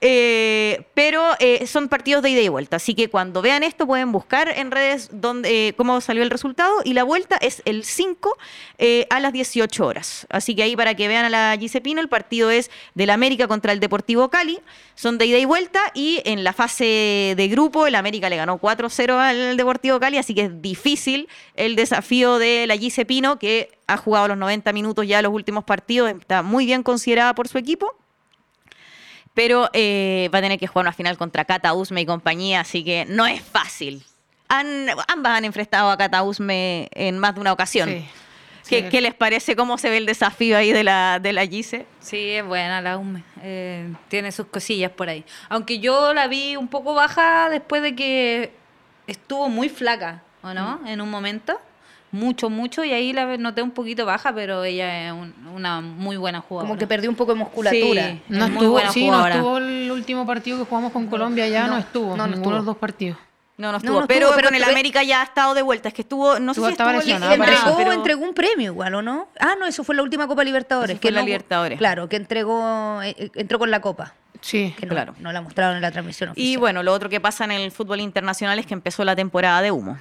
Eh, 0.00 0.86
pero 0.94 1.22
eh, 1.38 1.66
son 1.66 1.88
partidos 1.88 2.22
de 2.22 2.30
ida 2.30 2.42
y 2.42 2.48
vuelta. 2.48 2.76
Así 2.76 2.94
que 2.94 3.08
cuando 3.08 3.40
vean 3.40 3.62
esto 3.62 3.86
pueden 3.86 4.12
buscar 4.12 4.48
en 4.48 4.70
redes 4.70 5.08
donde, 5.12 5.68
eh, 5.68 5.72
cómo 5.74 6.00
salió 6.00 6.22
el 6.22 6.30
resultado. 6.30 6.74
Y 6.84 6.92
la 6.92 7.04
vuelta 7.04 7.36
es 7.40 7.62
el 7.64 7.84
5 7.84 8.36
eh, 8.78 9.06
a 9.10 9.20
las 9.20 9.32
18 9.32 9.86
horas. 9.86 10.26
Así 10.28 10.54
que 10.54 10.62
ahí 10.62 10.76
para 10.76 10.94
que 10.94 11.08
vean 11.08 11.24
a 11.24 11.30
la 11.30 11.56
Gisepino, 11.58 12.00
el 12.00 12.08
partido 12.08 12.50
es 12.50 12.70
del 12.94 13.10
América 13.10 13.48
contra 13.48 13.72
el 13.72 13.80
Deportivo 13.80 14.28
Cali. 14.28 14.60
Son 14.94 15.16
de 15.16 15.26
ida 15.26 15.38
y 15.38 15.46
vuelta. 15.46 15.80
Y 15.94 16.20
en 16.26 16.44
la 16.44 16.52
fase 16.52 17.34
de 17.36 17.48
grupo, 17.48 17.86
el 17.86 17.94
América 17.94 18.28
le 18.28 18.36
ganó 18.36 18.60
4-0 18.60 19.18
al 19.18 19.56
Deportivo 19.56 19.98
Cali. 20.00 20.18
Así 20.18 20.34
que 20.34 20.42
es 20.42 20.62
difícil 20.62 21.28
el 21.56 21.76
desafío 21.76 22.38
de 22.38 22.66
la 22.66 22.76
Gisepino, 22.76 23.38
que 23.38 23.70
ha 23.86 23.96
jugado 23.96 24.28
los 24.28 24.38
90 24.38 24.72
minutos 24.74 25.06
ya 25.06 25.22
los 25.22 25.32
últimos 25.32 25.64
partidos. 25.64 26.10
Está 26.10 26.42
muy 26.42 26.66
bien 26.66 26.82
considerada 26.82 27.34
por 27.34 27.48
su 27.48 27.56
equipo 27.56 28.03
pero 29.34 29.68
eh, 29.72 30.30
va 30.32 30.38
a 30.38 30.42
tener 30.42 30.58
que 30.58 30.66
jugar 30.66 30.84
una 30.84 30.92
final 30.92 31.18
contra 31.18 31.44
Cata 31.44 31.74
Usme 31.74 32.00
y 32.00 32.06
compañía, 32.06 32.60
así 32.60 32.84
que 32.84 33.04
no 33.08 33.26
es 33.26 33.42
fácil. 33.42 34.02
Han- 34.48 34.86
ambas 35.08 35.36
han 35.38 35.44
enfrentado 35.44 35.90
a 35.90 35.96
Cata 35.98 36.22
Usme 36.22 36.88
en 36.92 37.18
más 37.18 37.34
de 37.34 37.40
una 37.40 37.52
ocasión. 37.52 37.88
Sí. 37.88 38.06
¿Qué, 38.68 38.82
Sí. 38.84 38.88
qué 38.88 39.00
les 39.02 39.12
parece? 39.14 39.56
¿Cómo 39.56 39.76
se 39.76 39.90
ve 39.90 39.98
el 39.98 40.06
desafío 40.06 40.56
ahí 40.56 40.72
de 40.72 40.84
la, 40.84 41.18
de 41.20 41.34
la 41.34 41.44
Gise? 41.46 41.84
Sí, 42.00 42.30
es 42.30 42.46
buena 42.46 42.80
la 42.80 42.96
UME. 42.96 43.22
Eh, 43.42 43.92
tiene 44.08 44.32
sus 44.32 44.46
cosillas 44.46 44.90
por 44.90 45.08
ahí. 45.10 45.22
Aunque 45.50 45.80
yo 45.80 46.14
la 46.14 46.28
vi 46.28 46.56
un 46.56 46.68
poco 46.68 46.94
baja 46.94 47.50
después 47.50 47.82
de 47.82 47.94
que 47.94 48.52
estuvo 49.06 49.50
muy 49.50 49.68
flaca, 49.68 50.22
¿o 50.42 50.54
no? 50.54 50.80
En 50.86 51.02
un 51.02 51.10
momento. 51.10 51.60
Mucho, 52.14 52.48
mucho. 52.48 52.84
Y 52.84 52.92
ahí 52.92 53.12
la 53.12 53.36
noté 53.36 53.60
un 53.60 53.72
poquito 53.72 54.06
baja, 54.06 54.32
pero 54.32 54.62
ella 54.62 55.06
es 55.08 55.12
un- 55.12 55.34
una 55.54 55.80
muy 55.80 56.16
buena 56.16 56.40
jugadora. 56.40 56.68
Como 56.68 56.78
que 56.78 56.86
perdió 56.86 57.10
un 57.10 57.16
poco 57.16 57.32
de 57.32 57.38
musculatura. 57.40 58.10
Sí. 58.10 58.20
No 58.28 58.44
Es 58.44 58.50
muy 58.50 58.58
estuvo, 58.58 58.70
buena 58.72 58.90
sí, 58.92 59.00
no 59.00 59.06
jugadora. 59.06 59.34
estuvo 59.34 59.58
el 59.58 59.90
último 59.90 60.24
partido 60.24 60.58
que 60.58 60.64
jugamos 60.64 60.92
con 60.92 61.08
Colombia, 61.08 61.48
ya 61.48 61.66
no, 61.66 61.72
No, 61.74 61.78
estuvo. 61.78 62.16
no, 62.16 62.26
no 62.28 62.34
estuvo. 62.36 62.52
los 62.54 62.64
dos 62.64 62.76
partidos. 62.76 63.18
No, 63.56 63.70
no 63.72 63.78
estuvo. 63.78 64.00
no 64.00 64.06
pero, 64.06 64.26
estuvo, 64.26 64.36
pero 64.36 64.48
con 64.48 64.54
el 64.56 64.64
América 64.64 65.02
ya 65.02 65.20
ha 65.20 65.24
estado 65.24 65.54
de 65.54 65.62
vuelta. 65.62 65.88
Es 65.88 65.94
que 65.94 66.02
estuvo, 66.02 66.38
no 66.40 66.54
sé 66.54 66.60
Estuvo- 66.60 66.66
si 66.66 66.72
estaba 66.72 66.92
estuvo 66.96 67.14
entregó, 67.14 67.76
pero- 67.76 67.92
entregó 67.92 68.24
un 68.24 68.34
premio 68.34 68.66
igual, 68.72 68.94
¿o 68.96 69.02
no? 69.02 69.28
Ah, 69.40 69.54
no, 69.58 69.66
eso 69.66 69.84
fue 69.84 69.94
la 69.94 70.02
última 70.02 70.26
Copa 70.26 70.42
Libertadores. 70.44 70.90
Eso 70.94 71.00
fue 71.00 71.08
que 71.08 71.12
la 71.12 71.20
no- 71.20 71.26
Libertadores. 71.26 71.78
Claro, 71.78 72.08
que 72.08 72.16
entregó, 72.16 73.00
eh, 73.02 73.14
eh, 73.18 73.30
entró 73.34 73.58
con 73.58 73.70
la 73.70 73.80
Copa. 73.80 74.14
Sí. 74.40 74.74
Que 74.78 74.86
no, 74.86 74.90
Claro. 74.94 75.14
no 75.20 75.32
la 75.32 75.40
mostraron 75.40 75.76
en 75.76 75.82
la 75.82 75.90
transmisión 75.92 76.30
oficial. 76.30 76.48
Y 76.48 76.56
bueno, 76.56 76.82
lo 76.82 76.92
otro 76.92 77.08
que 77.08 77.20
pasa 77.20 77.44
en 77.44 77.52
el 77.52 77.70
fútbol 77.70 78.00
internacional 78.00 78.58
es 78.58 78.66
que 78.66 78.74
empezó 78.74 79.04
la 79.04 79.16
temporada 79.16 79.62
de 79.62 79.70
humo. 79.70 79.96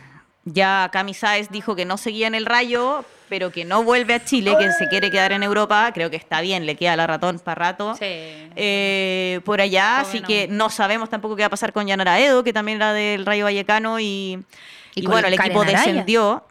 Ya 0.45 0.89
Cami 0.91 1.13
Sáez 1.13 1.49
dijo 1.49 1.75
que 1.75 1.85
no 1.85 1.97
seguía 1.97 2.27
en 2.27 2.35
el 2.35 2.45
Rayo, 2.45 3.05
pero 3.29 3.51
que 3.51 3.63
no 3.65 3.83
vuelve 3.83 4.13
a 4.13 4.23
Chile, 4.25 4.55
que 4.59 4.71
se 4.73 4.87
quiere 4.89 5.09
quedar 5.09 5.31
en 5.31 5.41
Europa. 5.41 5.89
Creo 5.93 6.09
que 6.09 6.17
está 6.17 6.41
bien, 6.41 6.65
le 6.65 6.75
queda 6.75 6.95
la 6.95 7.07
ratón 7.07 7.39
para 7.39 7.55
rato. 7.71 7.95
Sí. 7.95 8.05
eh, 8.05 9.39
por 9.45 9.61
allá, 9.61 10.01
así 10.01 10.21
que 10.21 10.47
no 10.49 10.69
sabemos 10.69 11.09
tampoco 11.09 11.35
qué 11.35 11.43
va 11.43 11.47
a 11.47 11.49
pasar 11.49 11.71
con 11.71 11.87
Yanara 11.87 12.19
Edo, 12.19 12.43
que 12.43 12.51
también 12.53 12.77
era 12.77 12.93
del 12.93 13.25
Rayo 13.25 13.45
Vallecano 13.45 13.99
y, 13.99 14.43
Y 14.95 14.99
y 14.99 15.03
con 15.03 15.13
bueno, 15.13 15.27
el 15.29 15.35
Karen 15.37 15.51
equipo 15.51 15.61
Araya. 15.61 15.77
descendió. 15.79 16.43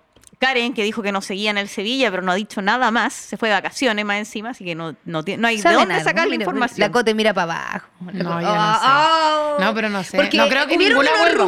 Karen, 0.42 0.74
que 0.74 0.82
dijo 0.82 1.02
que 1.02 1.12
no 1.12 1.22
seguía 1.22 1.50
en 1.52 1.58
el 1.58 1.68
Sevilla, 1.68 2.10
pero 2.10 2.22
no 2.22 2.32
ha 2.32 2.34
dicho 2.34 2.60
nada 2.60 2.90
más, 2.90 3.12
se 3.12 3.36
fue 3.36 3.48
de 3.48 3.54
vacasiones 3.54 4.04
más 4.04 4.16
encima, 4.18 4.50
así 4.50 4.64
que 4.64 4.74
no, 4.74 4.96
no, 5.04 5.22
tiene- 5.22 5.40
no 5.40 5.46
hay 5.46 5.56
de 5.56 5.62
¿Saben 5.62 5.78
dónde 5.78 6.02
sacar 6.02 6.26
la 6.26 6.34
información. 6.34 6.80
La 6.80 6.90
Cote 6.90 7.14
mira 7.14 7.32
para 7.32 7.52
abajo. 7.68 7.86
No, 8.00 8.12
yo 8.12 8.22
no 8.24 8.40
Ah, 8.42 8.74
sé. 8.74 8.86
ah. 8.88 9.56
No, 9.60 9.74
pero 9.74 9.88
no 9.88 10.02
sé. 10.02 10.16
Porque 10.16 10.36
No 10.36 10.48
creo 10.48 10.66
que 10.66 10.76
ninguna 10.76 11.10
vuelva. 11.20 11.44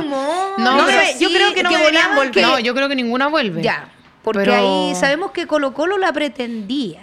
No, 0.59 0.77
No, 0.79 0.87
pero- 0.87 1.19
yo 1.19 1.29
creo 1.31 1.53
que 1.55 1.63
no 1.65 1.71
deberían 1.71 1.93
volaban 1.93 2.17
volver. 2.17 2.33
que- 2.33 2.43
No, 2.43 2.59
yo 2.61 2.73
creo 2.75 2.89
que 2.89 2.95
ninguna 2.95 3.27
vuelve. 3.27 3.63
Ya, 3.63 3.89
porque 4.23 4.45
Pero- 4.45 4.55
ahí 4.55 4.95
sabemos 4.95 5.33
que 5.33 5.49
Colo 5.49 5.75
Colo 5.75 5.99
la 5.99 6.13
pretendía. 6.13 7.01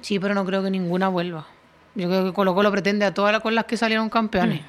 Sí, 0.00 0.20
pero 0.20 0.34
no 0.34 0.44
creo 0.44 0.62
que 0.62 0.70
ninguna 0.70 1.08
vuelva. 1.08 1.46
Yo 1.96 2.08
creo 2.08 2.24
que 2.24 2.32
Colo 2.32 2.54
Colo 2.54 2.70
pretende 2.70 3.04
a 3.04 3.12
todas 3.12 3.32
las 3.32 3.42
con 3.42 3.54
las 3.56 3.64
que 3.64 3.76
salieron 3.76 4.08
campeones 4.08 4.60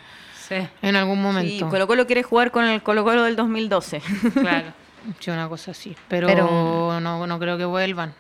Sí, 0.50 0.56
en 0.82 0.96
algún 0.96 1.18
Sí, 1.18 1.22
momento. 1.22 1.70
Colo 1.70 1.86
Colo 1.88 2.06
quiere 2.08 2.24
jugar 2.24 2.50
con 2.52 2.66
el 2.66 2.82
Colo 2.82 3.04
Colo 3.04 3.22
del 3.24 3.36
2012. 3.36 4.02
claro. 4.34 4.74
Sí, 5.20 5.32
una 5.32 5.50
cosa 5.50 5.72
así. 5.72 5.96
Pero, 6.08 6.28
Pero- 6.28 7.00
no, 7.02 7.28
no 7.28 7.40
creo 7.40 7.58
que 7.58 7.66
vuelvan 7.66 8.14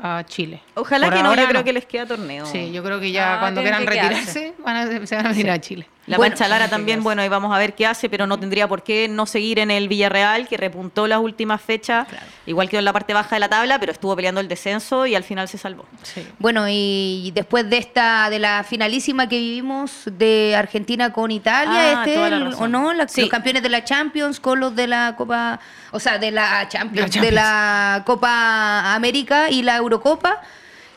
a 0.00 0.24
Chile. 0.26 0.60
Ojalá 0.74 1.06
Por 1.06 1.16
que 1.16 1.22
no, 1.22 1.34
yo 1.34 1.48
creo 1.48 1.64
que 1.64 1.72
les 1.72 1.86
queda 1.86 2.06
torneo. 2.06 2.44
Sí, 2.46 2.72
yo 2.72 2.82
creo 2.82 2.98
que 2.98 3.12
ya 3.12 3.36
Ah, 3.36 3.40
cuando 3.40 3.60
quieran 3.62 3.84
que 3.84 3.90
retirarse 3.90 4.54
van 4.64 4.76
a, 4.76 4.86
se 5.06 5.16
van 5.16 5.26
a 5.26 5.38
ir 5.38 5.50
a 5.50 5.60
Chile. 5.60 5.86
La 6.12 6.16
Bueno, 6.18 6.32
Pancha 6.36 6.48
Lara 6.48 6.68
también, 6.68 7.02
bueno, 7.02 7.22
ahí 7.22 7.28
vamos 7.28 7.54
a 7.54 7.58
ver 7.58 7.74
qué 7.74 7.86
hace, 7.86 8.08
pero 8.08 8.26
no 8.26 8.38
tendría 8.38 8.68
por 8.68 8.82
qué 8.84 9.08
no 9.08 9.26
seguir 9.26 9.58
en 9.58 9.70
el 9.70 9.88
Villarreal, 9.88 10.46
que 10.46 10.56
repuntó 10.56 11.06
las 11.06 11.18
últimas 11.18 11.60
fechas. 11.60 12.06
Igual 12.46 12.68
quedó 12.68 12.78
en 12.80 12.84
la 12.84 12.92
parte 12.92 13.12
baja 13.14 13.36
de 13.36 13.40
la 13.40 13.48
tabla, 13.48 13.78
pero 13.78 13.92
estuvo 13.92 14.14
peleando 14.16 14.40
el 14.40 14.48
descenso 14.48 15.06
y 15.06 15.14
al 15.14 15.24
final 15.24 15.48
se 15.48 15.58
salvó. 15.58 15.84
Sí. 16.02 16.26
Bueno, 16.38 16.66
y 16.68 17.30
después 17.34 17.68
de 17.68 17.78
esta, 17.78 18.30
de 18.30 18.38
la 18.38 18.64
finalísima 18.64 19.28
que 19.28 19.38
vivimos 19.38 20.02
de 20.06 20.54
Argentina 20.56 21.12
con 21.12 21.30
Italia, 21.30 22.00
Ah, 22.00 22.04
este, 22.06 22.26
el-. 22.26 22.54
¿o 22.54 22.68
no? 22.68 22.92
La- 22.92 23.08
Sí. 23.08 23.22
Los 23.22 23.30
campeones 23.30 23.62
de 23.62 23.68
la 23.68 23.84
Champions 23.84 24.38
con 24.40 24.60
los 24.60 24.74
de 24.76 24.86
la 24.86 25.14
Copa, 25.16 25.58
o 25.90 25.98
sea, 26.00 26.18
de 26.18 26.30
la 26.30 26.68
Champions, 26.68 27.14
La 27.16 27.22
de 27.22 27.32
la 27.32 28.02
Copa 28.06 28.94
América 28.94 29.50
y 29.50 29.62
la 29.62 29.76
Eurocopa, 29.76 30.40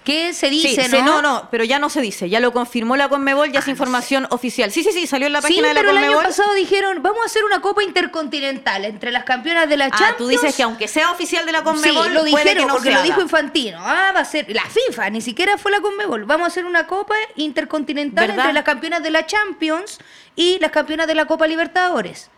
que 0.05 0.33
se 0.33 0.49
dice, 0.49 0.69
sí, 0.83 0.89
se- 0.89 1.01
¿no? 1.01 1.21
no, 1.21 1.21
no, 1.21 1.47
pero 1.51 1.63
ya 1.65 1.79
no 1.79 1.89
se 1.89 1.99
dice, 1.99 2.29
ya 2.29 2.39
lo 2.39 2.53
confirmó 2.53 2.95
la 2.95 3.09
Conmebol, 3.09 3.51
ya 3.51 3.59
es 3.59 3.67
información 3.67 4.27
oficial. 4.29 4.71
Sí, 4.71 4.83
sí, 4.83 4.91
sí, 4.93 5.07
salió 5.07 5.27
en 5.27 5.33
la 5.33 5.41
Sí, 5.41 5.47
página 5.47 5.67
de 5.69 5.73
la 5.73 5.79
pero 5.81 5.91
el 5.91 5.97
año 5.97 6.21
pasado 6.21 6.53
dijeron, 6.53 7.01
vamos 7.03 7.19
a 7.23 7.25
hacer 7.25 7.43
una 7.43 7.59
Copa 7.61 7.83
intercontinental 7.83 8.85
entre 8.85 9.11
las 9.11 9.23
campeonas 9.25 9.67
de 9.67 9.77
la 9.77 9.85
Ah, 9.85 9.89
Champions. 9.89 10.17
tú 10.17 10.27
dices 10.27 10.55
que 10.55 10.63
aunque 10.63 10.87
sea 10.87 11.11
oficial 11.11 11.45
de 11.45 11.51
la 11.51 11.63
Conmebol, 11.63 12.07
sí, 12.07 12.13
lo 12.13 12.21
puede 12.21 12.43
dijeron 12.43 12.55
que 12.55 12.65
no 12.67 12.73
porque 12.73 12.89
se 12.89 12.95
lo 12.95 13.01
dijo 13.03 13.21
Infantino. 13.21 13.79
Ah, 13.81 14.11
va 14.15 14.19
a 14.21 14.25
ser 14.25 14.45
la 14.53 14.63
FIFA, 14.65 15.09
ni 15.09 15.21
siquiera 15.21 15.57
fue 15.57 15.71
la 15.71 15.81
Conmebol. 15.81 16.25
Vamos 16.25 16.45
a 16.45 16.47
hacer 16.47 16.65
una 16.65 16.87
Copa 16.87 17.15
intercontinental 17.35 18.27
¿Verdad? 18.27 18.45
entre 18.45 18.53
las 18.53 18.63
campeonas 18.63 19.01
de 19.03 19.09
la 19.11 19.25
Champions 19.25 19.97
y 20.35 20.59
las 20.59 20.71
campeonas 20.71 21.07
de 21.07 21.15
la 21.15 21.25
Copa 21.25 21.47
Libertadores. 21.47 22.29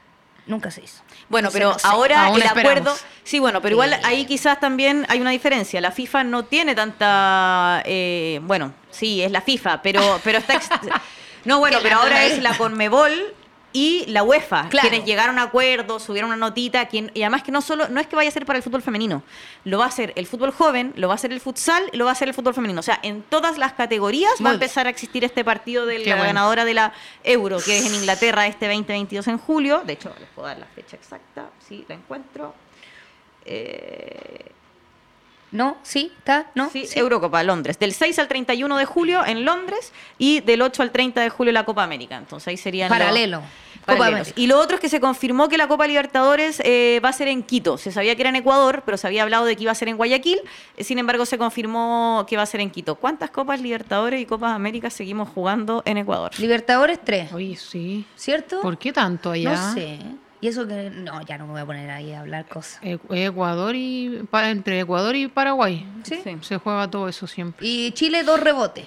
Nunca 0.47 0.71
se 0.71 0.81
hizo. 0.81 1.03
Bueno, 1.29 1.49
Entonces, 1.49 1.59
pero 1.59 1.73
no 1.73 1.79
sé. 1.79 1.87
ahora 1.87 2.25
Aún 2.27 2.37
el 2.37 2.43
esperamos. 2.43 2.79
acuerdo. 2.93 2.97
Sí, 3.23 3.39
bueno, 3.39 3.61
pero 3.61 3.73
igual 3.75 3.99
ahí 4.03 4.25
quizás 4.25 4.59
también 4.59 5.05
hay 5.09 5.19
una 5.19 5.31
diferencia. 5.31 5.81
La 5.81 5.91
FIFA 5.91 6.23
no 6.23 6.45
tiene 6.45 6.73
tanta. 6.73 7.81
eh, 7.85 8.39
bueno, 8.43 8.73
sí, 8.89 9.21
es 9.21 9.31
la 9.31 9.41
FIFA, 9.41 9.81
pero, 9.81 10.19
pero 10.23 10.37
está. 10.39 10.53
ex- 10.53 10.69
no, 11.45 11.59
bueno, 11.59 11.79
pero 11.83 11.97
ahora 11.97 12.23
es 12.25 12.41
la 12.41 12.57
Conmebol 12.57 13.11
y 13.73 14.05
la 14.07 14.23
UEFA, 14.23 14.69
Claro. 14.69 14.89
quienes 14.89 15.05
llegaron 15.05 15.37
a 15.37 15.43
acuerdos, 15.43 16.01
subieron 16.03 16.29
una 16.29 16.37
notita, 16.37 16.87
quien, 16.87 17.11
y 17.13 17.21
además 17.21 17.43
que 17.43 17.51
no 17.51 17.61
solo, 17.61 17.89
no 17.89 17.99
es 17.99 18.07
que 18.07 18.15
vaya 18.15 18.29
a 18.29 18.31
ser 18.31 18.45
para 18.45 18.57
el 18.57 18.63
fútbol 18.63 18.81
femenino, 18.81 19.21
lo 19.65 19.77
va 19.77 19.85
a 19.85 19.87
hacer 19.89 20.13
el 20.15 20.25
fútbol 20.25 20.51
joven, 20.51 20.93
lo 20.95 21.07
va 21.07 21.13
a 21.13 21.15
hacer 21.15 21.31
el 21.31 21.39
futsal, 21.41 21.83
lo 21.93 22.05
va 22.05 22.11
a 22.11 22.13
hacer 22.13 22.27
el 22.27 22.33
fútbol 22.33 22.53
femenino. 22.53 22.79
O 22.79 22.83
sea, 22.83 22.99
en 23.03 23.21
todas 23.23 23.57
las 23.57 23.73
categorías 23.73 24.31
va 24.43 24.51
a 24.51 24.53
empezar 24.53 24.87
a 24.87 24.89
existir 24.89 25.23
este 25.25 25.43
partido 25.43 25.85
de 25.85 25.99
la 25.99 26.15
bueno. 26.15 26.23
ganadora 26.23 26.65
de 26.65 26.73
la 26.73 26.93
Euro, 27.23 27.57
que 27.63 27.77
es 27.77 27.85
en 27.85 27.93
Inglaterra 27.95 28.47
este 28.47 28.67
2022 28.67 29.27
en 29.27 29.37
julio. 29.37 29.81
De 29.85 29.93
hecho, 29.93 30.13
les 30.19 30.29
puedo 30.29 30.47
dar 30.47 30.57
la 30.57 30.65
fecha 30.67 30.95
exacta, 30.95 31.49
si 31.67 31.85
la 31.87 31.95
encuentro. 31.95 32.55
Eh, 33.45 34.51
¿No? 35.51 35.77
¿Sí? 35.83 36.11
¿Está? 36.17 36.47
¿No? 36.55 36.69
sí, 36.69 36.87
Eurocopa, 36.95 37.41
Londres. 37.43 37.79
Del 37.79 37.93
6 37.93 38.19
al 38.19 38.27
31 38.27 38.77
de 38.77 38.85
julio 38.85 39.25
en 39.25 39.45
Londres 39.45 39.93
y 40.17 40.41
del 40.41 40.61
8 40.61 40.83
al 40.83 40.91
30 40.91 41.21
de 41.21 41.29
julio 41.29 41.53
la 41.53 41.63
Copa 41.65 41.83
América. 41.83 42.17
Entonces 42.17 42.47
ahí 42.47 42.57
serían 42.57 42.89
Paralelo. 42.89 43.41
Copa 43.87 43.99
paralelos. 43.99 44.33
Y 44.35 44.47
lo 44.47 44.59
otro 44.59 44.75
es 44.75 44.81
que 44.81 44.89
se 44.89 44.99
confirmó 44.99 45.47
que 45.47 45.57
la 45.57 45.69
Copa 45.69 45.87
Libertadores 45.87 46.61
eh, 46.65 46.99
va 47.03 47.09
a 47.09 47.13
ser 47.13 47.29
en 47.29 47.41
Quito. 47.41 47.77
Se 47.77 47.93
sabía 47.93 48.15
que 48.15 48.21
era 48.21 48.29
en 48.29 48.35
Ecuador, 48.35 48.83
pero 48.85 48.97
se 48.97 49.07
había 49.07 49.23
hablado 49.23 49.45
de 49.45 49.55
que 49.55 49.63
iba 49.63 49.71
a 49.71 49.75
ser 49.75 49.87
en 49.87 49.95
Guayaquil. 49.95 50.41
Eh, 50.75 50.83
Sin 50.83 50.99
embargo, 50.99 51.25
se 51.25 51.37
confirmó 51.37 52.25
que 52.27 52.35
va 52.35 52.43
a 52.43 52.45
ser 52.45 52.59
en 52.59 52.69
Quito. 52.69 52.95
¿Cuántas 52.95 53.29
Copas 53.29 53.61
Libertadores 53.61 54.19
y 54.21 54.25
Copas 54.25 54.53
Américas 54.53 54.93
seguimos 54.93 55.29
jugando 55.29 55.83
en 55.85 55.97
Ecuador? 55.97 56.31
Libertadores 56.37 56.99
3, 57.01 57.31
Oye, 57.31 57.55
sí. 57.55 58.05
¿cierto? 58.17 58.59
¿Por 58.61 58.77
qué 58.77 58.91
tanto 58.91 59.31
allá? 59.31 59.51
No 59.55 59.73
sé. 59.73 59.99
Y 60.39 60.47
eso 60.49 60.67
que... 60.67 60.91
No, 60.91 61.21
ya 61.23 61.37
no 61.37 61.45
me 61.47 61.53
voy 61.53 61.61
a 61.61 61.65
poner 61.65 61.89
ahí 61.89 62.13
a 62.13 62.19
hablar 62.19 62.45
cosas. 62.45 62.79
E- 62.83 62.99
Ecuador 63.09 63.75
y 63.75 64.21
entre 64.43 64.79
Ecuador 64.81 65.15
y 65.15 65.27
Paraguay. 65.27 65.85
¿Sí? 66.03 66.19
Sí. 66.23 66.37
Se 66.41 66.57
juega 66.57 66.87
todo 66.89 67.07
eso 67.09 67.25
siempre. 67.27 67.65
Y 67.67 67.91
Chile 67.91 68.23
dos 68.23 68.39
rebotes. 68.39 68.85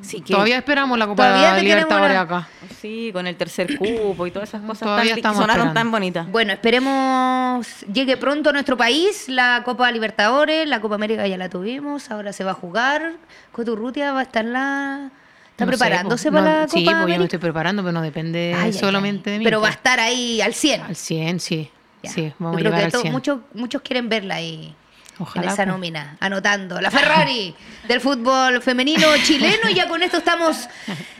Sí, 0.00 0.20
que- 0.20 0.32
Todavía 0.32 0.56
esperamos 0.58 0.96
la 0.96 1.06
Copa 1.08 1.56
te 1.56 1.62
Libertadores 1.62 2.16
queremos 2.16 2.32
acá. 2.40 2.48
Sí, 2.80 3.10
con 3.12 3.26
el 3.26 3.34
tercer 3.36 3.76
cupo 3.76 4.26
y 4.26 4.30
todas 4.30 4.48
esas 4.48 4.62
cosas 4.62 4.80
Todavía 4.86 5.10
tan, 5.10 5.14
que 5.16 5.20
estamos 5.20 5.38
sonaron 5.40 5.66
esperando. 5.68 5.80
tan 5.80 5.90
bonitas. 5.90 6.30
Bueno, 6.30 6.52
esperemos 6.52 7.66
llegue 7.92 8.16
pronto 8.16 8.50
a 8.50 8.52
nuestro 8.52 8.76
país 8.76 9.28
la 9.28 9.62
Copa 9.64 9.90
Libertadores, 9.90 10.68
la 10.68 10.80
Copa 10.80 10.94
América 10.94 11.26
ya 11.26 11.36
la 11.36 11.48
tuvimos, 11.48 12.10
ahora 12.12 12.32
se 12.32 12.44
va 12.44 12.52
a 12.52 12.54
jugar. 12.54 13.14
Coturrutia 13.50 14.12
va 14.12 14.20
a 14.20 14.22
estar 14.22 14.44
la... 14.44 15.10
¿Está 15.58 15.66
No 15.66 15.72
sé, 15.72 15.78
preparándose 15.78 16.28
po. 16.30 16.36
para 16.36 16.44
No, 16.46 16.50
la 16.60 16.66
Copa 16.66 16.78
Sí, 16.78 16.84
pues 16.84 16.94
América? 16.96 17.18
me 17.18 17.24
estoy 17.24 17.38
preparando, 17.40 17.82
pero 17.82 17.92
no 17.92 18.00
depende 18.02 18.54
Ay, 18.56 18.66
ay, 18.66 18.72
solamente 18.72 19.30
ay. 19.30 19.32
de 19.32 19.38
mí. 19.40 19.44
Pero 19.44 19.60
va 19.60 19.66
a 19.66 19.70
pues. 19.70 19.76
estar 19.78 19.98
ahí 19.98 20.40
al 20.40 20.54
100. 20.54 20.82
Al 20.82 20.94
100, 20.94 21.40
sí. 21.40 21.68
Ya. 22.04 22.10
Sí, 22.12 22.32
vamos 22.38 22.52
Yo 22.52 22.58
a 22.58 22.60
creo 22.60 22.70
llegar 22.70 22.78
que 22.78 22.84
al 22.86 22.92
to- 22.92 23.00
100. 23.00 23.12
muchos, 23.12 23.38
muchos 23.54 23.82
quieren 23.82 24.08
verla 24.08 24.36
ahí. 24.36 24.72
Ojalá, 25.20 25.46
en 25.46 25.52
esa 25.52 25.64
po. 25.64 25.70
nómina, 25.72 26.16
anotando 26.20 26.80
la 26.80 26.90
Ferrari 26.90 27.54
del 27.88 28.00
fútbol 28.00 28.62
femenino 28.62 29.06
chileno. 29.24 29.68
Y 29.68 29.74
ya 29.74 29.88
con 29.88 30.02
esto 30.02 30.18
estamos 30.18 30.68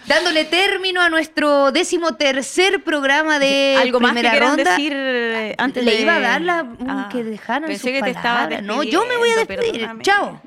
dándole 0.07 0.45
término 0.45 1.01
a 1.03 1.11
nuestro 1.11 1.73
décimo 1.73 2.15
tercer 2.15 2.83
programa 2.85 3.39
de 3.39 3.77
¿Algo 3.81 4.01
más 4.01 4.13
que 4.15 4.21
primera 4.21 4.39
ronda. 4.49 4.71
decir 4.71 4.93
eh, 4.95 5.55
antes 5.59 5.85
Le 5.85 5.91
de- 5.97 6.01
iba 6.01 6.15
a 6.17 6.21
dar 6.21 6.41
la 6.41 6.63
mm, 6.63 6.77
Ah, 6.89 7.09
que 7.13 7.25
dejaran 7.25 7.65
pensé 7.69 7.83
sus 7.83 7.91
que 7.91 8.03
te 8.03 8.15
palabras. 8.15 8.63
No, 8.63 8.83
yo 8.85 9.05
me 9.07 9.17
voy 9.17 9.31
a 9.31 9.37
despedir. 9.37 9.73
perdóname. 9.73 10.03
Chao. 10.05 10.41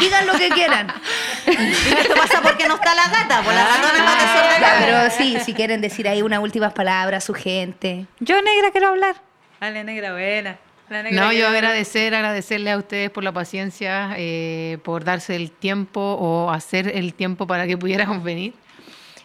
Digan 0.00 0.26
lo 0.26 0.32
que 0.34 0.48
quieran. 0.50 0.92
Esto 1.46 2.14
pasa 2.14 2.42
porque 2.42 2.66
no 2.68 2.74
está 2.74 2.94
la 2.94 3.08
gata, 3.08 3.42
por 3.42 3.54
las 3.54 3.68
ratones 3.68 4.02
más 4.04 4.18
Ya, 4.18 4.32
desordenadas. 4.34 4.84
pero 4.84 5.10
sí, 5.24 5.38
si 5.44 5.54
quieren 5.54 5.80
decir 5.80 6.08
ahí 6.08 6.22
unas 6.22 6.40
últimas 6.40 6.72
palabras 6.72 7.22
a 7.22 7.26
su 7.26 7.34
gente. 7.34 8.06
Yo, 8.20 8.40
negra, 8.42 8.70
quiero 8.72 8.88
hablar. 8.88 9.16
Dale, 9.60 9.84
negra, 9.84 10.12
buena. 10.12 10.56
No, 11.12 11.32
yo 11.32 11.48
agradecer, 11.48 12.14
agradecerle 12.14 12.70
a 12.70 12.78
ustedes 12.78 13.10
por 13.10 13.24
la 13.24 13.32
paciencia, 13.32 14.14
eh, 14.16 14.78
por 14.84 15.04
darse 15.04 15.34
el 15.34 15.50
tiempo 15.50 16.00
o 16.00 16.50
hacer 16.50 16.88
el 16.94 17.14
tiempo 17.14 17.46
para 17.46 17.66
que 17.66 17.76
pudiéramos 17.76 18.22
venir. 18.22 18.54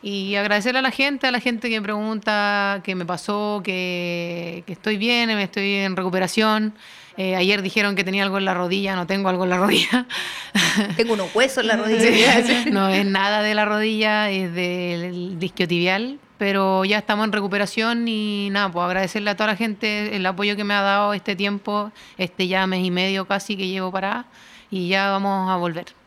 Y 0.04 0.36
agradecerle 0.36 0.80
a 0.80 0.82
la 0.82 0.92
gente, 0.92 1.28
a 1.28 1.32
la 1.32 1.40
gente 1.40 1.70
que 1.70 1.80
me 1.80 1.84
pregunta 1.84 2.82
qué 2.84 2.96
me 2.96 3.06
pasó, 3.06 3.62
que, 3.64 4.64
que 4.66 4.74
estoy 4.74 4.98
bien, 4.98 5.30
estoy 5.30 5.76
en 5.76 5.96
recuperación. 5.96 6.74
Eh, 7.18 7.36
ayer 7.36 7.62
dijeron 7.62 7.96
que 7.96 8.04
tenía 8.04 8.24
algo 8.24 8.40
en 8.40 8.46
la 8.46 8.56
rodilla, 8.56 8.96
no 8.96 9.06
tengo 9.06 9.30
algo 9.30 9.44
en 9.44 9.50
la 9.52 9.58
rodilla. 9.58 10.08
Tengo 10.98 11.14
unos 11.14 11.36
huesos 11.36 11.60
en 11.60 11.68
la 11.68 11.78
rodilla. 11.78 12.44
Sí. 12.44 12.70
No 12.72 12.90
es 12.90 13.06
nada 13.06 13.44
de 13.44 13.54
la 13.54 13.66
rodilla, 13.66 14.32
es 14.32 14.54
del 14.54 15.38
disquiotibial, 15.38 16.20
pero 16.42 16.84
ya 16.86 16.98
estamos 16.98 17.28
en 17.28 17.34
recuperación 17.34 18.08
y 18.08 18.50
nada, 18.50 18.72
pues 18.72 18.84
agradecerle 18.84 19.30
a 19.30 19.36
toda 19.36 19.52
la 19.52 19.56
gente 19.56 20.16
el 20.16 20.26
apoyo 20.26 20.56
que 20.56 20.64
me 20.64 20.74
ha 20.74 20.82
dado 20.82 21.14
este 21.14 21.36
tiempo, 21.36 21.92
este 22.18 22.48
ya 22.48 22.66
mes 22.66 22.84
y 22.84 22.90
medio 22.90 23.28
casi 23.28 23.56
que 23.56 23.68
llevo 23.68 23.92
para 23.92 24.26
y 24.72 24.88
ya 24.88 25.12
vamos 25.12 25.52
a 25.52 25.58
volver. 25.58 26.01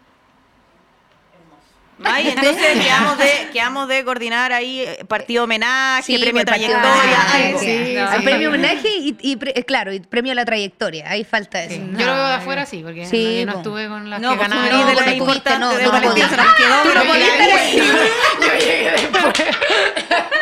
Ay, 2.03 2.29
entonces 2.37 2.67
quedamos 2.83 3.19
de, 3.19 3.49
quedamos 3.53 3.89
de 3.89 4.05
coordinar 4.05 4.53
ahí 4.53 4.81
eh, 4.81 5.05
partido 5.07 5.45
homenaje, 5.45 6.03
Sí, 6.05 6.15
premio 6.19 6.33
pues, 6.33 6.47
trayectoria, 6.47 7.23
algo. 7.33 7.59
homenaje. 7.59 7.59
Sí, 7.61 7.97
sí. 8.19 8.25
Premio 8.25 8.49
homenaje 8.49 8.89
y, 8.89 9.17
y 9.21 9.37
pre- 9.37 9.53
claro, 9.65 9.93
y 9.93 10.01
premio 10.01 10.33
a 10.33 10.35
la 10.35 10.45
trayectoria. 10.45 11.09
Ahí 11.09 11.23
falta 11.25 11.63
eso. 11.63 11.77
Yo 11.77 12.07
lo 12.07 12.15
veo 12.15 12.27
de 12.27 12.35
afuera 12.35 12.67
sí, 12.67 12.81
porque 12.85 13.07
Sí, 13.07 13.25
no, 13.25 13.41
yo 13.41 13.47
no 13.47 13.53
po. 13.53 13.59
estuve 13.59 13.89
con 13.89 14.11
las 14.11 14.21
No, 14.21 14.31
que 14.31 14.37
pues 14.39 14.49
ganaron. 14.49 14.71
no, 14.73 14.79
de 14.79 14.85
de 14.91 14.95
la 14.95 15.01
la 15.01 15.13
que 15.13 15.19
tuviste, 15.19 15.19
importante 15.19 15.59
no, 15.61 15.75
de 15.77 15.83
no 15.85 15.93
Valentín 15.93 16.23
se 16.25 16.29
podía. 16.31 16.45
nos 16.45 16.55
quedó. 16.57 16.83
Tú 16.83 16.95
no 16.99 17.05
podías. 17.05 17.31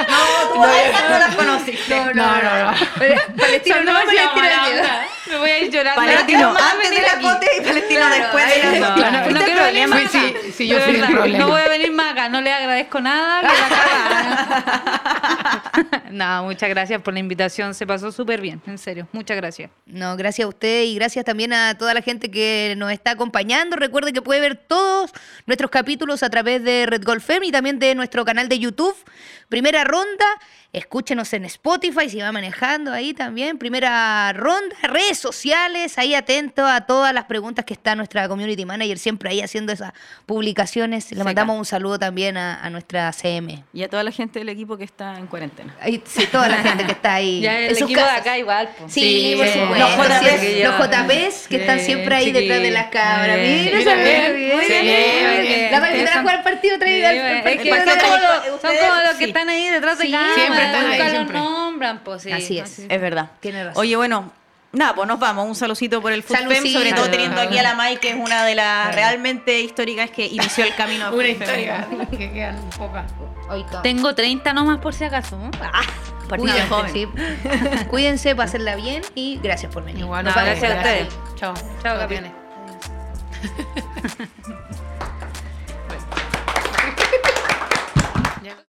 No, 0.09 0.49
tú 0.53 0.59
no 0.59 1.19
las 1.19 1.35
conociste. 1.35 1.97
No, 2.15 2.15
no, 2.15 2.71
no. 2.71 2.75
Palestino, 3.37 3.77
Son 3.77 3.85
no, 3.85 3.99
demasiado 3.99 4.35
Palestino. 4.35 4.83
Me 5.33 5.39
voy 5.39 5.51
a 5.51 5.59
ir 5.61 5.71
llorando. 5.71 6.01
Palestino 6.01 6.41
No, 6.41 6.53
no, 6.53 6.59
antes 6.61 6.91
de 6.91 7.03
la 7.03 7.13
aquí. 7.13 7.23
cote 7.25 7.47
y 7.57 7.61
Palestino 7.65 8.01
Claro, 8.01 8.15
después 8.17 8.45
de 8.49 8.59
la 8.81 8.89
no, 8.89 8.95
cote. 8.95 9.11
No, 9.11 9.23
quiero 9.45 9.63
venir 9.65 9.89
problema. 9.89 9.97
más 9.97 10.11
Sí, 10.11 10.19
acá. 10.19 10.39
sí, 10.45 10.53
sí, 10.53 10.69
yo 10.69 10.81
fui 10.81 10.95
el 10.97 11.07
problema. 11.07 11.39
No 11.39 11.49
voy 11.51 11.61
a 11.61 11.69
venir 11.69 11.93
más 11.93 12.13
acá, 12.13 12.29
no 12.29 12.41
le 12.41 12.53
agradezco 12.53 13.01
nada. 13.01 13.43
caga. 13.43 14.83
no, 16.11 16.45
muchas 16.45 16.69
gracias 16.69 17.01
por 17.03 17.15
la 17.15 17.21
invitación, 17.21 17.75
se 17.75 17.87
pasó 17.87 18.13
súper 18.13 18.41
bien, 18.41 18.61
en 18.67 18.79
serio, 18.79 19.09
muchas 19.13 19.37
gracias. 19.37 19.71
No, 19.87 20.17
gracias 20.17 20.47
a 20.47 20.49
usted 20.49 20.83
y 20.85 20.95
gracias 20.97 21.25
también 21.25 21.53
a 21.53 21.77
toda 21.77 21.95
la 21.95 22.03
gente 22.03 22.31
que 22.31 22.75
nos 22.77 22.93
está 22.93 23.13
acompañando. 23.13 23.77
Recuerde 23.77 24.13
que 24.13 24.23
puede 24.23 24.41
ver 24.41 24.57
todos 24.57 25.11
nuestros 25.47 25.71
capítulos 25.71 26.23
a 26.23 26.31
través 26.31 26.63
de 26.63 26.87
Red 26.87 27.03
Golf 27.05 27.25
Fem 27.25 27.43
y 27.45 27.53
también 27.53 27.79
de 27.79 27.95
nuestro 27.95 28.25
canal 28.25 28.49
de 28.49 28.59
YouTube. 28.59 28.95
Primera 29.53 29.85
ronda, 29.85 30.25
escúchenos 30.73 31.31
en 31.35 31.45
Spotify 31.45 32.09
si 32.09 32.19
va 32.23 32.33
manejando 32.33 32.91
ahí 32.91 33.13
también. 33.13 33.59
Primera 33.59 34.33
ronda, 34.33 34.75
redes 34.85 35.19
sociales, 35.19 35.99
ahí 35.99 36.15
atento 36.15 36.67
a 36.67 36.87
todas 36.87 37.13
las 37.13 37.25
preguntas 37.25 37.67
que 37.67 37.75
está 37.75 37.95
nuestra 37.95 38.27
community 38.29 38.65
manager 38.65 38.99
siempre 38.99 39.29
ahí 39.29 39.43
haciendo 39.43 39.71
esas 39.75 39.93
publicaciones. 40.25 41.05
Le 41.11 41.17
Seca. 41.17 41.25
mandamos 41.25 41.59
un 41.59 41.67
saludo 41.67 41.99
también 41.99 42.39
a, 42.39 42.65
a 42.65 42.71
nuestra 42.71 43.13
CM. 43.13 43.63
Y 43.75 43.83
a 43.83 43.91
toda 43.91 44.03
la 44.05 44.11
gente 44.11 44.39
del 44.39 44.49
equipo 44.49 44.79
que 44.79 44.85
está 44.85 45.19
en 45.19 45.27
cuarentena. 45.27 45.77
Ahí, 45.83 46.03
sí, 46.07 46.27
toda 46.33 46.49
la 46.49 46.57
gente 46.63 46.87
que 46.87 46.93
está 46.93 47.15
ahí. 47.17 47.41
Ya 47.43 47.59
el 47.61 47.77
equipo 47.77 48.01
de 48.01 48.09
acá 48.09 48.39
igual. 48.39 48.71
po. 48.79 48.89
Sí, 48.89 49.01
Sí, 49.03 49.35
por 49.37 49.47
supuesto. 49.49 49.77
Los 49.79 49.91
JPs. 50.09 50.41
siempre- 50.41 50.65
Los 50.65 50.79
JPs 50.79 51.49
que 51.49 51.57
están 51.57 51.81
siempre 51.81 52.15
ahí 52.15 52.33
detrás 52.33 52.63
de 52.63 52.71
las 52.71 52.87
cámaras. 52.87 53.37
Mira, 53.37 53.77
muy 53.77 53.85
bien. 53.85 54.83
bien, 54.83 55.43
bien. 55.43 55.73
La 55.73 55.81
va 55.81 55.87
a 55.89 55.91
invitar 55.91 56.17
a 56.17 56.21
Ustedes 56.23 56.23
jugar 56.23 56.37
el 56.37 56.43
partido 56.43 56.75
al- 56.75 56.81
partido 57.43 57.77
son 57.77 57.99
como 58.01 58.17
los, 58.17 58.45
son 58.47 58.55
ustedes, 58.55 58.85
como 58.89 59.03
los 59.03 59.15
que 59.17 59.25
sí. 59.27 59.33
Están 59.43 59.49
ahí 59.51 59.69
detrás 59.71 59.99
de 59.99 60.07
Sí, 60.07 60.11
cámara, 60.13 60.35
siempre 60.35 60.65
están 60.67 60.85
ahí, 60.85 60.91
nunca 60.91 61.05
los 61.05 61.13
siempre. 61.13 61.39
nombran, 61.39 61.99
pues 62.05 62.23
sí. 62.23 62.33
Así 62.33 62.59
es. 62.59 62.79
Es 62.79 63.01
verdad. 63.01 63.31
Tiene 63.41 63.65
razón. 63.65 63.81
Oye, 63.81 63.97
bueno, 63.97 64.33
nada, 64.73 64.95
pues 64.95 65.07
nos 65.09 65.19
vamos. 65.19 65.47
Un 65.47 65.55
saludito 65.55 66.01
por 66.01 66.13
el 66.13 66.23
FUTFEM, 66.23 66.67
sobre 66.73 66.91
todo 66.91 67.05
Salud. 67.05 67.11
teniendo 67.11 67.41
aquí 67.41 67.59
a 67.59 67.63
la 67.63 67.75
Mai, 67.75 67.99
que 67.99 68.11
es 68.11 68.17
una 68.17 68.45
de 68.45 68.55
las 68.55 68.95
realmente 68.95 69.61
históricas 69.61 70.11
que 70.11 70.27
inició 70.27 70.65
el 70.65 70.75
camino 70.75 71.11
Una 71.13 71.35
femenino. 71.35 72.11
que 72.11 72.33
quedan 72.33 72.71
pocas. 72.79 73.05
Tengo 73.83 74.15
30 74.15 74.53
nomás 74.55 74.79
por 74.79 74.95
si 74.95 75.05
acaso. 75.05 75.39
Partido 76.29 76.53
Cuídense, 76.55 76.69
joven. 76.69 76.93
sí. 76.93 77.07
Cuídense, 77.91 78.35
bien 78.77 79.03
y 79.15 79.39
gracias 79.43 79.71
por 79.73 79.85
venir. 79.85 80.01
Igual, 80.05 80.25
No, 80.25 80.33
gracias 80.35 80.73
a 80.73 80.77
ustedes. 80.77 81.09
Chao. 81.37 81.55
Chao, 81.83 81.99
Campeones. 81.99 82.33